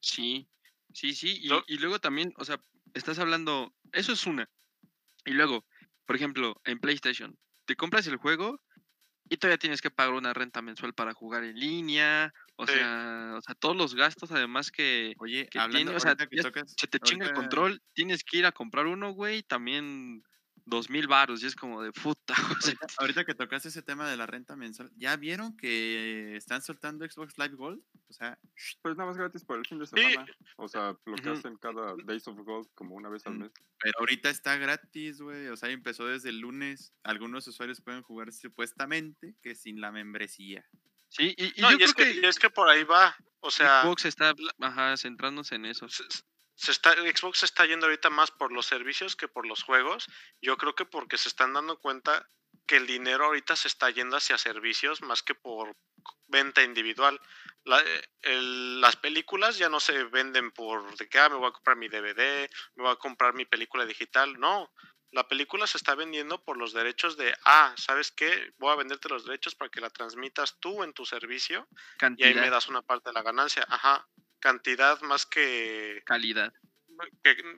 Sí, 0.00 0.48
sí, 0.92 1.14
sí. 1.14 1.38
Y, 1.40 1.52
y 1.68 1.78
luego 1.78 2.00
también, 2.00 2.34
o 2.36 2.44
sea, 2.44 2.58
estás 2.94 3.20
hablando, 3.20 3.72
eso 3.92 4.12
es 4.12 4.26
una. 4.26 4.50
Y 5.24 5.34
luego, 5.34 5.64
por 6.04 6.16
ejemplo, 6.16 6.60
en 6.64 6.80
PlayStation, 6.80 7.38
te 7.64 7.76
compras 7.76 8.08
el 8.08 8.16
juego 8.16 8.60
y 9.28 9.36
todavía 9.36 9.58
tienes 9.58 9.80
que 9.80 9.90
pagar 9.90 10.14
una 10.14 10.34
renta 10.34 10.62
mensual 10.62 10.94
para 10.94 11.14
jugar 11.14 11.44
en 11.44 11.58
línea. 11.58 12.34
O 12.56 12.66
sea, 12.66 13.34
o 13.36 13.40
sea, 13.40 13.54
todos 13.54 13.76
los 13.76 13.94
gastos 13.94 14.30
además 14.30 14.70
que, 14.70 15.14
Oye, 15.18 15.48
que 15.48 15.58
hablando, 15.58 15.96
o 15.96 16.00
sea, 16.00 16.16
se 16.16 16.86
te 16.86 17.00
chinga 17.00 17.26
el 17.26 17.32
control, 17.32 17.82
tienes 17.94 18.24
que 18.24 18.38
ir 18.38 18.46
a 18.46 18.52
comprar 18.52 18.86
uno, 18.86 19.12
güey, 19.12 19.42
también 19.42 20.22
dos 20.64 20.90
mil 20.90 21.06
baros 21.08 21.42
y 21.42 21.46
es 21.46 21.56
como 21.56 21.82
de 21.82 21.92
puta. 21.92 22.34
ahorita, 22.98 23.24
que 23.24 23.34
tocaste 23.34 23.68
ese 23.68 23.82
tema 23.82 24.08
de 24.08 24.16
la 24.16 24.26
renta 24.26 24.56
mensual, 24.56 24.90
¿ya 24.96 25.16
vieron 25.16 25.56
que 25.56 26.36
están 26.36 26.62
soltando 26.62 27.08
Xbox 27.08 27.36
Live 27.38 27.56
Gold? 27.56 27.82
O 28.08 28.12
sea, 28.12 28.38
pues 28.82 28.96
nada 28.96 29.08
más 29.08 29.16
gratis 29.16 29.44
por 29.44 29.58
el 29.58 29.66
fin 29.66 29.78
de 29.78 29.86
semana. 29.86 30.26
O 30.56 30.68
sea, 30.68 30.96
lo 31.04 31.16
que 31.16 31.30
hacen 31.30 31.56
cada 31.56 31.94
Days 32.04 32.28
of 32.28 32.38
Gold 32.38 32.68
como 32.74 32.94
una 32.94 33.08
vez 33.08 33.26
al 33.26 33.38
mes. 33.38 33.50
Pero 33.80 33.94
ahorita 34.00 34.30
está 34.30 34.56
gratis, 34.56 35.20
güey. 35.20 35.48
O 35.48 35.56
sea, 35.56 35.70
empezó 35.70 36.06
desde 36.06 36.28
el 36.28 36.40
lunes. 36.40 36.92
Algunos 37.02 37.46
usuarios 37.48 37.80
pueden 37.80 38.02
jugar 38.02 38.32
supuestamente 38.32 39.34
que 39.42 39.54
sin 39.54 39.80
la 39.80 39.90
membresía. 39.90 40.64
Sí, 41.12 41.34
y, 41.36 41.60
yo 41.60 41.68
creo 41.68 41.78
es 41.78 41.94
que, 41.94 42.26
es 42.26 42.38
que 42.38 42.50
por 42.50 42.68
ahí 42.68 42.84
va. 42.84 43.14
O 43.40 43.50
sea, 43.50 43.82
Xbox 43.82 44.04
está 44.06 44.34
ajá, 44.60 44.96
centrándose 44.96 45.56
en 45.56 45.66
eso 45.66 45.86
se 46.62 46.70
está, 46.70 46.92
Xbox 46.92 47.38
se 47.40 47.46
está 47.46 47.66
yendo 47.66 47.86
ahorita 47.86 48.08
más 48.08 48.30
por 48.30 48.52
los 48.52 48.66
servicios 48.66 49.16
que 49.16 49.26
por 49.26 49.46
los 49.46 49.64
juegos. 49.64 50.06
Yo 50.40 50.56
creo 50.56 50.74
que 50.74 50.84
porque 50.84 51.18
se 51.18 51.28
están 51.28 51.52
dando 51.52 51.78
cuenta 51.78 52.24
que 52.66 52.76
el 52.76 52.86
dinero 52.86 53.24
ahorita 53.24 53.56
se 53.56 53.66
está 53.66 53.90
yendo 53.90 54.16
hacia 54.16 54.38
servicios 54.38 55.02
más 55.02 55.22
que 55.22 55.34
por 55.34 55.76
venta 56.28 56.62
individual. 56.62 57.20
Eh, 57.64 58.40
las 58.80 58.94
películas 58.96 59.58
ya 59.58 59.68
no 59.68 59.80
se 59.80 60.04
venden 60.04 60.52
por 60.52 60.96
de 60.96 61.08
que 61.08 61.18
ah, 61.18 61.28
me 61.28 61.36
voy 61.36 61.48
a 61.48 61.52
comprar 61.52 61.76
mi 61.76 61.88
DVD, 61.88 62.48
me 62.76 62.84
voy 62.84 62.92
a 62.92 62.96
comprar 62.96 63.34
mi 63.34 63.44
película 63.44 63.84
digital. 63.84 64.38
No, 64.38 64.72
la 65.12 65.28
película 65.28 65.66
se 65.66 65.78
está 65.78 65.94
vendiendo 65.94 66.42
por 66.42 66.56
los 66.56 66.72
derechos 66.72 67.16
de, 67.16 67.34
ah, 67.44 67.74
¿sabes 67.76 68.10
qué? 68.10 68.52
Voy 68.58 68.72
a 68.72 68.76
venderte 68.76 69.08
los 69.08 69.24
derechos 69.24 69.54
para 69.54 69.70
que 69.70 69.80
la 69.80 69.90
transmitas 69.90 70.58
tú 70.58 70.82
en 70.82 70.92
tu 70.92 71.04
servicio 71.04 71.68
y 72.16 72.24
ahí 72.24 72.34
me 72.34 72.50
das 72.50 72.68
una 72.68 72.82
parte 72.82 73.10
de 73.10 73.14
la 73.14 73.22
ganancia. 73.22 73.64
Ajá 73.68 74.08
cantidad 74.42 75.00
más 75.02 75.24
que... 75.24 76.02
Calidad. 76.04 76.52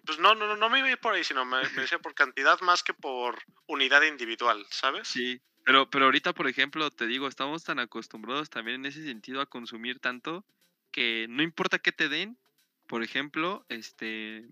pues 0.04 0.18
no, 0.20 0.36
no, 0.36 0.54
no 0.56 0.70
me 0.70 0.78
iba 0.78 0.88
a 0.88 0.92
ir 0.92 0.98
por 0.98 1.14
ahí, 1.14 1.24
sino 1.24 1.44
me, 1.44 1.66
decía 1.76 1.98
por 1.98 2.14
cantidad 2.14 2.60
más 2.60 2.84
que 2.84 2.94
por 2.94 3.42
unidad 3.66 4.02
individual, 4.02 4.64
¿sabes? 4.70 5.08
Sí, 5.08 5.40
pero, 5.64 5.90
pero 5.90 6.04
ahorita, 6.04 6.34
por 6.34 6.46
ejemplo, 6.46 6.90
te 6.90 7.06
digo, 7.06 7.26
estamos 7.26 7.64
tan 7.64 7.80
acostumbrados 7.80 8.50
también 8.50 8.76
en 8.76 8.86
ese 8.86 9.02
sentido 9.02 9.40
a 9.40 9.46
consumir 9.46 9.98
tanto 9.98 10.44
que 10.92 11.26
no 11.28 11.42
importa 11.42 11.80
qué 11.80 11.90
te 11.90 12.08
den, 12.08 12.38
por 12.86 13.02
ejemplo, 13.02 13.64
este, 13.68 14.46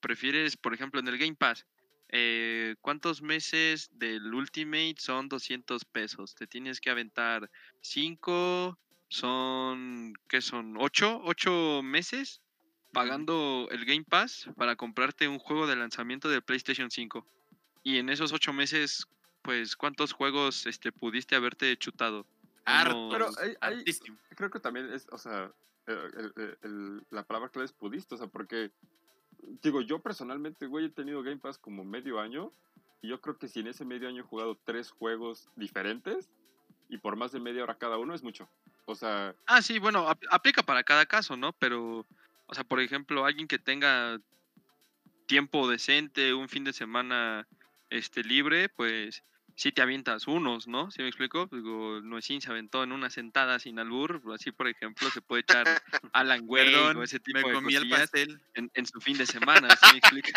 prefieres, 0.00 0.56
por 0.56 0.74
ejemplo, 0.74 1.00
en 1.00 1.08
el 1.08 1.16
Game 1.16 1.36
Pass, 1.36 1.64
eh, 2.08 2.76
¿cuántos 2.80 3.22
meses 3.22 3.90
del 3.94 4.32
Ultimate 4.34 4.96
son 4.98 5.28
200 5.28 5.84
pesos? 5.84 6.34
Te 6.34 6.46
tienes 6.46 6.80
que 6.80 6.90
aventar 6.90 7.50
5, 7.80 8.78
son, 9.08 10.14
¿qué 10.28 10.40
son? 10.40 10.76
¿Ocho? 10.78 11.20
¿Ocho 11.24 11.82
meses? 11.82 12.40
Pagando 12.92 13.68
el 13.70 13.84
Game 13.84 14.04
Pass 14.04 14.48
para 14.56 14.76
comprarte 14.76 15.28
un 15.28 15.38
juego 15.38 15.66
de 15.66 15.76
lanzamiento 15.76 16.28
de 16.28 16.40
PlayStation 16.40 16.90
5. 16.90 17.26
Y 17.82 17.98
en 17.98 18.08
esos 18.08 18.32
ocho 18.32 18.52
meses, 18.52 19.06
pues, 19.42 19.76
¿cuántos 19.76 20.12
juegos 20.12 20.66
este, 20.66 20.92
pudiste 20.92 21.36
haberte 21.36 21.76
chutado? 21.76 22.26
Pero 22.64 23.08
creo 24.34 24.50
que 24.50 24.58
también 24.58 24.92
es, 24.92 25.06
o 25.12 25.18
sea, 25.18 25.52
la 27.10 27.22
palabra 27.24 27.48
clave 27.48 27.66
es 27.66 27.72
pudiste, 27.72 28.16
o 28.16 28.18
sea, 28.18 28.26
porque, 28.26 28.72
digo, 29.62 29.80
yo 29.80 30.00
personalmente, 30.00 30.66
güey, 30.66 30.86
he 30.86 30.90
tenido 30.90 31.22
Game 31.22 31.38
Pass 31.38 31.58
como 31.58 31.84
medio 31.84 32.20
año. 32.20 32.52
Y 33.02 33.08
yo 33.08 33.20
creo 33.20 33.38
que 33.38 33.48
si 33.48 33.60
en 33.60 33.68
ese 33.68 33.84
medio 33.84 34.08
año 34.08 34.22
he 34.22 34.26
jugado 34.26 34.58
tres 34.64 34.90
juegos 34.90 35.48
diferentes 35.56 36.30
y 36.88 36.98
por 36.98 37.16
más 37.16 37.32
de 37.32 37.40
media 37.40 37.62
hora 37.62 37.76
cada 37.76 37.98
uno 37.98 38.14
es 38.14 38.22
mucho. 38.22 38.48
O 38.86 38.94
sea. 38.94 39.34
Ah, 39.46 39.62
sí, 39.62 39.78
bueno, 39.78 40.08
aplica 40.30 40.62
para 40.62 40.84
cada 40.84 41.06
caso, 41.06 41.36
¿no? 41.36 41.52
Pero, 41.54 42.06
o 42.46 42.54
sea, 42.54 42.64
por 42.64 42.80
ejemplo, 42.80 43.24
alguien 43.24 43.48
que 43.48 43.58
tenga 43.58 44.20
tiempo 45.26 45.68
decente, 45.68 46.34
un 46.34 46.48
fin 46.48 46.64
de 46.64 46.72
semana 46.72 47.46
este 47.90 48.22
libre, 48.22 48.68
pues 48.68 49.22
sí 49.56 49.72
te 49.72 49.82
avientas 49.82 50.28
unos, 50.28 50.68
¿no? 50.68 50.90
¿Sí 50.90 51.02
me 51.02 51.08
explico? 51.08 51.48
Digo, 51.50 52.00
Noesín 52.02 52.40
se 52.40 52.50
aventó 52.50 52.84
en 52.84 52.92
una 52.92 53.10
sentada 53.10 53.58
sin 53.58 53.78
albur, 53.78 54.22
así 54.34 54.52
por 54.52 54.68
ejemplo 54.68 55.10
se 55.10 55.22
puede 55.22 55.40
echar 55.42 55.66
Alan 56.12 56.42
Wake 56.44 56.76
o 56.76 57.02
ese 57.02 57.18
tipo 57.18 57.38
de 57.38 57.54
cosillas 57.54 58.10
en, 58.54 58.70
en, 58.74 58.86
su 58.86 59.00
fin 59.00 59.16
de 59.16 59.26
semana, 59.26 59.68
¿sí 59.70 59.86
me 59.92 59.98
explico? 59.98 60.28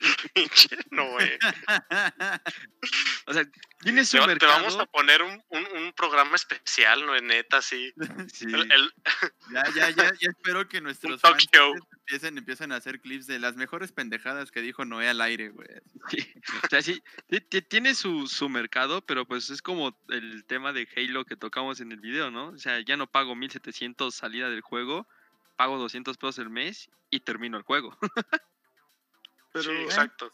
no, 0.90 1.10
güey. 1.10 1.30
o 3.30 3.32
sea, 3.32 3.44
tiene 3.78 4.04
su 4.04 4.18
te, 4.18 4.26
mercado. 4.26 4.52
Te 4.52 4.58
vamos 4.58 4.76
a 4.76 4.86
poner 4.86 5.22
un, 5.22 5.40
un, 5.50 5.66
un 5.76 5.92
programa 5.92 6.34
especial, 6.34 7.06
¿no? 7.06 7.16
Neta, 7.20 7.62
sí. 7.62 7.94
sí. 8.34 8.46
El, 8.46 8.92
Ya, 9.52 9.64
ya, 9.72 9.90
ya, 9.90 10.12
ya 10.20 10.30
espero 10.30 10.68
que 10.68 10.80
nuestros 10.80 11.20
fans 11.20 11.46
empiecen, 11.52 12.38
empiecen 12.38 12.72
a 12.72 12.76
hacer 12.76 13.00
clips 13.00 13.28
de 13.28 13.38
las 13.38 13.54
mejores 13.54 13.92
pendejadas 13.92 14.50
que 14.50 14.62
dijo 14.62 14.84
Noé 14.84 15.08
al 15.08 15.20
aire, 15.20 15.50
güey. 15.50 15.68
O 16.64 16.68
sea, 16.68 16.82
sí, 16.82 17.00
tiene 17.68 17.94
su, 17.94 18.26
su 18.26 18.48
mercado, 18.48 19.00
pero 19.02 19.24
pues 19.26 19.48
es 19.50 19.62
como 19.62 19.96
el 20.08 20.44
tema 20.44 20.72
de 20.72 20.88
Halo 20.96 21.24
que 21.24 21.36
tocamos 21.36 21.80
en 21.80 21.92
el 21.92 22.00
video, 22.00 22.32
¿no? 22.32 22.48
O 22.48 22.58
sea, 22.58 22.80
ya 22.80 22.96
no 22.96 23.06
pago 23.06 23.36
1700 23.36 24.12
salida 24.12 24.50
del 24.50 24.60
juego, 24.60 25.06
pago 25.54 25.78
200 25.78 26.16
pesos 26.16 26.38
el 26.38 26.50
mes 26.50 26.90
y 27.10 27.20
termino 27.20 27.58
el 27.58 27.62
juego. 27.62 27.96
Pero, 29.52 29.72
exacto, 29.82 30.32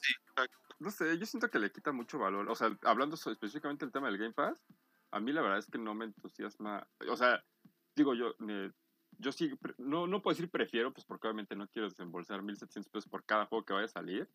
No 0.79 0.91
sé, 0.91 1.19
yo 1.19 1.27
siento 1.27 1.51
que 1.51 1.59
le 1.59 1.73
quita 1.73 1.93
mucho 1.93 2.19
valor. 2.19 2.49
O 2.51 2.55
sea, 2.55 2.77
hablando 2.83 3.17
específicamente 3.17 3.85
del 3.85 3.93
tema 3.93 4.09
del 4.09 4.19
Game 4.19 4.35
Pass, 4.35 4.63
a 5.11 5.21
mí 5.21 5.33
la 5.33 5.43
verdad 5.43 5.59
es 5.59 5.67
que 5.67 5.79
no 5.79 5.95
me 5.95 6.05
entusiasma. 6.05 6.87
O 7.09 7.17
sea, 7.17 7.43
digo 7.95 8.15
yo, 8.15 8.35
yo 9.19 9.33
sí, 9.33 9.51
no, 9.79 10.07
no 10.07 10.21
puedo 10.21 10.35
decir 10.35 10.51
prefiero, 10.51 10.93
pues 10.93 11.07
porque 11.07 11.29
obviamente 11.29 11.57
no 11.57 11.69
quiero 11.69 11.89
desembolsar 11.89 12.43
1700 12.43 12.91
pesos 12.91 13.11
por 13.11 13.25
cada 13.25 13.47
juego 13.47 13.65
que 13.65 13.73
vaya 13.73 13.87
a 13.87 13.89
salir. 13.89 14.29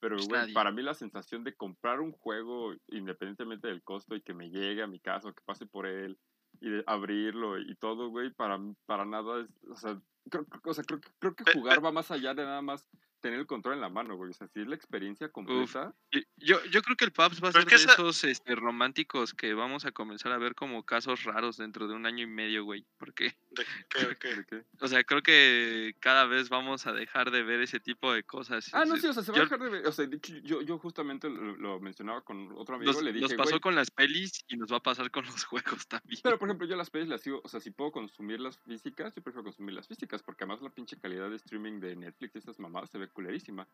Pero, 0.00 0.16
pues 0.16 0.28
güey, 0.28 0.52
para 0.52 0.70
mí 0.70 0.82
la 0.82 0.94
sensación 0.94 1.42
de 1.42 1.56
comprar 1.56 2.00
un 2.00 2.12
juego 2.12 2.72
independientemente 2.88 3.66
del 3.66 3.82
costo 3.82 4.14
y 4.14 4.20
que 4.20 4.34
me 4.34 4.50
llegue 4.50 4.82
a 4.82 4.86
mi 4.86 5.00
casa 5.00 5.28
o 5.28 5.34
que 5.34 5.42
pase 5.44 5.66
por 5.66 5.86
él 5.86 6.18
y 6.60 6.70
de 6.70 6.84
abrirlo 6.86 7.58
y 7.58 7.74
todo, 7.76 8.08
güey, 8.08 8.30
para, 8.30 8.60
para 8.86 9.04
nada 9.04 9.40
es, 9.40 9.48
o 9.68 9.76
sea, 9.76 10.00
creo, 10.30 10.46
o 10.64 10.74
sea, 10.74 10.84
creo, 10.84 11.00
creo 11.18 11.34
que 11.34 11.52
jugar 11.52 11.84
va 11.84 11.90
más 11.90 12.10
allá 12.10 12.34
de 12.34 12.44
nada 12.44 12.62
más 12.62 12.86
tener 13.20 13.40
el 13.40 13.46
control 13.46 13.74
en 13.74 13.80
la 13.80 13.88
mano, 13.88 14.16
güey. 14.16 14.30
O 14.30 14.34
sea, 14.34 14.48
si 14.48 14.60
es 14.60 14.66
la 14.66 14.74
experiencia 14.74 15.28
completa. 15.30 15.94
Yo, 16.36 16.64
yo 16.66 16.82
creo 16.82 16.96
que 16.96 17.04
el 17.04 17.12
PUBS 17.12 17.42
va 17.42 17.48
a 17.48 17.52
ser 17.52 17.64
de 17.64 17.76
esos 17.76 18.24
este, 18.24 18.54
románticos 18.54 19.34
que 19.34 19.54
vamos 19.54 19.84
a 19.84 19.92
comenzar 19.92 20.32
a 20.32 20.38
ver 20.38 20.54
como 20.54 20.84
casos 20.84 21.24
raros 21.24 21.56
dentro 21.56 21.88
de 21.88 21.94
un 21.94 22.06
año 22.06 22.24
y 22.24 22.26
medio, 22.26 22.64
güey. 22.64 22.86
Porque. 22.98 23.36
¿De 23.50 23.64
qué, 23.88 24.64
O 24.80 24.88
sea, 24.88 25.04
creo 25.04 25.22
que 25.22 25.96
cada 26.00 26.26
vez 26.26 26.48
vamos 26.48 26.86
a 26.86 26.92
dejar 26.92 27.30
de 27.30 27.42
ver 27.42 27.60
ese 27.60 27.80
tipo 27.80 28.12
de 28.12 28.22
cosas. 28.22 28.70
Ah, 28.72 28.84
no, 28.84 28.96
sí, 28.96 29.06
o 29.06 29.12
sea, 29.12 29.22
se 29.22 29.32
va 29.32 29.38
a 29.38 29.42
dejar 29.42 29.60
de 29.60 29.70
ver. 29.70 29.86
O 29.86 29.92
sea, 29.92 30.08
yo, 30.44 30.62
yo 30.62 30.78
justamente 30.78 31.28
lo, 31.28 31.80
mencionaba 31.80 32.22
con 32.22 32.52
otro 32.52 32.76
amigo. 32.76 32.92
Nos, 32.92 33.02
le 33.02 33.12
dije, 33.12 33.22
nos 33.22 33.34
pasó 33.34 33.60
con 33.60 33.74
las 33.74 33.90
pelis 33.90 34.44
y 34.48 34.56
nos 34.56 34.72
va 34.72 34.78
a 34.78 34.82
pasar 34.82 35.10
con 35.10 35.24
los 35.26 35.44
juegos 35.44 35.86
también. 35.88 36.20
Pero, 36.22 36.38
por 36.38 36.48
ejemplo, 36.48 36.66
yo 36.66 36.76
las 36.76 36.90
pelis 36.90 37.08
las 37.08 37.22
sigo. 37.22 37.40
O 37.44 37.48
sea, 37.48 37.60
si 37.60 37.70
puedo 37.70 37.92
consumir 37.92 38.40
las 38.40 38.58
físicas, 38.58 39.14
yo 39.14 39.22
prefiero 39.22 39.44
consumir 39.44 39.74
las 39.74 39.88
físicas. 39.88 40.22
Porque 40.22 40.44
además 40.44 40.62
la 40.62 40.70
pinche 40.70 40.98
calidad 40.98 41.30
de 41.30 41.36
streaming 41.36 41.80
de 41.80 41.96
Netflix, 41.96 42.36
esas 42.36 42.58
mamadas, 42.58 42.90
se 42.90 42.98
ve 42.98 43.07
culerísima. 43.08 43.68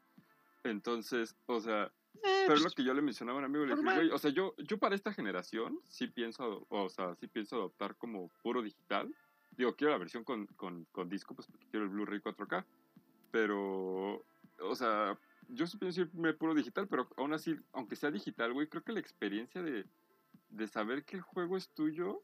Entonces, 0.63 1.37
o 1.47 1.61
sea, 1.61 1.93
eh, 2.23 2.45
pero 2.47 2.55
es 2.55 2.61
lo 2.61 2.65
pues, 2.65 2.75
que 2.75 2.85
yo 2.85 2.95
le 2.95 3.03
mencionaba 3.03 3.39
a 3.39 3.41
un 3.41 3.45
amigo, 3.45 3.67
le 3.67 3.75
dije, 3.75 3.95
güey, 3.95 4.11
o 4.11 4.19
sea, 4.19 4.31
yo, 4.31 4.55
yo 4.59 4.79
para 4.79 4.95
esta 4.95 5.13
generación 5.13 5.81
sí 5.89 6.07
pienso, 6.07 6.67
o 6.69 6.89
sea, 6.89 7.15
sí 7.17 7.27
pienso 7.27 7.57
adoptar 7.57 7.97
como 7.97 8.29
puro 8.43 8.63
digital. 8.63 9.15
Digo, 9.57 9.77
quiero 9.77 9.93
la 9.93 9.99
versión 9.99 10.25
con, 10.25 10.47
con, 10.47 10.85
con 10.93 11.09
disco, 11.09 11.35
pues 11.35 11.47
porque 11.47 11.67
quiero 11.71 11.85
el 11.85 11.91
Blu-ray 11.91 12.21
4K. 12.21 12.65
Pero, 13.31 14.25
o 14.61 14.75
sea, 14.75 15.19
yo 15.49 15.67
sí 15.67 15.77
pienso 15.77 16.03
irme 16.03 16.33
puro 16.33 16.55
digital, 16.55 16.89
pero 16.89 17.09
aún 17.17 17.33
así, 17.33 17.57
aunque 17.73 17.97
sea 17.97 18.11
digital, 18.11 18.53
güey, 18.53 18.69
creo 18.69 18.83
que 18.83 18.93
la 18.93 19.01
experiencia 19.01 19.63
de, 19.63 19.85
de 20.49 20.69
saber 20.69 21.05
que 21.05 21.17
el 21.17 21.23
juego 21.23 21.57
es 21.57 21.69
tuyo 21.71 22.23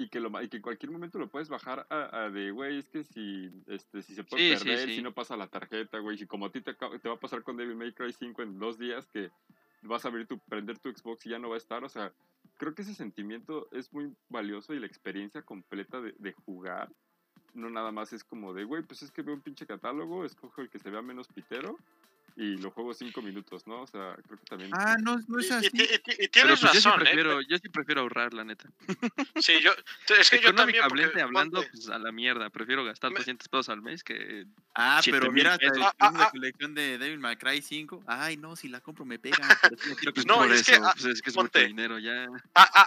y 0.00 0.08
que, 0.08 0.18
lo, 0.18 0.30
y 0.42 0.48
que 0.48 0.56
en 0.56 0.62
cualquier 0.62 0.90
momento 0.90 1.18
lo 1.18 1.28
puedes 1.28 1.50
bajar 1.50 1.86
a, 1.90 2.30
de, 2.30 2.50
güey, 2.52 2.78
es 2.78 2.88
que 2.88 3.04
si, 3.04 3.50
este, 3.66 4.02
si 4.02 4.14
se 4.14 4.24
puede 4.24 4.56
perder, 4.56 4.88
si 4.88 5.02
no 5.02 5.12
pasa 5.12 5.36
la 5.36 5.46
tarjeta, 5.46 5.98
güey, 5.98 6.16
si 6.16 6.26
como 6.26 6.46
a 6.46 6.50
ti 6.50 6.62
te, 6.62 6.72
te 6.72 7.08
va 7.08 7.16
a 7.16 7.20
pasar 7.20 7.42
con 7.42 7.58
Devil 7.58 7.76
May 7.76 7.92
Cry 7.92 8.10
5 8.10 8.40
en 8.40 8.58
dos 8.58 8.78
días 8.78 9.06
que 9.08 9.30
vas 9.82 10.06
a 10.06 10.08
abrir 10.08 10.26
tu, 10.26 10.38
prender 10.38 10.78
tu 10.78 10.90
Xbox 10.90 11.26
y 11.26 11.30
ya 11.30 11.38
no 11.38 11.50
va 11.50 11.56
a 11.56 11.58
estar, 11.58 11.84
o 11.84 11.88
sea, 11.90 12.14
creo 12.56 12.74
que 12.74 12.80
ese 12.80 12.94
sentimiento 12.94 13.68
es 13.72 13.92
muy 13.92 14.10
valioso 14.30 14.72
y 14.72 14.80
la 14.80 14.86
experiencia 14.86 15.42
completa 15.42 16.00
de, 16.00 16.14
de 16.18 16.32
jugar, 16.32 16.90
no 17.52 17.68
nada 17.68 17.92
más 17.92 18.14
es 18.14 18.24
como 18.24 18.54
de, 18.54 18.64
güey, 18.64 18.82
pues 18.82 19.02
es 19.02 19.10
que 19.10 19.20
veo 19.20 19.34
un 19.34 19.42
pinche 19.42 19.66
catálogo, 19.66 20.24
escojo 20.24 20.62
el 20.62 20.70
que 20.70 20.78
se 20.78 20.88
vea 20.88 21.02
menos 21.02 21.28
pitero 21.28 21.76
y 22.36 22.56
lo 22.56 22.70
juego 22.70 22.94
cinco 22.94 23.22
minutos, 23.22 23.66
¿no? 23.66 23.82
O 23.82 23.86
sea, 23.86 24.16
creo 24.26 24.38
que 24.38 24.44
también. 24.46 24.70
Ah, 24.72 24.96
no, 25.00 25.20
no 25.28 25.38
es 25.38 25.50
así. 25.50 25.68
Y, 25.72 26.24
y, 26.24 26.28
tienes 26.28 26.60
razón, 26.60 26.74
yo 26.74 26.80
sí, 26.80 26.88
¿eh? 26.88 26.92
prefiero, 26.98 27.40
yo 27.42 27.58
sí 27.58 27.68
prefiero 27.68 28.00
ahorrar, 28.02 28.32
la 28.34 28.44
neta. 28.44 28.68
Sí, 29.40 29.60
yo. 29.60 29.72
Es 30.18 30.30
que 30.30 30.40
yo 30.40 30.54
también. 30.54 30.82
Porque, 30.88 31.20
hablando, 31.20 31.62
pues 31.70 31.88
a 31.88 31.98
la 31.98 32.12
mierda. 32.12 32.50
Prefiero 32.50 32.84
gastar 32.84 33.12
200 33.12 33.48
pesos 33.48 33.68
al 33.68 33.82
mes 33.82 34.04
que. 34.04 34.46
Ah, 34.74 35.00
pero 35.04 35.30
mira, 35.32 35.56
la 35.60 35.94
ah, 35.98 36.12
ah, 36.16 36.28
colección 36.30 36.74
de 36.74 36.98
Devil 36.98 37.18
May 37.18 37.36
Cry 37.36 37.62
5. 37.62 38.04
Ay, 38.06 38.36
no, 38.36 38.56
si 38.56 38.68
la 38.68 38.80
compro 38.80 39.04
me 39.04 39.18
pega. 39.18 39.36
no, 40.26 40.44
es, 40.44 40.62
que, 40.64 40.78
pues 40.78 41.04
es 41.04 41.22
que 41.22 41.30
es 41.30 41.36
mucho 41.36 41.58
dinero 41.58 41.98
ya. 41.98 42.26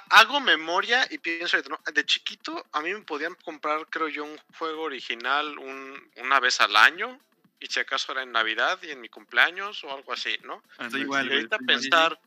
hago 0.10 0.40
memoria 0.40 1.08
y 1.10 1.18
pienso, 1.18 1.58
de 1.94 2.06
chiquito, 2.06 2.66
a 2.72 2.82
mí 2.82 2.94
me 2.94 3.02
podían 3.02 3.36
comprar, 3.44 3.88
creo 3.90 4.08
yo, 4.08 4.24
un 4.26 4.38
juego 4.58 4.84
original 4.84 5.58
un, 5.58 6.12
una 6.22 6.40
vez 6.40 6.60
al 6.62 6.76
año 6.76 7.20
y 7.64 7.68
si 7.68 7.80
acaso 7.80 8.12
era 8.12 8.24
en 8.24 8.34
Navidad 8.34 8.78
y 8.84 8.92
en 8.92 9.00
mi 9.00 9.08
cumpleaños 9.08 9.86
o 9.86 9.96
algo 9.96 10.12
así, 10.12 10.38
¿no? 10.44 10.62
igual, 10.98 11.28
y 11.28 11.36
ahorita 11.36 11.58
pensar 11.60 12.20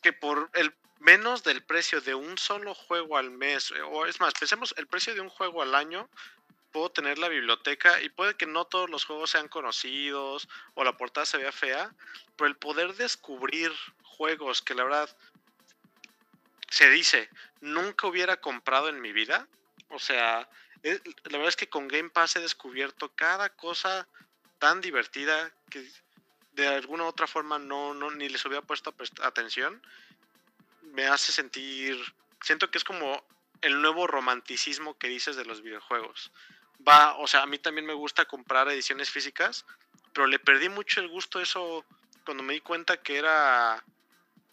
que, 0.00 0.14
por 0.14 0.48
el 0.54 0.74
menos 0.98 1.44
del 1.44 1.62
precio 1.62 2.00
de 2.00 2.14
un 2.14 2.38
solo 2.38 2.74
juego 2.74 3.18
al 3.18 3.30
mes, 3.30 3.70
eh, 3.70 3.82
o 3.82 4.06
es 4.06 4.18
más, 4.18 4.32
pensemos 4.32 4.74
el 4.78 4.86
precio 4.86 5.14
de 5.14 5.20
un 5.20 5.28
juego 5.28 5.60
al 5.60 5.74
año, 5.74 6.08
puedo 6.72 6.90
tener 6.90 7.18
la 7.18 7.28
biblioteca 7.28 8.00
y 8.00 8.08
puede 8.08 8.34
que 8.34 8.46
no 8.46 8.64
todos 8.64 8.88
los 8.88 9.04
juegos 9.04 9.28
sean 9.28 9.48
conocidos 9.48 10.48
o 10.72 10.84
la 10.84 10.96
portada 10.96 11.26
se 11.26 11.36
vea 11.36 11.52
fea, 11.52 11.92
pero 12.36 12.48
el 12.48 12.56
poder 12.56 12.94
descubrir 12.94 13.70
juegos 14.02 14.62
que 14.62 14.74
la 14.74 14.84
verdad 14.84 15.14
se 16.70 16.88
dice 16.88 17.28
nunca 17.60 18.06
hubiera 18.06 18.40
comprado 18.40 18.88
en 18.88 19.02
mi 19.02 19.12
vida, 19.12 19.48
o 19.90 19.98
sea, 19.98 20.48
la 20.82 20.98
verdad 21.24 21.48
es 21.48 21.56
que 21.56 21.68
con 21.68 21.88
Game 21.88 22.08
Pass 22.08 22.36
he 22.36 22.40
descubierto 22.40 23.12
cada 23.14 23.50
cosa 23.50 24.08
tan 24.58 24.80
divertida 24.80 25.52
que 25.70 25.88
de 26.52 26.68
alguna 26.68 27.04
u 27.04 27.06
otra 27.06 27.26
forma 27.26 27.58
no, 27.58 27.94
no 27.94 28.10
ni 28.10 28.28
les 28.28 28.44
hubiera 28.44 28.62
puesto 28.62 28.94
atención, 29.22 29.80
me 30.82 31.06
hace 31.06 31.32
sentir, 31.32 31.96
siento 32.42 32.70
que 32.70 32.78
es 32.78 32.84
como 32.84 33.24
el 33.60 33.80
nuevo 33.80 34.06
romanticismo 34.06 34.98
que 34.98 35.08
dices 35.08 35.36
de 35.36 35.44
los 35.44 35.62
videojuegos. 35.62 36.32
Va, 36.86 37.16
o 37.16 37.26
sea, 37.26 37.42
a 37.42 37.46
mí 37.46 37.58
también 37.58 37.86
me 37.86 37.94
gusta 37.94 38.24
comprar 38.24 38.68
ediciones 38.68 39.10
físicas, 39.10 39.64
pero 40.12 40.26
le 40.26 40.38
perdí 40.38 40.68
mucho 40.68 41.00
el 41.00 41.08
gusto 41.08 41.40
eso 41.40 41.84
cuando 42.24 42.42
me 42.42 42.54
di 42.54 42.60
cuenta 42.60 42.98
que 42.98 43.16
era, 43.16 43.82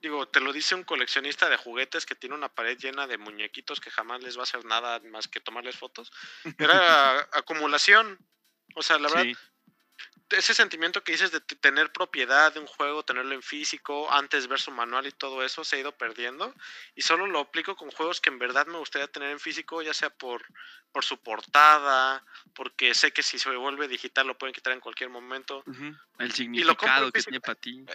digo, 0.02 0.28
te 0.28 0.40
lo 0.40 0.54
dice 0.54 0.76
un 0.76 0.84
coleccionista 0.84 1.50
de 1.50 1.58
juguetes 1.58 2.06
que 2.06 2.16
tiene 2.16 2.36
una 2.36 2.50
pared 2.50 2.78
llena 2.78 3.08
de 3.08 3.18
muñequitos 3.18 3.80
que 3.80 3.92
jamás 3.92 4.24
les 4.24 4.38
va 4.38 4.42
a 4.42 4.44
hacer 4.44 4.64
nada 4.66 5.00
más 5.12 5.28
que 5.28 5.40
tomarles 5.40 5.76
fotos. 5.76 6.12
Era 6.58 7.20
acumulación. 7.34 8.18
O 8.76 8.82
sea, 8.82 8.98
la 8.98 9.10
verdad, 9.10 9.26
ese 10.30 10.54
sentimiento 10.54 11.04
que 11.04 11.12
dices 11.12 11.32
de 11.32 11.40
tener 11.40 11.92
propiedad 11.92 12.54
de 12.54 12.60
un 12.60 12.66
juego, 12.66 13.04
tenerlo 13.04 13.36
en 13.36 13.44
físico, 13.44 14.12
antes 14.12 14.48
ver 14.48 14.60
su 14.60 14.72
manual 14.72 15.06
y 15.06 15.12
todo 15.12 15.44
eso, 15.44 15.64
se 15.64 15.76
ha 15.76 15.80
ido 15.80 15.92
perdiendo. 15.92 16.54
Y 16.96 17.02
solo 17.02 17.28
lo 17.28 17.40
aplico 17.40 17.76
con 17.76 17.92
juegos 17.92 18.22
que 18.22 18.30
en 18.30 18.40
verdad 18.40 18.66
me 18.68 18.78
gustaría 18.78 19.08
tener 19.08 19.30
en 19.30 19.40
físico, 19.40 19.82
ya 19.82 19.94
sea 19.94 20.10
por, 20.10 20.44
por 20.92 21.04
su 21.04 21.18
portada, 21.18 22.26
porque 22.54 22.94
sé 22.96 23.12
que 23.12 23.22
si 23.22 23.38
se 23.38 23.56
vuelve 23.56 23.88
digital 23.88 24.28
lo 24.28 24.38
pueden 24.38 24.54
quitar 24.54 24.74
en 24.74 24.80
cualquier 24.80 25.10
momento. 25.10 25.64
El 26.18 26.32
significado 26.32 27.12
que 27.12 27.22
tiene 27.22 27.42
para 27.42 27.56
ti. 27.56 27.86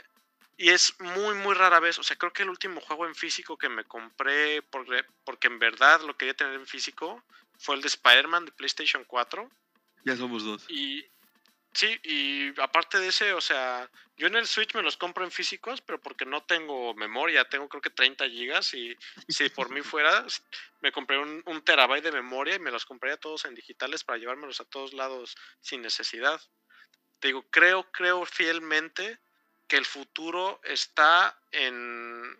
Y 0.56 0.68
es 0.68 0.94
muy, 1.00 1.34
muy 1.36 1.54
rara 1.54 1.80
vez. 1.80 1.98
O 1.98 2.02
sea, 2.02 2.16
creo 2.16 2.32
que 2.32 2.42
el 2.42 2.50
último 2.50 2.80
juego 2.82 3.06
en 3.06 3.14
físico 3.14 3.56
que 3.56 3.70
me 3.70 3.84
compré, 3.84 4.62
porque, 4.62 5.04
porque 5.24 5.48
en 5.48 5.58
verdad 5.58 6.02
lo 6.02 6.16
quería 6.16 6.34
tener 6.34 6.54
en 6.54 6.66
físico, 6.66 7.24
fue 7.58 7.76
el 7.76 7.82
de 7.82 7.88
Spider-Man 7.88 8.44
de 8.44 8.52
PlayStation 8.52 9.04
4. 9.04 9.50
Ya 10.04 10.16
somos 10.16 10.44
dos. 10.44 10.66
Y, 10.68 11.06
Sí, 11.72 12.00
y 12.02 12.60
aparte 12.60 12.98
de 12.98 13.08
ese, 13.08 13.32
o 13.32 13.40
sea, 13.40 13.88
yo 14.16 14.26
en 14.26 14.34
el 14.34 14.46
Switch 14.46 14.74
me 14.74 14.82
los 14.82 14.96
compro 14.96 15.24
en 15.24 15.30
físicos, 15.30 15.80
pero 15.80 16.00
porque 16.00 16.26
no 16.26 16.42
tengo 16.42 16.94
memoria, 16.94 17.48
tengo 17.48 17.68
creo 17.68 17.80
que 17.80 17.90
30 17.90 18.28
gigas 18.28 18.74
y 18.74 18.96
si 19.28 19.48
por 19.50 19.70
mí 19.70 19.80
fuera, 19.82 20.26
me 20.80 20.90
compré 20.90 21.18
un, 21.18 21.42
un, 21.46 21.62
terabyte 21.62 22.04
de 22.04 22.12
memoria 22.12 22.56
y 22.56 22.58
me 22.58 22.72
los 22.72 22.84
compraría 22.84 23.18
todos 23.18 23.44
en 23.44 23.54
digitales 23.54 24.02
para 24.02 24.18
llevármelos 24.18 24.60
a 24.60 24.64
todos 24.64 24.92
lados 24.92 25.36
sin 25.60 25.80
necesidad. 25.80 26.40
Te 27.20 27.28
digo, 27.28 27.46
creo, 27.50 27.84
creo 27.92 28.26
fielmente 28.26 29.20
que 29.68 29.76
el 29.76 29.86
futuro 29.86 30.60
está 30.64 31.38
en... 31.52 32.36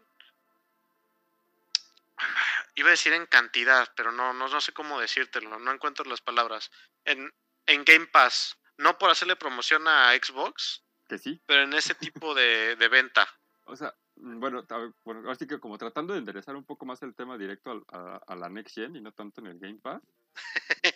Iba 2.75 2.89
a 2.89 2.93
decir 2.93 3.13
en 3.13 3.27
cantidad, 3.27 3.93
pero 3.95 4.11
no, 4.11 4.33
no, 4.33 4.49
no 4.49 4.61
sé 4.61 4.73
cómo 4.73 5.01
decírtelo, 5.01 5.59
no 5.59 5.73
encuentro 5.73 6.05
las 6.05 6.21
palabras. 6.21 6.71
En, 7.05 7.33
en 7.67 7.85
Game 7.85 8.07
Pass 8.07 8.57
no 8.81 8.99
por 8.99 9.11
hacerle 9.11 9.37
promoción 9.37 9.87
a 9.87 10.13
Xbox. 10.15 10.83
Que 11.09 11.19
sí. 11.19 11.41
Pero 11.47 11.63
en 11.63 11.73
ese 11.75 11.95
tipo 11.95 12.35
de, 12.35 12.77
venta. 12.91 13.27
O 13.65 13.77
sea, 13.77 13.95
mm, 14.17 14.41
bueno, 14.41 14.67
bueno, 15.05 15.31
así 15.31 15.47
que 15.47 15.61
como 15.61 15.79
tratando 15.79 16.13
de 16.13 16.19
enderezar 16.19 16.57
un 16.57 16.65
poco 16.65 16.87
más 16.87 17.01
el 17.05 17.15
tema 17.15 17.39
directo 17.39 17.85
a, 17.93 18.35
la 18.35 18.49
Next 18.49 18.75
Gen 18.75 18.97
y 18.97 19.01
no 19.01 19.13
tanto 19.13 19.41
en 19.41 19.47
el 19.47 19.61
Game 19.61 19.79
Pass. 19.81 20.03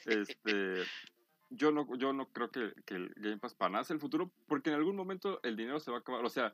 este, 0.07 0.83
yo 1.51 1.71
no, 1.71 1.87
yo 1.97 2.13
no 2.13 2.27
creo 2.33 2.51
que, 2.51 2.75
el 2.89 3.13
Game 3.15 3.37
Pass 3.37 3.55
para 3.55 3.71
nada 3.71 3.87
el 3.91 4.01
futuro, 4.01 4.33
porque 4.49 4.71
en 4.71 4.77
algún 4.77 4.97
momento 4.97 5.39
el 5.45 5.57
dinero 5.57 5.79
se 5.79 5.93
va 5.93 5.99
a 5.99 6.01
acabar. 6.01 6.25
O 6.25 6.29
sea, 6.29 6.53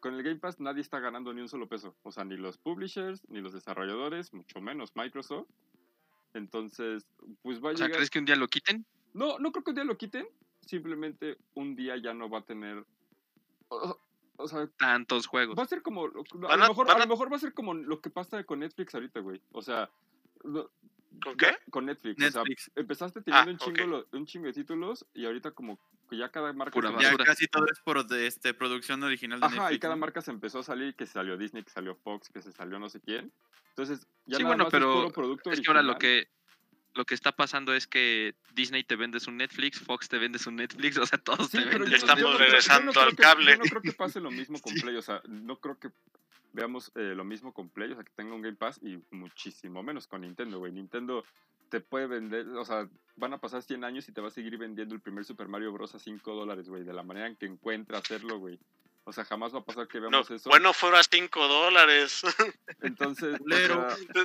con 0.00 0.12
el 0.12 0.22
Game 0.22 0.38
Pass 0.38 0.60
nadie 0.60 0.82
está 0.82 1.00
ganando 1.00 1.32
ni 1.32 1.40
un 1.40 1.48
solo 1.48 1.66
peso. 1.66 1.96
O 2.02 2.12
sea, 2.12 2.24
ni 2.26 2.36
los 2.36 2.58
publishers, 2.58 3.22
ni 3.30 3.40
los 3.40 3.54
desarrolladores, 3.54 4.34
mucho 4.34 4.60
menos 4.60 4.94
Microsoft. 4.94 5.48
Entonces, 6.34 7.06
pues 7.40 7.64
va 7.64 7.70
a 7.70 7.72
llegar... 7.72 7.92
¿crees 7.92 8.10
que 8.10 8.18
un 8.18 8.26
día 8.26 8.36
lo 8.36 8.48
quiten? 8.48 8.84
No, 9.14 9.38
no 9.38 9.50
creo 9.50 9.64
que 9.64 9.70
un 9.70 9.76
día 9.76 9.84
lo 9.84 9.96
quiten, 9.96 10.28
simplemente 10.64 11.38
un 11.54 11.76
día 11.76 11.96
ya 11.96 12.14
no 12.14 12.28
va 12.28 12.40
a 12.40 12.44
tener. 12.44 12.84
O, 13.68 14.48
sea, 14.48 14.66
tantos 14.78 15.26
juegos. 15.26 15.58
Va 15.58 15.62
a 15.62 15.66
ser 15.66 15.82
como. 15.82 16.06
A, 16.06 16.56
lo 16.56 16.68
mejor, 16.68 16.90
a... 16.90 16.98
lo 16.98 17.06
mejor 17.06 17.32
va 17.32 17.36
a 17.36 17.40
ser 17.40 17.54
como 17.54 17.74
lo 17.74 18.00
que 18.00 18.10
pasa 18.10 18.42
con 18.44 18.60
Netflix 18.60 18.94
ahorita, 18.94 19.20
güey. 19.20 19.40
O 19.52 19.62
sea. 19.62 19.90
¿Con 21.22 21.36
qué? 21.36 21.56
Con 21.70 21.86
Netflix. 21.86 22.22
O 22.22 22.30
sea, 22.30 22.42
empezaste 22.74 23.22
teniendo 23.22 23.50
ah, 23.50 23.66
un, 23.66 23.76
chingo, 23.76 24.04
un 24.12 24.26
chingo 24.26 24.46
de 24.46 24.52
títulos 24.52 25.06
y 25.14 25.26
ahorita 25.26 25.52
como 25.52 25.78
que 26.08 26.16
ya 26.16 26.30
cada 26.30 26.52
marca... 26.52 26.78
ya 27.00 27.16
casi 27.18 27.46
todo 27.46 27.66
es 27.70 27.80
por 27.80 28.06
de, 28.06 28.26
este, 28.26 28.52
producción 28.52 29.02
original 29.02 29.40
de 29.40 29.46
Ajá, 29.46 29.72
y 29.72 29.78
cada 29.78 29.96
marca 29.96 30.20
se 30.20 30.32
empezó 30.32 30.58
a 30.58 30.62
salir, 30.62 30.94
que 30.94 31.06
se 31.06 31.12
salió 31.12 31.36
Disney, 31.36 31.62
que 31.62 31.70
salió 31.70 31.94
Fox, 31.94 32.28
que 32.28 32.42
se 32.42 32.52
salió 32.52 32.78
no 32.78 32.88
sé 32.88 33.00
quién. 33.00 33.32
Entonces, 33.70 34.06
ya 34.26 34.36
sí, 34.36 34.42
nada 34.42 34.54
bueno, 34.54 34.64
más 34.64 34.72
pero 34.72 34.90
es 34.90 34.96
puro 34.96 35.12
producto 35.12 35.50
es 35.50 35.60
que 35.60 35.68
ahora 35.68 35.82
lo 35.82 35.96
que 35.96 36.28
lo 36.94 37.04
que 37.04 37.14
está 37.14 37.32
pasando 37.32 37.74
es 37.74 37.86
que 37.86 38.34
Disney 38.52 38.84
te 38.84 38.96
vende 38.96 39.18
un 39.26 39.36
Netflix, 39.36 39.80
Fox 39.80 40.08
te 40.08 40.18
vende 40.18 40.38
un 40.46 40.56
Netflix, 40.56 40.96
o 40.98 41.06
sea, 41.06 41.18
todos 41.18 41.50
te 41.50 41.64
venden. 41.64 41.92
Estamos 41.92 42.38
regresando 42.38 42.92
al 43.00 43.16
cable. 43.16 43.52
yo 43.52 43.58
no 43.58 43.64
creo 43.64 43.82
que 43.82 43.92
pase 43.92 44.20
lo 44.20 44.30
mismo 44.30 44.58
con 44.62 44.74
Play, 44.74 44.96
o 44.96 45.02
sea, 45.02 45.20
no 45.28 45.58
creo 45.58 45.78
que 45.78 45.90
veamos 46.52 46.92
eh, 46.94 47.14
lo 47.16 47.24
mismo 47.24 47.52
con 47.52 47.68
Play, 47.68 47.90
o 47.92 47.94
sea, 47.94 48.04
que 48.04 48.12
tenga 48.14 48.34
un 48.34 48.42
Game 48.42 48.56
Pass 48.56 48.80
y 48.82 48.98
muchísimo 49.10 49.82
menos 49.82 50.06
con 50.06 50.20
Nintendo, 50.20 50.58
güey. 50.58 50.72
Nintendo 50.72 51.24
te 51.68 51.80
puede 51.80 52.06
vender, 52.06 52.46
o 52.50 52.64
sea, 52.64 52.88
van 53.16 53.32
a 53.32 53.38
pasar 53.38 53.62
100 53.62 53.82
años 53.82 54.08
y 54.08 54.12
te 54.12 54.20
va 54.20 54.28
a 54.28 54.30
seguir 54.30 54.56
vendiendo 54.56 54.94
el 54.94 55.00
primer 55.00 55.24
Super 55.24 55.48
Mario 55.48 55.72
Bros. 55.72 55.94
a 55.94 55.98
5 55.98 56.34
dólares, 56.34 56.68
güey, 56.68 56.84
de 56.84 56.92
la 56.92 57.02
manera 57.02 57.26
en 57.26 57.36
que 57.36 57.46
encuentra 57.46 57.98
hacerlo, 57.98 58.38
güey. 58.38 58.60
O 59.06 59.12
sea, 59.12 59.24
jamás 59.24 59.54
va 59.54 59.58
a 59.58 59.64
pasar 59.64 59.86
que 59.86 60.00
veamos 60.00 60.30
eso. 60.30 60.48
Bueno, 60.48 60.72
fuera 60.72 61.02
5 61.02 61.48
dólares. 61.48 62.22
Entonces, 62.80 63.38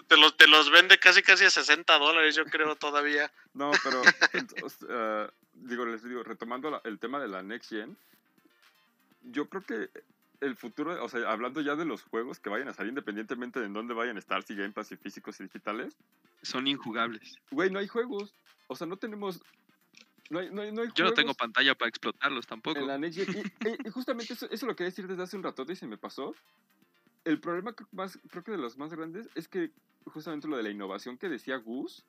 te, 0.07 0.17
los, 0.17 0.37
te 0.37 0.47
los 0.47 0.71
vende 0.71 0.97
casi 0.97 1.21
casi 1.21 1.45
a 1.45 1.49
60 1.49 1.99
dólares, 1.99 2.35
yo 2.35 2.45
creo, 2.45 2.75
todavía. 2.75 3.29
No, 3.53 3.71
pero, 3.83 4.01
digo, 5.53 5.85
les 5.85 6.03
digo, 6.03 6.23
retomando 6.23 6.81
el 6.85 6.97
tema 6.97 7.19
de 7.19 7.27
la 7.27 7.43
Next 7.43 7.69
Gen, 7.69 7.97
yo 9.23 9.49
creo 9.49 9.63
que 9.63 9.89
el 10.39 10.55
futuro, 10.55 11.03
o 11.03 11.09
sea, 11.09 11.29
hablando 11.29 11.59
ya 11.59 11.75
de 11.75 11.83
los 11.83 12.03
juegos 12.03 12.39
que 12.39 12.49
vayan 12.49 12.69
a 12.69 12.73
salir 12.73 12.89
independientemente 12.89 13.59
de 13.59 13.65
en 13.65 13.73
dónde 13.73 13.93
vayan 13.93 14.15
a 14.15 14.19
estar, 14.19 14.43
si 14.43 14.55
Game 14.55 14.71
Pass 14.71 14.93
y 14.93 14.95
físicos 14.95 15.39
y 15.41 15.43
digitales. 15.43 15.97
Son 16.41 16.67
injugables. 16.67 17.37
Güey, 17.51 17.69
no 17.69 17.79
hay 17.79 17.87
juegos. 17.87 18.33
O 18.67 18.75
sea, 18.75 18.87
no 18.87 18.95
tenemos 18.95 19.41
no 20.29 20.39
hay, 20.39 20.49
no 20.51 20.61
hay, 20.61 20.71
no 20.71 20.81
hay 20.81 20.89
Yo 20.93 21.05
no 21.05 21.13
tengo 21.13 21.33
pantalla 21.33 21.75
para 21.75 21.89
explotarlos 21.89 22.45
tampoco. 22.45 22.79
y, 23.85 23.89
justamente 23.89 24.33
eso, 24.33 24.47
eso, 24.49 24.65
lo 24.65 24.75
quería 24.75 24.89
decir 24.89 25.07
desde 25.07 25.23
hace 25.23 25.37
un 25.37 25.43
rato 25.43 25.65
y 25.67 25.75
se 25.75 25.87
me 25.87 25.97
pasó. 25.97 26.35
El 27.25 27.39
problema 27.39 27.75
más, 27.91 28.17
creo 28.29 28.43
que 28.43 28.51
de 28.51 28.57
los 28.57 28.77
más 28.77 28.93
grandes 28.93 29.27
es 29.35 29.47
que 29.47 29.71
justamente 30.05 30.47
lo 30.47 30.57
de 30.57 30.63
la 30.63 30.69
innovación 30.69 31.17
que 31.17 31.29
decía 31.29 31.57
Gus 31.57 32.05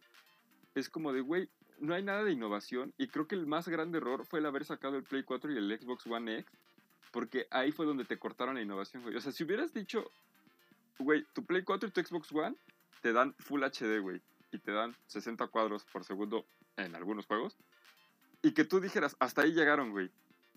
es 0.74 0.88
como 0.88 1.12
de, 1.12 1.20
güey, 1.20 1.48
no 1.80 1.94
hay 1.94 2.02
nada 2.02 2.22
de 2.22 2.32
innovación 2.32 2.92
y 2.96 3.08
creo 3.08 3.26
que 3.26 3.34
el 3.34 3.46
más 3.46 3.68
grande 3.68 3.98
error 3.98 4.24
fue 4.26 4.38
el 4.38 4.46
haber 4.46 4.64
sacado 4.64 4.96
el 4.96 5.02
Play 5.02 5.24
4 5.24 5.52
y 5.52 5.56
el 5.56 5.78
Xbox 5.78 6.06
One 6.06 6.38
X 6.38 6.52
porque 7.10 7.46
ahí 7.50 7.72
fue 7.72 7.86
donde 7.86 8.04
te 8.04 8.18
cortaron 8.18 8.54
la 8.54 8.62
innovación, 8.62 9.02
güey. 9.02 9.16
O 9.16 9.20
sea, 9.20 9.32
si 9.32 9.44
hubieras 9.44 9.72
dicho, 9.72 10.10
güey, 10.98 11.24
tu 11.32 11.44
Play 11.44 11.62
4 11.62 11.88
y 11.88 11.92
tu 11.92 12.00
Xbox 12.00 12.30
One 12.32 12.56
te 13.02 13.12
dan 13.12 13.34
Full 13.38 13.62
HD, 13.62 14.00
güey. 14.00 14.20
y 14.52 14.58
te 14.58 14.72
dan 14.72 14.96
60 15.06 15.46
cuadros 15.48 15.84
por 15.84 16.04
segundo 16.04 16.44
en 16.76 16.94
algunos 16.94 17.26
juegos. 17.26 17.56
Y 18.42 18.52
que 18.52 18.64
tú 18.64 18.80
dijeras, 18.80 19.16
hasta 19.18 19.42
ahí 19.42 19.52
llegaron, 19.52 19.90
güey. 19.90 20.10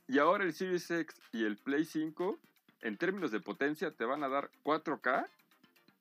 Y 0.07 0.19
ahora 0.19 0.43
el 0.43 0.53
Series 0.53 0.89
X 0.89 1.15
y 1.31 1.43
el 1.43 1.57
Play 1.57 1.85
5, 1.85 2.39
en 2.81 2.97
términos 2.97 3.31
de 3.31 3.39
potencia, 3.39 3.91
te 3.91 4.05
van 4.05 4.23
a 4.23 4.29
dar 4.29 4.49
4K 4.63 5.27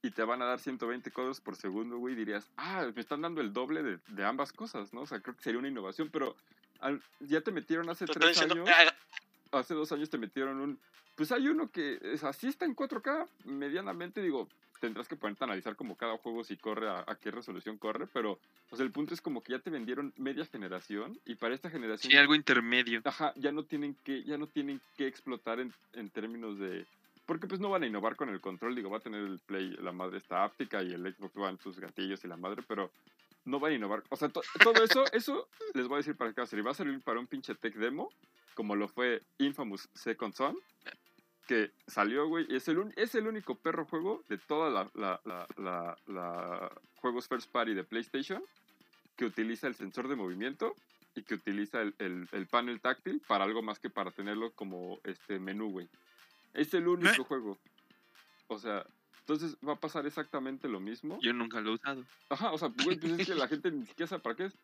y 0.02 0.10
te 0.10 0.24
van 0.24 0.42
a 0.42 0.46
dar 0.46 0.58
120 0.58 1.10
cuadros 1.12 1.40
por 1.40 1.56
segundo, 1.56 1.98
güey. 1.98 2.14
Dirías, 2.14 2.50
ah, 2.56 2.86
me 2.94 3.00
están 3.00 3.22
dando 3.22 3.40
el 3.40 3.52
doble 3.52 3.82
de, 3.82 3.98
de 4.08 4.24
ambas 4.24 4.52
cosas, 4.52 4.92
¿no? 4.92 5.02
O 5.02 5.06
sea, 5.06 5.20
creo 5.20 5.36
que 5.36 5.42
sería 5.42 5.58
una 5.58 5.68
innovación, 5.68 6.10
pero 6.12 6.36
al- 6.80 7.02
ya 7.20 7.40
te 7.40 7.52
metieron 7.52 7.88
hace 7.88 8.06
Te 8.06 8.12
tres 8.12 8.36
años 8.40 8.68
que 8.68 9.56
hace 9.56 9.74
dos 9.74 9.92
años 9.92 10.10
te 10.10 10.18
metieron 10.18 10.60
un. 10.60 10.78
Pues 11.14 11.30
hay 11.30 11.46
uno 11.46 11.70
que 11.70 11.98
es 12.02 12.24
así 12.24 12.48
está 12.48 12.64
en 12.64 12.74
4K, 12.74 13.28
medianamente, 13.44 14.22
digo, 14.22 14.48
tendrás 14.82 15.06
que 15.06 15.14
ponerte 15.14 15.44
a 15.44 15.46
analizar 15.46 15.76
como 15.76 15.96
cada 15.96 16.18
juego 16.18 16.42
si 16.42 16.56
corre, 16.56 16.88
a, 16.88 17.04
a 17.06 17.14
qué 17.14 17.30
resolución 17.30 17.78
corre, 17.78 18.08
pero, 18.08 18.40
o 18.68 18.76
sea, 18.76 18.84
el 18.84 18.90
punto 18.90 19.14
es 19.14 19.20
como 19.20 19.40
que 19.40 19.52
ya 19.52 19.60
te 19.60 19.70
vendieron 19.70 20.12
media 20.16 20.44
generación 20.44 21.16
y 21.24 21.36
para 21.36 21.54
esta 21.54 21.70
generación. 21.70 22.10
Sí, 22.10 22.16
algo 22.18 22.34
intermedio. 22.34 23.00
Ajá, 23.04 23.32
ya 23.36 23.52
no 23.52 23.62
tienen 23.64 23.94
que, 24.02 24.24
ya 24.24 24.36
no 24.38 24.48
tienen 24.48 24.80
que 24.96 25.06
explotar 25.06 25.60
en, 25.60 25.72
en 25.92 26.10
términos 26.10 26.58
de. 26.58 26.84
Porque 27.26 27.46
pues 27.46 27.60
no 27.60 27.70
van 27.70 27.84
a 27.84 27.86
innovar 27.86 28.16
con 28.16 28.28
el 28.28 28.40
control, 28.40 28.74
digo, 28.74 28.90
va 28.90 28.96
a 28.98 29.00
tener 29.00 29.22
el 29.22 29.38
Play, 29.38 29.70
la 29.80 29.92
madre 29.92 30.18
esta 30.18 30.42
áptica 30.42 30.82
y 30.82 30.92
el 30.92 31.14
Xbox 31.14 31.36
One, 31.36 31.58
sus 31.62 31.78
gatillos 31.78 32.24
y 32.24 32.26
la 32.28 32.36
madre, 32.36 32.62
pero 32.66 32.90
no 33.44 33.60
van 33.60 33.70
a 33.70 33.76
innovar. 33.76 34.02
O 34.10 34.16
sea, 34.16 34.28
to- 34.30 34.42
todo 34.64 34.82
eso, 34.82 35.04
eso 35.12 35.48
les 35.74 35.86
voy 35.86 35.94
a 35.94 35.98
decir 35.98 36.16
para 36.16 36.32
qué 36.32 36.40
va 36.40 36.44
a 36.44 36.48
servir. 36.48 36.66
Va 36.66 36.72
a 36.72 36.74
servir 36.74 37.00
para 37.02 37.20
un 37.20 37.28
pinche 37.28 37.54
tech 37.54 37.76
demo, 37.76 38.10
como 38.54 38.74
lo 38.74 38.88
fue 38.88 39.22
Infamous 39.38 39.88
Second 39.94 40.34
Son, 40.34 40.58
que 41.46 41.72
salió, 41.86 42.26
güey, 42.28 42.46
y 42.48 42.56
es 42.56 42.68
el, 42.68 42.92
es 42.96 43.14
el 43.14 43.26
único 43.26 43.56
perro 43.56 43.84
juego 43.86 44.22
de 44.28 44.38
toda 44.38 44.70
la, 44.70 44.90
la, 44.94 45.20
la, 45.24 45.46
la- 45.56 45.98
la 46.06 46.72
juegos 46.96 47.26
first 47.28 47.50
party 47.50 47.74
de 47.74 47.84
PlayStation 47.84 48.42
que 49.16 49.24
utiliza 49.24 49.66
el 49.66 49.74
sensor 49.74 50.08
de 50.08 50.16
movimiento 50.16 50.74
y 51.14 51.22
que 51.24 51.34
utiliza 51.34 51.82
el, 51.82 51.94
el- 51.98 52.28
el 52.32 52.46
panel 52.46 52.80
táctil 52.80 53.20
para 53.26 53.44
algo 53.44 53.60
más 53.62 53.78
que 53.78 53.90
para 53.90 54.10
tenerlo 54.12 54.52
como 54.52 55.00
este 55.04 55.38
menú, 55.38 55.70
güey. 55.70 55.88
Es 56.54 56.72
el 56.74 56.86
único 56.88 57.24
juego. 57.24 57.58
O 58.48 58.58
sea, 58.58 58.86
entonces 59.20 59.56
va 59.66 59.72
a 59.74 59.80
pasar 59.80 60.06
exactamente 60.06 60.68
lo 60.68 60.80
mismo. 60.80 61.18
Yo 61.22 61.32
nunca 61.32 61.60
lo 61.60 61.70
he 61.70 61.74
usado. 61.74 62.04
Ajá, 62.28 62.52
o 62.52 62.58
sea, 62.58 62.68
güey, 62.84 62.98
pues 62.98 63.12
es 63.20 63.26
que 63.26 63.34
la 63.34 63.48
gente 63.48 63.70
ni 63.70 63.86
siquiera 63.86 64.08
sabe 64.08 64.22
para 64.22 64.36
qué 64.36 64.44
es. 64.46 64.58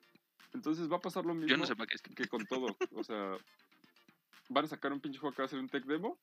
Entonces 0.54 0.90
va 0.90 0.96
a 0.96 1.00
pasar 1.00 1.26
lo 1.26 1.34
mismo 1.34 1.48
Yo 1.48 1.56
no 1.56 1.66
sé 1.66 1.76
para 1.76 1.86
qué 1.86 1.96
es. 1.96 2.02
que 2.02 2.26
con 2.28 2.46
todo. 2.46 2.76
O 2.94 3.04
sea, 3.04 3.36
van 4.48 4.64
a 4.64 4.68
sacar 4.68 4.92
un 4.92 5.00
pinche 5.00 5.18
juego 5.18 5.34
que 5.34 5.42
va 5.42 5.46
a 5.46 5.48
ser 5.48 5.58
un 5.58 5.68
tech 5.68 5.84
demo 5.84 6.18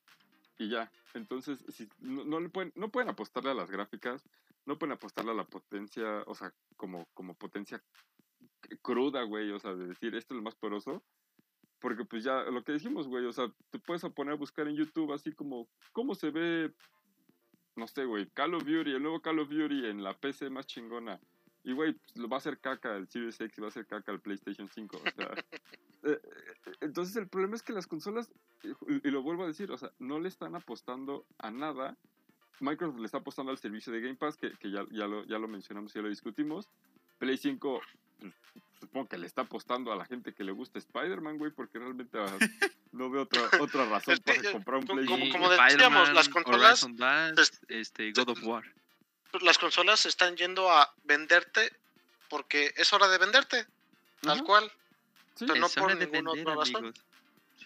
y 0.58 0.68
ya. 0.68 0.90
Entonces, 1.14 1.64
si, 1.68 1.88
no, 1.98 2.24
no 2.24 2.40
le 2.40 2.48
pueden, 2.48 2.72
no 2.74 2.90
pueden 2.90 3.10
apostarle 3.10 3.50
a 3.50 3.54
las 3.54 3.70
gráficas, 3.70 4.28
no 4.64 4.78
pueden 4.78 4.92
apostarle 4.92 5.32
a 5.32 5.34
la 5.34 5.44
potencia, 5.44 6.22
o 6.26 6.34
sea, 6.34 6.52
como, 6.76 7.06
como 7.14 7.34
potencia 7.34 7.82
cruda, 8.82 9.22
güey, 9.22 9.50
o 9.52 9.58
sea, 9.58 9.74
de 9.74 9.88
decir, 9.88 10.14
esto 10.14 10.34
es 10.34 10.36
lo 10.36 10.42
más 10.42 10.56
poderoso. 10.56 11.04
Porque 11.78 12.04
pues 12.04 12.24
ya, 12.24 12.42
lo 12.44 12.64
que 12.64 12.72
dijimos, 12.72 13.06
güey, 13.06 13.26
o 13.26 13.32
sea, 13.32 13.52
te 13.70 13.78
puedes 13.78 14.02
poner 14.14 14.34
a 14.34 14.36
buscar 14.36 14.66
en 14.66 14.76
YouTube 14.76 15.12
así 15.12 15.32
como, 15.32 15.68
¿cómo 15.92 16.14
se 16.14 16.30
ve, 16.30 16.74
no 17.76 17.86
sé, 17.86 18.04
güey, 18.04 18.28
Call 18.30 18.54
of 18.54 18.64
Duty, 18.64 18.92
el 18.92 19.02
nuevo 19.02 19.20
Call 19.20 19.40
of 19.40 19.50
Duty 19.50 19.86
en 19.86 20.02
la 20.02 20.18
PC 20.18 20.48
más 20.50 20.66
chingona? 20.66 21.20
Y, 21.66 21.72
güey, 21.72 21.94
pues, 21.94 22.16
lo 22.16 22.28
va 22.28 22.36
a 22.36 22.38
hacer 22.38 22.60
caca 22.60 22.94
el 22.94 23.08
Series 23.08 23.40
X 23.40 23.58
y 23.58 23.60
va 23.60 23.66
a 23.66 23.70
hacer 23.70 23.86
caca 23.86 24.12
el 24.12 24.20
PlayStation 24.20 24.68
5, 24.72 24.96
o 24.96 25.00
sea... 25.16 25.34
eh, 26.04 26.20
eh, 26.22 26.72
entonces 26.80 27.16
el 27.16 27.26
problema 27.26 27.56
es 27.56 27.62
que 27.64 27.72
las 27.72 27.88
consolas, 27.88 28.30
y, 28.62 29.08
y 29.08 29.10
lo 29.10 29.22
vuelvo 29.22 29.42
a 29.42 29.48
decir, 29.48 29.72
o 29.72 29.76
sea, 29.76 29.90
no 29.98 30.20
le 30.20 30.28
están 30.28 30.54
apostando 30.54 31.26
a 31.38 31.50
nada. 31.50 31.96
Microsoft 32.60 33.00
le 33.00 33.06
está 33.06 33.18
apostando 33.18 33.50
al 33.50 33.58
servicio 33.58 33.92
de 33.92 34.00
Game 34.00 34.14
Pass, 34.14 34.36
que, 34.36 34.52
que 34.52 34.70
ya, 34.70 34.86
ya, 34.92 35.08
lo, 35.08 35.24
ya 35.24 35.38
lo 35.38 35.48
mencionamos 35.48 35.90
y 35.90 35.98
ya 35.98 36.02
lo 36.02 36.08
discutimos. 36.08 36.68
Play 37.18 37.36
5, 37.36 37.80
pues, 38.20 38.32
supongo 38.78 39.08
que 39.08 39.18
le 39.18 39.26
está 39.26 39.42
apostando 39.42 39.92
a 39.92 39.96
la 39.96 40.04
gente 40.04 40.34
que 40.34 40.44
le 40.44 40.52
gusta 40.52 40.78
Spider-Man, 40.78 41.36
güey, 41.36 41.50
porque 41.50 41.80
realmente 41.80 42.16
ah, 42.16 42.38
no 42.92 43.10
veo 43.10 43.22
otra, 43.22 43.42
otra 43.60 43.86
razón 43.86 44.18
para 44.24 44.38
eh, 44.38 44.52
comprar 44.52 44.78
un 44.78 44.86
Play 44.86 45.06
como- 45.06 45.24
5. 45.24 45.36
como 45.36 45.50
decíamos, 45.50 46.12
las 46.12 46.28
consolas, 46.28 46.88
este, 47.66 48.12
God 48.12 48.28
of 48.28 48.44
War. 48.44 48.64
Las 49.40 49.58
consolas 49.58 50.06
están 50.06 50.36
yendo 50.36 50.70
a 50.70 50.94
venderte 51.06 51.72
porque 52.28 52.72
es 52.76 52.92
hora 52.92 53.08
de 53.08 53.18
venderte, 53.18 53.66
tal 54.20 54.42
cual. 54.44 54.70
sí. 55.36 55.46
pero 55.46 55.60
no 55.60 55.68
por 55.68 55.96
ninguna 55.96 56.32
vender, 56.32 56.48
otra 56.48 56.54
razón. 56.56 56.76
amigos. 56.76 57.00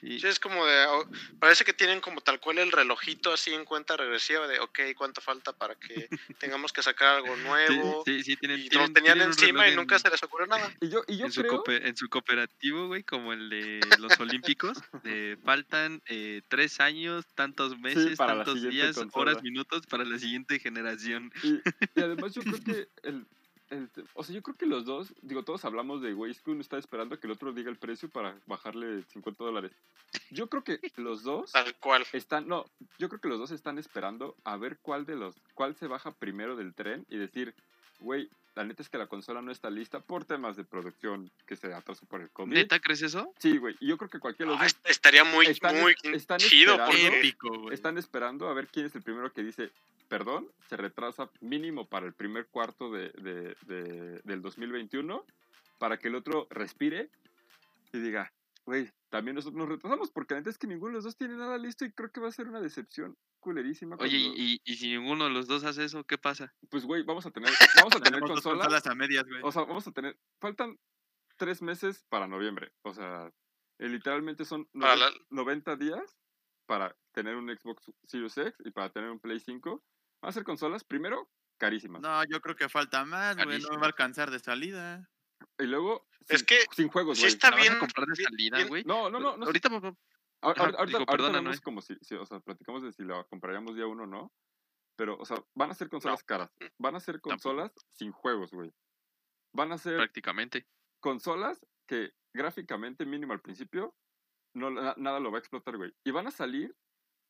Sí. 0.01 0.19
Sí, 0.21 0.27
es 0.27 0.41
como 0.41 0.65
de. 0.67 0.87
oh, 0.87 1.07
Parece 1.39 1.65
que 1.65 1.73
tienen 1.75 2.01
como 2.01 2.21
tal 2.21 2.41
cual 2.41 2.59
el 2.59 2.73
relojito 2.73 3.33
así 3.33 3.53
en 3.53 3.65
cuenta 3.65 3.97
regresiva 3.97 4.47
de, 4.49 4.59
ok, 4.61 4.79
¿cuánto 4.97 5.21
falta 5.21 5.53
para 5.53 5.75
que 5.75 6.09
tengamos 6.41 6.73
que 6.73 6.83
sacar 6.83 7.17
algo 7.17 7.37
Sí, 7.37 7.43
nuevo? 7.43 8.03
sí, 8.07 8.23
sí, 8.23 8.37
tienen, 8.37 8.61
y 8.61 8.69
lo 8.71 8.89
tenían 8.89 9.15
tienen 9.15 9.29
encima 9.29 9.69
y 9.69 9.77
nunca 9.77 9.97
en- 9.97 10.01
se 10.01 10.11
les 10.11 10.23
ocurrió 10.23 10.47
nada. 10.47 10.71
Y 10.81 10.89
yo, 10.89 11.03
y 11.07 11.19
yo 11.19 11.27
en, 11.27 11.33
su 11.33 11.43
creo... 11.43 11.63
coope- 11.65 11.87
en 11.87 11.97
su 11.97 12.09
cooperativo, 12.09 12.87
güey, 12.89 13.03
como 13.05 13.33
el 13.33 13.51
de 13.51 13.97
los 13.99 14.19
Olímpicos, 14.21 14.79
de 15.03 15.39
faltan 15.45 16.01
eh, 16.09 16.43
tres 16.49 16.81
años, 16.81 17.27
tantos 17.35 17.79
meses, 17.79 18.17
tantos 18.19 18.63
días, 18.63 18.95
consola. 18.97 19.33
horas, 19.33 19.43
minutos 19.43 19.87
para 19.87 20.05
la 20.05 20.19
siguiente 20.19 20.59
generación. 20.59 21.31
Y, 21.43 21.57
y 21.57 21.61
además 22.03 22.33
yo 22.35 22.43
creo 22.43 22.63
que 22.63 22.89
el, 23.03 23.27
o 24.15 24.25
sea, 24.25 24.35
yo 24.35 24.43
creo 24.43 24.57
que 24.57 24.67
los 24.67 24.85
dos, 24.85 25.15
digo, 25.23 25.43
todos 25.45 25.65
hablamos 25.65 26.03
de, 26.03 26.13
güey, 26.13 26.33
es 26.33 26.41
que 26.41 26.51
uno 26.51 26.61
está 26.61 26.77
esperando 26.79 27.15
a 27.15 27.21
que 27.21 27.27
el 27.27 27.33
otro 27.33 27.53
diga 27.53 27.71
el 27.71 27.77
precio 27.77 28.09
para 28.09 28.37
bajarle 28.47 29.03
50 29.13 29.45
dólares. 29.45 29.73
Yo 30.31 30.49
creo 30.49 30.65
que 30.65 30.81
los 30.97 31.23
dos 31.23 31.53
Tal 31.53 31.75
cual. 31.77 32.05
están, 32.13 32.49
no, 32.49 32.67
yo 32.99 33.09
creo 33.09 33.21
que 33.21 33.29
los 33.29 33.39
dos 33.39 33.51
están 33.53 33.79
esperando 33.79 34.37
a 34.45 34.57
ver 34.57 34.79
cuál 34.83 35.07
de 35.07 35.17
los, 35.17 35.37
cuál 35.55 35.77
se 35.77 35.87
baja 35.87 36.13
primero 36.13 36.57
del 36.57 36.75
tren 36.75 37.07
y 37.09 37.17
decir, 37.17 37.55
güey, 38.01 38.29
la 38.57 38.65
neta 38.65 38.83
es 38.83 38.89
que 38.89 38.99
la 38.99 39.07
consola 39.07 39.41
no 39.43 39.53
está 39.53 39.71
lista 39.71 40.01
por 40.01 40.25
temas 40.25 40.57
de 40.57 40.65
producción 40.65 41.31
que 41.47 41.55
se 41.55 41.73
atrasó 41.73 42.05
por 42.07 42.21
el 42.21 42.31
COVID. 42.31 42.53
¿Neta 42.53 42.81
crees 42.81 43.03
eso? 43.03 43.33
Sí, 43.39 43.57
güey, 43.59 43.77
y 43.79 43.87
yo 43.87 43.97
creo 43.97 44.11
que 44.11 44.19
cualquiera 44.19 44.51
de 44.51 44.59
Ah, 44.59 44.63
los 44.65 44.73
dos 44.73 44.81
est- 44.83 44.91
estaría 44.91 45.23
muy, 45.23 45.47
están- 45.47 45.81
muy 45.81 45.95
están 46.15 46.39
chido 46.41 46.77
porque 46.77 47.07
Épico, 47.07 47.49
güey. 47.61 47.75
están 47.75 47.97
esperando 47.97 48.49
a 48.49 48.55
ver 48.55 48.67
quién 48.67 48.87
es 48.87 48.95
el 48.97 49.03
primero 49.03 49.33
que 49.33 49.45
dice, 49.45 49.71
perdón, 50.11 50.51
se 50.69 50.77
retrasa 50.77 51.31
mínimo 51.41 51.89
para 51.89 52.05
el 52.05 52.15
primer 52.15 52.49
cuarto 52.49 52.91
de, 52.91 53.11
de- 53.11 53.57
de- 53.67 54.21
del 54.25 54.43
2021, 54.43 55.25
para 55.79 55.99
que 56.01 56.09
el 56.09 56.17
otro 56.17 56.49
respire 56.51 57.11
y 57.93 58.01
diga, 58.01 58.33
güey, 58.67 58.91
también 59.09 59.37
nosotros 59.37 59.57
nos 59.59 59.69
retrasamos, 59.69 60.11
porque 60.11 60.35
antes 60.35 60.55
es 60.55 60.59
que 60.59 60.67
ninguno 60.67 60.89
de 60.91 60.95
los 60.97 61.05
dos 61.05 61.17
tiene 61.17 61.37
nada 61.37 61.57
listo 61.59 61.85
y 61.85 61.93
creo 61.93 62.11
que 62.11 62.21
va 62.21 62.27
a 62.27 62.33
ser 62.33 62.49
una 62.49 62.61
decepción 62.61 63.17
culerísima. 63.39 63.95
Oye, 64.01 64.19
cuando- 64.21 64.43
y, 64.43 64.61
y 64.65 64.75
si 64.75 64.89
ninguno 64.91 65.25
de 65.27 65.31
los 65.31 65.47
dos 65.47 65.63
hace 65.63 65.85
eso, 65.85 66.03
¿qué 66.05 66.19
pasa? 66.19 66.53
Pues, 66.71 66.85
güey, 66.85 67.05
vamos 67.05 67.25
a 67.27 67.31
tener, 67.31 67.49
vamos 67.89 67.95
a 67.95 68.01
tener 68.01 68.21
consolas, 68.21 68.65
consolas 68.67 68.87
a 68.89 68.95
medias, 68.97 69.25
güey. 69.29 69.41
o 69.45 69.53
sea, 69.53 69.63
vamos 69.63 69.87
a 69.87 69.93
tener, 69.93 70.19
faltan 70.41 70.77
tres 71.37 71.63
meses 71.63 72.05
para 72.09 72.27
noviembre, 72.27 72.73
o 72.83 72.93
sea, 72.93 73.33
eh, 73.79 73.89
literalmente 73.89 74.45
son 74.45 74.67
Para 74.73 74.97
noven- 74.97 75.15
la- 75.15 75.27
90 75.31 75.77
días 75.77 76.17
para 76.67 76.97
tener 77.13 77.37
un 77.37 77.49
Xbox 77.49 77.91
Series 78.05 78.37
X 78.37 78.55
y 78.65 78.71
para 78.73 78.91
tener 78.91 79.09
un 79.11 79.19
Play 79.21 79.41
5. 79.41 79.83
Van 80.23 80.29
a 80.29 80.33
ser 80.33 80.45
consolas, 80.45 80.85
primero, 80.85 81.31
carísimas. 81.59 82.03
No, 82.03 82.23
yo 82.25 82.41
creo 82.41 82.57
que 82.57 82.69
falta 82.69 83.05
más, 83.05 83.37
güey. 83.37 83.61
No 83.61 83.71
me 83.71 83.77
va 83.77 83.83
a 83.85 83.87
alcanzar 83.87 84.31
de 84.31 84.39
salida. 84.39 85.09
Y 85.59 85.65
luego, 85.65 86.07
Es 86.29 86.39
sin, 86.41 86.47
que 86.47 86.59
sin 86.75 86.89
juegos, 86.89 87.19
sí 87.19 87.25
güey. 87.25 87.33
está 87.35 87.51
¿La 87.51 87.57
vas 87.57 87.67
bien. 87.69 87.79
comprar 87.79 88.07
de 88.07 88.17
salida, 88.23 88.65
güey? 88.65 88.85
No, 88.85 89.09
no, 89.11 89.19
no. 89.21 89.37
no. 89.37 89.47
Ahorita, 89.47 89.71
papá. 89.71 89.95
Ahor- 90.43 90.55
Ajá, 90.57 90.65
ahorita, 90.65 90.85
digo, 90.87 90.99
ahorita 90.99 91.13
perdona, 91.13 91.39
vemos 91.39 91.57
Noé. 91.57 91.63
como 91.63 91.83
si, 91.83 91.97
si, 92.03 92.15
o 92.15 92.25
sea, 92.27 92.41
platicamos 92.41 92.83
de 92.83 92.93
si 92.93 93.03
la 93.05 93.25
compraríamos 93.25 93.75
día 93.75 93.87
uno 93.87 94.05
o 94.05 94.07
no. 94.07 94.33
Pero, 94.97 95.17
o 95.19 95.25
sea, 95.25 95.43
van 95.55 95.71
a 95.71 95.75
ser 95.75 95.89
consolas 95.89 96.23
caras. 96.25 96.51
Van 96.79 96.95
a 96.95 97.01
ser 97.01 97.21
consolas 97.21 97.73
sin 97.89 98.13
juegos, 98.13 98.51
güey. 98.53 98.73
Van 99.55 99.73
a 99.73 99.79
ser 99.79 99.97
Prácticamente. 99.97 100.67
consolas 101.01 101.67
que 101.87 102.13
gráficamente, 102.35 103.05
mínimo 103.07 103.33
al 103.33 103.41
principio, 103.41 103.95
no, 104.55 104.71
na- 104.71 104.95
nada 104.99 105.21
lo 105.21 105.31
va 105.31 105.39
a 105.39 105.41
explotar, 105.41 105.77
güey. 105.79 105.95
Y 106.05 106.11
van 106.11 106.27
a 106.27 106.31
salir 106.31 106.75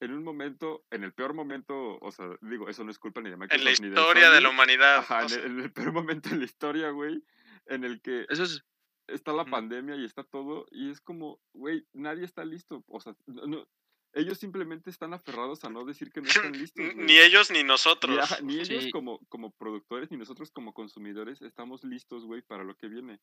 en 0.00 0.12
un 0.12 0.24
momento, 0.24 0.84
en 0.90 1.04
el 1.04 1.12
peor 1.12 1.34
momento, 1.34 1.98
o 1.98 2.10
sea, 2.10 2.26
digo, 2.40 2.68
eso 2.68 2.84
no 2.84 2.90
es 2.90 2.98
culpa 2.98 3.20
ni 3.20 3.30
de 3.30 3.36
Microsoft 3.36 3.58
en 3.60 3.64
la 3.64 3.70
ni 3.72 3.94
de 3.94 4.00
historia 4.00 4.30
de 4.30 4.40
la 4.40 4.48
humanidad. 4.50 4.96
Ajá, 4.98 5.24
o 5.24 5.28
en 5.28 5.32
el, 5.32 5.44
en 5.46 5.60
el 5.60 5.72
peor 5.72 5.92
momento 5.92 6.30
de 6.30 6.36
la 6.36 6.44
historia, 6.44 6.90
güey, 6.90 7.22
en 7.66 7.84
el 7.84 8.00
que 8.00 8.26
Eso 8.28 8.44
es. 8.44 8.64
está 9.08 9.32
la 9.32 9.42
Ujú. 9.42 9.50
pandemia 9.50 9.96
y 9.96 10.04
está 10.04 10.24
todo, 10.24 10.66
y 10.70 10.90
es 10.90 11.00
como, 11.00 11.40
güey, 11.52 11.86
nadie 11.92 12.24
está 12.24 12.44
listo. 12.44 12.82
O 12.88 13.00
sea, 13.00 13.14
no- 13.26 13.46
no- 13.46 13.68
ellos 14.12 14.38
simplemente 14.38 14.90
están 14.90 15.12
aferrados 15.14 15.62
a 15.64 15.70
no 15.70 15.84
decir 15.84 16.10
que 16.10 16.20
no 16.20 16.26
están 16.52 16.52
listos. 16.58 16.84
güey. 16.94 17.06
ni 17.06 17.18
ellos 17.18 17.50
ni 17.50 17.58
Ni, 17.58 17.64
nosotros. 17.64 18.18
ajá, 18.18 18.40
ni 18.42 18.54
ellos 18.58 18.84
Sí. 18.84 18.90
como, 18.90 19.20
como 19.28 19.52
productores, 19.52 20.10
ni 20.10 20.16
nosotros 20.16 20.50
como 20.50 20.72
consumidores 20.72 21.42
estamos 21.42 21.84
listos, 21.84 22.24
güey, 22.24 22.42
para 22.42 22.64
lo 22.64 22.74
que 22.76 22.88
viene. 22.88 23.20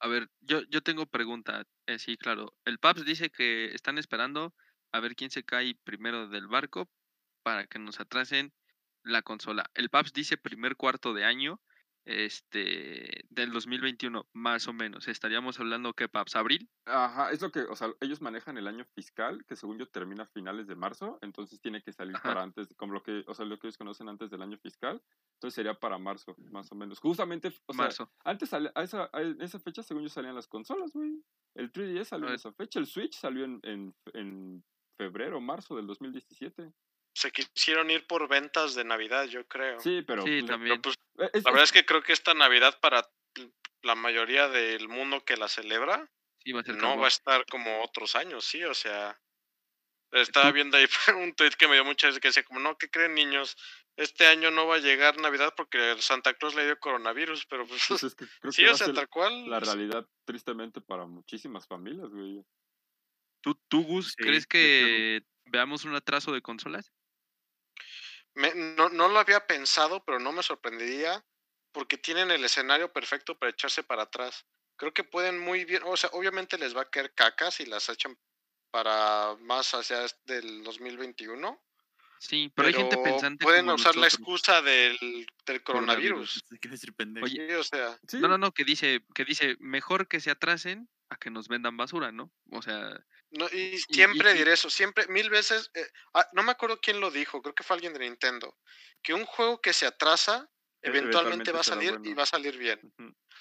A 0.00 0.08
ver, 0.08 0.28
yo, 0.40 0.60
yo 0.68 0.82
tengo 0.82 1.06
pregunta. 1.06 1.64
Eh, 1.86 1.98
sí, 1.98 2.18
claro. 2.18 2.52
El 2.66 2.78
PAPS 2.78 3.04
dice 3.06 3.30
que 3.30 3.66
están 3.74 3.96
esperando 3.96 4.54
a 4.96 5.00
ver 5.00 5.14
quién 5.14 5.30
se 5.30 5.44
cae 5.44 5.78
primero 5.84 6.28
del 6.28 6.46
barco 6.46 6.88
para 7.42 7.66
que 7.66 7.78
nos 7.78 8.00
atrasen 8.00 8.52
la 9.02 9.22
consola. 9.22 9.70
El 9.74 9.90
PAPS 9.90 10.12
dice 10.12 10.36
primer 10.36 10.76
cuarto 10.76 11.14
de 11.14 11.24
año, 11.24 11.60
este 12.06 13.24
del 13.30 13.52
2021, 13.52 14.28
más 14.32 14.68
o 14.68 14.72
menos. 14.72 15.08
Estaríamos 15.08 15.58
hablando 15.58 15.92
que 15.92 16.08
Paps, 16.08 16.36
abril. 16.36 16.70
Ajá, 16.86 17.30
es 17.32 17.42
lo 17.42 17.50
que, 17.50 17.60
o 17.60 17.74
sea, 17.74 17.92
ellos 18.00 18.20
manejan 18.20 18.56
el 18.56 18.68
año 18.68 18.84
fiscal, 18.94 19.44
que 19.44 19.56
según 19.56 19.78
yo 19.78 19.88
termina 19.88 20.22
a 20.22 20.28
finales 20.28 20.68
de 20.68 20.76
marzo, 20.76 21.18
entonces 21.20 21.60
tiene 21.60 21.82
que 21.82 21.92
salir 21.92 22.16
para 22.22 22.42
antes, 22.42 22.68
como 22.76 22.94
lo 22.94 23.02
que, 23.02 23.24
o 23.26 23.34
sea, 23.34 23.44
lo 23.44 23.58
que 23.58 23.66
ellos 23.66 23.76
conocen 23.76 24.08
antes 24.08 24.30
del 24.30 24.42
año 24.42 24.56
fiscal, 24.58 25.02
entonces 25.34 25.54
sería 25.54 25.74
para 25.74 25.98
marzo, 25.98 26.36
más 26.50 26.70
o 26.70 26.76
menos. 26.76 27.00
Justamente, 27.00 27.48
o 27.66 27.74
sea, 27.74 27.84
marzo. 27.84 28.12
antes 28.24 28.52
a 28.52 28.58
esa, 28.82 29.10
a 29.12 29.20
esa 29.40 29.58
fecha, 29.58 29.82
según 29.82 30.04
yo, 30.04 30.08
salían 30.08 30.36
las 30.36 30.46
consolas, 30.46 30.92
güey. 30.92 31.22
El 31.54 31.72
3DS 31.72 32.04
salió 32.04 32.28
en 32.28 32.34
esa 32.34 32.52
fecha, 32.52 32.78
el 32.78 32.86
Switch 32.86 33.18
salió 33.18 33.44
en, 33.44 33.60
en, 33.62 33.94
en 34.12 34.64
febrero, 34.96 35.40
marzo 35.40 35.76
del 35.76 35.86
2017 35.86 36.72
se 37.16 37.32
quisieron 37.32 37.90
ir 37.90 38.06
por 38.06 38.28
ventas 38.28 38.74
de 38.74 38.84
Navidad, 38.84 39.24
yo 39.24 39.48
creo. 39.48 39.80
Sí, 39.80 40.02
pero, 40.06 40.22
sí, 40.22 40.44
también. 40.44 40.82
Pues, 40.82 40.96
la 41.14 41.30
verdad 41.32 41.62
es 41.62 41.72
que 41.72 41.86
creo 41.86 42.02
que 42.02 42.12
esta 42.12 42.34
Navidad 42.34 42.78
para 42.78 43.08
la 43.82 43.94
mayoría 43.94 44.48
del 44.48 44.88
mundo 44.88 45.24
que 45.24 45.38
la 45.38 45.48
celebra 45.48 46.10
no 46.44 46.98
va 46.98 47.06
a 47.06 47.08
estar 47.08 47.46
como 47.46 47.82
otros 47.82 48.16
años, 48.16 48.44
sí, 48.44 48.62
o 48.64 48.74
sea, 48.74 49.18
estaba 50.12 50.52
viendo 50.52 50.76
ahí 50.76 50.86
un 51.16 51.34
tweet 51.34 51.52
que 51.58 51.68
me 51.68 51.74
dio 51.74 51.84
mucha 51.86 52.06
veces 52.08 52.20
que 52.20 52.28
decía 52.28 52.44
como, 52.44 52.60
no, 52.60 52.76
¿qué 52.76 52.90
creen 52.90 53.14
niños? 53.14 53.56
Este 53.96 54.26
año 54.26 54.50
no 54.50 54.66
va 54.66 54.76
a 54.76 54.80
llegar 54.80 55.18
Navidad 55.18 55.54
porque 55.56 55.96
Santa 56.00 56.34
Claus 56.34 56.54
le 56.54 56.66
dio 56.66 56.78
coronavirus, 56.78 57.46
pero 57.46 57.66
pues, 57.66 57.82
pues 57.88 58.02
es 58.02 58.14
que 58.14 58.26
creo 58.40 58.52
sí, 58.52 58.62
que 58.64 58.70
o 58.70 58.76
sea, 58.76 58.92
tal 58.92 59.08
cual. 59.08 59.48
La 59.48 59.58
realidad, 59.58 60.06
tristemente, 60.26 60.82
para 60.82 61.06
muchísimas 61.06 61.66
familias, 61.66 62.10
güey. 62.10 62.44
¿Tú, 63.40 63.54
tú 63.68 63.84
Gus, 63.84 64.16
crees 64.16 64.46
que 64.46 65.22
veamos 65.46 65.84
un 65.84 65.94
atraso 65.94 66.32
de 66.32 66.42
consolas? 66.42 66.92
no, 68.34 68.90
no 68.90 69.08
lo 69.08 69.18
había 69.18 69.46
pensado, 69.46 70.04
pero 70.04 70.18
no 70.18 70.30
me 70.30 70.42
sorprendería 70.42 71.24
porque 71.72 71.98
tienen 71.98 72.30
el 72.30 72.44
escenario 72.44 72.92
perfecto 72.92 73.38
para 73.38 73.50
echarse 73.50 73.82
para 73.82 74.04
atrás. 74.04 74.46
Creo 74.76 74.92
que 74.92 75.04
pueden 75.04 75.38
muy 75.38 75.64
bien, 75.64 75.82
o 75.84 75.96
sea, 75.96 76.10
obviamente 76.12 76.58
les 76.58 76.76
va 76.76 76.82
a 76.82 76.90
caer 76.90 77.12
cacas 77.14 77.60
y 77.60 77.66
las 77.66 77.88
echan 77.88 78.18
para 78.70 79.36
más 79.40 79.74
hacia 79.74 80.06
del 80.24 80.64
2021. 80.64 81.62
Sí, 82.18 82.50
pero, 82.54 82.68
hay 82.68 82.74
gente 82.74 82.96
pensante. 82.96 83.44
Pueden 83.44 83.68
usar 83.68 83.94
la 83.96 84.06
excusa 84.06 84.62
del, 84.62 85.26
del 85.46 85.62
coronavirus. 85.62 86.44
Oye, 87.22 87.56
o 87.56 87.62
sea. 87.62 87.98
No, 88.14 88.28
no, 88.28 88.38
no, 88.38 88.52
que 88.52 88.64
dice, 88.64 89.04
que 89.14 89.24
dice, 89.24 89.56
mejor 89.60 90.08
que 90.08 90.20
se 90.20 90.30
atrasen 90.30 90.88
a 91.10 91.16
que 91.16 91.30
nos 91.30 91.48
vendan 91.48 91.76
basura, 91.76 92.12
¿no? 92.12 92.32
O 92.50 92.62
sea. 92.62 92.98
No, 93.30 93.46
y 93.48 93.78
siempre 93.78 94.34
diré 94.34 94.52
eso, 94.52 94.70
siempre, 94.70 95.06
mil 95.08 95.30
veces, 95.30 95.70
eh, 95.74 95.86
ah, 96.14 96.26
no 96.32 96.42
me 96.42 96.52
acuerdo 96.52 96.78
quién 96.80 97.00
lo 97.00 97.10
dijo, 97.10 97.42
creo 97.42 97.54
que 97.54 97.64
fue 97.64 97.74
alguien 97.74 97.92
de 97.92 98.00
Nintendo, 98.00 98.56
que 99.02 99.14
un 99.14 99.24
juego 99.24 99.60
que 99.60 99.72
se 99.72 99.86
atrasa, 99.86 100.48
eventualmente, 100.80 101.50
va 101.52 101.60
a 101.60 101.64
salir 101.64 101.98
y 102.04 102.14
va 102.14 102.22
a 102.22 102.26
salir 102.26 102.56
bien. 102.56 102.80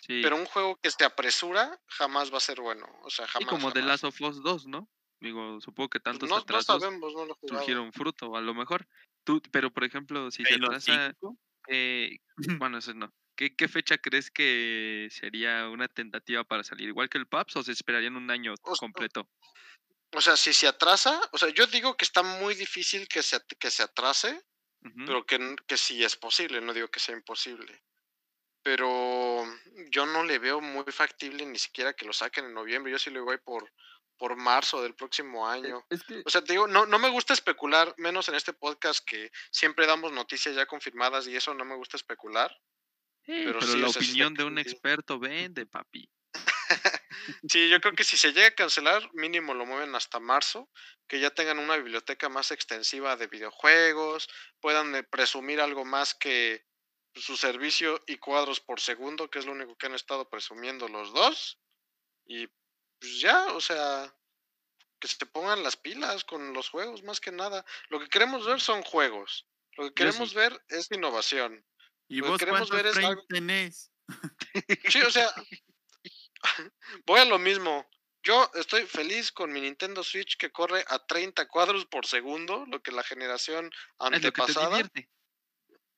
Pero 0.07 0.35
un 0.35 0.45
juego 0.45 0.77
que 0.81 0.91
se 0.91 1.03
apresura 1.03 1.79
jamás 1.87 2.31
va 2.31 2.37
a 2.37 2.41
ser 2.41 2.61
bueno. 2.61 2.87
O 3.03 3.09
sea, 3.09 3.27
jamás. 3.27 3.47
Y 3.47 3.49
como 3.49 3.71
The 3.71 3.81
Last 3.81 4.03
of 4.03 4.19
Us 4.21 4.41
2, 4.41 4.67
¿no? 4.67 4.89
Digo, 5.19 5.59
supongo 5.61 5.89
que 5.89 5.99
tantos 5.99 6.29
no, 6.29 6.37
atrasos 6.37 6.81
sabemos, 6.81 7.13
no 7.13 7.25
lo 7.25 7.37
surgieron 7.41 7.93
fruto, 7.93 8.35
a 8.35 8.41
lo 8.41 8.53
mejor. 8.53 8.87
Tú, 9.23 9.41
pero 9.51 9.71
por 9.71 9.83
ejemplo, 9.83 10.29
si 10.29 10.43
se 10.43 10.55
atrasa, 10.55 11.15
eh, 11.67 12.17
bueno, 12.59 12.77
eso 12.77 12.93
no. 12.93 13.11
¿Qué, 13.35 13.55
¿Qué, 13.55 13.67
fecha 13.67 13.97
crees 13.97 14.31
que 14.31 15.07
sería 15.11 15.67
una 15.69 15.87
tentativa 15.87 16.43
para 16.43 16.63
salir? 16.63 16.87
¿Igual 16.89 17.09
que 17.09 17.17
el 17.17 17.27
PAPS 17.27 17.57
o 17.57 17.63
se 17.63 17.73
esperarían 17.73 18.15
un 18.15 18.31
año 18.31 18.53
completo? 18.79 19.27
O 20.11 20.21
sea, 20.21 20.37
si 20.37 20.53
se 20.53 20.67
atrasa, 20.67 21.19
o 21.31 21.37
sea, 21.37 21.49
yo 21.49 21.67
digo 21.67 21.97
que 21.97 22.05
está 22.05 22.23
muy 22.23 22.55
difícil 22.55 23.07
que 23.07 23.21
se, 23.21 23.39
que 23.59 23.69
se 23.69 23.83
atrase, 23.83 24.41
pero 25.05 25.25
que, 25.25 25.55
que 25.67 25.77
sí 25.77 26.03
es 26.03 26.15
posible, 26.15 26.61
no 26.61 26.73
digo 26.73 26.89
que 26.89 26.99
sea 26.99 27.15
imposible. 27.15 27.83
Pero 28.61 29.43
yo 29.91 30.05
no 30.05 30.23
le 30.23 30.39
veo 30.39 30.61
muy 30.61 30.85
factible 30.91 31.45
ni 31.45 31.57
siquiera 31.57 31.93
que 31.93 32.05
lo 32.05 32.13
saquen 32.13 32.45
en 32.45 32.53
noviembre, 32.53 32.91
yo 32.91 32.99
sí 32.99 33.09
lo 33.09 33.23
voy 33.23 33.37
por, 33.37 33.71
por 34.17 34.35
marzo 34.35 34.81
del 34.81 34.95
próximo 34.95 35.51
E 35.57 35.57
año. 35.57 35.85
es 35.89 36.03
que 36.03 36.23
O 36.25 36.29
sea, 36.29 36.43
te 36.43 36.53
digo, 36.53 36.67
no, 36.67 36.85
no 36.85 36.99
me 36.99 37.09
gusta 37.09 37.33
especular, 37.33 37.93
menos 37.97 38.29
en 38.29 38.35
este 38.35 38.53
podcast 38.53 39.03
que 39.05 39.31
siempre 39.51 39.85
damos 39.85 40.11
noticias 40.11 40.55
ya 40.55 40.65
confirmadas 40.65 41.27
y 41.27 41.35
eso 41.35 41.53
no 41.53 41.65
me 41.65 41.75
gusta 41.75 41.97
especular. 41.97 42.55
Sí, 43.25 43.33
Pero 43.43 43.59
pero, 43.59 43.73
sí, 43.73 43.79
la 43.79 43.87
o 43.87 43.89
sea, 43.89 44.01
sí 44.01 44.09
opinión 44.09 44.33
de 44.35 44.43
un 44.45 44.57
experto 44.59 45.19
vende, 45.19 45.65
papi. 45.65 46.09
Sí, 47.49 47.69
yo 47.69 47.79
creo 47.81 47.93
que 47.93 48.03
si 48.03 48.17
se 48.17 48.33
llega 48.33 48.47
a 48.47 48.55
cancelar, 48.55 49.09
mínimo 49.13 49.53
lo 49.53 49.65
mueven 49.65 49.95
hasta 49.95 50.19
marzo, 50.19 50.69
que 51.07 51.19
ya 51.19 51.29
tengan 51.29 51.59
una 51.59 51.75
biblioteca 51.77 52.29
más 52.29 52.51
extensiva 52.51 53.15
de 53.15 53.27
videojuegos, 53.27 54.27
puedan 54.59 54.93
eh, 54.95 55.03
presumir 55.03 55.61
algo 55.61 55.85
más 55.85 56.13
que 56.13 56.65
su 57.13 57.37
servicio 57.37 58.03
y 58.07 58.17
cuadros 58.17 58.59
por 58.59 58.79
segundo, 58.81 59.29
que 59.29 59.39
es 59.39 59.45
lo 59.45 59.53
único 59.53 59.75
que 59.77 59.85
han 59.85 59.95
estado 59.95 60.29
presumiendo 60.29 60.87
los 60.87 61.13
dos. 61.13 61.59
Y 62.25 62.47
pues 62.99 63.19
ya, 63.19 63.53
o 63.53 63.61
sea, 63.61 64.13
que 64.99 65.07
se 65.07 65.25
pongan 65.25 65.63
las 65.63 65.77
pilas 65.77 66.23
con 66.25 66.53
los 66.53 66.69
juegos, 66.69 67.03
más 67.03 67.19
que 67.19 67.31
nada. 67.31 67.65
Lo 67.89 67.99
que 67.99 68.09
queremos 68.09 68.45
ver 68.45 68.59
son 68.59 68.81
juegos. 68.83 69.47
Lo 69.77 69.85
que 69.87 69.93
queremos 69.93 70.31
sí. 70.31 70.35
ver 70.35 70.61
es 70.67 70.91
innovación. 70.91 71.65
¿Y 72.07 72.17
Lo 72.17 72.23
que 72.25 72.29
vos 72.31 72.39
queremos 72.39 72.69
cuántos 72.69 72.77
ver 72.77 72.87
es 72.87 72.97
algo- 72.97 73.25
tenés? 73.29 73.91
Sí, 74.89 75.01
o 75.01 75.09
sea, 75.11 75.31
voy 77.05 77.19
a 77.19 77.25
lo 77.25 77.39
mismo. 77.39 77.89
Yo 78.23 78.49
estoy 78.55 78.87
feliz 78.87 79.31
con 79.31 79.51
mi 79.53 79.61
Nintendo 79.61 80.03
Switch 80.03 80.37
que 80.37 80.51
corre 80.51 80.83
a 80.87 81.05
30 81.05 81.47
cuadros 81.47 81.85
por 81.85 82.07
segundo, 82.07 82.65
lo 82.67 82.81
que 82.81 82.91
la 82.91 83.03
generación 83.03 83.67
Es 83.67 83.73
lo 83.99 84.09
que 84.11 84.19
te 84.19 84.25
antepasada. 84.51 84.89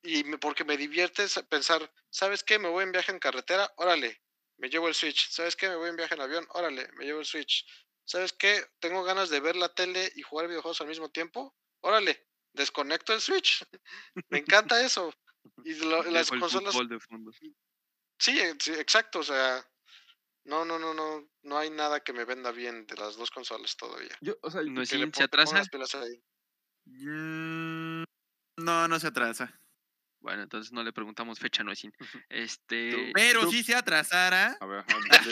y 0.04 0.24
me- 0.24 0.38
porque 0.38 0.64
me 0.64 0.78
divierte 0.78 1.28
sa- 1.28 1.44
pensar, 1.48 1.92
¿sabes 2.10 2.44
qué? 2.44 2.60
Me 2.60 2.70
voy 2.70 2.84
en 2.84 2.92
viaje 2.92 3.12
en 3.12 3.20
carretera, 3.20 3.72
órale, 3.78 4.22
me 4.58 4.70
llevo 4.70 4.88
el 4.88 4.96
Switch. 4.96 5.30
¿Sabes 5.30 5.56
qué? 5.56 5.70
Me 5.70 5.76
voy 5.76 5.90
en 5.90 5.96
viaje 5.96 6.16
en 6.16 6.22
avión, 6.22 6.46
órale, 6.50 6.90
me 6.98 7.06
llevo 7.06 7.20
el 7.20 7.26
Switch. 7.26 7.66
¿Sabes 8.06 8.34
qué? 8.34 8.64
Tengo 8.80 9.04
ganas 9.04 9.30
de 9.30 9.40
ver 9.40 9.56
la 9.56 9.74
tele 9.74 10.12
y 10.16 10.22
jugar 10.22 10.48
videojuegos 10.48 10.80
al 10.82 10.88
mismo 10.88 11.10
tiempo, 11.10 11.56
órale, 11.82 12.28
desconecto 12.54 13.14
el 13.14 13.22
Switch. 13.22 13.66
me 14.30 14.40
encanta 14.40 14.84
eso. 14.86 15.14
Y 15.64 15.74
lo- 15.76 16.04
las 16.04 16.30
el 16.32 16.40
consolas 16.40 16.76
de 16.90 17.00
fondo. 17.00 17.32
Sí, 18.20 18.42
sí, 18.60 18.74
exacto, 18.74 19.20
o 19.20 19.24
sea, 19.24 19.66
no, 20.48 20.66
no, 20.66 20.80
no, 20.80 20.94
no, 20.94 21.30
no 21.44 21.58
hay 21.58 21.70
nada 21.70 22.00
que 22.00 22.14
me 22.14 22.26
venda 22.26 22.52
bien 22.52 22.86
de 22.88 22.96
las 22.96 23.16
dos 23.18 23.30
consolas 23.30 23.76
todavía. 23.78 24.18
yo, 24.22 24.36
o 24.42 24.50
sea, 24.50 24.62
No 24.64 24.82
es 24.82 24.90
se 24.90 25.24
atrasa. 25.24 25.58
las 25.58 25.70
pilas 25.70 25.94
ahí. 25.96 26.22
Mm, 26.86 28.04
No, 28.58 28.88
no 28.88 29.00
se 29.00 29.08
atrasa. 29.08 29.62
Bueno, 30.20 30.42
entonces 30.44 30.74
no 30.74 30.84
le 30.84 30.92
preguntamos 30.92 31.38
fecha, 31.40 31.64
no 31.64 31.72
es 31.72 31.80
sin. 31.80 31.94
Este. 32.30 33.12
Pero 33.14 33.42
tú- 33.42 33.52
si 33.52 33.64
se 33.64 33.76
atrasara, 33.76 34.58
a 34.60 34.66
ver, 34.66 34.84
Así, 35.12 35.30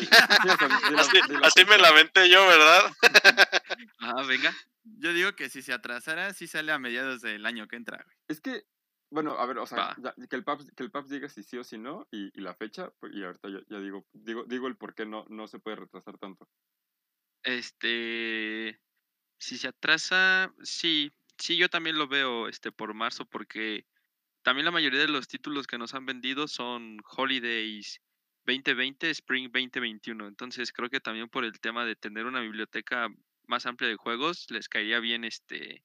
me 1.65 1.65
fecha. 1.65 1.77
la 1.77 1.91
venté 1.91 2.29
yo, 2.29 2.45
¿verdad? 2.45 2.91
Ajá, 3.99 4.21
venga. 4.27 4.55
yo 4.83 5.11
digo 5.13 5.35
que 5.35 5.49
si 5.49 5.63
se 5.63 5.73
atrasara, 5.73 6.33
sí 6.33 6.45
sale 6.47 6.71
a 6.71 6.77
mediados 6.77 7.21
del 7.21 7.45
año 7.47 7.67
que 7.67 7.77
entra. 7.77 7.97
güey. 8.03 8.15
Es 8.27 8.41
que, 8.41 8.63
bueno, 9.15 9.31
a 9.39 9.45
ver, 9.45 9.57
o 9.59 9.65
sea, 9.65 9.95
ya- 9.97 10.13
que, 10.29 10.35
el 10.35 10.43
PAPS, 10.43 10.71
que 10.75 10.83
el 10.83 10.91
PAPS 10.91 11.09
diga 11.09 11.29
si 11.29 11.41
sí 11.41 11.57
o 11.57 11.63
si 11.63 11.77
no 11.77 12.07
y, 12.11 12.37
y 12.37 12.41
la 12.41 12.53
fecha, 12.53 12.91
pues, 12.99 13.13
y 13.15 13.23
ahorita 13.23 13.49
ya, 13.49 13.59
ya 13.67 13.79
digo, 13.79 14.05
digo, 14.13 14.43
digo 14.43 14.67
el 14.67 14.75
por 14.77 14.93
qué 14.93 15.05
no, 15.05 15.25
no 15.29 15.47
se 15.47 15.59
puede 15.59 15.77
retrasar 15.77 16.17
tanto. 16.17 16.47
Este. 17.43 18.79
Si 19.39 19.57
se 19.57 19.67
atrasa, 19.69 20.53
sí. 20.63 21.11
Sí, 21.37 21.57
yo 21.57 21.69
también 21.69 21.97
lo 21.97 22.07
veo 22.07 22.47
este 22.47 22.71
por 22.71 22.93
marzo, 22.93 23.25
porque 23.25 23.85
también 24.43 24.65
la 24.65 24.71
mayoría 24.71 25.01
de 25.01 25.07
los 25.09 25.27
títulos 25.27 25.67
que 25.67 25.77
nos 25.77 25.93
han 25.93 26.05
vendido 26.05 26.47
son 26.47 26.97
Holidays 27.17 28.01
2020, 28.45 29.09
Spring 29.11 29.51
2021. 29.51 30.27
Entonces 30.27 30.71
creo 30.73 30.89
que 30.89 30.99
también 31.01 31.29
por 31.29 31.45
el 31.45 31.59
tema 31.59 31.85
de 31.85 31.95
tener 31.95 32.25
una 32.25 32.41
biblioteca 32.41 33.09
más 33.47 33.65
amplia 33.65 33.89
de 33.89 33.95
juegos, 33.97 34.45
les 34.49 34.69
caería 34.69 34.99
bien 34.99 35.23
este 35.25 35.83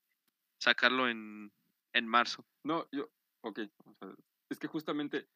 sacarlo 0.58 1.08
en, 1.08 1.52
en 1.92 2.06
marzo. 2.06 2.46
No, 2.64 2.86
yo, 2.92 3.10
ok, 3.42 3.60
o 3.84 3.94
sea, 3.94 4.14
es 4.50 4.58
que 4.58 4.66
justamente 4.68 5.28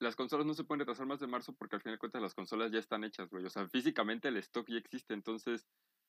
las 0.00 0.16
consolas 0.16 0.46
no 0.46 0.54
se 0.54 0.64
pueden 0.64 0.80
retrasar 0.80 1.06
más 1.06 1.20
de 1.20 1.26
marzo 1.26 1.54
porque 1.54 1.76
al 1.76 1.82
final 1.82 1.94
de 1.94 1.98
cuentas 2.00 2.20
las 2.22 2.34
consolas 2.34 2.72
ya 2.72 2.78
están 2.78 3.04
hechas, 3.04 3.30
güey. 3.30 3.44
O 3.44 3.50
sea, 3.50 3.68
físicamente 3.68 4.28
el 4.28 4.36
stock 4.38 4.66
ya 4.68 4.78
existe, 4.78 5.14
entonces 5.14 5.66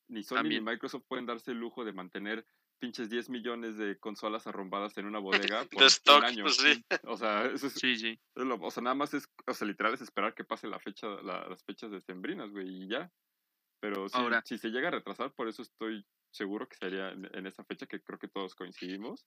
ni 0.10 0.24
Sony 0.24 0.36
También. 0.38 0.64
ni 0.64 0.72
Microsoft 0.72 1.06
pueden 1.08 1.26
darse 1.26 1.52
el 1.52 1.60
lujo 1.60 1.84
de 1.86 1.94
mantener 1.94 2.46
pinches 2.80 3.10
10 3.10 3.30
millones 3.30 3.78
de 3.78 3.98
consolas 4.00 4.48
arrombadas 4.48 4.98
en 4.98 5.06
una 5.06 5.20
bodega 5.60 5.66
por 5.66 5.80
De 5.82 5.86
stock, 5.88 6.18
un 6.20 6.26
año. 6.26 6.44
pues 6.44 6.58
sí. 6.58 6.84
O 7.04 7.18
sea, 7.18 7.46
eso 7.46 7.68
es, 7.68 7.74
Sí, 7.74 8.20
o 8.36 8.72
sea, 8.72 8.84
nada 8.84 8.96
más 8.96 9.14
es, 9.14 9.28
o 9.48 9.54
sea, 9.54 9.68
literal 9.68 9.94
es 9.94 10.02
esperar 10.02 10.34
que 10.34 10.44
pase 10.44 10.68
la 10.68 10.80
fecha, 10.80 11.08
la- 11.22 11.48
las 11.48 11.64
fechas 11.64 11.92
decembrinas, 11.92 12.52
güey, 12.52 12.68
y 12.84 12.88
ya. 12.88 13.12
Pero 13.82 14.08
Ahora- 14.14 14.42
si 14.46 14.58
se 14.58 14.70
llega 14.70 14.88
a 14.88 14.92
retrasar, 14.92 15.32
por 15.34 15.48
eso 15.48 15.62
estoy 15.62 16.06
seguro 16.32 16.68
que 16.68 16.76
sería 16.76 17.12
en, 17.12 17.30
en 17.36 17.46
esa 17.48 17.64
fecha 17.64 17.86
que 17.86 18.02
creo 18.02 18.20
que 18.20 18.28
todos 18.28 18.56
coincidimos. 18.56 19.26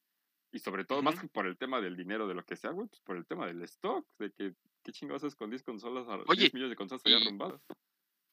Y 0.53 0.59
sobre 0.61 0.85
todo, 0.85 1.03
más 1.03 1.21
que 1.21 1.29
por 1.29 1.47
el 1.47 1.59
tema 1.59 1.81
del 1.81 1.97
dinero, 1.97 2.27
de 2.27 2.35
lo 2.35 2.45
que 2.45 2.57
sea, 2.57 2.71
güey, 2.71 2.89
pues 2.89 3.01
por 3.03 3.17
el 3.17 3.27
tema 3.27 3.47
del 3.47 3.61
stock, 3.63 4.07
de 4.19 4.33
que 4.33 4.55
qué 4.83 4.93
chingados 4.93 5.23
haces 5.25 5.37
con 5.37 5.51
10 5.51 5.63
consolas, 5.63 6.07
Oye, 6.27 6.41
10 6.43 6.55
millones 6.55 6.71
de 6.71 6.77
consolas 6.77 7.03
allá 7.05 7.17
arrombadas. 7.19 7.61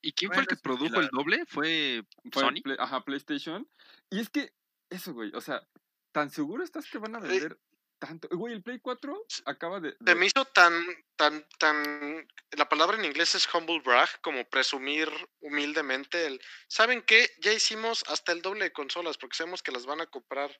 ¿Y 0.01 0.13
quién 0.13 0.31
fue 0.31 0.41
el 0.41 0.47
que 0.47 0.55
produjo 0.55 0.95
la 0.95 1.01
el 1.01 1.09
doble? 1.09 1.43
¿Fue 1.47 2.03
Fue 2.31 2.41
Sony? 2.43 2.61
Play- 2.63 2.77
ajá, 2.79 3.03
PlayStation. 3.03 3.67
Y 4.09 4.19
es 4.19 4.29
que, 4.29 4.53
eso, 4.89 5.13
güey, 5.13 5.31
o 5.33 5.41
sea, 5.41 5.67
tan 6.13 6.29
seguro 6.29 6.63
estás 6.63 6.89
que 6.89 6.99
van 6.99 7.15
a 7.15 7.21
Sí. 7.21 7.27
vender 7.27 7.59
tanto. 7.99 8.27
Güey, 8.29 8.53
el 8.53 8.61
Play 8.61 8.79
4 8.79 9.25
acaba 9.45 9.79
de. 9.79 9.97
Se 10.05 10.15
me 10.15 10.27
hizo 10.27 10.45
tan, 10.45 10.73
tan, 11.15 11.43
tan. 11.57 12.27
La 12.51 12.69
palabra 12.69 12.97
en 12.97 13.05
inglés 13.05 13.33
es 13.35 13.51
humble 13.53 13.79
brag, 13.81 14.07
como 14.21 14.45
presumir 14.47 15.09
humildemente 15.39 16.27
el. 16.27 16.39
¿Saben 16.67 17.01
qué? 17.01 17.27
Ya 17.41 17.51
hicimos 17.51 18.03
hasta 18.07 18.31
el 18.31 18.41
doble 18.41 18.65
de 18.65 18.71
consolas 18.73 19.17
porque 19.17 19.35
sabemos 19.35 19.63
que 19.63 19.71
las 19.71 19.85
van 19.85 20.01
a 20.01 20.05
comprar. 20.07 20.51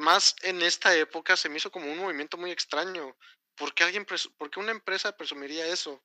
Más 0.00 0.34
en 0.42 0.62
esta 0.62 0.96
época 0.96 1.36
se 1.36 1.48
me 1.48 1.58
hizo 1.58 1.70
como 1.70 1.90
un 1.92 1.98
movimiento 1.98 2.36
muy 2.36 2.50
extraño. 2.50 3.16
¿Por 3.54 3.74
qué 3.74 3.84
alguien 3.84 4.06
¿Por 4.06 4.50
qué 4.50 4.60
una 4.60 4.72
empresa 4.72 5.16
presumiría 5.16 5.66
eso? 5.66 6.02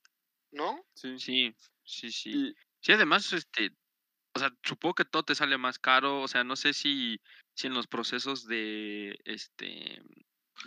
¿No? 0.51 0.85
Sí, 0.95 1.17
sí, 1.17 1.55
sí. 1.85 2.11
Sí, 2.11 2.55
sí 2.81 2.91
además, 2.91 3.31
este, 3.33 3.71
o 4.35 4.39
sea, 4.39 4.51
supongo 4.63 4.95
que 4.95 5.05
todo 5.05 5.23
te 5.23 5.35
sale 5.35 5.57
más 5.57 5.79
caro, 5.79 6.21
o 6.21 6.27
sea, 6.27 6.43
no 6.43 6.55
sé 6.55 6.73
si, 6.73 7.21
si 7.55 7.67
en 7.67 7.73
los 7.73 7.87
procesos 7.87 8.45
de, 8.45 9.17
este, 9.23 10.01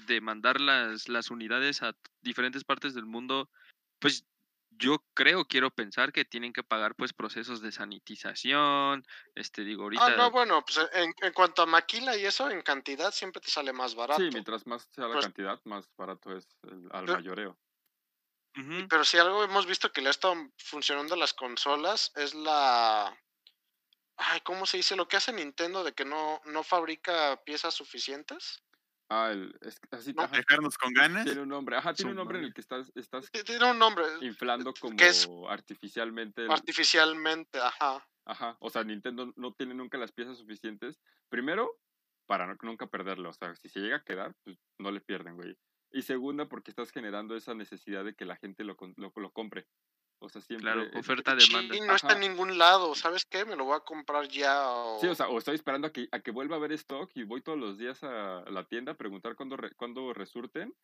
de 0.07 0.21
mandar 0.21 0.61
las, 0.61 1.09
las 1.09 1.31
unidades 1.31 1.83
a 1.83 1.95
diferentes 2.23 2.65
partes 2.65 2.95
del 2.95 3.05
mundo, 3.05 3.51
pues 3.99 4.25
yo 4.79 5.05
creo, 5.15 5.45
quiero 5.45 5.71
pensar 5.71 6.13
que 6.13 6.25
tienen 6.25 6.53
que 6.53 6.63
pagar 6.63 6.95
pues 6.95 7.13
procesos 7.13 7.61
de 7.61 7.73
sanitización, 7.73 9.05
este 9.35 9.65
digo 9.65 9.85
ahorita. 9.85 10.07
Ah, 10.07 10.17
no, 10.17 10.31
bueno, 10.31 10.65
pues 10.65 10.79
en, 10.93 11.13
en, 11.21 11.33
cuanto 11.33 11.63
a 11.63 11.67
maquila 11.67 12.17
y 12.17 12.25
eso, 12.25 12.51
en 12.51 12.63
cantidad 12.63 13.13
siempre 13.13 13.41
te 13.41 13.51
sale 13.51 13.73
más 13.73 13.95
barato. 13.95 14.23
Sí, 14.23 14.31
mientras 14.33 14.67
más 14.67 14.89
sea 14.95 15.07
la 15.07 15.15
pues 15.15 15.27
cantidad, 15.27 15.61
más 15.65 15.89
barato 15.97 16.37
es 16.37 16.47
el, 16.63 16.89
al 16.93 17.07
mayoreo. 17.07 17.59
Pero 18.89 19.05
si 19.05 19.19
algo 19.19 19.45
hemos 19.45 19.67
visto 19.67 19.93
que 19.93 20.01
le 20.01 20.09
ha 20.09 20.11
estado 20.11 20.35
funcionando 20.57 21.15
a 21.15 21.19
las 21.19 21.33
consolas 21.33 22.11
es 22.17 22.35
la 22.35 23.17
Ay, 24.21 24.41
¿cómo 24.41 24.67
se 24.67 24.79
dice? 24.79 24.97
Lo 24.97 25.07
que 25.07 25.17
hace 25.17 25.33
Nintendo 25.33 25.85
de 25.85 25.93
que 25.93 26.05
no, 26.05 26.41
no 26.45 26.65
fabrica 26.65 27.41
piezas 27.45 27.75
suficientes. 27.75 28.65
Ah, 29.11 29.31
el, 29.33 29.57
es, 29.63 29.81
así, 29.91 30.13
dejarnos 30.13 30.77
con 30.77 30.93
ganas. 30.93 31.25
Tiene 31.25 31.41
un 31.41 31.49
nombre, 31.49 31.77
ajá, 31.77 31.95
tiene 31.95 32.11
un 32.11 32.17
nombre 32.17 32.39
en 32.39 32.45
el 32.45 32.53
que 32.53 32.61
estás, 32.61 32.93
estás 32.95 33.31
tiene 33.31 33.71
un 33.71 33.79
nombre 33.79 34.05
inflando 34.21 34.75
como 34.75 35.49
artificialmente. 35.49 36.47
Artificialmente, 36.49 37.59
ajá. 37.59 38.07
Ajá, 38.27 38.59
o 38.61 38.69
sea, 38.69 38.85
Nintendo 38.85 39.33
no 39.37 39.55
tiene 39.55 39.73
nunca 39.73 39.97
las 39.97 40.13
piezas 40.13 40.37
suficientes. 40.37 41.01
Primero, 41.31 41.81
para 42.27 42.47
no, 42.47 42.57
nunca 42.63 42.87
perderlo, 42.87 43.31
o 43.31 43.33
sea, 43.33 43.55
si 43.55 43.71
se 43.71 43.81
llega 43.81 43.97
a 43.97 44.05
quedar, 44.05 44.35
pues 44.45 44.59
no 44.79 44.91
le 44.91 45.01
pierden, 45.01 45.37
güey. 45.37 45.57
Y 45.91 46.03
segunda, 46.03 46.47
porque 46.47 46.71
estás 46.71 46.91
generando 46.91 47.35
esa 47.35 47.55
necesidad 47.55 48.05
de 48.05 48.15
que 48.15 48.27
la 48.27 48.37
gente 48.37 48.65
lo, 48.65 48.77
lo, 48.97 49.13
lo 49.17 49.33
compre. 49.33 49.67
O 50.21 50.29
sea, 50.29 50.41
siempre. 50.41 50.73
Claro, 50.73 50.89
oferta, 50.99 51.35
demanda. 51.35 51.75
Sí, 51.75 51.81
no 51.81 51.95
está 51.95 52.15
en 52.15 52.21
ningún 52.21 52.59
lado, 52.59 52.95
¿sabes 52.95 53.25
qué? 53.25 53.45
Me 53.45 53.57
lo 53.57 53.65
voy 53.65 53.77
a 53.77 53.81
comprar 53.81 54.29
ya. 54.29 54.67
Sí, 55.01 55.07
o 55.07 55.15
sea, 55.15 55.29
o 55.29 55.39
estoy 55.39 55.55
esperando 55.55 55.87
a 55.87 55.93
que, 55.93 56.09
a 56.11 56.21
que 56.21 56.33
vuelva 56.33 56.57
a 56.57 56.59
haber 56.59 56.73
stock 56.73 57.11
y 57.15 57.23
voy 57.23 57.41
todos 57.41 57.59
los 57.59 57.79
días 57.79 58.03
a 58.03 58.45
la 58.51 58.65
tienda 58.65 58.93
a 58.93 58.97
preguntar 58.97 59.37
cuándo, 59.37 59.57
cuándo 59.77 60.13
resurten 60.13 60.75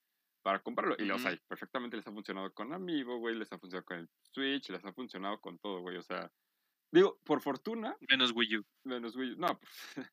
para 0.44 0.60
comprarlo. 0.60 0.94
Y, 0.98 1.10
o 1.10 1.18
sea, 1.18 1.36
perfectamente 1.48 1.96
les 1.96 2.06
ha 2.06 2.12
funcionado 2.12 2.52
con 2.52 2.72
Amiibo, 2.72 3.18
güey, 3.18 3.34
les 3.34 3.50
ha 3.50 3.58
funcionado 3.58 3.86
con 3.86 3.98
el 3.98 4.10
Switch, 4.30 4.68
les 4.68 4.84
ha 4.84 4.92
funcionado 4.92 5.40
con 5.40 5.58
todo, 5.58 5.80
güey. 5.80 5.96
O 5.96 6.02
sea, 6.02 6.30
digo, 6.92 7.18
por 7.24 7.40
fortuna. 7.40 7.96
Menos 8.08 8.30
Wii 8.32 8.58
U. 8.58 8.66
Menos 8.84 9.16
Wii 9.16 9.32
U. 9.32 9.36
No, 9.38 9.58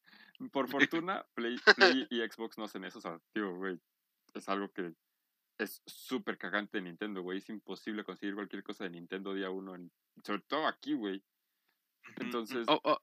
por 0.52 0.68
fortuna, 1.04 1.26
Play, 1.36 1.58
Play 1.76 2.08
y 2.10 2.22
Xbox 2.22 2.58
no 2.58 2.64
hacen 2.64 2.86
eso. 2.86 3.00
O 3.00 3.02
sea, 3.02 3.20
digo, 3.36 3.56
güey, 3.58 3.78
es 4.34 4.48
algo 4.50 4.72
que 4.72 4.94
es 5.64 5.82
súper 5.86 6.38
cagante 6.38 6.78
de 6.78 6.84
Nintendo, 6.84 7.22
güey. 7.22 7.40
Es 7.40 7.50
imposible 7.50 8.04
conseguir 8.04 8.36
cualquier 8.36 8.64
cosa 8.64 8.84
de 8.84 8.92
Nintendo 8.92 9.34
día 9.34 9.50
uno, 9.50 9.76
en, 9.76 9.92
sobre 10.24 10.42
todo 10.42 10.68
aquí, 10.68 10.94
güey. 10.94 11.24
Entonces... 12.18 12.66
Oh, 12.68 12.80
oh. 12.84 13.00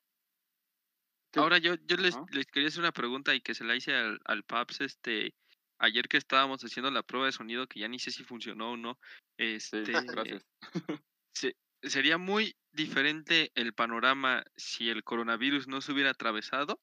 Ahora 1.36 1.58
yo, 1.58 1.74
yo 1.84 1.96
les, 1.98 2.16
les, 2.32 2.46
quería 2.46 2.68
hacer 2.68 2.80
una 2.80 2.92
pregunta 2.92 3.34
y 3.34 3.40
que 3.42 3.54
se 3.54 3.62
la 3.62 3.76
hice 3.76 3.94
al, 3.94 4.18
al 4.24 4.44
Paps 4.44 4.80
este, 4.80 5.34
ayer 5.78 6.08
que 6.08 6.16
estábamos 6.16 6.62
haciendo 6.62 6.90
la 6.90 7.02
prueba 7.02 7.26
de 7.26 7.32
sonido, 7.32 7.66
que 7.66 7.80
ya 7.80 7.88
ni 7.88 7.98
sé 7.98 8.10
si 8.10 8.24
funcionó 8.24 8.72
o 8.72 8.76
no. 8.76 8.98
Este, 9.36 9.84
sí, 9.84 9.92
gracias. 9.92 10.46
sería 11.82 12.18
muy 12.18 12.56
diferente 12.72 13.52
el 13.54 13.72
panorama 13.72 14.42
si 14.56 14.88
el 14.90 15.04
coronavirus 15.04 15.68
no 15.68 15.80
se 15.80 15.92
hubiera 15.92 16.10
atravesado. 16.10 16.80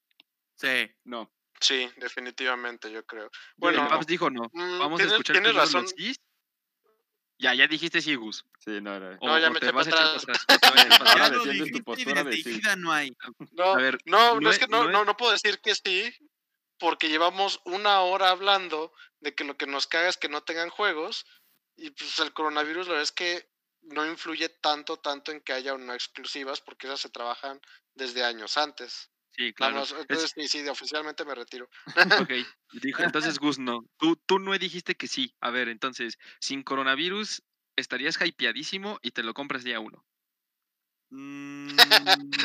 Sí. 0.56 0.90
No. 1.04 1.32
Sí, 1.60 1.90
definitivamente, 1.98 2.92
yo 2.92 3.06
creo. 3.06 3.30
Bueno, 3.58 3.88
Paps 3.88 4.08
dijo 4.08 4.30
no. 4.30 4.50
Mm, 4.54 4.80
Vamos 4.80 5.02
a 5.02 5.06
escuchar 5.06 5.36
tienes 5.36 5.56
razón. 5.56 5.86
Ya, 7.38 7.54
ya 7.54 7.68
dijiste 7.68 8.02
sí, 8.02 8.16
Gus. 8.16 8.46
Sí, 8.60 8.80
no, 8.82 9.00
no. 9.00 9.18
no 9.22 9.40
ya 9.40 9.50
me 9.50 9.60
te 9.60 9.72
vas 9.72 9.88
a 9.88 9.90
echar 9.90 10.40
Ahora 11.06 11.30
defiendes 11.30 11.72
tu 11.72 11.84
postura 11.84 12.24
de 12.24 12.34
sí. 12.38 12.62
No, 12.78 12.92
hay. 12.92 13.16
no, 13.52 13.64
a 13.66 13.78
ver, 13.78 13.98
no, 14.06 14.40
no, 14.40 14.50
es 14.50 14.60
que 14.60 14.68
no, 14.68 14.90
no, 14.90 15.04
no 15.04 15.18
puedo 15.18 15.34
decir 15.34 15.60
que 15.60 15.76
sí, 15.76 16.14
porque 16.80 17.10
llevamos 17.10 17.62
una 17.66 18.00
hora 18.02 18.30
hablando 18.30 18.94
de 19.20 19.36
que 19.36 19.44
lo 19.44 19.58
que 19.58 19.68
nos 19.68 19.88
caga 19.88 20.08
es 20.08 20.18
que 20.18 20.30
no 20.30 20.44
tengan 20.44 20.70
juegos, 20.70 21.26
y 21.76 21.90
pues 21.92 22.20
el 22.20 22.34
coronavirus 22.34 22.88
la 22.88 22.94
verdad 22.94 23.04
es 23.04 23.12
que 23.12 23.50
no 23.82 24.06
influye 24.06 24.50
tanto, 24.50 24.98
tanto 24.98 25.32
en 25.32 25.42
que 25.42 25.54
haya 25.54 25.74
una 25.74 25.94
exclusivas, 25.94 26.62
porque 26.62 26.88
esas 26.88 27.02
se 27.02 27.10
trabajan 27.10 27.60
desde 27.94 28.24
años 28.24 28.58
antes. 28.58 29.12
Sí, 29.36 29.54
claro. 29.54 29.84
entonces, 30.00 30.32
sí, 30.34 30.48
sí, 30.48 30.68
oficialmente 30.68 31.26
me 31.26 31.36
retiro. 31.36 31.68
Ok, 32.22 32.32
dijo, 32.82 33.04
entonces 33.14 33.38
Gus 33.40 33.60
no. 33.60 33.82
Tú, 33.98 34.16
tú 34.26 34.40
no 34.40 34.58
dijiste 34.58 34.96
que 34.96 35.08
sí. 35.08 35.36
A 35.42 35.50
ver, 35.50 35.68
entonces, 35.68 36.18
sin 36.40 36.64
coronavirus, 36.64 37.44
estarías 37.76 38.18
hypeadísimo 38.22 39.00
y 39.02 39.12
te 39.12 39.24
lo 39.24 39.34
compras 39.34 39.64
día 39.64 39.80
uno. 39.80 40.06
Mm, 41.12 41.76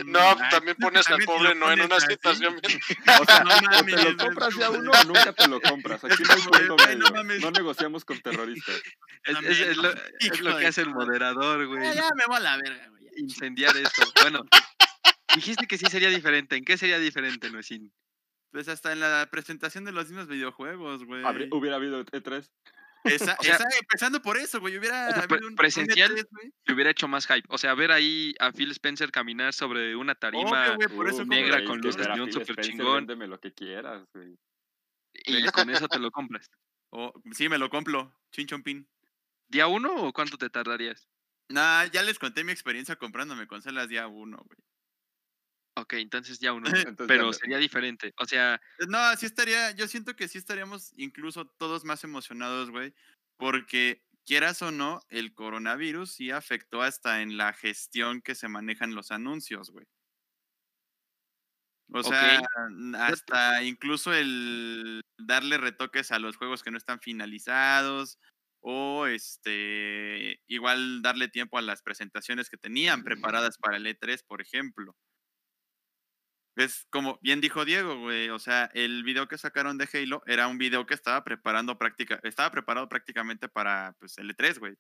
no, 0.07 0.37
también 0.51 0.77
pones 0.81 1.09
al 1.09 1.23
pobre 1.25 1.55
no 1.55 1.73
en 1.73 1.81
una 1.81 1.99
situación 1.99 2.61
bien. 2.62 2.81
O 3.21 3.25
sea, 3.25 3.45
no, 3.45 3.85
te 3.85 4.12
lo 4.12 4.17
compras 4.17 4.57
día 4.57 4.71
uno 4.71 4.91
o 4.91 5.05
nunca 5.05 5.33
te 5.33 5.49
lo 5.49 5.61
compras. 5.61 6.05
Aquí 6.05 6.23
no 6.25 6.35
hay 6.35 6.43
punto 6.43 6.77
medio. 6.87 7.41
No 7.41 7.51
negociamos 7.53 8.05
con 8.05 8.21
terroristas. 8.21 8.83
Es, 9.25 9.77
lo, 9.77 9.91
es 10.19 10.41
lo, 10.41 10.59
que 10.59 10.67
hace 10.67 10.83
el 10.83 10.91
moderador, 10.91 11.67
güey. 11.67 11.95
Ya, 11.95 12.09
me 12.17 12.27
voy 12.27 12.37
a 12.37 12.41
la 12.41 12.57
verga, 12.57 12.89
güey. 12.89 13.09
Incendiar 13.17 13.77
esto. 13.77 14.03
Bueno, 14.23 14.45
Dijiste 15.35 15.66
que 15.66 15.78
sí 15.78 15.86
sería 15.86 16.09
diferente. 16.09 16.57
¿En 16.57 16.65
qué 16.65 16.77
sería 16.77 16.98
diferente, 16.98 17.51
Noesin? 17.51 17.93
Pues 18.51 18.69
hasta 18.69 18.93
en 18.93 19.01
la 19.01 19.28
presentación 19.31 19.85
de 19.85 19.93
los 19.93 20.09
mismos 20.09 20.28
videojuegos, 20.28 21.05
güey. 21.05 21.23
Hubiera 21.51 21.77
habido 21.77 22.05
E3. 22.05 22.51
Esa, 23.05 23.36
empezando 23.81 24.20
por 24.20 24.36
eso, 24.36 24.61
güey. 24.61 24.77
Hubiera 24.77 25.09
habido 25.09 25.48
un, 25.48 25.55
presencial 25.55 26.15
e 26.19 26.73
hubiera 26.73 26.90
hecho 26.90 27.09
más 27.09 27.27
hype. 27.27 27.47
O 27.48 27.59
sea, 27.59 27.74
ver 27.74 27.93
ahí 27.93 28.35
a 28.40 28.52
Phil 28.52 28.70
Spencer 28.73 29.11
caminar 29.11 29.55
sobre 29.55 29.97
una 29.97 30.15
tarima 30.15 30.77
negra 31.27 31.65
con 31.65 31.81
luces 31.81 32.07
de 32.15 32.20
un 32.20 32.32
super 32.32 32.57
chingón. 32.57 33.07
Véndeme 33.07 33.27
lo 33.27 33.40
que 33.40 33.52
quieras, 33.52 34.07
güey. 34.12 34.36
Y 35.15 35.47
con 35.51 35.70
eso 35.70 35.89
te 35.89 35.98
lo 35.98 36.11
compras. 36.11 36.51
Oh, 36.90 37.12
sí, 37.32 37.48
me 37.48 37.59
lo 37.59 37.70
compro. 37.70 38.15
Chinchompín. 38.32 38.89
¿Día 39.48 39.66
uno 39.66 39.94
o 39.94 40.12
cuánto 40.12 40.36
te 40.36 40.51
tardarías? 40.51 41.09
Nah, 41.48 41.85
ya 41.86 42.02
les 42.02 42.19
conté 42.19 42.44
mi 42.44 42.52
experiencia 42.52 42.97
comprándome 42.97 43.47
consolas 43.47 43.89
día 43.89 44.07
uno, 44.07 44.36
güey. 44.44 44.59
Ok, 45.76 45.94
entonces 45.94 46.38
ya 46.40 46.52
uno, 46.52 46.66
pero 47.09 47.32
sería 47.32 47.59
diferente. 47.59 48.12
O 48.18 48.26
sea. 48.26 48.60
Eh, 48.78 48.86
no, 48.88 49.16
sí 49.16 49.26
estaría, 49.26 49.70
yo 49.72 49.86
siento 49.88 50.16
que 50.16 50.28
sí 50.28 50.38
estaríamos 50.38 50.92
incluso 50.97 51.47
todos 51.47 51.84
más 51.84 52.05
emocionados, 52.05 52.70
güey, 52.70 52.94
porque 53.36 54.02
quieras 54.26 54.62
o 54.62 54.70
no, 54.70 55.01
el 55.09 55.34
coronavirus 55.34 56.12
sí 56.12 56.30
afectó 56.30 56.82
hasta 56.82 57.22
en 57.22 57.36
la 57.36 57.52
gestión 57.52 58.20
que 58.20 58.34
se 58.34 58.48
manejan 58.48 58.94
los 58.94 59.10
anuncios, 59.10 59.70
güey. 59.70 59.86
O 61.92 62.02
sea, 62.05 62.40
hasta 62.98 63.64
incluso 63.64 64.14
el 64.14 65.02
darle 65.18 65.59
retoques 65.59 66.12
a 66.12 66.20
los 66.20 66.36
juegos 66.36 66.62
que 66.62 66.70
no 66.70 66.78
están 66.78 67.01
finalizados 67.01 68.18
o 68.60 69.06
este 69.06 70.40
igual 70.47 71.02
darle 71.02 71.28
tiempo 71.28 71.59
a 71.59 71.62
las 71.62 71.82
presentaciones 71.82 72.48
que 72.48 72.56
tenían 72.56 73.02
preparadas 73.02 73.59
para 73.59 73.76
el 73.78 73.86
E3, 73.86 74.24
por 74.24 74.40
ejemplo. 74.40 74.94
Es 76.61 76.87
como 76.91 77.19
bien 77.23 77.41
dijo 77.41 77.65
Diego, 77.65 77.99
güey, 77.99 78.28
o 78.31 78.39
sea, 78.39 78.70
el 78.74 79.03
video 79.03 79.28
que 79.28 79.39
sacaron 79.39 79.78
de 79.78 79.89
Halo 79.93 80.23
era 80.27 80.47
un 80.47 80.59
video 80.59 80.87
que 80.87 80.95
estaba 80.95 81.24
preparando 81.24 81.78
práctica, 81.78 82.20
estaba 82.23 82.51
preparado 82.51 82.89
prácticamente 82.89 83.49
para 83.49 83.95
pues 83.99 84.19
el 84.19 84.35
E3, 84.37 84.59
güey. 84.59 84.77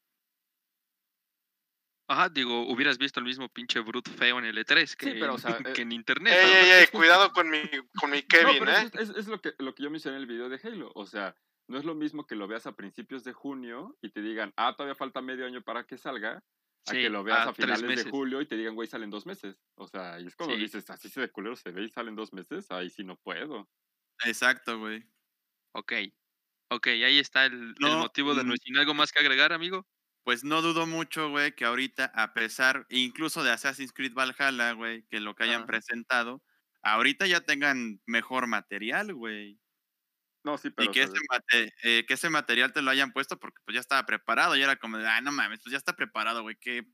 Ajá, 2.10 2.28
digo, 2.28 2.66
hubieras 2.68 2.98
visto 2.98 3.20
el 3.20 3.26
mismo 3.26 3.48
pinche 3.48 3.78
brute 3.78 4.10
feo 4.10 4.40
en 4.40 4.44
el 4.44 4.58
E3 4.58 4.96
que, 4.96 5.12
pero, 5.12 5.36
eh, 5.36 5.38
que 5.76 5.82
en 5.82 5.92
internet. 5.92 6.34
Ey, 6.36 6.50
ey, 6.50 6.70
ey, 6.70 6.86
cuidado 6.92 7.32
con 7.32 7.48
mi, 7.48 7.60
con 8.00 8.10
mi 8.10 8.22
Kevin, 8.28 8.68
¿eh? 8.68 8.90
Es, 8.98 9.10
es, 9.10 9.28
lo, 9.28 9.40
que, 9.40 9.54
lo 9.58 9.74
que 9.74 9.84
yo 9.84 9.90
mencioné 9.90 10.16
en 10.16 10.22
el 10.22 10.28
video 10.28 10.48
de 10.48 10.60
Halo. 10.62 10.90
O 10.96 11.06
sea, 11.06 11.36
no 11.68 11.78
es 11.78 11.84
lo 11.84 11.94
mismo 11.94 12.26
que 12.26 12.34
lo 12.34 12.48
veas 12.48 12.66
a 12.66 12.74
principios 12.74 13.22
de 13.22 13.32
junio 13.32 13.96
y 14.02 14.10
te 14.10 14.22
digan, 14.22 14.52
ah, 14.56 14.74
todavía 14.76 14.96
falta 14.96 15.22
medio 15.22 15.46
año 15.46 15.62
para 15.62 15.84
que 15.84 15.96
salga, 15.96 16.42
a 16.86 16.92
que 16.92 17.10
lo 17.10 17.22
veas 17.22 17.48
a, 17.48 17.54
finales 17.54 18.04
de 18.04 18.10
julio 18.10 18.40
y 18.40 18.46
te 18.46 18.56
digan, 18.56 18.74
güey, 18.74 18.88
salen 18.88 19.10
dos 19.10 19.26
meses. 19.26 19.56
O 19.76 19.86
sea, 19.86 20.20
y 20.20 20.26
es 20.26 20.36
como 20.36 20.56
dices, 20.56 20.88
así 20.90 21.08
se 21.08 21.20
de 21.20 21.30
culero 21.30 21.56
se 21.56 21.70
ve 21.70 21.84
y 21.84 21.90
salen 21.90 22.16
dos 22.16 22.32
meses, 22.32 22.70
ahí 22.70 22.90
sí 22.90 23.04
no 23.04 23.16
puedo. 23.16 23.68
Exacto, 24.24 24.78
güey. 24.78 25.04
Ok. 25.72 25.92
Ok, 26.72 26.86
ahí 26.86 27.18
está 27.18 27.46
el, 27.46 27.74
motivo 27.80 28.34
de 28.34 28.44
no 28.44 28.54
mm. 28.54 28.78
¿Algo 28.78 28.94
más 28.94 29.10
que 29.10 29.18
agregar, 29.18 29.52
amigo? 29.52 29.86
Pues 30.22 30.44
no 30.44 30.62
dudo 30.62 30.86
mucho, 30.86 31.30
güey, 31.30 31.52
que 31.54 31.64
ahorita, 31.64 32.12
a 32.14 32.32
pesar 32.32 32.86
incluso 32.90 33.42
de 33.42 33.50
Assassin's 33.50 33.92
Creed 33.92 34.12
Valhalla, 34.14 34.72
güey, 34.72 35.02
que 35.10 35.18
lo 35.18 35.34
que 35.34 35.44
hayan 35.44 35.66
presentado, 35.66 36.42
ahorita 36.82 37.26
ya 37.26 37.40
tengan 37.40 38.00
mejor 38.06 38.46
material, 38.46 39.14
güey. 39.14 39.58
No, 40.44 40.56
sí, 40.56 40.70
pero... 40.70 40.90
Y 40.90 40.94
que 40.94 41.02
ese, 41.02 41.18
eh, 41.82 42.04
que 42.06 42.14
ese 42.14 42.30
material 42.30 42.72
te 42.72 42.82
lo 42.82 42.90
hayan 42.90 43.12
puesto 43.12 43.38
porque 43.38 43.60
pues 43.64 43.74
ya 43.74 43.80
estaba 43.80 44.06
preparado 44.06 44.56
y 44.56 44.62
era 44.62 44.76
como 44.76 44.98
de, 44.98 45.06
ay, 45.06 45.22
no 45.22 45.32
mames, 45.32 45.60
pues 45.62 45.72
ya 45.72 45.78
está 45.78 45.94
preparado, 45.94 46.42
güey, 46.42 46.56
que 46.56 46.84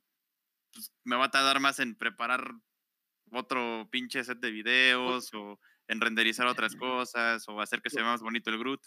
pues, 0.72 0.92
me 1.04 1.16
va 1.16 1.26
a 1.26 1.30
tardar 1.30 1.60
más 1.60 1.78
en 1.78 1.96
preparar 1.96 2.52
otro 3.32 3.88
pinche 3.90 4.24
set 4.24 4.38
de 4.38 4.50
videos 4.50 5.32
o 5.34 5.60
en 5.88 6.00
renderizar 6.00 6.46
otras 6.64 6.76
cosas 6.76 7.44
o 7.48 7.60
hacer 7.60 7.82
que 7.82 7.90
se 7.90 8.00
vea 8.00 8.10
más 8.10 8.22
bonito 8.22 8.50
el 8.50 8.58
Groot. 8.58 8.82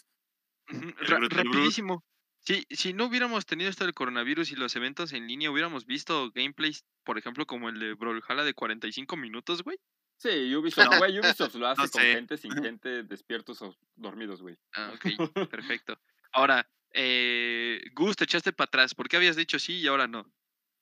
rapidísimo. 0.68 2.04
Si, 2.40 2.64
si 2.70 2.94
no 2.94 3.06
hubiéramos 3.06 3.44
tenido 3.44 3.68
esto 3.68 3.84
del 3.84 3.92
coronavirus 3.92 4.52
y 4.52 4.56
los 4.56 4.74
eventos 4.74 5.12
en 5.12 5.26
línea, 5.26 5.50
hubiéramos 5.50 5.84
visto 5.84 6.30
gameplays, 6.34 6.84
por 7.04 7.18
ejemplo, 7.18 7.46
como 7.46 7.68
el 7.68 7.78
de 7.78 7.94
Brawlhalla 7.94 8.44
de 8.44 8.54
45 8.54 9.16
minutos, 9.16 9.62
güey. 9.62 9.76
Sí, 10.20 10.54
Ubisoft, 10.54 10.98
güey, 10.98 11.18
Ubisoft 11.20 11.54
lo 11.54 11.66
hace 11.66 11.88
con 11.88 12.02
gente 12.02 12.36
sin 12.36 12.50
gente 12.64 13.04
despiertos 13.04 13.62
o 13.62 13.74
dormidos, 13.96 14.42
güey. 14.42 14.56
Ah, 14.74 14.92
ok, 14.94 15.04
perfecto. 15.50 15.98
Ahora, 16.32 16.68
eh, 16.92 17.80
Gus, 17.94 18.16
te 18.16 18.24
echaste 18.24 18.52
para 18.52 18.66
atrás. 18.66 18.94
¿Por 18.94 19.08
qué 19.08 19.16
habías 19.16 19.36
dicho 19.36 19.58
sí 19.58 19.78
y 19.78 19.86
ahora 19.86 20.06
no? 20.06 20.30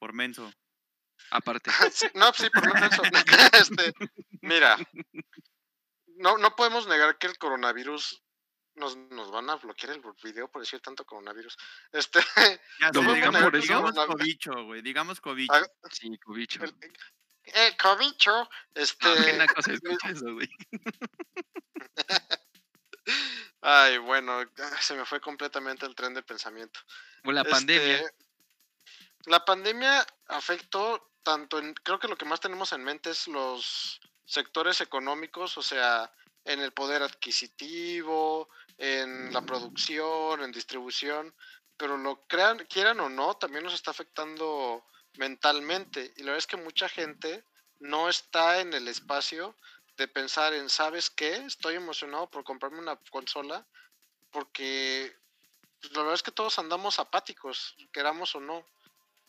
Por 0.00 0.12
menso. 0.12 0.52
Aparte. 1.30 1.70
no, 2.14 2.32
sí, 2.32 2.50
por 2.50 2.80
menso. 2.80 3.02
este, 3.52 3.94
mira, 4.40 4.76
no, 6.16 6.36
no 6.38 6.56
podemos 6.56 6.88
negar 6.88 7.16
que 7.18 7.28
el 7.28 7.38
coronavirus 7.38 8.24
nos, 8.74 8.96
nos 8.96 9.30
van 9.30 9.50
a 9.50 9.56
bloquear 9.56 9.92
el 9.92 10.02
video 10.22 10.50
por 10.50 10.62
decir 10.62 10.80
tanto 10.80 11.04
coronavirus. 11.04 11.56
Este, 11.92 12.20
ya, 12.80 12.90
digamos, 12.90 13.42
por 13.42 13.56
eso. 13.56 13.62
digamos 13.62 13.94
cobicho, 13.94 14.64
güey, 14.64 14.82
digamos 14.82 15.20
cobicho. 15.20 15.52
Ah, 15.54 15.66
sí, 15.90 16.16
cobicho. 16.18 16.60
Eh, 17.54 17.76
cobicho, 17.80 18.48
este... 18.74 19.08
Ay, 23.60 23.98
bueno, 23.98 24.40
se 24.80 24.94
me 24.94 25.04
fue 25.04 25.20
completamente 25.20 25.86
el 25.86 25.94
tren 25.94 26.14
de 26.14 26.22
pensamiento. 26.22 26.80
O 27.24 27.32
la 27.32 27.44
pandemia. 27.44 27.96
Este, 27.96 28.14
la 29.26 29.44
pandemia 29.44 30.06
afectó 30.26 31.10
tanto 31.22 31.58
en, 31.58 31.74
creo 31.74 31.98
que 31.98 32.08
lo 32.08 32.16
que 32.16 32.24
más 32.24 32.40
tenemos 32.40 32.72
en 32.72 32.84
mente 32.84 33.10
es 33.10 33.28
los 33.28 34.00
sectores 34.24 34.80
económicos, 34.80 35.58
o 35.58 35.62
sea, 35.62 36.10
en 36.44 36.60
el 36.60 36.72
poder 36.72 37.02
adquisitivo, 37.02 38.48
en 38.78 39.32
la 39.32 39.42
producción, 39.42 40.42
en 40.42 40.52
distribución, 40.52 41.34
pero 41.76 41.96
lo 41.96 42.26
crean, 42.26 42.58
quieran 42.70 43.00
o 43.00 43.08
no, 43.08 43.34
también 43.34 43.64
nos 43.64 43.74
está 43.74 43.90
afectando 43.90 44.84
mentalmente. 45.16 46.12
Y 46.16 46.20
la 46.20 46.26
verdad 46.26 46.38
es 46.38 46.46
que 46.46 46.56
mucha 46.56 46.88
gente 46.88 47.44
no 47.80 48.08
está 48.08 48.60
en 48.60 48.72
el 48.72 48.88
espacio 48.88 49.56
de 49.96 50.08
pensar 50.08 50.54
en, 50.54 50.68
¿sabes 50.68 51.10
qué? 51.10 51.36
Estoy 51.36 51.74
emocionado 51.74 52.30
por 52.30 52.44
comprarme 52.44 52.78
una 52.78 52.96
consola 53.10 53.66
porque 54.30 55.16
pues, 55.80 55.92
la 55.92 56.00
verdad 56.00 56.14
es 56.14 56.22
que 56.22 56.32
todos 56.32 56.58
andamos 56.58 56.98
apáticos, 56.98 57.74
queramos 57.92 58.34
o 58.34 58.40
no. 58.40 58.66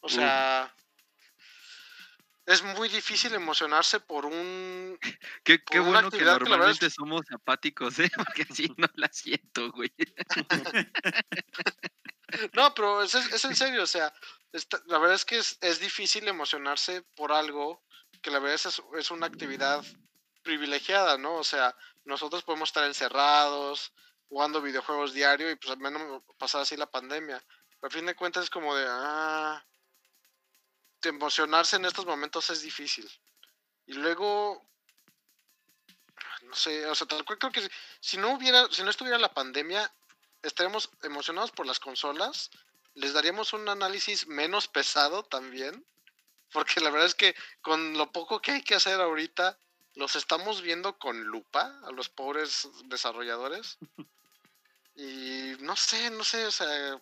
O 0.02 0.10
sea, 0.10 0.74
es 2.46 2.64
muy 2.64 2.90
difícil 2.90 3.34
emocionarse 3.34 4.00
por 4.00 4.26
un... 4.26 4.98
Qué, 5.44 5.64
qué 5.64 5.80
bueno 5.80 6.10
que 6.10 6.24
normalmente 6.24 6.90
somos 6.90 7.22
apáticos, 7.32 8.00
¿eh? 8.00 8.12
Porque 8.16 8.46
así 8.50 8.74
no 8.78 8.88
la 8.96 9.10
siento, 9.12 9.72
güey. 9.72 9.92
no, 12.54 12.74
pero 12.74 13.04
es, 13.04 13.16
es 13.16 13.46
en 13.46 13.56
serio, 13.56 13.84
o 13.84 13.88
sea, 13.88 14.14
la 14.86 14.98
verdad 14.98 15.16
es 15.16 15.26
que 15.26 15.38
es, 15.38 15.80
difícil 15.80 16.28
emocionarse 16.28 17.04
por 17.16 17.32
algo 17.32 17.84
que 18.22 18.32
la 18.32 18.40
verdad 18.40 18.56
es, 18.56 18.82
es 18.98 19.12
una 19.12 19.28
actividad 19.28 19.84
privilegiada, 20.42 21.18
¿no? 21.18 21.36
O 21.36 21.44
sea, 21.44 21.76
nosotros 22.06 22.44
podemos 22.44 22.70
estar 22.70 22.84
encerrados, 22.86 23.94
jugando 24.28 24.62
videojuegos 24.62 25.14
diario 25.14 25.50
y 25.52 25.56
pues 25.56 25.72
al 25.72 25.80
menos 25.80 26.24
pasar 26.38 26.62
así 26.62 26.76
la 26.78 26.90
pandemia. 26.90 27.44
Pero 27.80 27.88
a 27.88 27.90
fin 27.90 28.06
de 28.06 28.16
cuentas 28.16 28.46
es 28.46 28.50
como 28.50 28.76
de, 28.76 28.86
ah, 28.88 29.64
emocionarse 31.04 31.78
en 31.78 31.86
estos 31.86 32.06
momentos 32.06 32.50
es 32.50 32.62
difícil. 32.62 33.10
Y 33.86 33.94
luego, 33.94 34.70
no 36.44 36.56
sé, 36.56 36.86
o 36.88 36.96
sea, 36.96 37.08
tal 37.08 37.24
cual 37.24 37.40
creo 37.40 37.52
que 37.52 37.70
si 38.00 38.18
no 38.18 38.34
hubiera, 38.34 38.68
si 38.72 38.84
no 38.84 38.90
estuviera 38.90 39.18
la 39.18 39.34
pandemia, 39.34 39.92
estaríamos 40.42 40.90
emocionados 41.04 41.52
por 41.52 41.66
las 41.66 41.80
consolas 41.80 42.50
les 42.96 43.14
daríamos 43.14 43.54
un 43.54 43.68
análisis 43.70 44.28
menos 44.28 44.68
pesado 44.68 45.24
también, 45.24 45.86
porque 46.52 46.82
la 46.82 46.90
verdad 46.90 47.08
es 47.08 47.16
que 47.16 47.36
con 47.62 47.98
lo 47.98 48.12
poco 48.12 48.42
que 48.42 48.52
hay 48.52 48.62
que 48.62 48.76
hacer 48.76 49.00
ahorita, 49.00 49.58
los 49.96 50.16
estamos 50.16 50.62
viendo 50.62 50.98
con 50.98 51.24
lupa 51.24 51.80
a 51.84 51.92
los 51.92 52.10
pobres 52.10 52.68
desarrolladores. 52.86 53.78
Y 55.02 55.56
no 55.62 55.78
sé, 55.78 56.10
no 56.10 56.26
sé, 56.26 56.46
o 56.46 56.52
sea, 56.52 57.02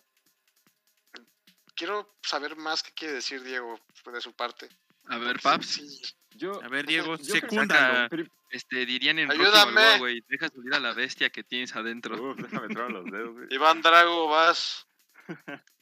quiero 1.74 2.14
saber 2.22 2.54
más 2.54 2.80
qué 2.80 2.92
quiere 2.92 3.14
decir 3.14 3.42
Diego 3.42 3.80
de 4.12 4.20
su 4.20 4.32
parte. 4.34 4.68
A 5.06 5.18
ver, 5.18 5.40
Paps. 5.40 6.14
Yo, 6.30 6.62
a 6.62 6.68
ver, 6.68 6.86
Diego, 6.86 7.16
secunda. 7.18 8.08
Este, 8.50 8.86
dirían 8.86 9.18
en 9.18 9.32
Ayúdame. 9.32 9.98
güey, 9.98 10.22
deja 10.28 10.48
subir 10.48 10.74
a 10.74 10.80
la 10.80 10.94
bestia 10.94 11.30
que 11.30 11.42
tienes 11.42 11.74
adentro. 11.74 12.36
déjame 12.36 12.68
los 12.68 13.04
dedos, 13.06 13.34
Iván 13.50 13.82
Drago, 13.82 14.28
vas. 14.28 14.86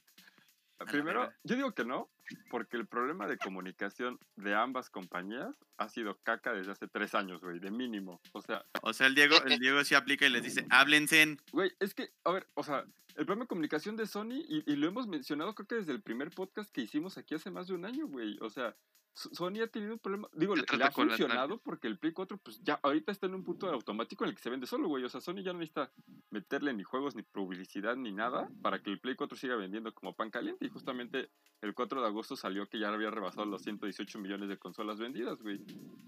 Primero, 0.85 1.33
yo 1.43 1.57
digo 1.57 1.73
que 1.73 1.85
no, 1.85 2.11
porque 2.51 2.77
el 2.77 2.87
problema 2.87 3.27
de 3.27 3.39
comunicación 3.39 4.19
de 4.37 4.55
ambas 4.55 4.91
compañías 4.91 5.57
ha 5.79 5.89
sido 5.89 6.19
caca 6.23 6.53
desde 6.53 6.73
hace 6.73 6.89
tres 6.89 7.15
años, 7.15 7.41
güey, 7.41 7.59
de 7.59 7.71
mínimo. 7.71 8.21
O 8.33 8.43
sea. 8.43 8.65
O 8.83 8.93
sea, 8.93 9.07
el 9.07 9.15
Diego, 9.15 9.37
el 9.45 9.59
Diego 9.59 9.83
sí 9.85 9.95
aplica 9.95 10.27
y 10.27 10.31
les 10.31 10.43
dice, 10.43 10.67
háblense. 10.71 11.37
Güey, 11.53 11.73
es 11.81 11.95
que, 11.95 12.11
a 12.25 12.33
ver, 12.33 12.47
o 12.55 12.63
sea, 12.63 12.85
el 13.17 13.25
problema 13.27 13.45
de 13.45 13.49
comunicación 13.49 13.97
de 13.97 14.07
Sony, 14.07 14.45
y, 14.49 14.63
y 14.71 14.77
lo 14.77 14.89
hemos 14.89 15.07
mencionado 15.07 15.55
creo 15.55 15.67
que 15.67 15.75
desde 15.77 15.93
el 15.93 16.03
primer 16.03 16.31
podcast 16.31 16.71
que 16.71 16.83
hicimos 16.83 17.17
aquí 17.19 17.35
hace 17.35 17.51
más 17.51 17.67
de 17.67 17.75
un 17.75 17.85
año, 17.85 18.07
güey. 18.07 18.39
O 18.41 18.51
sea, 18.51 18.77
Sony 19.17 19.63
ha 19.63 19.67
tenido 19.67 19.95
un 19.95 19.99
problema, 19.99 20.29
digo, 20.35 20.55
le, 20.55 20.65
ha 20.85 20.91
funcionado 20.91 21.59
porque 21.59 21.87
el 21.87 21.99
Play 21.99 22.13
4, 22.13 22.37
pues 22.37 22.61
ya 22.63 22.79
ahorita 22.83 23.13
está 23.13 23.27
en 23.27 23.35
un 23.35 23.45
punto 23.45 23.67
automático 23.71 24.25
en 24.25 24.31
el 24.31 24.37
que 24.37 24.43
se 24.43 24.51
vende 24.51 24.67
solo, 24.67 24.89
güey. 24.89 25.05
O 25.05 25.09
sea, 25.09 25.23
Sony 25.23 25.43
ya 25.43 25.55
no 25.55 25.61
necesita 25.61 25.91
meterle 26.31 26.75
ni 26.75 26.83
juegos, 26.83 27.17
ni 27.17 27.23
publicidad, 27.23 27.97
ni 27.97 28.13
nada 28.13 28.51
para 28.61 28.83
que 28.83 28.91
el 28.91 29.01
Play 29.01 29.17
4 29.17 29.39
siga 29.39 29.57
vendiendo 29.57 29.95
como 29.95 30.15
pan 30.15 30.31
caliente. 30.31 30.67
Y 30.67 30.69
justamente 30.69 31.31
el 31.63 31.73
4 31.73 32.03
de 32.03 32.07
agosto 32.07 32.16
salió 32.23 32.69
que 32.69 32.79
ya 32.79 32.89
había 32.89 33.11
rebasado 33.11 33.47
los 33.47 33.63
118 33.63 34.19
millones 34.19 34.49
de 34.49 34.59
consolas 34.59 34.99
vendidas, 34.99 35.41
güey. 35.43 35.61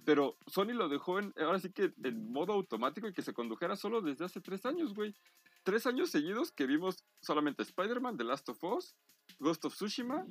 Pero 0.04 0.36
Sony 0.46 0.72
lo 0.72 0.88
dejó 0.88 1.18
en, 1.18 1.34
ahora 1.38 1.58
sí 1.58 1.70
que 1.70 1.92
en 2.02 2.32
modo 2.32 2.52
automático 2.52 3.08
y 3.08 3.12
que 3.12 3.22
se 3.22 3.34
condujera 3.34 3.76
solo 3.76 4.00
desde 4.00 4.24
hace 4.24 4.40
tres 4.40 4.64
años, 4.66 4.94
güey. 4.94 5.14
Tres 5.62 5.86
años 5.86 6.10
seguidos 6.10 6.52
que 6.52 6.66
vimos 6.66 7.04
solamente 7.20 7.62
Spider-Man, 7.62 8.16
The 8.16 8.24
Last 8.24 8.48
of 8.48 8.62
Us, 8.64 8.94
Ghost 9.38 9.64
of 9.64 9.74
Tsushima 9.74 10.26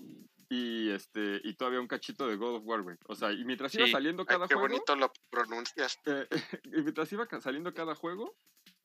y 0.50 0.90
este 0.90 1.42
y 1.44 1.54
todavía 1.56 1.82
un 1.82 1.88
cachito 1.88 2.28
de 2.28 2.36
God 2.36 2.56
of 2.56 2.64
War, 2.66 2.82
güey. 2.82 2.98
O 3.08 3.16
sea, 3.16 3.32
y 3.32 3.44
mientras 3.46 3.74
iba 3.76 3.88
saliendo 3.88 4.26
cada 4.26 4.48
juego. 4.48 4.62
Qué 4.62 4.68
bonito 4.68 4.96
lo 4.96 5.12
pronuncias. 5.30 6.00
Eh, 6.06 6.28
y 6.64 6.82
mientras 6.82 7.12
iba 7.12 7.28
saliendo 7.42 7.74
cada 7.74 7.96
juego, 7.96 8.36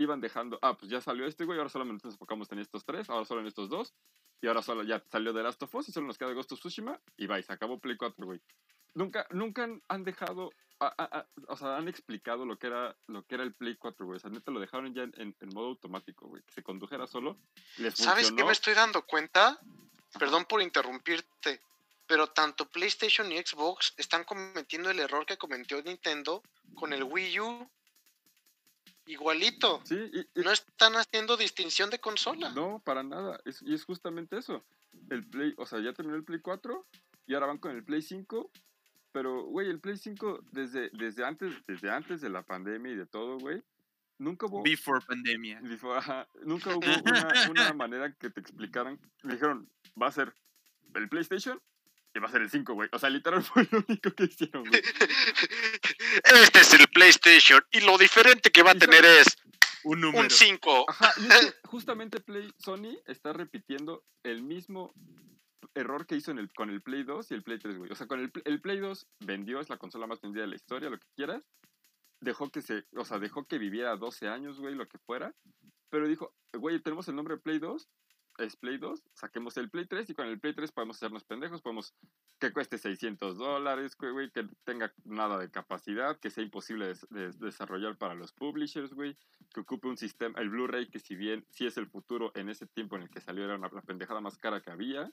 iban 0.02 0.20
dejando, 0.20 0.58
ah, 0.62 0.76
pues 0.76 0.90
ya 0.90 1.00
salió 1.00 1.26
este, 1.26 1.44
güey, 1.44 1.58
ahora 1.58 1.70
solamente 1.70 2.06
nos 2.06 2.14
enfocamos 2.14 2.50
en 2.52 2.58
estos 2.58 2.84
tres, 2.84 3.08
ahora 3.10 3.24
solo 3.24 3.40
en 3.40 3.46
estos 3.46 3.68
dos, 3.68 3.94
y 4.40 4.46
ahora 4.48 4.62
solo 4.62 4.82
ya 4.82 5.02
salió 5.10 5.32
The 5.32 5.42
Last 5.42 5.62
of 5.62 5.74
Us 5.74 5.88
y 5.88 5.92
solo 5.92 6.06
nos 6.06 6.18
queda 6.18 6.32
Ghost 6.32 6.52
of 6.52 6.60
Tsushima, 6.60 7.00
y 7.16 7.26
va, 7.26 7.38
y 7.38 7.42
se 7.42 7.52
acabó 7.52 7.78
Play 7.78 7.96
4, 7.96 8.26
güey. 8.26 8.40
Nunca, 8.94 9.26
nunca 9.30 9.68
han 9.88 10.04
dejado, 10.04 10.50
o 11.48 11.56
sea, 11.56 11.76
han 11.76 11.88
explicado 11.88 12.44
lo 12.44 12.58
que 12.58 12.66
era 12.66 12.96
lo 13.06 13.24
que 13.24 13.36
era 13.36 13.44
el 13.44 13.54
Play 13.54 13.76
4, 13.76 14.04
güey. 14.04 14.16
O 14.16 14.20
sea, 14.20 14.30
neta 14.30 14.50
lo 14.50 14.60
dejaron 14.60 14.92
ya 14.94 15.02
en, 15.02 15.36
en, 15.38 15.48
modo 15.54 15.68
automático, 15.68 16.26
güey. 16.26 16.42
Que 16.42 16.52
se 16.52 16.62
condujera 16.62 17.06
solo. 17.06 17.38
¿Sabes 17.94 18.32
qué 18.32 18.44
me 18.44 18.52
estoy 18.52 18.74
dando 18.74 19.02
cuenta? 19.06 19.58
Perdón 20.18 20.44
por 20.44 20.60
interrumpirte, 20.60 21.62
pero 22.06 22.26
tanto 22.28 22.68
PlayStation 22.68 23.30
y 23.32 23.38
Xbox 23.38 23.94
están 23.96 24.24
cometiendo 24.24 24.90
el 24.90 24.98
error 24.98 25.24
que 25.24 25.38
cometió 25.38 25.82
Nintendo 25.82 26.42
con 26.74 26.92
el 26.92 27.04
Wii 27.04 27.40
U. 27.40 27.70
Igualito. 29.06 29.80
Sí, 29.84 30.10
no 30.36 30.52
están 30.52 30.94
haciendo 30.94 31.36
distinción 31.36 31.90
de 31.90 31.98
consola. 31.98 32.50
No, 32.50 32.80
para 32.84 33.02
nada. 33.02 33.40
y 33.44 33.74
es 33.74 33.84
justamente 33.84 34.38
eso. 34.38 34.64
El 35.10 35.26
Play, 35.26 35.54
o 35.56 35.66
sea, 35.66 35.80
ya 35.80 35.92
terminó 35.92 36.16
el 36.16 36.24
Play 36.24 36.40
4 36.40 36.86
y 37.26 37.34
ahora 37.34 37.46
van 37.46 37.58
con 37.58 37.72
el 37.72 37.84
Play 37.84 38.02
5. 38.02 38.50
Pero, 39.12 39.44
güey, 39.44 39.68
el 39.68 39.80
Play 39.80 39.98
5 39.98 40.44
desde, 40.52 40.90
desde, 40.92 41.24
antes, 41.24 41.54
desde 41.66 41.90
antes 41.90 42.20
de 42.20 42.30
la 42.30 42.42
pandemia 42.42 42.92
y 42.92 42.96
de 42.96 43.06
todo, 43.06 43.38
güey, 43.38 43.62
nunca 44.18 44.46
hubo... 44.46 44.62
Before 44.62 45.04
pandemia. 45.06 45.60
nunca 45.60 46.76
hubo 46.76 46.86
una, 47.04 47.50
una 47.50 47.72
manera 47.74 48.14
que 48.14 48.30
te 48.30 48.40
explicaran. 48.40 48.98
Me 49.22 49.34
dijeron, 49.34 49.68
va 50.00 50.06
a 50.06 50.12
ser 50.12 50.34
el 50.94 51.08
PlayStation 51.08 51.60
y 52.14 52.18
va 52.18 52.28
a 52.28 52.30
ser 52.30 52.42
el 52.42 52.50
5, 52.50 52.74
güey. 52.74 52.88
O 52.92 52.98
sea, 52.98 53.10
literal 53.10 53.42
fue 53.42 53.66
lo 53.70 53.84
único 53.86 54.10
que 54.12 54.24
hicieron, 54.24 54.64
güey. 54.64 54.82
Este 56.24 56.60
es 56.60 56.74
el 56.74 56.88
PlayStation 56.88 57.62
y 57.70 57.80
lo 57.80 57.98
diferente 57.98 58.50
que 58.50 58.62
va 58.62 58.72
a 58.72 58.74
tener 58.74 59.04
es 59.04 59.36
un 59.84 60.00
número. 60.00 60.24
Un 60.24 60.30
5. 60.30 60.84
Ajá, 60.88 61.12
y 61.18 61.28
justamente 61.66 62.20
Play, 62.20 62.52
Sony 62.58 62.98
está 63.06 63.32
repitiendo 63.32 64.04
el 64.22 64.42
mismo 64.42 64.94
error 65.74 66.06
que 66.06 66.16
hizo 66.16 66.30
en 66.30 66.38
el, 66.38 66.52
con 66.52 66.70
el 66.70 66.82
Play 66.82 67.02
2 67.02 67.30
y 67.30 67.34
el 67.34 67.42
Play 67.42 67.58
3, 67.58 67.78
güey. 67.78 67.90
O 67.90 67.94
sea, 67.94 68.06
con 68.06 68.20
el, 68.20 68.30
el 68.44 68.60
Play 68.60 68.78
2 68.78 69.06
vendió, 69.20 69.60
es 69.60 69.68
la 69.68 69.78
consola 69.78 70.06
más 70.06 70.20
vendida 70.20 70.42
de 70.42 70.48
la 70.48 70.56
historia, 70.56 70.90
lo 70.90 70.98
que 70.98 71.08
quieras. 71.16 71.42
Dejó 72.20 72.50
que 72.50 72.62
se, 72.62 72.84
o 72.94 73.04
sea, 73.04 73.18
dejó 73.18 73.46
que 73.46 73.58
viviera 73.58 73.96
12 73.96 74.28
años, 74.28 74.60
güey, 74.60 74.74
lo 74.74 74.86
que 74.86 74.98
fuera 74.98 75.34
pero 75.92 76.08
dijo, 76.08 76.34
güey, 76.54 76.80
tenemos 76.80 77.06
el 77.08 77.16
nombre 77.16 77.34
de 77.34 77.42
Play 77.42 77.58
2, 77.58 77.86
es 78.38 78.56
Play 78.56 78.78
2, 78.78 79.02
saquemos 79.14 79.56
el 79.56 79.70
Play 79.70 79.86
3 79.86 80.08
y 80.10 80.14
con 80.14 80.26
el 80.26 80.40
Play 80.40 80.54
3 80.54 80.72
podemos 80.72 80.96
hacernos 80.96 81.24
pendejos, 81.24 81.62
podemos 81.62 81.94
que 82.38 82.52
cueste 82.52 82.78
600 82.78 83.36
dólares, 83.36 83.96
güey, 83.96 84.30
que 84.30 84.48
tenga 84.64 84.92
nada 85.04 85.38
de 85.38 85.50
capacidad, 85.50 86.18
que 86.18 86.30
sea 86.30 86.42
imposible 86.42 86.94
de, 87.10 87.32
desarrollar 87.32 87.96
para 87.98 88.14
los 88.14 88.32
publishers, 88.32 88.92
güey, 88.94 89.16
que 89.52 89.60
ocupe 89.60 89.88
un 89.88 89.96
sistema, 89.96 90.40
el 90.40 90.50
Blu-ray, 90.50 90.88
que 90.88 90.98
si 90.98 91.14
bien 91.14 91.46
sí 91.50 91.66
es 91.66 91.76
el 91.76 91.88
futuro 91.88 92.32
en 92.34 92.48
ese 92.48 92.66
tiempo 92.66 92.96
en 92.96 93.02
el 93.02 93.10
que 93.10 93.20
salió 93.20 93.44
era 93.44 93.56
una, 93.56 93.68
la 93.68 93.82
pendejada 93.82 94.20
más 94.20 94.38
cara 94.38 94.60
que 94.60 94.70
había. 94.70 95.12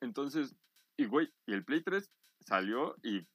Entonces, 0.00 0.54
y 0.96 1.06
güey, 1.06 1.32
y 1.46 1.52
el 1.52 1.64
Play 1.64 1.82
3 1.82 2.10
salió 2.40 2.96
y 3.02 3.26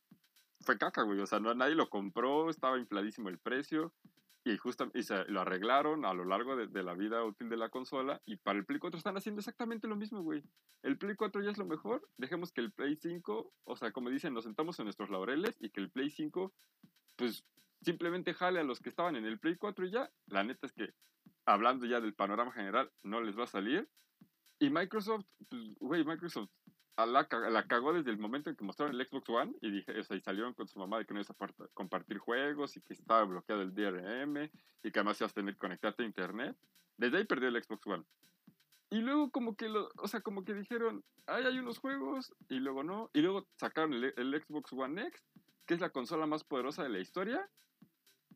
fue 0.62 0.78
caca, 0.78 1.04
güey, 1.04 1.20
o 1.20 1.28
sea, 1.28 1.40
no, 1.40 1.54
nadie 1.54 1.76
lo 1.76 1.90
compró, 1.90 2.50
estaba 2.50 2.78
infladísimo 2.78 3.30
el 3.30 3.40
precio 3.40 3.94
y 4.44 4.58
justo 4.58 4.90
y 4.94 5.02
lo 5.32 5.42
arreglaron 5.42 6.06
a 6.06 6.14
lo 6.14 6.26
largo 6.26 6.56
de, 6.56 6.84
la 6.84 6.94
vida 6.94 7.24
útil 7.24 7.50
de 7.50 7.58
la 7.58 7.70
consola 7.70 8.22
y 8.26 8.38
para 8.38 8.58
el 8.58 8.66
Play 8.66 8.80
4 8.80 8.98
están 8.98 9.18
haciendo 9.18 9.40
exactamente 9.40 9.88
lo 9.88 9.96
mismo, 9.96 10.24
güey. 10.24 10.44
El 10.82 10.98
Play 10.98 11.16
4 11.16 11.42
ya 11.42 11.52
es 11.52 11.58
lo 11.58 11.66
mejor, 11.66 12.08
dejemos 12.18 12.52
que 12.52 12.62
el 12.62 12.72
Play 12.72 12.96
5, 12.96 13.54
o 13.64 13.76
sea, 13.76 13.92
como 13.92 14.10
dicen, 14.10 14.34
nos 14.34 14.46
sentamos 14.46 14.80
en 14.80 14.86
nuestros 14.86 15.10
laureles 15.10 15.56
y 15.60 15.70
que 15.70 15.82
el 15.82 15.92
Play 15.92 16.10
5 16.10 16.54
pues 17.18 17.44
simplemente 17.82 18.34
jale 18.34 18.60
a 18.60 18.64
los 18.64 18.80
que 18.80 18.90
estaban 18.90 19.16
en 19.16 19.26
el 19.26 19.40
Play 19.40 19.56
4 19.56 19.86
y 19.86 19.92
ya. 19.92 20.10
La 20.28 20.44
neta 20.44 20.68
es 20.68 20.74
que 20.74 20.94
hablando 21.46 21.86
ya 21.86 22.00
del 22.00 22.14
panorama 22.14 22.52
general 22.52 22.92
no 23.04 23.22
les 23.22 23.38
va 23.38 23.44
a 23.44 23.48
salir. 23.48 23.90
Y 24.60 24.70
Microsoft, 24.70 25.26
pues, 25.50 25.74
güey, 25.80 26.04
Microsoft 26.04 26.50
la, 27.06 27.28
la, 27.50 27.68
cagó 27.68 27.94
desde 27.94 28.12
el 28.12 28.18
momento 28.18 28.50
en 28.50 28.56
que 28.56 28.64
mostraron 28.64 29.00
el 29.00 29.08
Xbox 29.08 29.30
One 29.30 29.54
y 29.62 29.72
dije, 29.72 30.00
o 30.00 30.04
sea, 30.04 30.18
y 30.18 30.22
salieron 30.22 30.54
con 30.54 30.68
su 30.68 30.80
mamá 30.80 30.98
de 30.98 31.06
que 31.06 31.14
no 31.14 31.20
ibas 31.20 31.30
a 31.30 31.70
compartir 31.74 32.18
juegos 32.18 32.76
y 32.78 32.82
que 32.82 32.94
estaba 32.94 33.24
bloqueado 33.24 33.62
el 33.62 33.74
DRM 33.74 34.50
y 34.84 34.92
que 34.92 35.00
además 35.00 35.20
ibas 35.22 35.32
a 35.32 35.36
tener 35.36 35.54
que 35.54 35.60
conectarte 35.60 36.04
a 36.04 36.06
internet. 36.06 36.58
Desde 36.98 37.18
ahí 37.18 37.26
perdió 37.26 37.50
el 37.50 37.64
Xbox 37.64 37.88
One. 37.88 38.06
Y 38.90 39.02
luego 39.02 39.30
como 39.30 39.56
que 39.56 39.70
lo, 39.70 39.90
o 39.98 40.08
sea, 40.08 40.22
como 40.22 40.44
que 40.44 40.54
dijeron, 40.54 41.04
ay, 41.28 41.46
hay 41.46 41.60
unos 41.60 41.78
juegos 41.78 42.34
y 42.50 42.56
luego 42.56 42.84
no. 42.84 43.12
Y 43.14 43.22
luego 43.22 43.48
sacaron 43.56 43.94
el, 43.94 44.44
Xbox 44.44 44.74
One 44.74 45.08
X, 45.08 45.24
que 45.66 45.76
es 45.76 45.80
la 45.80 45.92
consola 45.92 46.26
más 46.26 46.44
poderosa 46.44 46.84
de 46.84 46.90
la 46.90 47.00
historia, 47.00 47.48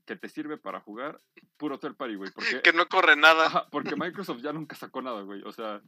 que 0.05 0.15
te 0.15 0.29
sirve 0.29 0.57
para 0.57 0.79
jugar 0.79 1.19
puro 1.57 1.79
third 1.79 1.95
party, 1.95 2.15
güey. 2.15 2.31
Porque, 2.31 2.61
que 2.63 2.73
no 2.73 2.87
corre 2.87 3.15
nada. 3.15 3.67
porque 3.71 3.95
Microsoft 3.95 4.41
ya 4.41 4.53
nunca 4.53 4.75
sacó 4.75 5.01
nada, 5.01 5.21
güey. 5.21 5.41
O 5.41 5.51
sea, 5.51 5.81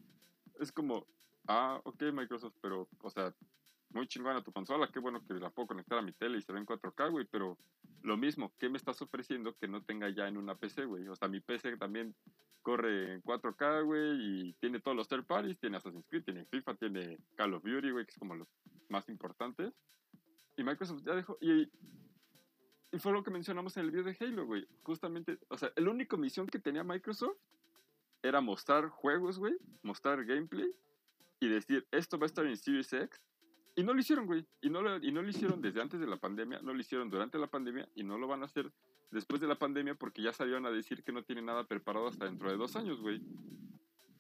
es 0.60 0.72
como, 0.72 1.06
ah, 1.48 1.80
ok, 1.84 2.04
Microsoft, 2.14 2.56
pero, 2.62 2.88
o 3.00 3.10
sea, 3.10 3.34
muy 3.90 4.08
chingona 4.08 4.44
tu 4.44 4.52
consola, 4.52 4.90
qué 4.92 5.00
bueno 5.00 5.26
que 5.26 5.34
la 5.36 5.50
puedo 5.50 5.68
conectar 5.68 5.98
a 5.98 6.02
mi 6.02 6.12
tele 6.12 6.38
y 6.38 6.42
se 6.42 6.52
ve 6.52 6.60
en 6.60 6.66
4K, 6.66 7.12
güey, 7.12 7.26
pero 7.26 7.58
lo 8.02 8.18
mismo, 8.18 8.54
¿qué 8.60 8.70
me 8.70 8.78
estás 8.78 9.02
ofreciendo 9.02 9.56
que 9.56 9.68
no 9.68 9.84
tenga 9.84 10.10
ya 10.10 10.28
en 10.28 10.38
una 10.38 10.56
PC, 10.56 10.86
güey? 10.86 11.08
O 11.08 11.16
sea, 11.16 11.28
mi 11.28 11.40
PC 11.40 11.78
también 11.78 12.16
corre 12.62 13.14
en 13.14 13.24
4K, 13.24 13.86
güey, 13.86 14.50
y 14.50 14.54
tiene 14.54 14.80
todos 14.80 14.98
los 14.98 15.08
third 15.08 15.26
parties, 15.26 15.60
tiene 15.60 15.78
Assassin's 15.78 16.06
Creed, 16.08 16.24
tiene 16.24 16.46
FIFA, 16.46 16.76
tiene 16.76 17.20
Call 17.36 17.54
of 17.54 17.64
Duty, 17.64 17.92
güey, 17.92 18.06
que 18.06 18.12
es 18.12 18.18
como 18.18 18.36
los 18.36 18.48
más 18.90 19.08
importantes. 19.10 19.74
Y 20.58 20.64
Microsoft 20.64 21.04
ya 21.06 21.16
dejó, 21.16 21.38
y, 21.42 21.72
y 22.92 23.00
fue 23.00 23.14
lo 23.14 23.24
que 23.24 23.32
mencionamos 23.32 23.78
en 23.78 23.86
el 23.86 23.92
video 23.92 24.04
de 24.04 24.18
Halo, 24.20 24.46
güey. 24.46 24.68
Justamente, 24.84 25.38
o 25.50 25.58
sea, 25.58 25.72
la 25.76 25.90
única 25.90 26.18
misión 26.18 26.48
que 26.48 26.60
tenía 26.60 26.84
Microsoft 26.84 27.38
era 28.24 28.42
mostrar 28.42 28.90
juegos, 28.90 29.38
güey, 29.38 29.56
mostrar 29.84 30.26
gameplay 30.26 30.70
y 31.46 31.50
decir, 31.50 31.88
esto 31.92 32.18
va 32.18 32.26
a 32.26 32.28
estar 32.28 32.46
en 32.46 32.58
Series 32.58 32.92
X. 32.92 33.22
Y 33.76 33.84
no 33.84 33.94
lo 33.94 34.00
hicieron, 34.00 34.26
güey. 34.26 34.46
Y 34.62 34.70
no 34.70 34.82
lo, 34.82 34.98
y 34.98 35.12
no 35.12 35.22
lo 35.22 35.30
hicieron 35.30 35.62
desde 35.62 35.82
antes 35.82 36.00
de 36.00 36.08
la 36.08 36.18
pandemia, 36.18 36.60
no 36.62 36.74
lo 36.74 36.80
hicieron 36.80 37.10
durante 37.10 37.38
la 37.38 37.48
pandemia 37.48 37.88
y 37.94 38.04
no 38.04 38.18
lo 38.18 38.28
van 38.28 38.42
a 38.42 38.46
hacer 38.46 38.72
después 39.12 39.42
de 39.42 39.48
la 39.48 39.56
pandemia 39.56 39.96
porque 39.96 40.22
ya 40.22 40.34
salieron 40.34 40.66
a 40.66 40.72
decir 40.72 41.04
que 41.04 41.12
no 41.12 41.24
tienen 41.24 41.46
nada 41.46 41.66
preparado 41.66 42.08
hasta 42.08 42.26
dentro 42.26 42.50
de 42.50 42.58
dos 42.58 42.76
años, 42.76 43.02
güey. 43.02 43.22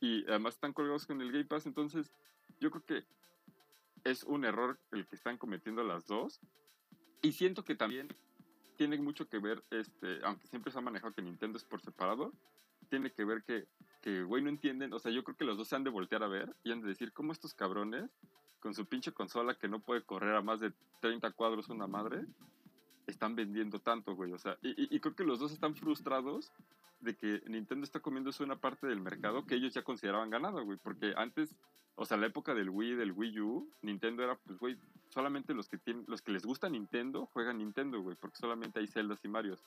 Y 0.01 0.23
además 0.27 0.55
están 0.55 0.73
colgados 0.73 1.05
con 1.05 1.21
el 1.21 1.31
Game 1.31 1.45
Pass, 1.45 1.65
entonces 1.65 2.11
yo 2.59 2.69
creo 2.69 2.85
que 2.85 3.05
es 4.03 4.23
un 4.23 4.45
error 4.45 4.79
el 4.91 5.07
que 5.07 5.15
están 5.15 5.37
cometiendo 5.37 5.83
las 5.83 6.05
dos. 6.05 6.39
Y 7.21 7.31
siento 7.31 7.63
que 7.63 7.75
también 7.75 8.09
tiene 8.77 8.97
mucho 8.97 9.27
que 9.27 9.39
ver, 9.39 9.63
este, 9.71 10.19
aunque 10.23 10.47
siempre 10.47 10.71
se 10.71 10.77
ha 10.77 10.81
manejado 10.81 11.13
que 11.13 11.21
Nintendo 11.21 11.57
es 11.57 11.63
por 11.63 11.81
separado, 11.81 12.33
tiene 12.89 13.11
que 13.11 13.25
ver 13.25 13.43
que 13.43 13.67
que, 14.05 14.23
güey, 14.23 14.43
no 14.43 14.49
entienden. 14.49 14.93
O 14.93 14.99
sea, 14.99 15.11
yo 15.11 15.23
creo 15.23 15.35
que 15.35 15.45
los 15.45 15.57
dos 15.57 15.67
se 15.67 15.75
han 15.75 15.83
de 15.83 15.89
voltear 15.89 16.21
a 16.21 16.27
ver 16.27 16.55
y 16.63 16.71
han 16.71 16.79
de 16.79 16.89
decir, 16.89 17.11
¿cómo 17.11 17.31
estos 17.31 17.55
cabrones, 17.55 18.11
con 18.59 18.75
su 18.75 18.85
pinche 18.85 19.11
consola 19.11 19.55
que 19.55 19.67
no 19.67 19.79
puede 19.79 20.03
correr 20.03 20.35
a 20.35 20.43
más 20.43 20.59
de 20.59 20.71
30 21.01 21.31
cuadros 21.31 21.69
una 21.69 21.87
madre, 21.87 22.23
están 23.07 23.35
vendiendo 23.35 23.79
tanto, 23.79 24.15
güey? 24.15 24.31
O 24.31 24.37
sea, 24.37 24.59
y, 24.61 24.95
y 24.95 24.99
creo 24.99 25.15
que 25.15 25.23
los 25.23 25.39
dos 25.39 25.51
están 25.51 25.73
frustrados 25.73 26.51
de 26.99 27.15
que 27.15 27.41
Nintendo 27.47 27.83
está 27.83 27.99
comiéndose 27.99 28.43
una 28.43 28.57
parte 28.57 28.85
del 28.85 29.01
mercado 29.01 29.47
que 29.47 29.55
ellos 29.55 29.73
ya 29.73 29.81
consideraban 29.81 30.29
ganado, 30.29 30.63
güey. 30.63 30.77
Porque 30.77 31.15
antes, 31.17 31.55
o 31.95 32.05
sea, 32.05 32.17
la 32.17 32.27
época 32.27 32.53
del 32.53 32.69
Wii, 32.69 32.93
del 32.93 33.11
Wii 33.11 33.39
U, 33.39 33.67
Nintendo 33.81 34.23
era, 34.23 34.35
pues, 34.35 34.59
güey, 34.59 34.77
solamente 35.09 35.55
los 35.55 35.67
que 35.67 35.79
tienen, 35.79 36.05
los 36.07 36.21
que 36.21 36.31
les 36.31 36.45
gusta 36.45 36.69
Nintendo 36.69 37.25
juegan 37.33 37.57
Nintendo, 37.57 37.99
güey, 38.01 38.15
porque 38.15 38.37
solamente 38.37 38.79
hay 38.79 38.87
Zelda 38.87 39.17
y 39.23 39.27
Marios. 39.27 39.63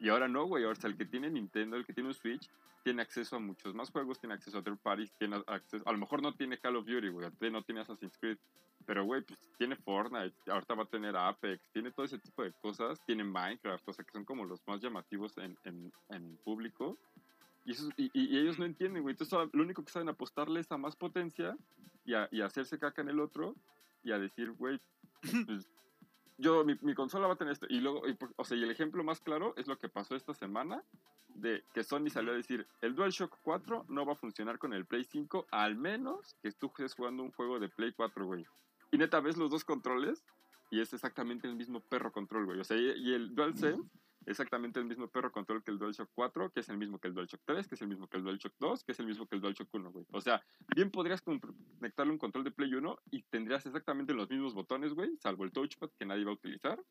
Y 0.00 0.08
ahora 0.08 0.28
no, 0.28 0.44
güey, 0.46 0.64
ahora 0.64 0.78
el 0.84 0.96
que 0.96 1.04
tiene 1.04 1.30
Nintendo, 1.30 1.76
el 1.76 1.86
que 1.86 1.92
tiene 1.92 2.08
un 2.08 2.14
Switch, 2.14 2.50
tiene 2.82 3.02
acceso 3.02 3.36
a 3.36 3.38
muchos 3.38 3.74
más 3.74 3.90
juegos, 3.90 4.18
tiene 4.18 4.34
acceso 4.34 4.58
a 4.58 4.62
third 4.62 4.78
parties, 4.78 5.12
tiene 5.18 5.42
acceso, 5.46 5.82
a 5.88 5.92
lo 5.92 5.98
mejor 5.98 6.22
no 6.22 6.34
tiene 6.34 6.58
Call 6.58 6.76
of 6.76 6.86
Duty, 6.86 7.08
güey, 7.08 7.30
no 7.50 7.62
tiene 7.62 7.80
Assassin's 7.80 8.18
Creed, 8.18 8.36
pero 8.84 9.04
güey, 9.04 9.22
pues 9.22 9.38
tiene 9.56 9.76
Fortnite, 9.76 10.34
ahorita 10.50 10.74
va 10.74 10.82
a 10.82 10.86
tener 10.86 11.16
Apex, 11.16 11.70
tiene 11.72 11.90
todo 11.90 12.04
ese 12.04 12.18
tipo 12.18 12.42
de 12.42 12.52
cosas, 12.52 13.00
tiene 13.06 13.24
Minecraft, 13.24 13.88
o 13.88 13.92
sea, 13.92 14.04
que 14.04 14.12
son 14.12 14.24
como 14.24 14.44
los 14.44 14.60
más 14.66 14.80
llamativos 14.80 15.36
en, 15.38 15.56
en, 15.64 16.36
público. 16.44 16.98
Y, 17.64 17.72
eso, 17.72 17.88
y, 17.96 18.10
y, 18.12 18.38
ellos 18.38 18.58
no 18.58 18.66
entienden, 18.66 19.02
güey. 19.02 19.14
Entonces, 19.14 19.48
lo 19.52 19.62
único 19.62 19.82
que 19.82 19.90
saben 19.90 20.10
apostarle 20.10 20.60
es 20.60 20.70
a 20.70 20.76
más 20.76 20.96
potencia 20.96 21.56
y 22.04 22.12
a, 22.12 22.28
y 22.30 22.42
hacerse 22.42 22.78
caca 22.78 23.00
en 23.00 23.08
el 23.08 23.20
otro 23.20 23.56
y 24.02 24.12
a 24.12 24.18
decir, 24.18 24.52
güey, 24.52 24.78
pues 25.46 25.66
yo, 26.36 26.64
mi, 26.64 26.94
consola 26.94 27.26
va 27.26 27.34
a 27.34 27.36
tener 27.36 27.52
esto. 27.52 27.66
Y 27.68 27.80
luego, 27.80 28.02
o 28.36 28.44
sea, 28.44 28.56
y 28.56 28.62
el 28.62 28.70
ejemplo 28.70 29.04
más 29.04 29.20
claro 29.20 29.54
es 29.56 29.66
lo 29.66 29.78
que 29.78 29.88
pasó 29.88 30.16
esta 30.16 30.34
semana, 30.34 30.82
de 31.28 31.64
que 31.72 31.84
Sony 31.84 32.08
salió 32.10 32.32
a 32.32 32.36
decir, 32.36 32.66
el 32.80 32.94
DualShock 32.94 33.38
4 33.42 33.86
no 33.88 34.06
va 34.06 34.12
a 34.12 34.16
funcionar 34.16 34.58
con 34.58 34.72
el 34.72 34.84
Play 34.84 35.04
5, 35.04 35.46
al 35.50 35.76
menos 35.76 36.36
que 36.42 36.52
tú 36.52 36.66
estés 36.66 36.94
jugando 36.94 37.22
un 37.22 37.32
juego 37.32 37.58
de 37.58 37.68
Play 37.68 37.92
4, 37.92 38.26
güey. 38.26 38.46
Y 38.90 38.98
neta, 38.98 39.20
ves 39.20 39.36
los 39.36 39.50
dos 39.50 39.64
controles 39.64 40.24
y 40.70 40.80
es 40.80 40.92
exactamente 40.92 41.46
el 41.46 41.56
mismo 41.56 41.80
perro 41.80 42.12
control, 42.12 42.46
güey. 42.46 42.60
O 42.60 42.64
sea, 42.64 42.76
y, 42.76 42.90
y 42.98 43.14
el 43.14 43.34
DualSense 43.34 43.88
exactamente 44.26 44.80
el 44.80 44.86
mismo 44.86 45.08
perro 45.08 45.32
control 45.32 45.62
que 45.62 45.70
el 45.70 45.78
DualShock 45.78 46.10
4, 46.14 46.50
que 46.50 46.60
es 46.60 46.68
el 46.68 46.76
mismo 46.76 46.98
que 46.98 47.08
el 47.08 47.14
DualShock 47.14 47.40
3, 47.44 47.68
que 47.68 47.74
es 47.74 47.82
el 47.82 47.88
mismo 47.88 48.08
que 48.08 48.16
el 48.16 48.24
DualShock 48.24 48.54
2, 48.58 48.84
que 48.84 48.92
es 48.92 49.00
el 49.00 49.06
mismo 49.06 49.26
que 49.26 49.36
el 49.36 49.40
DualShock 49.40 49.68
1, 49.72 49.92
güey. 49.92 50.06
O 50.12 50.20
sea, 50.20 50.44
bien 50.74 50.90
podrías 50.90 51.22
conectarle 51.22 52.12
un 52.12 52.18
control 52.18 52.44
de 52.44 52.50
Play 52.50 52.74
1 52.74 52.98
y 53.10 53.22
tendrías 53.24 53.64
exactamente 53.66 54.14
los 54.14 54.30
mismos 54.30 54.54
botones, 54.54 54.94
güey, 54.94 55.16
salvo 55.18 55.44
el 55.44 55.52
touchpad 55.52 55.90
que 55.98 56.06
nadie 56.06 56.24
va 56.24 56.32
a 56.32 56.34
utilizar. 56.34 56.82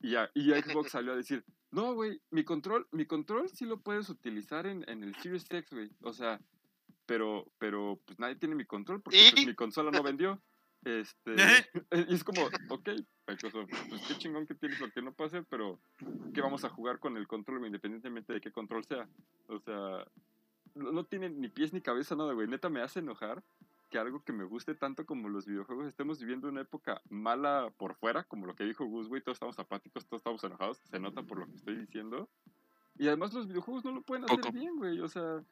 Y, 0.00 0.10
ya, 0.10 0.30
y 0.34 0.50
Xbox 0.52 0.90
salió 0.90 1.12
a 1.12 1.16
decir, 1.16 1.44
no, 1.70 1.94
güey, 1.94 2.20
mi 2.30 2.44
control, 2.44 2.86
mi 2.90 3.06
control 3.06 3.48
sí 3.48 3.64
lo 3.64 3.80
puedes 3.80 4.08
utilizar 4.08 4.66
en, 4.66 4.84
en 4.88 5.02
el 5.02 5.14
Series 5.16 5.46
X, 5.50 5.70
güey. 5.72 5.90
O 6.02 6.12
sea, 6.12 6.40
pero, 7.06 7.46
pero 7.58 8.00
pues 8.04 8.18
nadie 8.18 8.36
tiene 8.36 8.54
mi 8.54 8.64
control 8.64 9.00
porque 9.00 9.30
pues, 9.32 9.46
mi 9.46 9.54
consola 9.54 9.90
no 9.90 10.02
vendió. 10.02 10.40
Este, 10.86 11.34
y 12.08 12.14
es 12.14 12.22
como, 12.22 12.42
ok, 12.68 12.90
Microsoft, 13.26 13.70
pues 13.88 14.02
qué 14.06 14.14
chingón 14.18 14.46
que 14.46 14.54
tienes 14.54 14.78
lo 14.78 14.88
que 14.88 15.02
no 15.02 15.12
hacer, 15.18 15.44
pero 15.50 15.80
que 16.32 16.40
vamos 16.40 16.64
a 16.64 16.68
jugar 16.68 17.00
con 17.00 17.16
el 17.16 17.26
control 17.26 17.66
independientemente 17.66 18.32
de 18.32 18.40
qué 18.40 18.52
control 18.52 18.84
sea. 18.84 19.08
O 19.48 19.58
sea, 19.58 20.06
no, 20.76 21.04
tiene 21.04 21.28
ni 21.28 21.48
pies 21.48 21.72
ni 21.72 21.80
cabeza 21.80 22.14
nada, 22.14 22.34
güey. 22.34 22.46
Neta 22.46 22.68
me 22.68 22.82
hace 22.82 23.00
enojar 23.00 23.42
que 23.90 23.98
algo 23.98 24.22
que 24.22 24.32
me 24.32 24.44
guste 24.44 24.76
tanto 24.76 25.04
como 25.04 25.28
los 25.28 25.44
videojuegos 25.44 25.88
estemos 25.88 26.20
viviendo 26.20 26.48
una 26.48 26.60
época 26.60 27.02
mala 27.10 27.72
por 27.76 27.96
fuera, 27.96 28.22
como 28.22 28.46
lo 28.46 28.54
que 28.54 28.62
dijo 28.62 28.84
Gus, 28.84 29.08
güey, 29.08 29.22
todos 29.22 29.36
estamos 29.36 29.58
apáticos, 29.58 30.06
todos 30.06 30.20
estamos 30.20 30.44
enojados, 30.44 30.78
se 30.88 31.00
nota 31.00 31.24
por 31.24 31.40
lo 31.40 31.46
que 31.46 31.56
estoy 31.56 31.74
diciendo. 31.78 32.28
Y 32.96 33.08
además 33.08 33.34
los 33.34 33.48
videojuegos 33.48 33.84
no 33.84 33.90
lo 33.90 34.02
pueden 34.02 34.24
hacer 34.24 34.52
bien, 34.52 34.76
güey. 34.76 35.00
O 35.00 35.08
sea, 35.08 35.42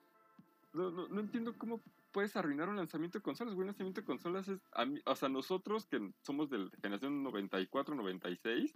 no, 0.74 0.90
no, 0.90 1.08
no 1.08 1.20
entiendo 1.20 1.56
cómo 1.56 1.80
puedes 2.12 2.36
arruinar 2.36 2.68
un 2.68 2.76
lanzamiento 2.76 3.18
de 3.18 3.22
consolas, 3.22 3.54
güey. 3.54 3.62
Un 3.62 3.68
lanzamiento 3.68 4.00
de 4.00 4.06
consolas 4.06 4.48
es. 4.48 4.60
A 4.72 4.84
mí, 4.84 5.00
o 5.04 5.16
sea, 5.16 5.28
nosotros 5.28 5.86
que 5.86 6.12
somos 6.22 6.50
de 6.50 6.58
la 6.58 6.70
generación 6.82 7.22
94, 7.22 7.94
96, 7.94 8.72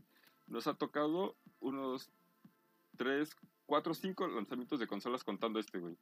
nos 0.46 0.66
ha 0.66 0.74
tocado 0.74 1.36
unos 1.60 2.10
3, 2.96 3.36
4, 3.66 3.94
5 3.94 4.28
lanzamientos 4.28 4.80
de 4.80 4.86
consolas 4.86 5.24
contando 5.24 5.58
este, 5.58 5.78
güey. 5.78 5.96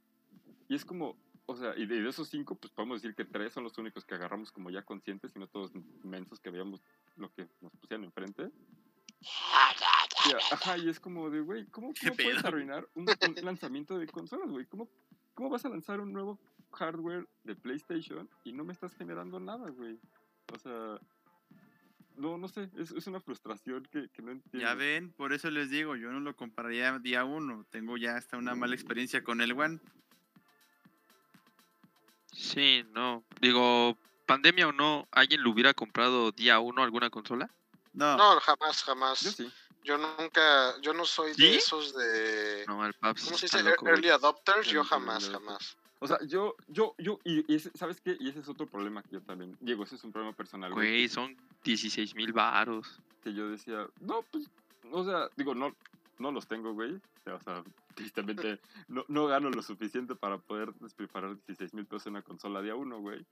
Y 0.69 0.75
es 0.75 0.85
como, 0.85 1.17
o 1.47 1.57
sea, 1.57 1.75
y 1.77 1.87
de 1.87 2.09
esos 2.09 2.29
5, 2.29 2.57
pues 2.57 2.73
podemos 2.73 3.03
decir 3.03 3.15
que 3.15 3.25
3 3.25 3.53
son 3.53 3.65
los 3.65 3.77
únicos 3.79 4.05
que 4.05 4.15
agarramos 4.15 4.53
como 4.53 4.71
ya 4.71 4.83
conscientes 4.83 5.35
y 5.35 5.39
no 5.39 5.47
todos 5.47 5.73
mensos 6.03 6.41
que 6.41 6.51
veíamos 6.51 6.83
lo 7.17 7.33
que 7.33 7.49
nos 7.61 7.73
pusieron 7.77 8.05
enfrente. 8.05 8.51
Y, 9.21 10.33
ajá, 10.53 10.79
y 10.79 10.89
es 10.89 11.01
como 11.01 11.31
de, 11.31 11.41
güey, 11.41 11.67
¿cómo, 11.67 11.93
puedes 12.17 12.45
arruinar 12.45 12.89
un, 12.95 13.07
un 13.09 13.45
lanzamiento 13.45 13.99
de 13.99 14.07
consolas, 14.07 14.51
güey? 14.51 14.67
¿Cómo, 14.67 14.89
¿Cómo 15.37 15.51
vas 15.51 15.67
a 15.67 15.69
lanzar 15.69 16.01
un 16.01 16.15
nuevo 16.15 16.41
hardware 16.73 17.29
de 17.45 17.55
PlayStation 17.55 18.27
y 18.43 18.53
no 18.53 18.65
me 18.65 18.73
estás 18.73 18.95
generando 18.95 19.39
nada, 19.39 19.69
güey. 19.71 20.01
O 20.51 20.59
sea, 20.59 20.99
no, 22.17 22.39
no 22.39 22.49
sé, 22.49 22.71
es, 22.79 22.91
es 22.93 23.07
una 23.07 23.21
frustración 23.21 23.87
que, 23.93 24.09
que 24.09 24.23
no 24.23 24.33
entiendo. 24.33 24.67
Ya 24.67 24.75
ven, 24.75 25.13
por 25.13 25.35
eso 25.35 25.51
les 25.51 25.69
digo, 25.69 25.95
yo 25.95 26.11
no 26.11 26.21
lo 26.21 26.35
compraría 26.35 26.99
día 26.99 27.25
uno. 27.25 27.67
Tengo 27.69 27.99
ya 27.99 28.17
hasta 28.17 28.39
una 28.39 28.55
mala 28.55 28.75
experiencia 28.75 29.23
con 29.23 29.43
el 29.43 29.53
One. 29.53 29.79
Sí, 32.33 32.83
no. 32.93 33.23
Digo, 33.39 33.99
pandemia 34.25 34.69
o 34.69 34.73
no, 34.73 35.07
¿alguien 35.11 35.43
lo 35.43 35.51
hubiera 35.51 35.75
comprado 35.75 36.33
día 36.33 36.61
uno 36.61 36.83
alguna 36.83 37.11
consola? 37.11 37.51
No, 37.93 38.17
No, 38.17 38.41
jamás, 38.41 38.83
jamás. 38.83 39.21
Yo 39.21 39.33
sí. 39.33 39.53
Yo 39.87 39.97
nunca, 39.99 40.79
yo 40.81 40.93
no 40.93 41.05
soy 41.05 41.33
¿Sí? 41.35 41.43
de 41.43 41.57
esos 41.57 41.95
de... 41.97 42.65
No, 42.67 42.85
el 42.85 42.93
Paps. 42.95 43.25
¿Cómo 43.25 43.39
se 43.39 43.47
dice? 43.47 43.63
loco. 43.63 43.87
Early 43.87 44.09
adopters. 44.11 44.67
Yo 44.67 44.83
jamás, 44.83 45.31
jamás. 45.31 45.77
O 46.01 46.07
sea, 46.09 46.19
yo, 46.27 46.57
yo, 46.67 46.95
yo, 46.99 47.21
y, 47.25 47.51
y 47.51 47.57
ese- 47.57 47.71
¿sabes 47.75 48.01
qué? 48.01 48.17
Y 48.19 48.29
ese 48.29 48.41
es 48.41 48.49
otro 48.49 48.67
problema 48.67 49.03
que 49.05 49.13
yo 49.13 49.23
también, 49.23 49.57
Diego, 49.61 49.85
ese 49.85 49.95
es 49.95 50.03
un 50.05 50.11
problema 50.13 50.35
personal, 50.37 50.73
güey, 50.75 50.89
Güey, 50.89 51.09
son 51.09 51.37
16 51.65 52.15
mil 52.17 52.33
varos. 52.33 53.01
que 53.23 53.33
yo 53.33 53.49
decía, 53.49 53.87
no, 54.01 54.23
pues, 54.31 54.51
o 54.91 55.05
sea, 55.05 55.31
digo, 55.37 55.55
no, 55.55 55.75
no 56.19 56.33
los 56.33 56.47
tengo, 56.49 56.75
güey, 56.75 57.01
o 57.25 57.41
sea, 57.41 57.63
tristemente 57.95 58.61
no, 58.89 59.05
no 59.09 59.27
gano 59.27 59.49
lo 59.51 59.63
suficiente 59.63 60.15
para 60.17 60.37
poder 60.39 60.75
despilfarrar 60.81 61.37
16 61.47 61.73
mil 61.75 61.87
pesos 61.87 62.07
en 62.09 62.13
una 62.15 62.23
consola 62.23 62.61
día 62.61 62.75
uno, 62.75 62.99
güey. 63.01 63.25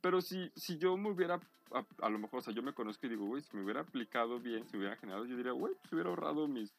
Pero 0.00 0.20
si, 0.20 0.50
si 0.56 0.78
yo 0.78 0.96
me 0.96 1.10
hubiera, 1.10 1.40
a, 1.72 1.84
a 2.02 2.08
lo 2.08 2.18
mejor, 2.18 2.38
o 2.40 2.42
sea, 2.42 2.54
yo 2.54 2.62
me 2.62 2.72
conozco 2.72 3.06
y 3.06 3.10
digo, 3.10 3.26
güey, 3.26 3.42
si 3.42 3.56
me 3.56 3.62
hubiera 3.64 3.80
aplicado 3.80 4.38
bien, 4.40 4.66
si 4.66 4.72
me 4.76 4.80
hubiera 4.84 4.96
generado, 4.96 5.24
yo 5.26 5.36
diría, 5.36 5.52
güey, 5.52 5.74
pues 5.74 5.92
hubiera 5.92 6.08
ahorrado 6.10 6.48
mis 6.48 6.72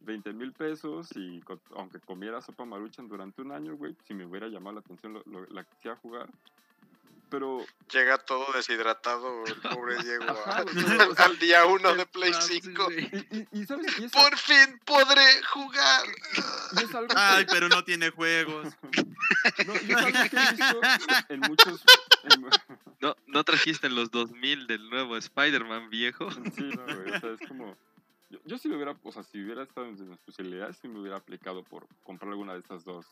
20 0.00 0.32
mil 0.32 0.52
pesos 0.52 1.08
y 1.16 1.42
aunque 1.76 2.00
comiera 2.00 2.40
sopa 2.40 2.64
maruchan 2.64 3.08
durante 3.08 3.42
un 3.42 3.52
año, 3.52 3.76
güey, 3.76 3.96
si 4.04 4.14
me 4.14 4.26
hubiera 4.26 4.48
llamado 4.48 4.74
la 4.74 4.80
atención 4.80 5.12
lo, 5.14 5.22
lo- 5.26 5.46
la 5.46 5.64
que 5.64 5.74
quisiera 5.76 5.96
jugar. 5.96 6.28
Pero, 7.32 7.64
Llega 7.92 8.16
todo 8.18 8.52
deshidratado, 8.52 9.44
el 9.46 9.56
pobre 9.56 9.96
Diego, 10.02 10.24
Ajá, 10.30 10.58
al, 10.58 10.64
güey, 10.64 10.84
o 11.10 11.14
sea, 11.14 11.24
al 11.26 11.38
día 11.38 11.64
uno 11.66 11.94
de 11.94 12.06
Play 12.06 12.30
Paps, 12.32 12.46
5. 12.46 12.84
güey. 12.84 13.04
y, 13.30 13.36
y, 13.38 13.60
y 13.62 13.66
¿sabes? 13.66 13.98
Y 13.98 14.04
es, 14.04 14.12
Por 14.12 14.36
fin 14.38 14.80
podré 14.84 15.42
jugar. 15.52 16.06
y 16.78 16.84
es 16.84 16.94
algo 16.94 17.08
que- 17.08 17.14
Ay, 17.16 17.46
pero 17.50 17.68
no 17.68 17.82
tiene 17.84 18.10
juegos. 18.10 18.68
No, 19.66 19.72
y 19.74 19.90
es 19.92 19.96
algo 19.96 20.12
que 20.30 20.36
he 20.36 20.50
visto 20.52 20.80
en 21.30 21.40
muchos. 21.40 21.82
en- 22.24 22.46
No, 23.00 23.16
no 23.26 23.44
trajiste 23.44 23.88
los 23.90 24.10
2000 24.10 24.66
del 24.66 24.88
nuevo 24.90 25.16
Spider-Man 25.16 25.90
viejo. 25.90 26.30
sí, 26.30 26.62
no, 26.76 26.84
güey. 26.84 27.12
O 27.16 27.20
sea, 27.20 27.30
es 27.40 27.48
como. 27.48 27.76
Yo, 28.30 28.38
yo 28.44 28.58
si 28.58 28.68
lo 28.68 28.76
hubiera. 28.76 28.94
O 29.02 29.12
sea, 29.12 29.22
si 29.24 29.42
hubiera 29.42 29.62
estado 29.64 29.86
en 29.88 30.08
las 30.10 30.18
posibilidades, 30.20 30.76
sí 30.80 30.86
me 30.88 31.00
hubiera 31.00 31.16
aplicado 31.16 31.62
por 31.64 31.86
comprar 32.04 32.30
alguna 32.30 32.52
de 32.54 32.60
estas 32.60 32.84
dos. 32.84 33.06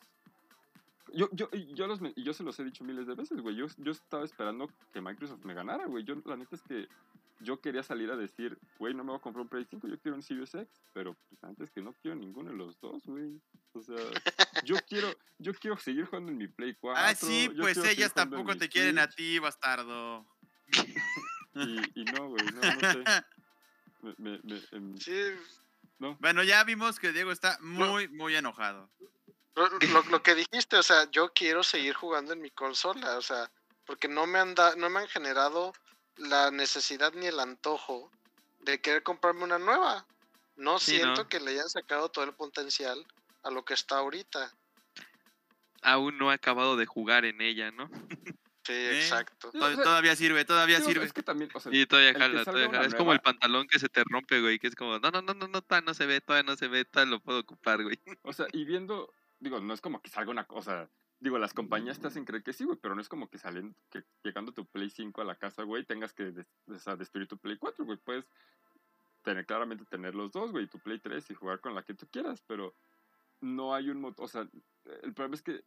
Yo, 1.15 1.28
yo, 1.32 1.49
y 1.53 1.74
yo, 1.74 1.87
los, 1.87 2.01
yo 2.16 2.32
se 2.32 2.43
los 2.43 2.59
he 2.59 2.65
dicho 2.65 2.85
miles 2.85 3.07
de 3.07 3.15
veces, 3.15 3.41
güey. 3.41 3.57
Yo, 3.57 3.66
yo 3.78 3.93
estaba 3.93 4.24
esperando 4.24 4.69
que 4.93 5.01
Microsoft 5.01 5.45
me 5.45 5.55
ganara, 5.55 5.87
güey. 5.87 6.05
Yo, 6.05 6.15
la 6.24 6.37
neta 6.37 6.57
es 6.57 6.62
que 6.62 6.89
yo 7.41 7.61
quería 7.61 7.82
salir 7.82 8.11
a 8.11 8.16
decir, 8.16 8.59
güey, 8.78 8.95
no 8.95 9.03
me 9.03 9.11
voy 9.11 9.19
a 9.19 9.23
comprar 9.23 9.43
un 9.43 9.49
Play 9.49 9.66
5, 9.69 9.89
yo 9.89 9.99
quiero 9.99 10.16
un 10.16 10.23
Series 10.23 10.55
X. 10.55 10.69
Pero 10.93 11.16
pues, 11.28 11.43
antes 11.45 11.70
que 11.70 11.81
no 11.81 11.93
quiero 11.95 12.16
ninguno 12.16 12.51
de 12.51 12.57
los 12.57 12.78
dos, 12.81 13.05
güey. 13.07 13.41
O 13.73 13.82
sea, 13.82 13.97
yo 14.65 14.77
quiero, 14.89 15.09
yo 15.39 15.55
quiero 15.55 15.77
seguir 15.78 16.05
jugando 16.05 16.32
en 16.32 16.39
mi 16.39 16.49
Play 16.49 16.74
4. 16.74 17.03
Ah, 17.03 17.15
sí, 17.15 17.49
yo 17.55 17.62
pues 17.62 17.78
ellas 17.78 18.12
tampoco 18.15 18.57
te 18.57 18.69
quieren 18.69 18.99
a 18.99 19.09
ti, 19.09 19.39
bastardo. 19.39 20.27
Y, 21.53 22.01
y 22.01 22.05
no, 22.05 22.28
güey, 22.28 22.45
no, 22.47 22.61
no 22.61 22.93
sé. 22.93 23.03
Me, 24.03 24.15
me, 24.19 24.41
me, 24.45 24.61
em, 24.70 24.97
Sí, 24.97 25.12
Bueno, 25.99 26.45
ya 26.45 26.62
vimos 26.62 27.01
que 27.01 27.12
Diego 27.12 27.32
está 27.32 27.59
muy, 27.61 28.09
muy 28.09 28.37
enojado. 28.37 28.89
lo, 30.01 30.03
lo- 30.11 30.23
que 30.23 30.35
dijiste, 30.35 30.77
o 30.77 30.83
sea, 30.83 31.11
yo 31.11 31.33
quiero 31.33 31.63
seguir 31.63 31.95
jugando 31.95 32.33
en 32.33 32.41
mi 32.41 32.51
consola, 32.51 33.17
o 33.19 33.23
sea, 33.23 33.51
porque 33.85 34.09
no 34.09 34.27
me 34.27 34.39
han, 34.39 34.55
da- 34.55 34.77
no 34.77 34.89
me 34.91 35.01
han 35.01 35.09
generado 35.09 35.73
la 36.17 36.51
necesidad 36.51 37.13
ni 37.15 37.27
el 37.27 37.41
antojo 37.41 38.11
de 38.61 38.81
querer 38.81 39.03
comprarme 39.03 39.45
una 39.45 39.59
nueva. 39.59 40.07
No 40.57 40.79
Sí, 40.79 40.93
siento 40.93 41.23
¿no? 41.23 41.29
que 41.29 41.41
le 41.41 41.53
hayan 41.53 41.69
sacado 41.71 42.11
todo 42.11 42.25
el 42.25 42.35
potencial 42.35 43.07
a 43.43 43.51
lo 43.51 43.65
que 43.65 43.75
está 43.75 43.99
ahorita. 43.99 44.55
Aún 45.83 46.19
no 46.19 46.31
he 46.31 46.35
acabado 46.35 46.77
de 46.77 46.85
jugar 46.87 47.25
en 47.25 47.41
ella, 47.41 47.71
¿no? 47.71 47.89
Sí, 48.63 48.75
¿Eh? 48.75 49.01
exacto. 49.01 49.51
Todavía 49.51 50.15
sirve, 50.15 50.45
todavía 50.45 50.79
sí, 50.81 50.85
sirve. 50.85 51.07
Es 51.07 51.15
que 51.15 51.23
también, 51.23 51.51
o 51.55 51.59
sea, 51.59 51.73
Y 51.75 51.87
todavía 51.87 52.13
jala, 52.13 52.45
todavía 52.45 52.69
jala. 52.69 52.87
Es 52.87 52.95
como 52.95 53.13
el 53.15 53.21
pantalón 53.21 53.67
que 53.67 53.79
se 53.79 53.89
te 53.89 54.05
rompe, 54.05 54.41
güey, 54.43 54.59
que 54.59 54.67
es 54.69 54.75
como, 54.75 54.99
no, 54.99 55.11
no, 55.11 55.23
no, 55.23 55.33
no, 55.33 55.49
no, 55.49 55.63
todavía 55.63 55.87
no 55.87 55.95
se 55.95 56.05
ve, 56.05 56.21
todavía 56.21 56.49
no 56.53 56.57
se 56.57 56.69
ve, 56.69 56.85
todavía 56.85 57.13
lo 57.17 57.21
puedo 57.23 57.41
ocupar, 57.41 57.83
güey. 57.83 57.99
o 58.23 58.33
sea, 58.35 58.47
y 58.53 58.65
viendo, 58.67 59.13
digo, 59.41 59.61
no 59.61 59.75
es 59.75 59.81
como 59.81 60.01
que 60.01 60.11
salga 60.11 60.31
una 60.31 60.45
cosa, 60.47 60.89
digo, 61.19 61.39
las 61.39 61.53
compañías 61.55 61.99
te 61.99 62.07
hacen 62.07 62.25
creer 62.25 62.43
que 62.43 62.53
sí, 62.53 62.65
güey, 62.65 62.79
pero 62.81 62.95
no 62.95 63.01
es 63.01 63.09
como 63.09 63.29
que 63.29 63.39
salen, 63.39 63.75
que 63.91 64.05
llegando 64.23 64.53
tu 64.53 64.65
Play 64.67 64.91
5 64.91 65.21
a 65.21 65.25
la 65.25 65.35
casa, 65.37 65.65
güey, 65.65 65.85
tengas 65.85 66.12
que 66.12 66.31
des- 66.33 66.47
o 66.69 66.79
sea, 66.79 66.97
destruir 66.97 67.27
tu 67.27 67.37
Play 67.39 67.57
4, 67.57 67.85
güey, 67.85 67.99
puedes 67.99 68.27
tener, 69.23 69.45
claramente 69.47 69.85
tener 69.85 70.15
los 70.15 70.31
dos, 70.33 70.51
güey, 70.53 70.67
tu 70.67 70.79
Play 70.79 70.99
3 70.99 71.31
y 71.31 71.35
jugar 71.35 71.61
con 71.61 71.75
la 71.75 71.83
que 71.83 71.95
tú 71.95 72.07
quieras, 72.07 72.43
pero 72.47 72.75
no 73.41 73.75
hay 73.75 73.91
un, 73.91 74.01
mo- 74.01 74.15
o 74.17 74.29
sea, 74.29 74.49
el 75.03 75.12
problema 75.15 75.35
es 75.35 75.43
que 75.43 75.65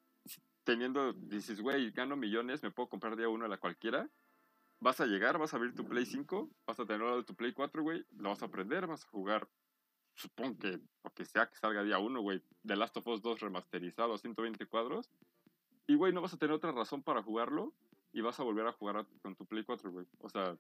teniendo, 0.63 1.13
dices, 1.13 1.59
güey, 1.61 1.91
gano 1.91 2.15
millones, 2.15 2.63
me 2.63 2.71
puedo 2.71 2.89
comprar 2.89 3.15
día 3.15 3.27
uno 3.29 3.45
a 3.45 3.49
la 3.49 3.57
cualquiera, 3.57 4.09
vas 4.79 4.99
a 5.01 5.05
llegar, 5.05 5.37
vas 5.37 5.53
a 5.53 5.57
abrir 5.57 5.73
tu 5.75 5.85
Play 5.85 6.05
5, 6.05 6.49
vas 6.65 6.79
a 6.79 6.85
tener 6.85 7.07
de 7.15 7.23
tu 7.23 7.35
Play 7.35 7.53
4, 7.53 7.83
güey, 7.83 8.05
lo 8.17 8.29
vas 8.29 8.41
a 8.41 8.45
aprender, 8.45 8.87
vas 8.87 9.03
a 9.05 9.07
jugar, 9.09 9.47
supongo 10.15 10.57
que, 10.59 10.79
lo 11.03 11.09
que 11.13 11.25
sea 11.25 11.47
que 11.49 11.55
salga 11.57 11.83
día 11.83 11.99
uno, 11.99 12.21
güey, 12.21 12.41
The 12.65 12.75
Last 12.75 12.97
of 12.97 13.07
Us 13.07 13.21
2 13.21 13.39
remasterizado 13.41 14.13
a 14.13 14.17
120 14.17 14.65
cuadros, 14.67 15.09
y, 15.87 15.95
güey, 15.95 16.13
no 16.13 16.21
vas 16.21 16.33
a 16.33 16.37
tener 16.37 16.53
otra 16.55 16.71
razón 16.71 17.03
para 17.03 17.21
jugarlo, 17.23 17.73
y 18.13 18.21
vas 18.21 18.39
a 18.39 18.43
volver 18.43 18.67
a 18.67 18.71
jugar 18.73 18.97
a- 18.97 19.05
con 19.21 19.35
tu 19.35 19.45
Play 19.45 19.63
4, 19.63 19.91
güey. 19.91 20.05
O 20.19 20.29
sea, 20.29 20.55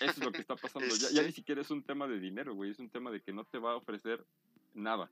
eso 0.00 0.10
es 0.10 0.18
lo 0.24 0.32
que 0.32 0.40
está 0.40 0.56
pasando. 0.88 0.94
Ya, 0.96 1.10
ya 1.10 1.22
ni 1.22 1.32
siquiera 1.32 1.60
es 1.60 1.70
un 1.70 1.82
tema 1.82 2.06
de 2.08 2.18
dinero, 2.20 2.54
güey, 2.54 2.70
es 2.70 2.78
un 2.78 2.90
tema 2.90 3.10
de 3.10 3.22
que 3.22 3.32
no 3.32 3.44
te 3.44 3.58
va 3.58 3.72
a 3.72 3.76
ofrecer 3.76 4.24
nada 4.74 5.10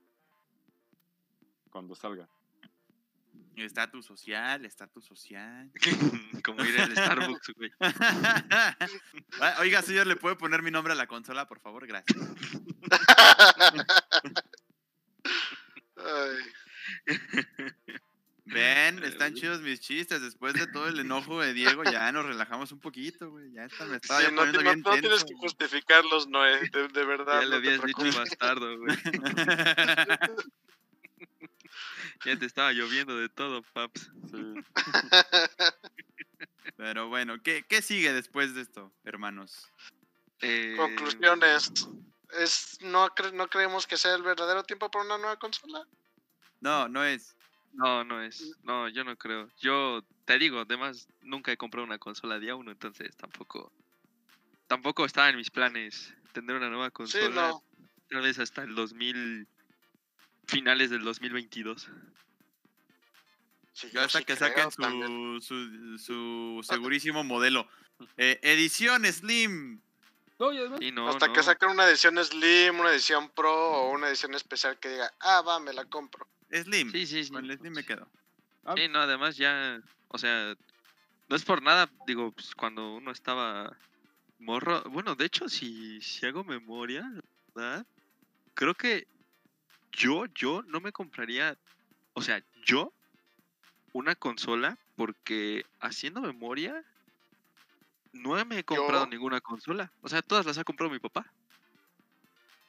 cuando 1.71 1.95
salga. 1.95 2.27
Estatus 3.55 4.05
social, 4.05 4.63
estatus 4.65 5.05
social. 5.05 5.69
como 6.45 6.63
ir 6.63 6.79
al 6.79 6.91
Starbucks, 6.93 7.51
güey. 7.57 7.71
Oiga, 9.59 9.81
señor, 9.81 10.07
¿le 10.07 10.15
puede 10.15 10.35
poner 10.37 10.61
mi 10.63 10.71
nombre 10.71 10.93
a 10.93 10.95
la 10.95 11.07
consola, 11.07 11.45
por 11.47 11.59
favor? 11.59 11.85
Gracias. 11.85 12.17
Ay, 15.97 16.37
Ven, 18.45 19.03
están 19.03 19.35
chidos 19.35 19.61
mis 19.61 19.79
chistes. 19.79 20.21
Después 20.21 20.53
de 20.53 20.65
todo 20.67 20.87
el 20.87 20.97
enojo 20.99 21.39
de 21.41 21.53
Diego, 21.53 21.83
ya 21.83 22.11
nos 22.11 22.25
relajamos 22.25 22.71
un 22.71 22.79
poquito, 22.79 23.29
güey. 23.29 23.51
Ya 23.51 23.65
está, 23.65 23.85
me 23.85 23.97
estaba 23.97 24.21
sí, 24.21 24.25
ya 24.25 24.31
no, 24.31 24.37
poniendo 24.37 24.59
ti- 24.59 24.63
no- 24.65 24.71
bien 24.71 24.81
no 24.83 24.91
tienes 25.01 25.23
que 25.23 25.33
justificarlos, 25.35 26.27
Noé, 26.29 26.61
de, 26.71 26.87
de 26.87 27.05
verdad. 27.05 27.41
Ya 27.41 27.45
le 27.47 27.55
habías 27.57 27.83
dicho 27.83 28.01
bastardo, 28.17 28.77
güey. 28.79 28.95
Ya 32.25 32.37
te 32.37 32.45
estaba 32.45 32.71
lloviendo 32.71 33.17
de 33.17 33.29
todo, 33.29 33.63
paps. 33.73 34.11
Sí. 34.31 34.53
Pero 36.77 37.09
bueno, 37.09 37.41
¿qué, 37.43 37.63
¿qué 37.67 37.81
sigue 37.81 38.13
después 38.13 38.53
de 38.55 38.61
esto, 38.61 38.93
hermanos? 39.03 39.67
Eh, 40.41 40.75
Conclusiones. 40.77 41.71
Es, 42.31 42.77
no, 42.81 43.07
cre- 43.09 43.33
no 43.33 43.47
creemos 43.47 43.87
que 43.87 43.97
sea 43.97 44.13
el 44.15 44.23
verdadero 44.23 44.63
tiempo 44.63 44.89
para 44.91 45.03
una 45.05 45.17
nueva 45.17 45.37
consola. 45.37 45.83
No, 46.61 46.87
no 46.87 47.03
es. 47.03 47.35
No, 47.73 48.03
no 48.03 48.21
es. 48.21 48.55
No, 48.63 48.87
yo 48.87 49.03
no 49.03 49.15
creo. 49.17 49.49
Yo 49.59 50.03
te 50.25 50.37
digo, 50.37 50.59
además, 50.61 51.07
nunca 51.21 51.51
he 51.51 51.57
comprado 51.57 51.85
una 51.85 51.97
consola 51.99 52.39
día 52.39 52.55
uno, 52.55 52.71
entonces 52.71 53.15
tampoco. 53.17 53.71
Tampoco 54.67 55.05
estaba 55.05 55.29
en 55.29 55.37
mis 55.37 55.49
planes 55.49 56.13
tener 56.33 56.55
una 56.55 56.69
nueva 56.69 56.87
Sí, 56.87 56.93
consola. 56.93 57.49
no. 57.49 57.63
Tal 58.09 58.21
vez 58.21 58.39
hasta 58.39 58.63
el 58.63 58.75
2000. 58.75 59.47
Finales 60.49 60.89
del 60.89 61.03
2022. 61.03 61.89
Sí, 63.73 63.89
Yo 63.93 64.01
hasta 64.01 64.19
sí 64.19 64.25
que 64.25 64.35
creo 64.35 64.49
saquen 64.49 64.71
su, 64.71 65.39
su, 65.41 65.97
su 65.97 66.59
segurísimo 66.63 67.23
modelo. 67.23 67.67
Eh, 68.17 68.39
edición 68.41 69.05
Slim. 69.05 69.79
No, 70.39 70.51
y 70.53 70.57
además, 70.57 70.79
Y 70.81 70.91
no, 70.91 71.07
hasta 71.09 71.27
no. 71.27 71.33
que 71.33 71.43
saquen 71.43 71.69
una 71.69 71.87
edición 71.87 72.17
Slim, 72.23 72.79
una 72.79 72.91
edición 72.91 73.29
Pro 73.29 73.53
o 73.53 73.91
una 73.91 74.09
edición 74.09 74.33
especial 74.35 74.77
que 74.79 74.89
diga, 74.89 75.11
ah, 75.19 75.41
va, 75.41 75.59
me 75.59 75.73
la 75.73 75.85
compro. 75.85 76.27
Slim. 76.51 76.91
Sí, 76.91 77.05
sí, 77.05 77.23
sí. 77.25 77.31
Con 77.31 77.49
el 77.49 77.57
Slim 77.57 77.73
me 77.73 77.85
quedo. 77.85 78.09
ah, 78.65 78.73
Sí, 78.75 78.87
no, 78.87 78.99
además 78.99 79.37
ya, 79.37 79.81
o 80.07 80.17
sea, 80.17 80.55
no 81.29 81.35
es 81.35 81.43
por 81.43 81.61
nada, 81.61 81.89
digo, 82.07 82.31
pues 82.31 82.55
cuando 82.55 82.95
uno 82.95 83.11
estaba 83.11 83.77
morro, 84.39 84.81
bueno, 84.89 85.15
de 85.15 85.25
hecho, 85.25 85.47
si, 85.47 86.01
si 86.01 86.25
hago 86.25 86.43
memoria, 86.43 87.09
¿verdad? 87.53 87.85
Creo 88.55 88.73
que 88.73 89.07
yo, 89.91 90.25
yo 90.35 90.61
no 90.67 90.79
me 90.79 90.91
compraría, 90.91 91.57
o 92.13 92.21
sea, 92.21 92.41
yo, 92.65 92.93
una 93.93 94.15
consola, 94.15 94.77
porque 94.95 95.65
haciendo 95.79 96.21
memoria, 96.21 96.83
no 98.13 98.43
me 98.45 98.59
he 98.59 98.63
comprado 98.63 99.05
Yo- 99.05 99.09
ninguna 99.09 99.41
consola. 99.41 99.91
O 100.01 100.09
sea, 100.09 100.21
todas 100.21 100.45
las 100.45 100.57
ha 100.57 100.63
comprado 100.63 100.91
mi 100.91 100.99
papá. 100.99 101.25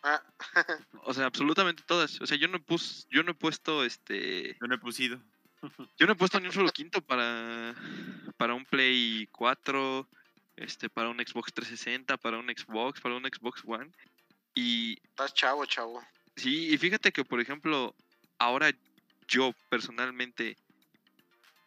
Ah, 0.02 0.22
O 1.05 1.12
sea, 1.14 1.26
absolutamente 1.26 1.82
todas. 1.86 2.20
O 2.20 2.26
sea, 2.26 2.36
yo 2.38 2.48
no 2.48 2.60
pus, 2.62 3.06
yo 3.10 3.22
no 3.22 3.32
he 3.32 3.34
puesto 3.34 3.84
este. 3.84 4.56
Yo 4.60 4.66
no 4.66 4.74
he 4.74 4.78
pusido. 4.78 5.20
Yo 5.98 6.06
no 6.06 6.12
he 6.12 6.16
puesto 6.16 6.40
ni 6.40 6.47
un 6.47 6.55
solo 6.55 6.70
quinto 6.72 7.02
para, 7.02 7.74
para 8.38 8.55
un 8.55 8.64
Play 8.64 9.28
4. 9.30 10.09
este, 10.56 10.88
para 10.88 11.10
un 11.10 11.18
Xbox 11.18 11.52
360, 11.52 12.16
para 12.16 12.38
un 12.38 12.47
Xbox, 12.48 12.98
para 13.01 13.14
un 13.16 13.24
Xbox 13.24 13.62
One. 13.66 13.90
Y 14.55 14.94
Estás 15.05 15.34
chavo, 15.34 15.66
chavo. 15.66 16.02
Sí, 16.40 16.72
y 16.72 16.78
fíjate 16.78 17.12
que, 17.12 17.24
por 17.24 17.40
ejemplo, 17.40 17.94
ahora 18.38 18.70
yo 19.28 19.52
personalmente, 19.68 20.56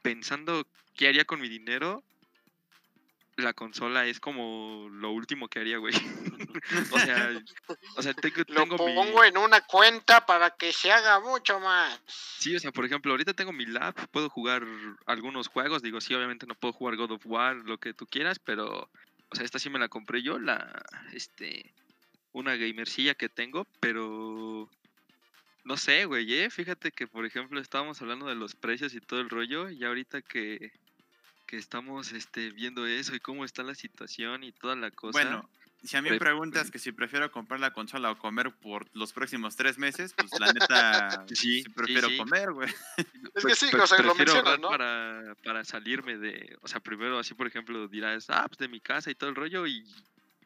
pensando 0.01 0.67
qué 0.95 1.07
haría 1.07 1.25
con 1.25 1.39
mi 1.39 1.49
dinero, 1.49 2.03
la 3.37 3.53
consola 3.53 4.05
es 4.05 4.19
como 4.19 4.87
lo 4.91 5.11
último 5.11 5.47
que 5.47 5.59
haría, 5.59 5.77
güey. 5.77 5.93
o 6.91 6.99
sea, 6.99 7.41
o 7.95 8.01
sea, 8.01 8.13
tengo, 8.13 8.43
Lo 8.47 8.61
tengo 8.63 8.85
mi... 8.85 8.93
pongo 8.93 9.23
en 9.23 9.37
una 9.37 9.61
cuenta 9.61 10.25
para 10.25 10.51
que 10.51 10.71
se 10.71 10.91
haga 10.91 11.19
mucho 11.19 11.59
más. 11.59 11.99
Sí, 12.39 12.55
o 12.55 12.59
sea, 12.59 12.71
por 12.71 12.85
ejemplo, 12.85 13.11
ahorita 13.11 13.33
tengo 13.33 13.51
mi 13.51 13.65
lab, 13.65 13.95
puedo 14.11 14.29
jugar 14.29 14.63
algunos 15.05 15.47
juegos, 15.47 15.81
digo, 15.81 16.01
sí, 16.01 16.13
obviamente 16.13 16.45
no 16.45 16.55
puedo 16.55 16.73
jugar 16.73 16.95
God 16.95 17.11
of 17.11 17.25
War, 17.25 17.55
lo 17.55 17.79
que 17.79 17.93
tú 17.93 18.05
quieras, 18.05 18.39
pero, 18.39 18.89
o 19.29 19.35
sea, 19.35 19.45
esta 19.45 19.59
sí 19.59 19.69
me 19.69 19.79
la 19.79 19.89
compré 19.89 20.21
yo, 20.21 20.37
la, 20.37 20.83
este, 21.13 21.73
una 22.33 22.55
gamercilla 22.57 23.15
que 23.15 23.29
tengo, 23.29 23.65
pero, 23.79 24.69
no 25.63 25.77
sé, 25.77 26.05
güey, 26.05 26.31
eh, 26.33 26.49
fíjate 26.49 26.91
que, 26.91 27.07
por 27.07 27.25
ejemplo, 27.25 27.59
estábamos 27.61 28.01
hablando 28.01 28.27
de 28.27 28.35
los 28.35 28.55
precios 28.55 28.93
y 28.95 29.01
todo 29.01 29.21
el 29.21 29.29
rollo, 29.29 29.69
y 29.69 29.83
ahorita 29.83 30.21
que, 30.21 30.71
que 31.47 31.57
estamos, 31.57 32.11
este, 32.13 32.51
viendo 32.51 32.85
eso 32.87 33.15
y 33.15 33.19
cómo 33.19 33.45
está 33.45 33.63
la 33.63 33.75
situación 33.75 34.43
y 34.43 34.51
toda 34.53 34.75
la 34.75 34.91
cosa. 34.91 35.19
Bueno, 35.19 35.49
si 35.83 35.97
a 35.97 36.01
mí 36.01 36.09
me 36.09 36.17
Pre- 36.17 36.27
preguntas 36.27 36.71
que 36.71 36.79
si 36.79 36.91
prefiero 36.93 37.29
comprar 37.31 37.59
la 37.59 37.71
consola 37.73 38.11
o 38.11 38.17
comer 38.17 38.51
por 38.61 38.87
los 38.93 39.13
próximos 39.13 39.55
tres 39.55 39.77
meses, 39.77 40.13
pues 40.17 40.37
la 40.39 40.51
neta, 40.53 41.25
Sí, 41.35 41.63
prefiero 41.75 42.07
sí. 42.07 42.17
comer, 42.17 42.51
güey. 42.53 42.69
Es 43.35 43.45
que 43.45 43.55
sí, 43.55 43.67
o 43.75 43.87
sea, 43.87 43.97
lo 43.97 44.15
prefiero 44.15 44.33
mencionas, 44.35 44.59
¿no? 44.59 44.69
Para, 44.69 45.35
para 45.43 45.63
salirme 45.63 46.17
de, 46.17 46.55
o 46.61 46.67
sea, 46.67 46.79
primero 46.79 47.19
así, 47.19 47.33
por 47.33 47.47
ejemplo, 47.47 47.87
dirás, 47.87 48.29
ah, 48.29 48.45
pues 48.47 48.57
de 48.59 48.67
mi 48.67 48.79
casa 48.79 49.11
y 49.11 49.15
todo 49.15 49.29
el 49.29 49.35
rollo 49.35 49.67
y, 49.67 49.83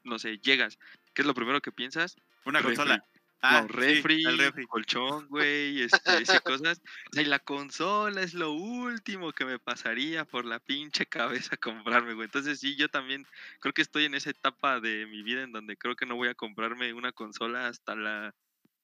no 0.03 0.17
sé, 0.19 0.37
llegas. 0.39 0.77
¿Qué 1.17 1.23
es 1.23 1.25
lo 1.27 1.33
primero 1.33 1.61
que 1.61 1.71
piensas? 1.71 2.15
Una 2.45 2.61
Refri. 2.61 2.75
consola. 2.75 3.03
no, 3.49 3.65
Ah, 3.65 3.67
sí, 3.79 4.03
refri, 4.03 4.23
el 4.25 4.37
refri. 4.37 4.67
colchón, 4.67 5.27
güey, 5.29 5.81
este, 5.81 6.21
ese 6.21 6.41
cosas. 6.41 6.79
O 7.09 7.13
sea, 7.13 7.23
y 7.23 7.25
la 7.25 7.39
consola 7.39 8.21
es 8.21 8.35
lo 8.35 8.51
último 8.51 9.33
que 9.33 9.45
me 9.45 9.59
pasaría 9.59 10.25
por 10.25 10.45
la 10.45 10.59
pinche 10.59 11.07
cabeza 11.07 11.57
comprarme, 11.57 12.13
güey. 12.13 12.25
Entonces 12.25 12.59
sí, 12.59 12.75
yo 12.75 12.89
también 12.89 13.27
creo 13.59 13.73
que 13.73 13.81
estoy 13.81 14.05
en 14.05 14.15
esa 14.15 14.29
etapa 14.31 14.79
de 14.79 15.07
mi 15.07 15.23
vida 15.23 15.43
en 15.43 15.51
donde 15.53 15.77
creo 15.77 15.95
que 15.95 16.05
no 16.05 16.15
voy 16.17 16.29
a 16.29 16.35
comprarme 16.35 16.93
una 16.93 17.11
consola 17.13 17.67
hasta 17.67 17.95
la 17.95 18.35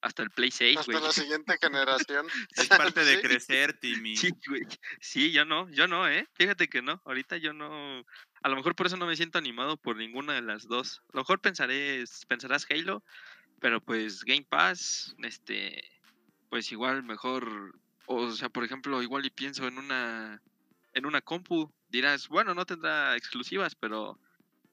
hasta 0.04 0.22
el 0.22 0.30
Play 0.32 0.52
6, 0.52 0.80
Hasta 0.80 1.00
la 1.00 1.12
siguiente 1.12 1.58
generación. 1.60 2.28
Es 2.56 2.68
parte 2.68 3.04
de 3.06 3.16
Sí. 3.16 3.22
crecer, 3.22 3.74
Timmy. 3.80 4.16
Sí, 4.16 4.32
güey. 4.48 4.62
Sí, 5.00 5.32
yo 5.32 5.46
no, 5.46 5.70
yo 5.70 5.88
no, 5.88 6.08
¿eh? 6.08 6.28
Fíjate 6.34 6.68
que 6.68 6.82
no, 6.82 7.02
ahorita 7.06 7.38
yo 7.38 7.54
no, 7.54 8.04
a 8.44 8.50
lo 8.50 8.56
mejor 8.56 8.76
por 8.76 8.86
eso 8.88 8.98
no 8.98 9.08
me 9.08 9.16
siento 9.16 9.38
animado 9.38 9.78
por 9.78 9.96
ninguna 9.96 10.34
de 10.34 10.42
las 10.42 10.68
dos. 10.68 11.02
A 11.10 11.18
lo 11.18 11.22
mejor 11.22 11.40
pensaré, 11.40 12.04
pensarás 12.28 12.68
Halo, 12.70 13.04
pero 13.60 13.80
pues 13.82 14.24
Game 14.26 14.46
Pass, 14.48 15.16
este, 15.20 15.82
pues 16.50 16.72
igual 16.74 17.04
mejor, 17.04 17.80
o 18.06 18.32
sea, 18.32 18.50
por 18.50 18.66
ejemplo, 18.66 19.02
igual 19.02 19.26
y 19.26 19.30
pienso 19.30 19.68
en 19.68 19.78
una, 19.78 20.42
en 20.94 21.06
una 21.06 21.22
compu, 21.22 21.74
dirás, 21.88 22.28
bueno, 22.28 22.54
no 22.54 22.66
tendrá 22.66 23.16
exclusivas, 23.16 23.74
pero 23.76 24.20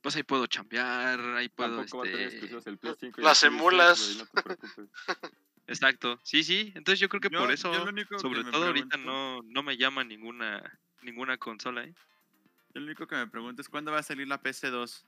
pues 0.01 0.17
ahí 0.17 0.23
puedo 0.23 0.47
chambear, 0.47 1.21
ahí 1.37 1.49
puedo, 1.49 1.77
Tampoco 1.77 1.99
va 1.99 2.05
a 2.05 2.11
tener 2.11 2.21
este, 2.21 2.37
exclusivos 2.37 2.67
el 2.67 2.79
Play 2.79 2.95
5 2.99 3.21
y 3.21 3.25
Las 3.25 3.43
emulas. 3.43 4.17
no 4.19 4.43
te 4.43 4.57
exacto, 5.67 6.19
sí, 6.23 6.43
sí, 6.43 6.73
entonces 6.75 7.01
yo 7.01 7.09
creo 7.09 7.21
que 7.21 7.29
Yo- 7.31 7.39
por 7.39 7.53
eso, 7.53 7.73
sobre 8.19 8.45
todo 8.45 8.67
ahorita 8.67 8.97
no, 8.97 9.43
no 9.43 9.63
me 9.63 9.77
llama 9.77 10.05
ninguna, 10.05 10.79
ninguna 11.03 11.37
consola, 11.37 11.85
¿eh? 11.85 11.95
Yo 12.73 12.81
lo 12.81 12.87
único 12.87 13.07
que 13.07 13.17
me 13.17 13.27
pregunto 13.27 13.61
es 13.63 13.69
cuándo 13.69 13.91
va 13.93 13.99
a 13.99 14.03
salir 14.03 14.29
la 14.29 14.41
PC2. 14.41 15.05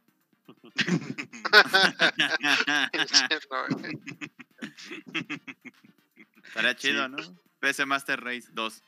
Estaría 6.44 6.77
chido, 6.77 7.09
¿no? 7.09 7.16
PC 7.60 7.86
Master 7.86 8.20
Race 8.20 8.48
2. 8.52 8.82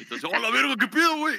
Entonces, 0.00 0.24
¡oh, 0.24 0.38
la 0.38 0.50
verga, 0.50 0.74
qué 0.78 0.86
pido, 0.88 1.16
güey! 1.16 1.36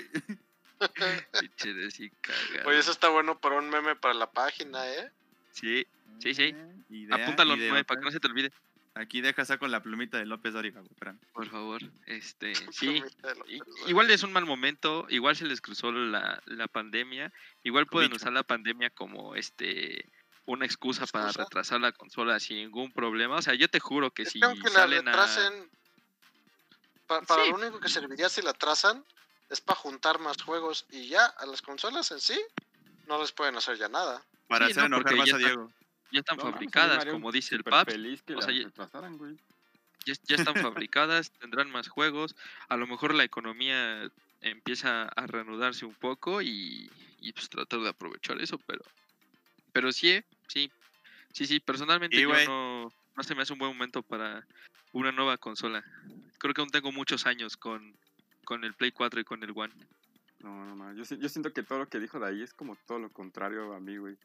Oye, 2.65 2.79
eso 2.79 2.91
está 2.91 3.09
bueno 3.09 3.39
para 3.39 3.57
un 3.57 3.69
meme 3.69 3.95
para 3.95 4.13
la 4.13 4.29
página, 4.31 4.87
¿eh? 4.89 5.11
Sí, 5.51 5.85
Sí, 6.19 6.33
sí. 6.33 6.55
Idea, 6.89 7.23
apúntalo, 7.23 7.55
idea, 7.55 7.83
para 7.83 7.99
que 7.99 8.05
no 8.05 8.11
se 8.11 8.19
te 8.19 8.27
olvide, 8.27 8.51
Aquí 8.95 9.21
deja 9.21 9.43
saco 9.43 9.67
la 9.67 9.81
plumita 9.81 10.19
de 10.19 10.25
López 10.27 10.53
Dóriga, 10.53 10.79
güey. 10.79 10.91
espérame. 10.91 11.17
por 11.33 11.49
favor. 11.49 11.81
Este, 12.05 12.53
sí. 12.71 13.03
Igual 13.87 14.11
es 14.11 14.21
un 14.21 14.31
mal 14.31 14.45
momento, 14.45 15.07
igual 15.09 15.35
se 15.35 15.45
les 15.45 15.61
cruzó 15.61 15.91
la, 15.91 16.41
la 16.45 16.67
pandemia, 16.67 17.33
igual 17.63 17.87
pueden 17.87 18.13
usar 18.13 18.31
la 18.33 18.43
pandemia 18.43 18.91
como 18.91 19.35
este 19.35 20.05
una 20.45 20.65
excusa, 20.65 21.07
para 21.07 21.31
retrasar 21.31 21.79
la 21.81 21.91
consola 21.93 22.39
sin 22.39 22.57
ningún 22.57 22.91
problema. 22.91 23.37
O 23.37 23.41
sea, 23.41 23.55
yo 23.55 23.67
te 23.67 23.79
juro 23.79 24.11
que 24.11 24.23
Es 24.23 24.29
si 24.29 24.39
que 24.41 24.69
la 24.71 24.83
a... 24.83 24.87
retrasen, 24.87 25.69
pa- 27.07 27.21
para 27.21 27.45
Sí. 27.45 27.49
lo 27.49 27.55
único 27.57 27.79
que 27.79 27.89
serviría 27.89 28.29
si 28.29 28.41
la 28.43 28.51
atrasan 28.51 29.03
es 29.53 29.61
para 29.61 29.79
juntar 29.79 30.19
más 30.19 30.41
juegos 30.41 30.85
y 30.91 31.07
ya 31.07 31.25
a 31.25 31.45
las 31.45 31.61
consolas 31.61 32.09
en 32.11 32.19
sí 32.19 32.39
no 33.07 33.21
les 33.21 33.31
pueden 33.31 33.55
hacer 33.55 33.77
ya 33.77 33.87
nada. 33.87 34.21
Para 34.47 34.65
Sí, 34.65 34.71
hacer 34.71 34.89
no, 34.89 34.97
enojar 34.97 35.15
más 35.15 35.27
ya 35.29 35.35
a 35.35 35.37
está- 35.37 35.47
Diego. 35.49 35.71
ya 36.11 36.19
están 36.19 36.37
No 36.37 36.43
fabricadas, 36.43 37.05
como 37.05 37.31
dice 37.31 37.55
el 37.55 37.63
Paps. 37.63 37.91
feliz 37.93 38.21
que 38.23 38.35
o 38.35 38.41
sea, 38.41 38.51
ya- 38.53 38.63
retrasaran, 38.65 39.17
güey. 39.17 39.37
ya, 40.05 40.13
ya 40.23 40.35
están 40.35 40.55
fabricadas, 40.55 41.31
tendrán 41.39 41.69
más 41.71 41.87
juegos, 41.87 42.35
a 42.67 42.75
lo 42.77 42.87
mejor 42.87 43.13
la 43.13 43.23
economía 43.23 44.09
empieza 44.41 45.03
a 45.03 45.27
reanudarse 45.27 45.85
un 45.85 45.93
poco 45.95 46.41
y, 46.41 46.91
y, 47.21 47.31
pues 47.31 47.47
tratar 47.49 47.79
de 47.79 47.89
aprovechar 47.89 48.41
eso, 48.41 48.57
pero 48.67 48.81
pero 49.71 49.91
sí, 49.91 50.09
eh, 50.11 50.23
sí, 50.47 50.69
sí, 51.31 51.45
sí, 51.47 51.59
personalmente 51.59 52.17
Y, 52.17 52.21
yo 52.23 52.29
güey. 52.29 52.45
no, 52.47 52.91
no 53.15 53.23
se 53.23 53.33
me 53.35 53.41
hace 53.43 53.53
un 53.53 53.59
buen 53.59 53.71
momento 53.71 54.01
para 54.03 54.45
una 54.91 55.11
nueva 55.11 55.37
consola. 55.37 55.83
Creo 56.37 56.53
que 56.53 56.61
aún 56.61 56.69
tengo 56.69 56.91
muchos 56.91 57.25
años 57.25 57.55
con, 57.57 57.95
con 58.45 58.63
el 58.63 58.73
Play 58.73 58.91
4 58.91 59.19
y 59.19 59.23
con 59.23 59.41
el 59.43 59.51
One. 59.55 59.73
No, 60.39 60.65
no, 60.65 60.75
no. 60.75 60.93
Yo, 60.93 61.05
si- 61.05 61.17
yo 61.17 61.29
siento 61.29 61.53
que 61.53 61.63
todo 61.63 61.79
lo 61.79 61.87
que 61.87 61.99
dijo 61.99 62.19
de 62.19 62.27
ahí 62.27 62.41
es 62.43 62.53
como 62.53 62.75
todo 62.87 62.99
lo 62.99 63.09
contrario 63.09 63.73
a 63.73 63.79
mí, 63.79 63.97
güey. 63.97 64.17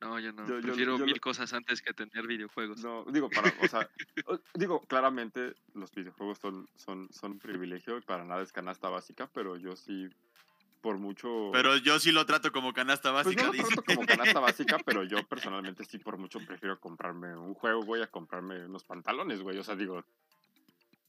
No, 0.00 0.18
yo 0.18 0.32
no, 0.32 0.46
Yo- 0.46 0.56
yo- 0.56 0.62
prefiero 0.62 0.96
yo 0.96 1.04
mil 1.04 1.16
lo- 1.16 1.20
cosas 1.20 1.52
antes 1.52 1.82
que 1.82 1.92
tener 1.92 2.26
videojuegos. 2.26 2.82
No, 2.82 3.04
digo, 3.04 3.28
para, 3.28 3.52
o 3.62 3.68
sea, 3.68 3.86
digo, 4.54 4.80
claramente 4.86 5.54
los 5.74 5.90
videojuegos 5.92 6.38
son, 6.38 6.66
son, 6.74 7.08
son 7.12 7.32
un 7.32 7.38
privilegio 7.38 7.98
y 7.98 8.00
para 8.00 8.24
nada 8.24 8.42
es 8.42 8.50
canasta 8.50 8.88
básica, 8.88 9.28
pero 9.34 9.58
yo 9.58 9.76
sí, 9.76 10.08
por 10.80 10.96
mucho... 10.96 11.50
Pero 11.52 11.76
yo 11.76 11.98
sí 11.98 12.12
lo 12.12 12.24
trato 12.24 12.50
como 12.50 12.72
canasta 12.72 13.12
Pues 13.12 13.26
básica, 13.26 13.42
no 13.42 13.48
lo 13.48 13.52
dice. 13.52 13.66
trato 13.74 13.82
como 13.84 14.06
canasta 14.06 14.40
básica, 14.40 14.78
pero 14.86 15.04
yo 15.04 15.22
personalmente 15.28 15.84
sí 15.84 15.98
por 15.98 16.16
mucho 16.16 16.38
prefiero 16.46 16.80
comprarme 16.80 17.36
un 17.36 17.52
juego, 17.52 17.82
voy 17.82 18.00
a 18.00 18.06
comprarme 18.06 18.64
unos 18.64 18.84
pantalones, 18.84 19.42
güey. 19.42 19.58
O 19.58 19.64
sea, 19.64 19.76
digo, 19.76 20.02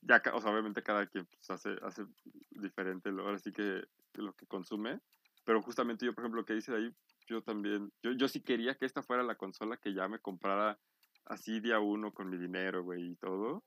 ya, 0.02 0.22
o 0.34 0.42
sea, 0.42 0.52
obviamente 0.52 0.84
cada 0.84 1.06
quien 1.08 1.26
pues, 1.26 1.50
hace, 1.50 1.76
hace 1.84 2.06
diferente 2.52 3.12
lo, 3.12 3.24
ahora 3.24 3.40
sí 3.40 3.52
que, 3.52 3.84
que 4.12 4.22
lo 4.22 4.34
que 4.34 4.48
consume. 4.48 5.00
Pero 5.44 5.62
justamente 5.62 6.06
yo, 6.06 6.14
por 6.14 6.24
ejemplo, 6.24 6.42
lo 6.42 6.46
que 6.46 6.54
dice 6.54 6.72
de 6.72 6.78
ahí, 6.78 6.96
yo 7.28 7.42
también, 7.42 7.92
yo, 8.04 8.12
yo 8.12 8.28
sí 8.28 8.42
quería 8.42 8.76
que 8.76 8.86
esta 8.86 9.02
fuera 9.02 9.24
la 9.24 9.36
consola 9.36 9.78
que 9.78 9.94
ya 9.94 10.08
me 10.08 10.20
comprara 10.20 10.80
así 11.26 11.60
día 11.60 11.80
uno 11.80 12.14
con 12.14 12.30
mi 12.30 12.38
dinero, 12.38 12.84
güey, 12.84 13.12
y 13.12 13.16
todo. 13.16 13.64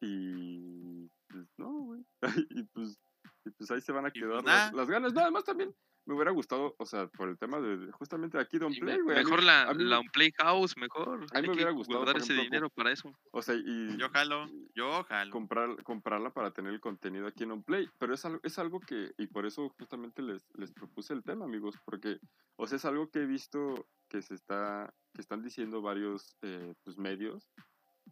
Y 0.00 1.08
pues 1.28 1.46
no, 1.58 1.70
güey. 1.82 2.04
y 2.50 2.62
pues 2.64 2.98
y 3.44 3.50
pues 3.50 3.70
ahí 3.70 3.80
se 3.80 3.92
van 3.92 4.06
a 4.06 4.10
quedar 4.10 4.42
pues 4.42 4.72
las 4.72 4.88
ganas. 4.88 5.12
Nada 5.12 5.30
más 5.30 5.44
también 5.44 5.74
me 6.04 6.14
hubiera 6.14 6.30
gustado, 6.32 6.74
o 6.78 6.86
sea, 6.86 7.06
por 7.08 7.28
el 7.28 7.38
tema 7.38 7.60
de 7.60 7.90
justamente 7.92 8.38
aquí 8.38 8.58
Don 8.58 8.72
Y 8.72 8.80
Play, 8.80 8.96
me- 8.98 9.02
güey. 9.04 9.16
mí- 9.18 9.24
mejor 9.24 9.42
la, 9.44 9.72
mí- 9.74 9.84
la 9.84 10.00
Unplay 10.00 10.32
House, 10.38 10.76
mejor. 10.76 11.26
a 11.32 11.40
mí 11.40 11.48
me 11.48 11.54
hubiera 11.54 11.70
gustado, 11.70 11.98
guardar 12.00 12.14
por 12.16 12.22
ese 12.22 12.34
dinero 12.34 12.68
para 12.70 12.90
eso. 12.92 13.12
O 13.30 13.40
sea, 13.42 13.54
y 13.54 13.96
Yo 13.96 14.08
jalo, 14.10 14.48
yo 14.74 15.04
jalo. 15.04 15.30
comprar, 15.30 15.82
comprarla 15.84 16.30
para 16.32 16.50
tener 16.50 16.72
el 16.72 16.80
contenido 16.80 17.26
aquí 17.26 17.44
en 17.44 17.62
Play. 17.62 17.88
Pero 17.98 18.14
es 18.14 18.24
algo, 18.24 18.40
es 18.42 18.58
algo 18.58 18.80
que, 18.80 19.12
y 19.18 19.26
por 19.28 19.46
eso 19.46 19.68
justamente 19.78 20.22
les, 20.22 20.44
les 20.54 20.72
propuse 20.72 21.12
el 21.14 21.22
tema, 21.22 21.44
amigos, 21.44 21.76
porque, 21.84 22.18
o 22.56 22.66
sea, 22.66 22.76
es 22.76 22.84
algo 22.84 23.08
que 23.10 23.20
he 23.20 23.26
visto 23.26 23.86
que 24.08 24.22
se 24.22 24.34
está, 24.34 24.92
que 25.14 25.20
están 25.22 25.42
diciendo 25.42 25.80
varios 25.82 26.36
eh, 26.42 26.74
pues, 26.84 26.98
medios, 26.98 27.48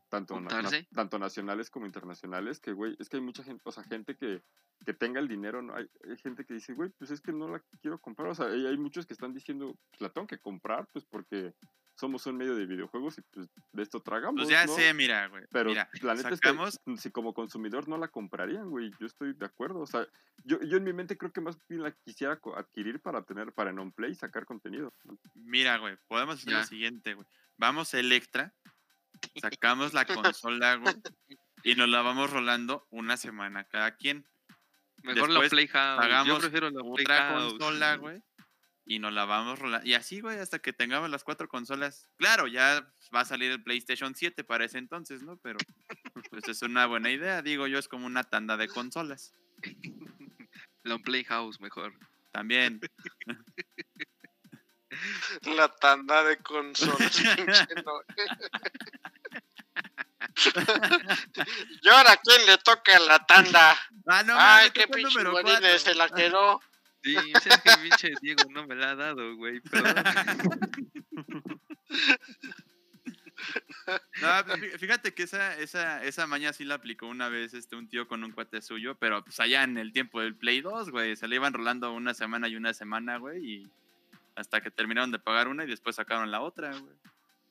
tanto, 0.08 0.40
na- 0.40 0.62
tanto 0.94 1.18
nacionales 1.18 1.70
como 1.70 1.86
internacionales, 1.86 2.60
que, 2.60 2.72
güey, 2.72 2.96
es 2.98 3.08
que 3.08 3.16
hay 3.18 3.22
mucha 3.22 3.42
gente, 3.44 3.62
o 3.64 3.72
sea, 3.72 3.84
gente 3.84 4.16
que, 4.16 4.42
que 4.84 4.94
tenga 4.94 5.20
el 5.20 5.28
dinero, 5.28 5.62
¿no? 5.62 5.74
Hay, 5.74 5.88
hay 6.08 6.16
gente 6.18 6.44
que 6.44 6.54
dice, 6.54 6.74
güey, 6.74 6.90
pues 6.90 7.10
es 7.10 7.20
que 7.20 7.32
no 7.32 7.48
la 7.48 7.60
quiero 7.80 7.98
comprar, 8.00 8.28
o 8.28 8.34
sea, 8.34 8.54
y 8.54 8.66
hay 8.66 8.76
muchos 8.78 9.06
que 9.06 9.12
están 9.14 9.32
diciendo, 9.32 9.76
pues 9.90 10.00
la 10.00 10.08
tengo 10.10 10.26
que 10.26 10.38
comprar, 10.38 10.86
pues 10.92 11.04
porque 11.04 11.54
somos 11.96 12.24
un 12.26 12.38
medio 12.38 12.54
de 12.56 12.64
videojuegos 12.64 13.18
y 13.18 13.22
pues 13.30 13.50
de 13.72 13.82
esto 13.82 14.00
tragamos, 14.00 14.36
Pues 14.40 14.48
ya 14.48 14.64
¿no? 14.64 14.74
sé, 14.74 14.94
mira, 14.94 15.28
güey. 15.28 15.44
Pero 15.50 15.68
mira, 15.70 15.90
la 16.00 16.14
neta 16.14 16.30
sacamos, 16.30 16.74
es 16.74 16.80
que 16.86 16.96
si 16.96 17.10
como 17.10 17.34
consumidor 17.34 17.88
no 17.88 17.98
la 17.98 18.08
comprarían, 18.08 18.70
güey, 18.70 18.90
yo 18.98 19.06
estoy 19.06 19.34
de 19.34 19.44
acuerdo. 19.44 19.80
O 19.80 19.86
sea, 19.86 20.06
yo, 20.44 20.58
yo 20.62 20.78
en 20.78 20.84
mi 20.84 20.94
mente 20.94 21.18
creo 21.18 21.30
que 21.30 21.42
más 21.42 21.58
bien 21.68 21.82
la 21.82 21.92
quisiera 21.92 22.40
adquirir 22.56 23.00
para 23.00 23.22
tener, 23.22 23.52
para 23.52 23.68
en 23.68 23.78
on 23.80 23.92
play 23.92 24.14
sacar 24.14 24.46
contenido. 24.46 24.94
mira, 25.34 25.76
güey. 25.76 25.98
Podemos 26.08 26.36
hacer 26.36 26.52
Ya. 26.54 26.58
lo 26.60 26.64
siguiente, 26.64 27.12
güey. 27.12 27.26
Vamos 27.58 27.92
a 27.92 27.98
Electra, 28.00 28.54
sacamos 29.40 29.92
la 29.94 30.04
consola, 30.04 30.76
güey, 30.76 30.94
y 31.62 31.74
nos 31.74 31.88
la 31.88 32.02
vamos 32.02 32.30
rolando 32.30 32.86
una 32.90 33.16
semana 33.16 33.64
cada 33.64 33.96
quien. 33.96 34.26
Mejor 35.02 35.30
la 35.30 35.40
Después 35.40 35.50
Play 35.50 35.66
House. 35.68 35.96
Yo 35.96 36.00
Pagamos 36.02 36.38
prefiero 36.40 36.70
la 36.70 36.80
Play 36.80 37.04
otra 37.04 37.16
House. 37.28 37.52
consola, 37.52 37.96
güey. 37.96 38.22
y 38.84 38.98
nos 38.98 39.12
la 39.12 39.24
vamos 39.24 39.58
rolando. 39.58 39.86
Y 39.86 39.94
así, 39.94 40.20
güey, 40.20 40.38
hasta 40.38 40.58
que 40.58 40.72
tengamos 40.72 41.08
las 41.10 41.24
cuatro 41.24 41.48
consolas. 41.48 42.10
Claro, 42.16 42.46
ya 42.48 42.86
va 43.14 43.20
a 43.20 43.24
salir 43.24 43.50
el 43.50 43.62
PlayStation 43.62 44.14
7 44.14 44.44
para 44.44 44.64
ese 44.64 44.78
entonces, 44.78 45.22
¿no? 45.22 45.38
Pero 45.38 45.58
pues 46.30 46.48
es 46.48 46.62
una 46.62 46.86
buena 46.86 47.10
idea, 47.10 47.40
digo 47.40 47.66
yo, 47.66 47.78
es 47.78 47.88
como 47.88 48.06
una 48.06 48.24
tanda 48.24 48.56
de 48.56 48.68
consolas. 48.68 49.32
Long 50.82 51.02
Playhouse, 51.02 51.60
mejor. 51.60 51.92
También. 52.32 52.80
La 55.56 55.68
tanda 55.68 56.24
de 56.24 56.36
consolas. 56.38 57.22
y 61.82 61.88
ahora, 61.88 62.16
¿quién 62.22 62.46
le 62.46 62.58
toca 62.58 62.98
la 62.98 63.18
tanda? 63.26 63.76
Ah, 64.06 64.22
no, 64.22 64.34
Ay, 64.36 64.70
qué 64.70 64.88
pinche 64.88 65.20
se 65.78 65.94
la 65.94 66.08
quedó. 66.08 66.60
Sí, 67.02 67.16
es 67.16 67.42
que 67.42 67.76
pinche 67.82 68.12
Diego 68.20 68.44
no 68.50 68.66
me 68.66 68.74
la 68.74 68.90
ha 68.90 68.96
dado, 68.96 69.36
güey. 69.36 69.60
No, 74.20 74.28
pues, 74.46 74.78
fíjate 74.78 75.14
que 75.14 75.22
esa, 75.22 75.58
esa, 75.58 76.04
esa 76.04 76.26
maña 76.26 76.52
sí 76.52 76.64
la 76.64 76.74
aplicó 76.74 77.06
una 77.06 77.28
vez 77.28 77.54
este, 77.54 77.74
un 77.74 77.88
tío 77.88 78.06
con 78.06 78.22
un 78.22 78.32
cuate 78.32 78.60
suyo, 78.60 78.96
pero 78.98 79.24
pues 79.24 79.40
allá 79.40 79.62
en 79.62 79.78
el 79.78 79.92
tiempo 79.92 80.20
del 80.20 80.36
Play 80.36 80.60
2, 80.60 80.90
güey, 80.90 81.16
se 81.16 81.26
le 81.26 81.36
iban 81.36 81.54
rolando 81.54 81.92
una 81.92 82.12
semana 82.12 82.48
y 82.48 82.56
una 82.56 82.74
semana, 82.74 83.16
güey, 83.16 83.44
y 83.44 83.70
hasta 84.36 84.60
que 84.60 84.70
terminaron 84.70 85.10
de 85.10 85.18
pagar 85.18 85.48
una 85.48 85.64
y 85.64 85.68
después 85.68 85.96
sacaron 85.96 86.30
la 86.30 86.42
otra, 86.42 86.76
güey. 86.76 86.94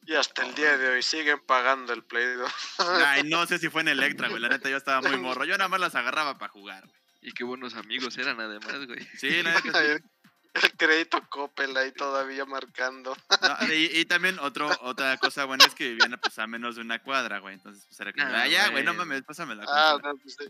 Y 0.09 0.15
hasta 0.15 0.43
el 0.43 0.55
día 0.55 0.75
de 0.75 0.89
hoy 0.89 1.03
siguen 1.03 1.39
pagando 1.45 1.93
el 1.93 2.03
Play 2.03 2.33
2. 2.33 2.51
Ay, 3.05 3.23
no 3.29 3.45
sé 3.45 3.59
si 3.59 3.69
fue 3.69 3.81
en 3.81 3.89
Electra, 3.89 4.27
güey, 4.27 4.41
la 4.41 4.49
neta 4.49 4.67
yo 4.67 4.75
estaba 4.75 5.07
muy 5.07 5.17
morro, 5.19 5.45
yo 5.45 5.55
nada 5.55 5.67
más 5.67 5.79
las 5.79 5.93
agarraba 5.93 6.39
para 6.39 6.51
jugar, 6.51 6.83
güey. 6.87 6.99
Y 7.21 7.31
qué 7.31 7.43
buenos 7.43 7.75
amigos 7.75 8.17
eran 8.17 8.39
además, 8.39 8.87
güey. 8.87 9.07
Sí, 9.17 9.43
la 9.43 9.53
neta 9.53 9.79
sí. 9.79 10.03
El 10.51 10.71
crédito 10.77 11.21
Coppel 11.29 11.77
ahí 11.77 11.91
todavía 11.91 12.43
marcando. 12.45 13.15
No, 13.39 13.71
y, 13.71 13.99
y, 13.99 14.05
también 14.05 14.39
otro, 14.39 14.67
otra 14.81 15.15
cosa 15.17 15.45
buena 15.45 15.65
es 15.65 15.75
que 15.75 15.89
vivían 15.89 16.19
pues, 16.19 16.39
a 16.39 16.47
menos 16.47 16.75
de 16.75 16.81
una 16.81 17.03
cuadra, 17.03 17.37
güey. 17.37 17.53
Entonces, 17.53 17.85
pues 17.85 17.99
era 17.99 18.11
que, 18.11 18.21
ah, 18.21 18.47
ya, 18.47 18.69
güey, 18.69 18.83
no 18.83 18.95
mames, 18.95 19.21
pásame 19.21 19.53
la 19.53 19.63
Ah, 19.67 19.99
no, 20.03 20.15
pues 20.17 20.37
sí. 20.39 20.45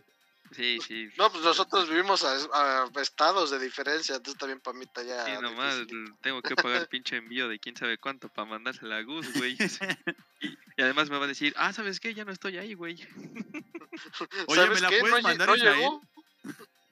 Sí, 0.51 0.80
sí. 0.85 1.09
No, 1.17 1.31
pues 1.31 1.43
nosotros 1.43 1.89
vivimos 1.89 2.23
a, 2.23 2.85
a 2.85 3.01
estados 3.01 3.51
de 3.51 3.59
diferencia, 3.59 4.15
entonces 4.15 4.39
también 4.39 4.59
para 4.59 4.77
mí 4.77 4.85
está 4.85 5.03
ya. 5.03 5.26
Sí, 5.26 5.31
nomás 5.41 5.77
difícil. 5.80 6.13
tengo 6.21 6.41
que 6.41 6.55
pagar 6.55 6.88
pinche 6.89 7.17
envío 7.17 7.47
de 7.47 7.59
quién 7.59 7.76
sabe 7.76 7.97
cuánto 7.97 8.30
para 8.30 8.49
mandársela 8.49 8.97
a 8.97 9.03
Gus, 9.03 9.31
güey. 9.34 9.57
Y, 10.41 10.47
y, 10.47 10.81
además 10.81 11.09
me 11.09 11.17
va 11.17 11.26
a 11.26 11.27
decir, 11.27 11.53
ah, 11.57 11.73
¿sabes 11.73 11.99
qué? 11.99 12.13
Ya 12.13 12.23
no 12.23 12.31
estoy 12.31 12.57
ahí, 12.57 12.73
güey. 12.73 12.95
Oye, 14.47 14.69
¿me 14.69 14.80
la 14.80 14.88
qué? 14.89 14.99
puedes 15.01 15.17
¿No, 15.17 15.21
mandar 15.21 15.49
no 15.49 15.55
llegó? 15.57 16.01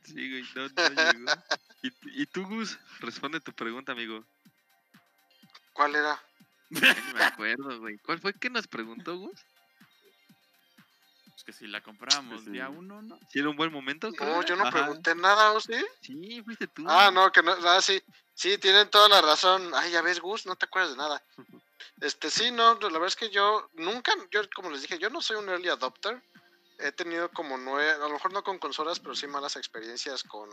Sí, 0.04 0.30
güey, 0.30 0.44
no, 0.54 0.68
no 0.68 1.14
llegó. 1.14 1.32
¿Y, 1.82 2.22
¿Y 2.24 2.26
tú, 2.26 2.46
Gus? 2.46 2.78
Responde 3.00 3.40
tu 3.40 3.54
pregunta, 3.54 3.94
amigo. 3.94 4.26
¿Cuál 5.72 5.96
era? 5.96 6.22
Ni 6.70 6.82
me 6.82 7.24
acuerdo, 7.24 7.80
güey. 7.80 7.98
¿Cuál 8.00 8.20
fue 8.20 8.34
que 8.34 8.50
nos 8.50 8.68
preguntó, 8.68 9.18
Gus? 9.18 9.40
Que 11.48 11.54
si 11.54 11.66
la 11.66 11.82
compramos 11.82 12.44
Sí. 12.44 12.52
día 12.52 12.68
uno, 12.68 13.02
¿no? 13.02 13.18
¿Si 13.30 13.40
era 13.40 13.48
un 13.48 13.56
buen 13.56 13.72
momento? 13.72 14.12
No, 14.12 14.44
yo 14.44 14.58
no 14.58 14.64
Ajá. 14.64 14.70
pregunté 14.70 15.16
nada, 15.16 15.54
¿o 15.54 15.62
sí? 15.62 15.82
Sí, 16.02 16.42
fuiste 16.44 16.68
tú. 16.68 16.84
Ah, 16.86 17.10
no, 17.10 17.32
que 17.32 17.42
no, 17.42 17.54
ah, 17.54 17.82
sí, 17.82 18.04
sí, 18.34 18.58
tienen 18.58 18.90
toda 18.90 19.08
la 19.08 19.22
razón. 19.22 19.72
Ay, 19.74 19.92
ya 19.92 20.02
ves, 20.02 20.20
Gus, 20.20 20.46
no 20.46 20.58
te 20.58 20.66
acuerdas 20.66 20.92
de 20.92 20.98
nada. 20.98 21.24
Este, 22.02 22.30
sí, 22.30 22.52
no, 22.52 22.74
la 22.74 22.90
verdad 22.90 23.08
es 23.08 23.16
que 23.16 23.30
yo 23.30 23.70
nunca, 23.76 24.12
yo 24.30 24.42
como 24.54 24.70
les 24.70 24.82
dije, 24.82 25.00
yo 25.00 25.10
no 25.10 25.22
soy 25.22 25.38
un 25.38 25.48
early 25.48 25.70
adopter. 25.70 26.22
He 26.80 26.92
tenido 26.92 27.32
como 27.32 27.58
nueve, 27.58 27.92
a 27.92 27.98
lo 27.98 28.10
mejor 28.10 28.34
no 28.34 28.44
con 28.44 28.60
consolas, 28.60 29.00
pero 29.00 29.16
sí 29.16 29.26
malas 29.28 29.56
experiencias 29.56 30.24
con 30.24 30.50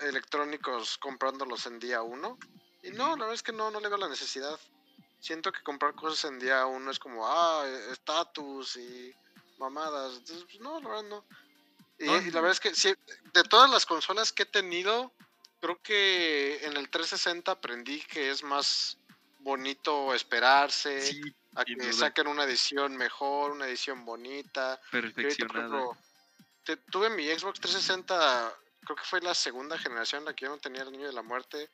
electrónicos 0.00 0.98
comprándolos 0.98 1.64
en 1.64 1.78
día 1.78 2.02
uno. 2.02 2.36
Y 2.82 2.90
no, 2.90 3.08
la 3.16 3.24
verdad 3.24 3.32
es 3.32 3.42
que 3.42 3.52
no, 3.54 3.70
no 3.70 3.80
le 3.80 3.88
veo 3.88 3.96
la 3.96 4.10
necesidad. 4.10 4.60
Siento 5.18 5.50
que 5.50 5.62
comprar 5.62 5.94
cosas 5.94 6.30
en 6.30 6.38
día 6.38 6.66
uno 6.66 6.90
es 6.90 6.98
como, 6.98 7.26
ah, 7.26 7.66
estatus 7.90 8.76
y 8.76 9.14
mamadas. 9.58 10.14
Entonces, 10.18 10.44
pues, 10.44 10.60
no, 10.60 10.80
la 10.80 10.88
verdad 10.88 11.02
no. 11.04 11.24
Y, 11.98 12.06
No, 12.06 12.16
y 12.18 12.30
la 12.30 12.40
verdad 12.40 12.52
es 12.52 12.60
que 12.60 12.74
sí, 12.74 12.94
de 13.32 13.42
todas 13.44 13.68
las 13.70 13.84
consolas 13.86 14.32
que 14.32 14.44
he 14.44 14.46
tenido, 14.46 15.12
creo 15.60 15.80
que 15.82 16.64
en 16.64 16.76
el 16.76 16.88
360 16.90 17.52
aprendí 17.52 18.00
que 18.02 18.30
es 18.30 18.42
más 18.42 18.98
bonito 19.40 20.14
esperarse 20.14 21.00
Sí, 21.00 21.20
a 21.56 21.64
que 21.64 21.74
duda. 21.74 21.92
saquen 21.92 22.28
una 22.28 22.44
edición 22.44 22.96
mejor, 22.96 23.52
una 23.52 23.66
edición 23.66 24.04
bonita. 24.04 24.80
Perfeccionada. 24.90 25.58
ejemplo, 25.66 25.96
te- 26.64 26.76
tuve 26.76 27.10
mi 27.10 27.26
Xbox 27.26 27.60
360, 27.60 28.54
creo 28.84 28.96
que 28.96 29.04
fue 29.04 29.20
la 29.20 29.34
segunda 29.34 29.76
generación, 29.78 30.24
la 30.24 30.34
que 30.34 30.44
yo 30.44 30.50
no 30.50 30.58
tenía 30.58 30.82
el 30.82 30.92
niño 30.92 31.06
de 31.06 31.12
la 31.12 31.22
muerte, 31.22 31.68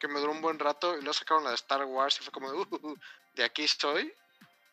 que 0.00 0.08
me 0.08 0.18
duró 0.20 0.32
un 0.32 0.40
buen 0.40 0.58
rato 0.58 0.92
y 0.96 1.00
luego 1.00 1.12
sacaron 1.12 1.44
la 1.44 1.50
de 1.50 1.56
Star 1.56 1.84
Wars 1.84 2.18
y 2.20 2.24
fue 2.24 2.32
como, 2.32 2.48
"Uh, 2.50 2.96
de 3.34 3.44
aquí 3.44 3.62
estoy. 3.64 4.12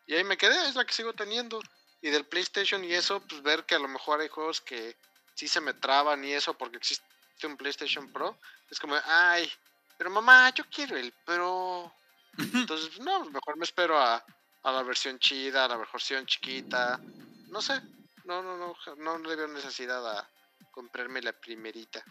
Y 0.08 0.14
ahí 0.16 0.24
me 0.24 0.38
quedé, 0.38 0.68
es 0.68 0.76
la 0.76 0.86
que 0.86 0.94
sigo 0.94 1.14
teniendo. 1.14 1.60
Y 2.06 2.12
del 2.12 2.24
PlayStation 2.24 2.84
y 2.84 2.94
eso, 2.94 3.20
pues 3.22 3.42
ver 3.42 3.66
que 3.66 3.74
a 3.74 3.80
lo 3.80 3.88
mejor 3.88 4.22
hay 4.22 4.28
juegos 4.28 4.62
que 4.62 4.96
sí 5.34 5.48
se 5.48 5.60
me 5.60 5.74
traban 5.74 6.24
y 6.24 6.34
eso 6.34 6.56
porque 6.56 6.78
existe 6.78 7.04
un 7.46 7.58
PlayStation 7.58 8.14
Pro. 8.14 8.38
Es 8.70 8.80
como, 8.80 8.96
ay, 9.06 9.52
pero 9.98 10.12
mamá, 10.12 10.52
yo 10.52 10.66
quiero 10.70 10.96
el 10.98 11.12
Pro. 11.26 11.92
Entonces, 12.38 12.90
pues, 12.90 13.00
no, 13.00 13.26
mejor 13.26 13.58
me 13.58 13.64
espero 13.64 13.98
a, 13.98 14.24
a 14.62 14.72
la 14.72 14.84
versión 14.84 15.18
chida, 15.18 15.66
a 15.66 15.68
la 15.68 15.78
versión 15.78 16.28
chiquita. 16.28 17.00
No 17.48 17.60
sé, 17.60 17.82
no, 18.24 18.44
no, 18.44 18.56
no, 18.56 18.76
no 18.98 19.18
le 19.28 19.36
veo 19.36 19.48
necesidad 19.48 20.08
a 20.08 20.30
comprarme 20.70 21.24
la 21.24 21.34
primerita. 21.34 22.06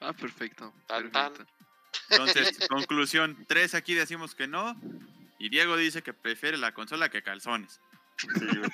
Ah, 0.00 0.12
perfecto. 0.12 0.74
Tan, 0.88 1.12
tan. 1.12 1.34
Entonces, 2.10 2.58
conclusión, 2.68 3.46
tres 3.46 3.76
aquí 3.76 3.94
decimos 3.94 4.34
que 4.34 4.48
no. 4.48 4.74
Y 5.38 5.50
Diego 5.50 5.76
dice 5.76 6.02
que 6.02 6.12
prefiere 6.12 6.58
la 6.58 6.74
consola 6.74 7.10
que 7.10 7.22
calzones. 7.22 7.80
Sí, 8.18 8.28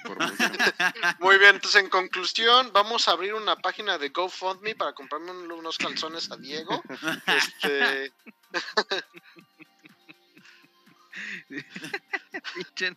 por. 0.05 0.17
Muy 1.21 1.39
bien, 1.39 1.57
entonces 1.57 1.83
en 1.83 1.91
conclusión, 1.91 2.71
vamos 2.73 3.07
a 3.09 3.13
abrir 3.13 3.35
una 3.35 3.57
página 3.57 3.99
de 3.99 4.09
GoFundMe 4.09 4.75
para 4.75 4.93
comprarme 4.95 5.31
un- 5.33 5.53
unos 5.53 5.77
calzones 5.79 6.31
a 6.31 6.37
Diego. 6.37 6.83
Este, 7.27 8.13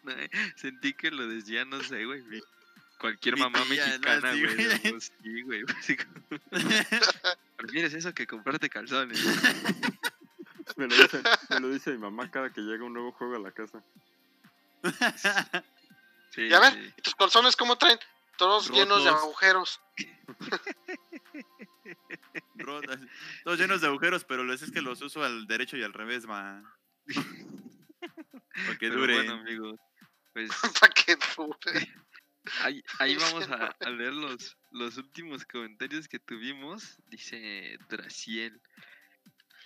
no. 0.04 0.14
Sentí 0.56 0.94
que 0.94 1.12
lo 1.12 1.28
decía, 1.28 1.66
no 1.66 1.84
sé, 1.84 2.06
güey. 2.06 2.24
Cualquier 3.00 3.36
Mi 3.36 3.42
mamá 3.42 3.60
tía, 3.70 3.86
¿no? 3.86 3.92
mexicana, 4.00 4.32
güey. 4.32 4.92
pues, 4.92 5.12
Sí, 5.22 5.42
güey. 5.44 5.64
como, 5.64 6.42
Prefieres 7.58 7.94
eso 7.94 8.14
que 8.14 8.26
comprarte 8.26 8.70
calzones. 8.70 9.20
Me 10.78 10.88
lo, 10.88 10.96
dice, 10.96 11.22
me 11.50 11.60
lo 11.60 11.70
dice 11.70 11.92
mi 11.92 11.98
mamá 12.00 12.30
cada 12.32 12.52
que 12.52 12.62
llega 12.62 12.84
un 12.84 12.94
nuevo 12.94 13.12
juego 13.12 13.36
a 13.36 13.40
la 13.40 13.52
casa. 13.52 13.84
Sí, 16.32 16.48
y 16.48 16.54
a 16.54 16.60
ver, 16.60 16.74
sí. 16.74 16.94
¿y 16.98 17.02
tus 17.02 17.16
calzones 17.16 17.56
cómo 17.56 17.78
traen? 17.78 18.00
Todos 18.38 18.70
llenos 18.70 19.04
de 19.04 19.10
agujeros. 19.10 19.82
Rotas. 22.56 23.00
Todos 23.44 23.60
llenos 23.60 23.82
de 23.82 23.88
agujeros, 23.88 24.24
pero 24.26 24.44
les 24.44 24.62
es 24.62 24.72
que 24.72 24.82
los 24.82 25.02
uso 25.02 25.24
al 25.24 25.48
derecho 25.48 25.78
y 25.78 25.84
al 25.84 25.94
revés, 25.94 26.26
ma. 26.26 26.64
Porque 28.68 28.90
Pero 28.90 28.96
dure. 29.02 29.16
bueno, 29.16 29.34
amigos. 29.34 29.80
Pues 30.34 30.50
para 30.82 30.94
que 30.94 31.16
dure. 31.36 31.94
ahí, 32.62 32.84
ahí 33.00 33.16
vamos 33.18 33.50
a, 33.50 33.76
a 33.80 33.90
leer 33.90 34.14
los, 34.14 34.58
los 34.72 34.98
últimos 34.98 35.46
comentarios 35.46 36.08
que 36.08 36.20
tuvimos. 36.20 36.98
Dice 37.08 37.78
Draciel. 37.90 38.62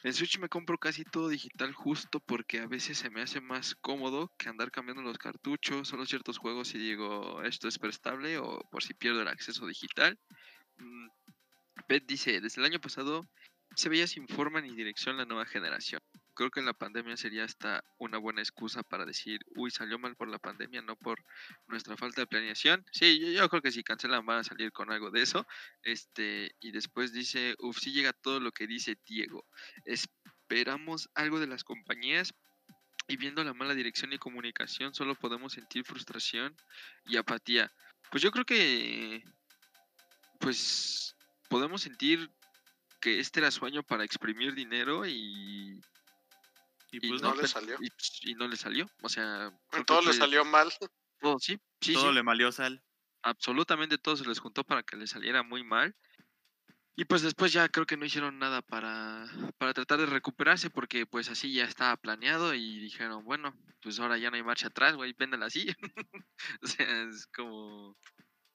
En 0.03 0.13
Switch 0.13 0.39
me 0.39 0.49
compro 0.49 0.79
casi 0.79 1.03
todo 1.03 1.29
digital 1.29 1.73
justo 1.73 2.19
porque 2.19 2.59
a 2.59 2.65
veces 2.65 2.97
se 2.97 3.11
me 3.11 3.21
hace 3.21 3.39
más 3.39 3.75
cómodo 3.75 4.31
que 4.37 4.49
andar 4.49 4.71
cambiando 4.71 5.03
los 5.03 5.19
cartuchos, 5.19 5.87
solo 5.87 6.07
ciertos 6.07 6.39
juegos 6.39 6.73
y 6.73 6.79
digo 6.79 7.43
esto 7.43 7.67
es 7.67 7.77
prestable 7.77 8.39
o 8.39 8.67
por 8.71 8.81
si 8.81 8.95
pierdo 8.95 9.21
el 9.21 9.27
acceso 9.27 9.67
digital. 9.67 10.17
Mm, 10.77 11.07
Pet 11.87 12.03
dice, 12.07 12.41
desde 12.41 12.61
el 12.61 12.65
año 12.65 12.81
pasado 12.81 13.27
se 13.75 13.89
veía 13.89 14.07
sin 14.07 14.27
forma 14.27 14.59
ni 14.59 14.73
dirección 14.73 15.17
la 15.17 15.25
nueva 15.25 15.45
generación. 15.45 16.01
Creo 16.33 16.49
que 16.49 16.59
en 16.61 16.65
la 16.65 16.73
pandemia 16.73 17.17
sería 17.17 17.43
hasta 17.43 17.83
una 17.97 18.17
buena 18.17 18.41
excusa 18.41 18.83
para 18.83 19.05
decir, 19.05 19.41
uy, 19.55 19.69
salió 19.69 19.99
mal 19.99 20.15
por 20.15 20.29
la 20.29 20.39
pandemia, 20.39 20.81
no 20.81 20.95
por 20.95 21.23
nuestra 21.67 21.97
falta 21.97 22.21
de 22.21 22.27
planeación. 22.27 22.85
Sí, 22.91 23.33
yo, 23.33 23.49
creo 23.49 23.61
que 23.61 23.71
si 23.71 23.83
cancelan 23.83 24.25
van 24.25 24.39
a 24.39 24.43
salir 24.43 24.71
con 24.71 24.91
algo 24.91 25.11
de 25.11 25.21
eso. 25.21 25.45
Este, 25.83 26.55
y 26.59 26.71
después 26.71 27.11
dice, 27.11 27.55
uff, 27.59 27.77
sí 27.79 27.91
llega 27.91 28.13
todo 28.13 28.39
lo 28.39 28.51
que 28.51 28.67
dice 28.67 28.97
Diego. 29.05 29.45
Esperamos 29.85 31.09
algo 31.15 31.39
de 31.39 31.47
las 31.47 31.63
compañías 31.63 32.33
y 33.07 33.17
viendo 33.17 33.43
la 33.43 33.53
mala 33.53 33.73
dirección 33.73 34.13
y 34.13 34.17
comunicación 34.17 34.93
solo 34.93 35.15
podemos 35.15 35.53
sentir 35.53 35.83
frustración 35.83 36.55
y 37.05 37.17
apatía. 37.17 37.71
Pues 38.09 38.23
yo 38.23 38.31
creo 38.31 38.45
que, 38.45 39.23
pues, 40.39 41.15
podemos 41.49 41.81
sentir 41.81 42.29
que 43.01 43.19
este 43.19 43.39
era 43.39 43.51
su 43.51 43.65
año 43.65 43.83
para 43.83 44.05
exprimir 44.05 44.53
dinero 44.53 45.05
y, 45.05 45.81
Y 46.91 46.99
y 47.05 47.09
pues 47.09 47.21
no 47.21 47.33
no, 47.33 47.41
le 47.41 47.47
salió. 47.47 47.77
y, 47.81 47.89
y 48.31 48.35
no 48.35 48.47
le 48.47 48.55
salió. 48.57 48.87
O 49.01 49.09
sea, 49.09 49.51
Todo 49.85 50.01
le 50.01 50.07
fue- 50.07 50.13
salió 50.13 50.43
mal. 50.45 50.71
todo, 51.19 51.39
sí, 51.39 51.57
sí, 51.81 51.93
todo 51.93 52.09
sí 52.09 52.15
le 52.15 52.23
malió 52.23 52.51
sal. 52.51 52.83
absolutamente 53.23 53.97
todo 53.97 54.15
se 54.17 54.25
les 54.27 54.39
juntó 54.39 54.63
para 54.63 54.83
que 54.83 54.97
les 54.97 55.09
saliera 55.11 55.43
muy 55.43 55.63
mal. 55.63 55.95
Y 56.95 57.05
pues 57.05 57.21
después 57.21 57.53
ya 57.53 57.69
creo 57.69 57.85
que 57.85 57.95
no 57.97 58.05
hicieron 58.05 58.37
nada 58.37 58.61
para, 58.61 59.25
para 59.57 59.73
tratar 59.73 59.99
de 59.99 60.05
recuperarse 60.07 60.69
porque 60.69 61.05
pues 61.05 61.29
así 61.29 61.53
ya 61.53 61.63
estaba 61.63 61.95
planeado 61.97 62.53
y 62.53 62.79
dijeron, 62.79 63.23
bueno, 63.23 63.57
pues 63.81 63.99
ahora 63.99 64.17
ya 64.17 64.29
no 64.29 64.35
hay 64.35 64.43
marcha 64.43 64.67
atrás, 64.67 64.95
güey, 64.95 65.13
véndela 65.17 65.45
así. 65.45 65.67
o 66.61 66.67
sea, 66.67 67.03
es 67.03 67.27
como 67.27 67.97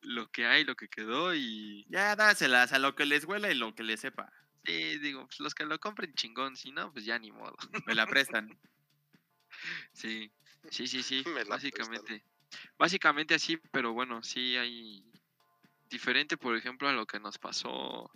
lo 0.02 0.28
que 0.30 0.46
hay, 0.46 0.64
lo 0.64 0.76
que 0.76 0.88
quedó 0.88 1.34
y... 1.34 1.86
Ya 1.88 2.14
dáselas 2.14 2.72
a 2.72 2.78
lo 2.78 2.94
que 2.94 3.06
les 3.06 3.24
huela 3.24 3.50
y 3.50 3.54
lo 3.54 3.74
que 3.74 3.82
les 3.82 4.00
sepa. 4.00 4.30
Sí, 4.66 4.98
digo, 4.98 5.26
pues 5.26 5.38
los 5.38 5.54
que 5.54 5.64
lo 5.64 5.78
compren 5.78 6.12
chingón, 6.14 6.56
si 6.56 6.72
no, 6.72 6.92
pues 6.92 7.04
ya 7.04 7.18
ni 7.18 7.30
modo. 7.30 7.56
Me 7.86 7.94
la 7.94 8.06
prestan. 8.06 8.58
sí, 9.92 10.30
sí, 10.70 10.88
sí, 10.88 11.02
sí, 11.02 11.24
básicamente. 11.48 12.24
Básicamente 12.76 13.34
así, 13.34 13.58
pero 13.70 13.92
bueno, 13.92 14.22
sí 14.22 14.56
hay 14.56 15.04
diferente, 15.88 16.36
por 16.36 16.56
ejemplo, 16.56 16.88
a 16.88 16.92
lo 16.92 17.06
que 17.06 17.20
nos 17.20 17.38
pasó. 17.38 18.10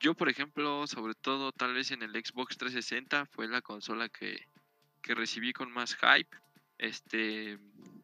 Yo, 0.00 0.14
por 0.14 0.28
ejemplo, 0.28 0.86
sobre 0.86 1.14
todo 1.14 1.52
tal 1.52 1.72
vez 1.72 1.90
en 1.90 2.02
el 2.02 2.12
Xbox 2.12 2.58
360 2.58 3.24
fue 3.26 3.48
la 3.48 3.62
consola 3.62 4.10
que, 4.10 4.46
que 5.00 5.14
recibí 5.14 5.54
con 5.54 5.72
más 5.72 5.96
hype. 5.96 6.36
Este, 6.76 7.58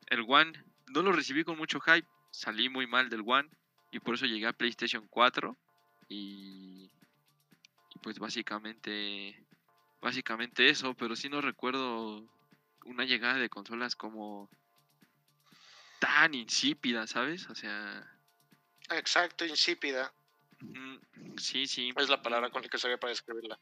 el 0.07 0.25
One 0.27 0.53
no 0.89 1.03
lo 1.03 1.13
recibí 1.13 1.45
con 1.45 1.59
mucho 1.59 1.81
hype, 1.81 2.09
salí 2.31 2.71
muy 2.71 2.87
mal 2.87 3.11
del 3.11 3.25
One 3.27 3.51
y 3.91 4.01
por 4.01 4.15
eso 4.15 4.25
llegué 4.25 4.47
a 4.47 4.55
PlayStation 4.55 5.07
4 5.09 5.57
y, 6.09 6.91
y 7.95 7.99
pues 8.01 8.19
básicamente 8.19 9.45
básicamente 10.01 10.69
eso, 10.69 10.95
pero 10.95 11.17
sí 11.17 11.29
no 11.29 11.41
recuerdo 11.41 12.23
una 12.85 13.05
llegada 13.05 13.39
de 13.39 13.49
consolas 13.49 13.97
como 13.97 14.51
tan 15.99 16.35
insípida, 16.35 17.07
¿sabes? 17.07 17.49
O 17.49 17.55
sea, 17.55 18.07
Exacto, 18.91 19.47
insípida. 19.47 20.13
sí, 21.39 21.67
sí. 21.67 21.93
Es 21.97 22.09
la 22.09 22.21
palabra 22.21 22.51
con 22.51 22.63
la 22.63 22.69
que 22.69 22.79
sabía 22.79 22.99
para 22.99 23.11
describirla. 23.11 23.59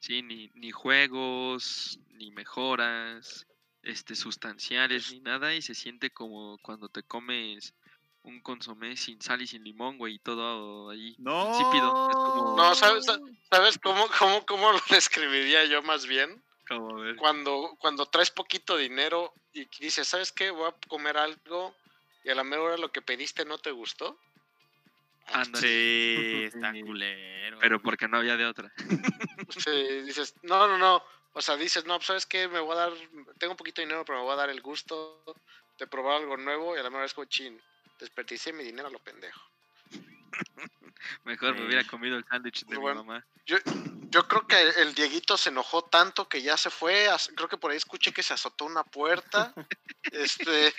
Sí, 0.00 0.22
ni, 0.22 0.50
ni 0.54 0.70
juegos, 0.70 1.98
ni 2.10 2.30
mejoras, 2.30 3.46
este, 3.82 4.14
sustanciales, 4.14 5.12
ni 5.12 5.20
nada, 5.20 5.54
y 5.54 5.62
se 5.62 5.74
siente 5.74 6.10
como 6.10 6.58
cuando 6.58 6.88
te 6.88 7.02
comes 7.02 7.74
un 8.28 8.40
consomé 8.42 8.96
sin 8.96 9.20
sal 9.20 9.42
y 9.42 9.46
sin 9.46 9.64
limón, 9.64 9.98
güey, 9.98 10.14
y 10.16 10.18
todo 10.20 10.90
ahí 10.90 11.18
No. 11.18 11.46
insípido. 11.46 11.94
Es 12.08 12.16
como, 12.24 12.56
No, 12.56 12.74
¿sabes, 12.74 13.06
¿sabes 13.50 13.78
cómo, 13.78 14.06
cómo, 14.18 14.44
cómo 14.46 14.72
lo 14.72 14.78
describiría 14.90 15.64
yo 15.64 15.82
más 15.82 16.06
bien? 16.06 16.42
como, 16.68 16.98
a 16.98 17.02
ver, 17.02 17.16
Cuando, 17.16 17.76
cuando 17.80 18.06
traes 18.06 18.30
poquito 18.30 18.76
dinero 18.76 19.34
y 19.52 19.66
dices, 19.80 20.08
¿sabes 20.08 20.32
qué? 20.32 20.50
Voy 20.50 20.68
a 20.68 20.76
comer 20.88 21.16
algo 21.18 21.74
y 22.24 22.30
a 22.30 22.34
la 22.34 22.44
mejor 22.44 22.66
hora 22.72 22.78
lo 22.78 22.92
que 22.92 23.02
pediste 23.02 23.44
no 23.44 23.58
te 23.58 23.70
gustó. 23.72 24.18
ándale. 25.26 25.66
Sí, 25.66 26.42
está 26.44 26.72
culero. 26.72 27.58
Pero 27.60 27.80
porque 27.82 28.08
no 28.08 28.18
había 28.18 28.36
de 28.36 28.46
otra. 28.46 28.72
Sí, 29.50 30.02
dices, 30.02 30.34
no, 30.42 30.66
no, 30.68 30.78
no. 30.78 31.02
O 31.32 31.40
sea, 31.40 31.56
dices, 31.56 31.84
no, 31.84 31.96
pues, 31.96 32.06
¿sabes 32.06 32.26
qué? 32.26 32.48
Me 32.48 32.60
voy 32.60 32.72
a 32.72 32.80
dar, 32.80 32.92
tengo 33.38 33.52
un 33.52 33.56
poquito 33.56 33.80
de 33.80 33.86
dinero, 33.86 34.04
pero 34.04 34.18
me 34.18 34.24
voy 34.24 34.32
a 34.32 34.36
dar 34.36 34.50
el 34.50 34.60
gusto 34.60 35.24
de 35.78 35.86
probar 35.86 36.16
algo 36.22 36.36
nuevo 36.36 36.76
y 36.76 36.80
a 36.80 36.82
la 36.82 36.90
mejor 36.90 37.04
es 37.04 37.14
como, 37.14 37.26
chin, 37.26 37.62
desperdicié 37.98 38.52
mi 38.52 38.64
dinero 38.64 38.88
a 38.88 38.90
lo 38.90 38.98
pendejo. 38.98 39.40
Mejor 41.24 41.54
me 41.54 41.66
hubiera 41.66 41.84
comido 41.84 42.16
el 42.16 42.24
sándwich 42.24 42.64
de 42.66 42.74
mi 42.76 42.80
Bueno. 42.80 43.04
mamá. 43.04 43.24
Yo 44.10 44.26
creo 44.26 44.46
que 44.46 44.56
el 44.80 44.94
Dieguito 44.94 45.36
se 45.36 45.50
enojó 45.50 45.82
tanto 45.84 46.28
que 46.28 46.42
ya 46.42 46.56
se 46.56 46.70
fue. 46.70 47.08
as- 47.08 47.30
Creo 47.36 47.48
que 47.48 47.56
por 47.58 47.70
ahí 47.70 47.76
escuché 47.76 48.12
que 48.12 48.22
se 48.22 48.34
azotó 48.34 48.64
una 48.64 48.82
puerta. 48.84 49.52
este, 50.12 50.72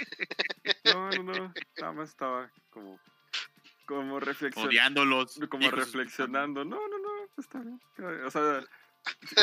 No, 0.85 1.09
no, 1.11 1.23
no. 1.23 1.53
Nada 1.77 1.93
más 1.93 2.09
estaba 2.09 2.51
como, 2.71 2.99
como 3.85 4.19
reflexionando. 4.19 4.69
Odiándolos. 4.69 5.39
Como 5.49 5.69
reflexionando. 5.71 6.65
No, 6.65 6.75
no, 6.87 6.97
no, 6.99 7.27
pues 7.35 7.45
está 7.47 7.59
bien. 7.59 7.79
O 8.25 8.31
sea, 8.31 8.63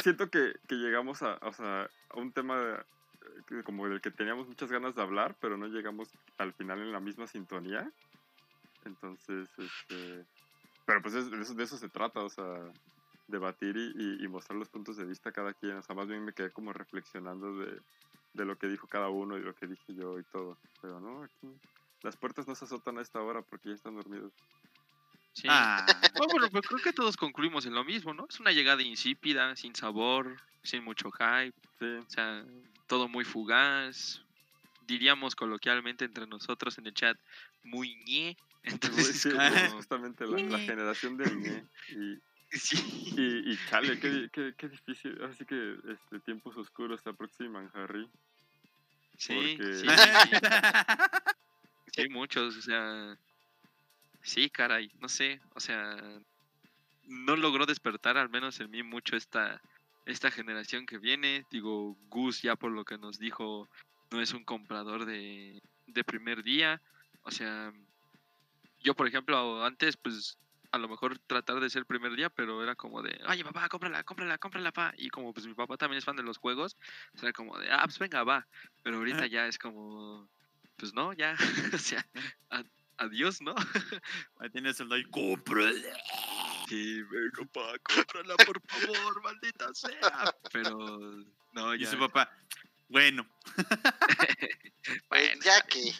siento 0.02 0.30
que, 0.30 0.52
que 0.68 0.74
llegamos 0.76 1.22
a, 1.22 1.38
o 1.42 1.52
sea, 1.52 1.88
a 2.10 2.18
un 2.18 2.32
tema 2.32 2.58
de- 2.58 2.84
como 3.64 3.88
del 3.88 4.00
que 4.00 4.10
teníamos 4.10 4.48
muchas 4.48 4.70
ganas 4.70 4.94
de 4.94 5.02
hablar, 5.02 5.38
pero 5.40 5.56
no 5.56 5.66
llegamos 5.68 6.16
al 6.38 6.54
final 6.54 6.80
en 6.80 6.92
la 6.92 7.00
misma 7.00 7.26
sintonía. 7.26 7.92
Entonces, 8.84 9.58
este... 9.58 10.26
Pero 10.86 11.02
pues 11.02 11.14
es- 11.14 11.30
de 11.30 11.40
eso, 11.42 11.54
de 11.54 11.64
eso 11.64 11.78
se 11.78 11.90
trata, 11.90 12.22
o 12.24 12.30
sea, 12.30 12.74
debatir 13.28 13.76
y, 13.76 13.92
y- 13.96 14.24
y 14.24 14.28
mostrar 14.28 14.58
los 14.58 14.70
puntos 14.70 14.96
de 14.96 15.06
vista 15.06 15.30
a 15.30 15.32
cada 15.32 15.54
quien. 15.54 15.78
O 15.78 15.82
sea, 15.82 15.96
más 15.96 16.08
bien 16.08 16.24
me 16.24 16.34
quedé 16.34 16.52
como 16.52 16.72
reflexionando 16.72 17.56
de, 17.58 17.82
de 18.34 18.44
lo 18.46 18.58
que 18.58 18.68
dijo 18.68 18.88
cada 18.88 19.10
uno 19.10 19.38
y 19.38 19.42
lo 19.42 19.54
que 19.54 19.66
dije 19.68 19.94
yo 19.94 20.18
y 20.18 20.24
todo. 20.24 20.60
Pero 20.80 21.00
no, 21.00 21.24
aquí 21.24 21.60
las 22.02 22.16
puertas 22.18 22.48
no 22.48 22.54
se 22.56 22.66
azotan 22.66 22.98
a 22.98 23.02
esta 23.02 23.22
hora 23.22 23.42
porque 23.42 23.70
ya 23.70 23.74
están 23.76 23.96
dormidos. 23.96 24.34
Sí. 25.32 25.48
Ah, 25.48 26.10
No, 26.18 26.26
bueno, 26.30 26.50
pues 26.50 26.66
creo 26.66 26.80
que 26.80 26.92
todos 26.92 27.16
concluimos 27.16 27.66
en 27.66 27.74
lo 27.74 27.84
mismo, 27.84 28.14
¿no? 28.14 28.26
Es 28.28 28.40
una 28.40 28.52
llegada 28.52 28.82
insípida, 28.82 29.54
sin 29.56 29.74
sabor, 29.74 30.40
sin 30.62 30.82
mucho 30.84 31.10
hype, 31.12 31.54
Sí, 31.78 31.86
o 32.06 32.10
sea, 32.10 32.44
todo 32.86 33.08
muy 33.08 33.24
fugaz. 33.24 34.22
Diríamos 34.86 35.34
coloquialmente 35.34 36.04
entre 36.04 36.26
nosotros 36.26 36.78
en 36.78 36.86
el 36.86 36.94
chat, 36.94 37.18
muy 37.64 37.94
ñe. 38.04 38.36
Entonces, 38.62 39.20
Sí, 39.22 39.30
como- 39.30 39.40
justamente 39.76 40.26
la, 40.26 40.38
la 40.38 40.58
generación 40.58 41.16
del 41.16 41.36
ñe. 41.40 41.64
Y, 41.90 42.18
sí. 42.56 42.76
y, 43.16 43.52
y 43.52 43.58
chale, 43.68 43.98
qué, 43.98 44.28
qué, 44.32 44.54
qué 44.56 44.68
difícil. 44.68 45.20
Así 45.24 45.44
que 45.44 45.76
este, 45.88 46.20
tiempos 46.20 46.56
oscuros 46.56 47.00
se 47.02 47.10
aproximan, 47.10 47.70
Harry. 47.74 48.08
Sí, 49.18 49.56
Porque- 49.58 49.74
sí, 49.74 49.86
sí, 49.88 52.02
sí, 52.02 52.08
muchos, 52.10 52.56
o 52.56 52.62
sea, 52.62 53.16
sí, 54.22 54.50
caray, 54.50 54.90
no 55.00 55.08
sé, 55.08 55.40
o 55.54 55.60
sea, 55.60 55.96
no 57.06 57.36
logró 57.36 57.64
despertar 57.64 58.18
al 58.18 58.28
menos 58.28 58.60
en 58.60 58.70
mí 58.70 58.82
mucho 58.82 59.16
esta, 59.16 59.60
esta 60.06 60.30
generación 60.30 60.86
que 60.86 60.98
viene, 60.98 61.44
digo, 61.50 61.96
Gus 62.08 62.42
ya 62.42 62.56
por 62.56 62.70
lo 62.70 62.84
que 62.84 62.96
nos 62.96 63.18
dijo, 63.18 63.68
no 64.10 64.20
es 64.20 64.32
un 64.32 64.44
comprador 64.44 65.04
de, 65.04 65.60
de 65.86 66.04
primer 66.04 66.42
día, 66.42 66.80
o 67.22 67.30
sea, 67.30 67.72
yo 68.82 68.94
por 68.94 69.06
ejemplo 69.06 69.64
antes 69.64 69.96
pues 69.96 70.38
a 70.72 70.78
lo 70.78 70.88
mejor 70.88 71.18
tratar 71.18 71.60
de 71.60 71.70
ser 71.70 71.80
el 71.80 71.86
primer 71.86 72.14
día, 72.14 72.28
pero 72.30 72.62
era 72.62 72.74
como 72.74 73.02
de, 73.02 73.18
oye 73.28 73.44
papá, 73.44 73.68
cómprala, 73.68 74.02
cómprala, 74.04 74.38
cómprala, 74.38 74.72
pa. 74.72 74.92
Y 74.96 75.08
como 75.10 75.32
pues 75.32 75.46
mi 75.46 75.54
papá 75.54 75.76
también 75.76 75.98
es 75.98 76.04
fan 76.04 76.16
de 76.16 76.22
los 76.22 76.38
juegos, 76.38 76.76
o 77.14 77.18
sea, 77.18 77.32
como 77.32 77.58
de, 77.58 77.70
ah, 77.70 77.82
pues 77.84 77.98
venga, 77.98 78.24
va. 78.24 78.46
Pero 78.82 78.98
ahorita 78.98 79.26
ya 79.26 79.46
es 79.46 79.58
como, 79.58 80.28
pues 80.76 80.92
no, 80.94 81.12
ya, 81.12 81.36
o 81.74 81.78
sea, 81.78 82.06
adiós, 82.98 83.40
¿no? 83.40 83.54
Ahí 84.38 84.50
tienes 84.50 84.78
el 84.80 84.92
ahí, 84.92 85.04
cómprala. 85.04 85.96
Sí, 86.68 87.02
venga, 87.02 87.44
pa, 87.52 87.78
cómprala, 87.82 88.34
por 88.44 88.60
favor, 88.66 89.22
maldita 89.22 89.72
sea. 89.74 90.34
Pero, 90.52 91.24
no, 91.52 91.74
Y 91.74 91.80
ya. 91.80 91.90
su 91.90 91.98
papá, 91.98 92.30
bueno, 92.88 93.26
bueno, 95.08 95.40
ya 95.44 95.60
que. 95.62 95.92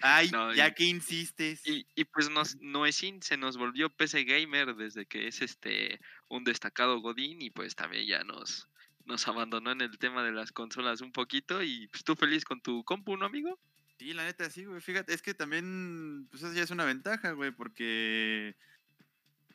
ay, 0.00 0.30
No, 0.30 0.52
ya 0.54 0.68
y- 0.68 0.74
que 0.74 0.84
insistes. 0.84 1.66
Y, 1.66 1.86
y 1.94 2.04
pues 2.04 2.30
nos, 2.30 2.56
Noesin 2.60 3.22
se 3.22 3.36
nos 3.36 3.56
volvió 3.56 3.90
PC 3.90 4.24
Gamer 4.24 4.74
desde 4.74 5.06
que 5.06 5.28
es 5.28 5.42
este 5.42 6.00
un 6.28 6.44
destacado 6.44 7.00
Godín 7.00 7.42
y 7.42 7.50
pues 7.50 7.74
también 7.76 8.06
ya 8.06 8.24
nos, 8.24 8.68
nos 9.04 9.26
abandonó 9.28 9.70
en 9.72 9.80
el 9.82 9.98
tema 9.98 10.22
de 10.24 10.32
las 10.32 10.52
consolas 10.52 11.00
un 11.00 11.12
poquito 11.12 11.62
y 11.62 11.88
pues 11.88 12.04
tú 12.04 12.16
feliz 12.16 12.44
con 12.44 12.60
tu 12.60 12.84
compu, 12.84 13.16
¿no, 13.16 13.26
amigo? 13.26 13.58
Sí, 13.98 14.14
la 14.14 14.24
neta, 14.24 14.50
sí, 14.50 14.64
güey. 14.64 14.80
Fíjate, 14.80 15.14
es 15.14 15.22
que 15.22 15.32
también, 15.34 16.26
pues 16.30 16.42
eso 16.42 16.52
ya 16.52 16.62
es 16.62 16.70
una 16.70 16.84
ventaja, 16.84 17.32
güey, 17.32 17.52
porque 17.52 18.56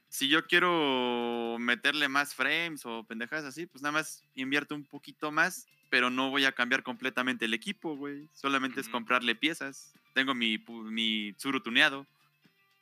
si 0.10 0.30
yo 0.30 0.46
quiero 0.46 1.58
meterle 1.60 2.08
más 2.08 2.34
frames 2.34 2.86
o 2.86 3.04
pendejadas 3.04 3.46
así, 3.46 3.66
pues 3.66 3.82
nada 3.82 3.94
más 3.94 4.24
invierto 4.36 4.76
un 4.76 4.86
poquito 4.86 5.32
más, 5.32 5.68
pero 5.90 6.10
no 6.10 6.30
voy 6.30 6.46
a 6.46 6.52
cambiar 6.52 6.84
completamente 6.84 7.46
el 7.46 7.54
equipo, 7.54 7.96
güey. 7.96 8.28
Solamente 8.34 8.82
es 8.82 8.90
comprarle 8.90 9.36
piezas. 9.36 9.94
Tengo 10.14 10.34
mi, 10.34 10.58
mi 10.68 11.34
Tsuru 11.34 11.62
tuneado. 11.62 12.06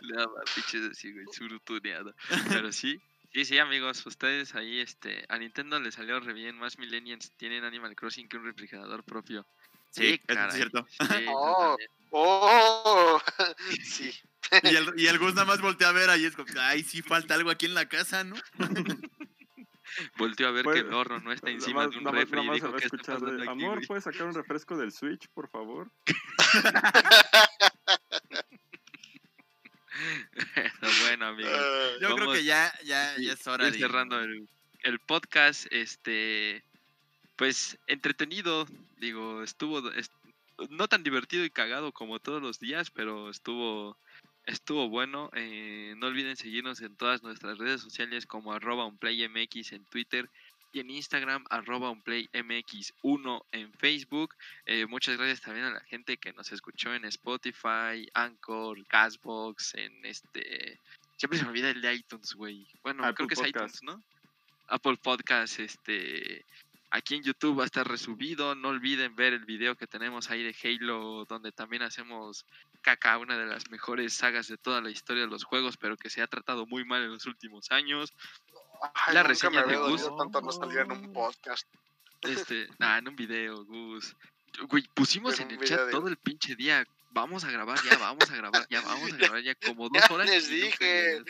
Le 0.00 0.16
daba 0.16 0.42
pinches 0.54 0.90
así, 0.90 1.12
güey, 1.12 1.26
surutuneado. 1.32 2.14
Pero 2.48 2.70
sí, 2.72 3.00
sí, 3.32 3.44
sí, 3.44 3.58
amigos, 3.58 4.06
ustedes 4.06 4.54
ahí, 4.54 4.78
este, 4.80 5.24
a 5.28 5.38
Nintendo 5.38 5.80
le 5.80 5.90
salió 5.90 6.20
re 6.20 6.32
bien, 6.32 6.56
más 6.58 6.78
millennials 6.78 7.32
tienen 7.32 7.64
Animal 7.64 7.96
Crossing 7.96 8.28
que 8.28 8.36
un 8.36 8.44
refrigerador 8.44 9.02
propio. 9.04 9.44
Sí, 9.90 10.20
eso 10.26 10.46
es 10.48 10.54
cierto. 10.54 10.86
sí, 10.88 10.96
Oh. 11.28 11.76
¡Oh! 12.10 13.20
sí. 13.82 14.12
Y 14.62 14.74
el, 14.76 14.92
y 14.96 15.06
el 15.06 15.18
Gus 15.18 15.34
nada 15.34 15.46
más 15.46 15.60
voltea 15.60 15.88
a 15.88 15.92
ver 15.92 16.10
ahí, 16.10 16.24
es 16.24 16.34
como, 16.36 16.48
ay, 16.60 16.82
sí 16.82 17.02
falta 17.02 17.34
algo 17.34 17.50
aquí 17.50 17.66
en 17.66 17.74
la 17.74 17.88
casa, 17.88 18.24
¿no? 18.24 18.36
Volteó 20.18 20.48
a 20.48 20.50
ver 20.50 20.64
Pues, 20.64 20.82
que 20.82 20.88
el 20.88 20.92
horno 20.94 21.20
no 21.20 21.32
está 21.32 21.50
encima 21.50 21.84
más- 21.84 21.90
de 21.90 21.98
un 21.98 22.04
más- 22.04 22.14
refri 22.14 22.32
nada 22.32 22.44
y 22.44 22.46
más 22.48 22.54
dijo, 22.56 22.66
se 22.66 22.72
va 22.72 22.76
a 22.76 22.80
¿qué 22.80 22.86
está 22.86 22.96
escuchar 22.96 23.14
de, 23.16 23.20
pasando 23.26 23.42
aquí, 23.42 23.50
Amor, 23.64 23.74
güey?" 23.76 23.86
¿puedes 23.86 24.04
sacar 24.04 24.26
un 24.26 24.34
refresco 24.34 24.76
del 24.76 24.92
Switch, 24.92 25.28
por 25.28 25.48
favor? 25.48 25.90
Bueno, 31.02 31.26
amigos. 31.26 31.52
Ah, 31.54 31.88
Yo 32.00 32.14
creo 32.16 32.32
que 32.32 32.44
ya, 32.44 32.72
ya, 32.84 33.14
Sí, 33.16 33.26
ya 33.26 33.32
es 33.32 33.46
hora 33.46 33.70
de... 33.70 33.78
cerrando 33.78 34.20
el, 34.20 34.48
el 34.82 34.98
podcast, 34.98 35.66
este, 35.70 36.62
pues 37.36 37.78
entretenido, 37.86 38.66
digo, 38.98 39.42
estuvo 39.42 39.90
est- 39.92 40.12
no 40.70 40.88
tan 40.88 41.02
divertido 41.02 41.44
y 41.44 41.50
cagado 41.50 41.92
como 41.92 42.18
todos 42.18 42.42
los 42.42 42.58
días, 42.60 42.90
pero 42.90 43.30
estuvo 43.30 43.96
estuvo 44.46 44.88
bueno. 44.88 45.30
Eh, 45.34 45.94
no 45.98 46.06
olviden 46.06 46.36
seguirnos 46.36 46.80
en 46.80 46.96
todas 46.96 47.22
nuestras 47.22 47.58
redes 47.58 47.80
sociales 47.80 48.26
como 48.26 48.52
arroba 48.52 48.86
unplaymx 48.86 49.72
en 49.72 49.84
Twitter 49.86 50.30
y 50.72 50.80
en 50.80 50.90
Instagram 50.90 51.44
arroba 51.50 51.90
unplaymx1 51.90 53.44
en 53.52 53.72
Facebook. 53.74 54.34
Eh, 54.64 54.86
muchas 54.86 55.16
gracias 55.16 55.40
también 55.40 55.66
a 55.66 55.70
la 55.70 55.80
gente 55.80 56.16
que 56.16 56.32
nos 56.32 56.50
escuchó 56.52 56.94
en 56.94 57.04
Spotify, 57.06 58.08
Anchor, 58.14 58.86
Castbox, 58.86 59.74
en 59.74 60.04
este... 60.04 60.78
Siempre 61.16 61.38
se 61.38 61.44
me 61.44 61.50
olvida 61.50 61.70
el 61.70 61.80
de 61.80 61.94
iTunes, 61.94 62.34
güey. 62.34 62.66
Bueno, 62.82 63.02
creo 63.14 63.26
que 63.26 63.34
es 63.34 63.46
iTunes, 63.46 63.82
¿no? 63.82 64.02
Apple 64.68 64.98
Podcast, 65.02 65.60
este... 65.60 66.44
Aquí 66.90 67.16
en 67.16 67.22
YouTube 67.22 67.58
va 67.58 67.64
a 67.64 67.66
estar 67.66 67.86
resubido. 67.86 68.54
No 68.54 68.68
olviden 68.68 69.16
ver 69.16 69.32
el 69.32 69.44
video 69.44 69.76
que 69.76 69.86
tenemos 69.86 70.30
ahí 70.30 70.42
de 70.42 70.54
Halo, 70.62 71.24
donde 71.26 71.52
también 71.52 71.82
hacemos 71.82 72.46
caca, 72.80 73.18
una 73.18 73.36
de 73.36 73.46
las 73.46 73.70
mejores 73.70 74.14
sagas 74.14 74.46
de 74.48 74.56
toda 74.56 74.80
la 74.80 74.90
historia 74.90 75.24
de 75.24 75.28
los 75.28 75.44
juegos, 75.44 75.76
pero 75.76 75.96
que 75.96 76.10
se 76.10 76.22
ha 76.22 76.26
tratado 76.26 76.66
muy 76.66 76.84
mal 76.84 77.02
en 77.02 77.12
los 77.12 77.26
últimos 77.26 77.70
años. 77.72 78.14
la 79.12 79.22
reseña 79.22 79.64
de 79.64 79.76
Gus. 79.76 80.08
tanto 80.16 80.40
no 80.40 80.52
salía 80.52 80.82
en 80.82 80.92
un 80.92 81.12
podcast. 81.12 81.66
Este, 82.22 82.68
ah, 82.80 82.98
en 82.98 83.08
un 83.08 83.16
video, 83.16 83.64
Gus. 83.64 84.16
Güey, 84.68 84.84
pusimos 84.94 85.38
en, 85.40 85.50
el 85.50 85.60
chat 85.60 85.90
todo 85.90 86.08
el 86.08 86.16
pinche 86.16 86.54
día. 86.54 86.86
Vamos 87.10 87.44
a 87.44 87.50
grabar 87.50 87.78
ya, 87.82 87.96
vamos 87.98 88.30
a 88.30 88.36
grabar 88.36 88.66
ya, 88.68 88.80
vamos 88.82 89.12
a 89.12 89.16
grabar 89.16 89.42
ya 89.42 89.54
como 89.54 89.88
dos 89.90 90.10
horas. 90.10 90.28
Les 90.28 90.48
dije. 90.48 91.22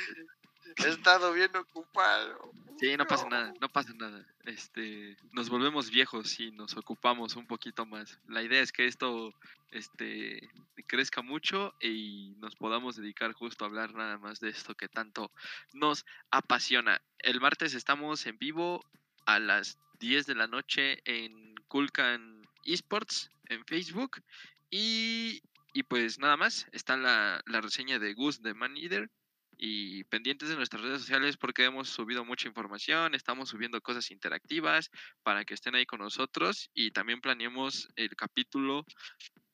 He 0.85 0.89
estado 0.89 1.33
bien 1.33 1.55
ocupado. 1.57 2.53
Sí, 2.79 2.97
no 2.97 3.07
pasa 3.07 3.27
nada, 3.29 3.55
no 3.61 3.69
pasa 3.69 3.93
nada. 3.95 4.27
Este, 4.45 5.17
nos 5.33 5.49
volvemos 5.49 5.91
viejos 5.91 6.39
y 6.41 6.51
nos 6.51 6.77
ocupamos 6.77 7.37
un 7.37 7.47
poquito 7.47 7.87
más. 7.87 8.19
La 8.29 8.43
idea 8.43 8.61
es 8.61 8.71
que 8.71 8.87
esto 8.87 9.33
este 9.71 10.49
crezca 10.87 11.23
mucho 11.23 11.75
y 11.81 12.35
nos 12.39 12.55
podamos 12.55 12.97
dedicar 12.97 13.33
justo 13.33 13.65
a 13.65 13.69
hablar 13.69 13.95
nada 13.95 14.19
más 14.19 14.41
de 14.41 14.51
esto 14.51 14.75
que 14.75 14.89
tanto 14.89 15.31
nos 15.73 16.05
apasiona. 16.31 17.01
El 17.19 17.41
martes 17.41 17.75
estamos 17.75 18.27
en 18.27 18.39
vivo 18.39 18.85
a 19.25 19.39
las 19.39 19.79
10 20.01 20.27
de 20.27 20.35
la 20.35 20.47
noche 20.47 21.01
en 21.05 21.55
Kulkan 21.69 22.47
Esports 22.65 23.31
en 23.49 23.65
Facebook 23.65 24.23
y, 24.71 25.43
y 25.73 25.83
pues 25.85 26.19
nada 26.19 26.37
más, 26.37 26.67
está 26.73 26.97
la, 26.97 27.43
la 27.47 27.61
reseña 27.61 27.99
de 27.99 28.13
Gus 28.15 28.43
de 28.43 28.55
Man 28.55 28.77
Eater 28.77 29.11
y 29.57 30.05
pendientes 30.05 30.49
de 30.49 30.57
nuestras 30.57 30.83
redes 30.83 31.01
sociales 31.01 31.37
porque 31.37 31.65
hemos 31.65 31.89
subido 31.89 32.25
mucha 32.25 32.49
información, 32.49 33.15
estamos 33.15 33.49
subiendo 33.49 33.81
cosas 33.81 34.11
interactivas 34.11 34.91
para 35.23 35.45
que 35.45 35.55
estén 35.55 35.75
ahí 35.75 35.87
con 35.87 36.01
nosotros 36.01 36.71
y 36.75 36.91
también 36.91 37.21
planeamos 37.21 37.89
el 37.97 38.15
capítulo 38.17 38.85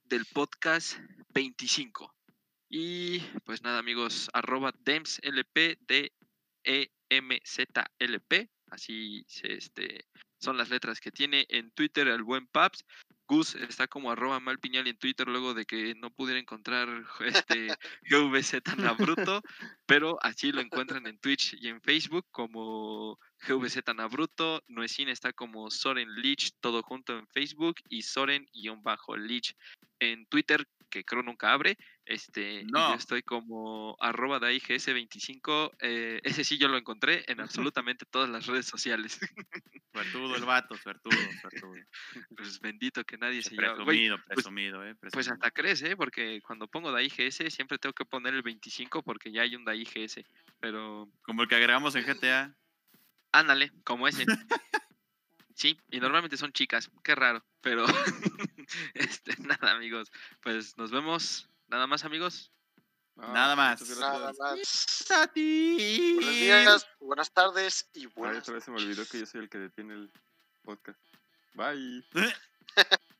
del 0.04 0.26
podcast 0.26 0.98
25. 1.30 2.14
Y 2.68 3.20
pues 3.44 3.62
nada 3.62 3.78
amigos, 3.78 4.30
arroba 4.32 4.72
DEMSLP, 4.80 5.78
D 5.80 6.12
E 6.64 6.90
M 7.10 7.40
Z 7.44 7.86
L 7.98 8.20
P, 8.20 8.50
así 8.70 9.24
este, 9.42 10.06
son 10.38 10.56
las 10.56 10.70
letras 10.70 11.00
que 11.00 11.12
tiene 11.12 11.46
en 11.48 11.70
Twitter 11.72 12.08
el 12.08 12.22
buen 12.22 12.46
Paps 12.46 12.84
Gus 13.32 13.54
está 13.54 13.88
como 13.88 14.10
arroba 14.10 14.40
malpiñal 14.40 14.86
en 14.86 14.98
Twitter 14.98 15.26
luego 15.26 15.54
de 15.54 15.64
que 15.64 15.94
no 15.94 16.10
pudiera 16.10 16.38
encontrar 16.38 16.86
este 17.24 17.68
GVZ 18.02 18.62
tan 18.62 18.84
abruto, 18.84 19.40
pero 19.86 20.18
así 20.22 20.52
lo 20.52 20.60
encuentran 20.60 21.06
en 21.06 21.18
Twitch 21.18 21.56
y 21.58 21.68
en 21.68 21.80
Facebook 21.80 22.26
como 22.30 23.18
GVZ 23.48 23.84
tan 23.84 24.00
abruto. 24.00 24.62
Nuecin 24.68 25.08
está 25.08 25.32
como 25.32 25.70
Soren 25.70 26.14
Lich, 26.16 26.52
todo 26.60 26.82
junto 26.82 27.18
en 27.18 27.26
Facebook, 27.28 27.76
y 27.88 28.02
Soren-Lich 28.02 29.56
en 29.98 30.26
Twitter, 30.26 30.68
que 30.90 31.02
creo 31.02 31.22
nunca 31.22 31.54
abre. 31.54 31.78
Este, 32.04 32.64
no. 32.64 32.90
yo 32.90 32.94
estoy 32.96 33.22
como 33.22 33.96
arroba 34.00 34.40
DAIGS25. 34.40 35.72
Eh, 35.80 36.20
ese 36.24 36.44
sí 36.44 36.58
yo 36.58 36.68
lo 36.68 36.76
encontré 36.76 37.24
en 37.28 37.40
absolutamente 37.40 38.04
todas 38.06 38.28
las 38.28 38.46
redes 38.46 38.66
sociales. 38.66 39.20
Suertudo 39.92 40.36
el 40.36 40.44
vato, 40.46 40.76
suertudo, 40.76 41.16
suertudo. 41.40 41.74
Pues 42.36 42.60
bendito 42.60 43.04
que 43.04 43.18
nadie 43.18 43.42
se 43.42 43.54
llama. 43.54 43.76
Presumido, 43.76 44.16
pues, 44.16 44.36
presumido, 44.36 44.86
eh. 44.86 44.94
Pues 45.12 45.28
hasta 45.28 45.50
crees, 45.50 45.82
eh, 45.82 45.96
porque 45.96 46.40
cuando 46.42 46.66
pongo 46.66 46.92
DAIGS 46.92 47.52
siempre 47.54 47.78
tengo 47.78 47.92
que 47.92 48.04
poner 48.04 48.34
el 48.34 48.42
25 48.42 49.02
porque 49.02 49.30
ya 49.30 49.42
hay 49.42 49.54
un 49.54 49.64
DAIGS. 49.64 50.20
Pero. 50.60 51.08
Como 51.22 51.42
el 51.42 51.48
que 51.48 51.56
agregamos 51.56 51.94
en 51.94 52.04
GTA. 52.04 52.54
Ándale, 53.32 53.72
como 53.84 54.08
ese. 54.08 54.26
Sí, 55.54 55.78
y 55.90 56.00
normalmente 56.00 56.36
son 56.36 56.52
chicas, 56.52 56.90
qué 57.04 57.14
raro, 57.14 57.44
pero 57.60 57.84
este, 58.94 59.36
nada 59.42 59.72
amigos, 59.72 60.10
pues 60.40 60.76
nos 60.78 60.90
vemos, 60.90 61.48
nada 61.72 61.86
más 61.86 62.04
amigos. 62.04 62.52
nada 63.16 63.56
más. 63.56 63.80
Nada 63.98 64.34
más. 64.38 64.64
Buenos 65.08 65.34
días, 65.34 66.86
buenas 67.00 67.32
tardes 67.32 67.88
y 67.94 68.06
buenas. 68.06 68.36
Ay, 68.36 68.40
otra 68.40 68.54
vez 68.54 68.64
se 68.64 68.70
me 68.70 68.76
olvidó 68.76 69.06
que 69.06 69.20
yo 69.20 69.26
soy 69.26 69.40
el 69.40 69.48
que 69.48 69.58
detiene 69.58 69.94
el 69.94 70.12
podcast. 70.62 71.00
Bye. 71.54 72.04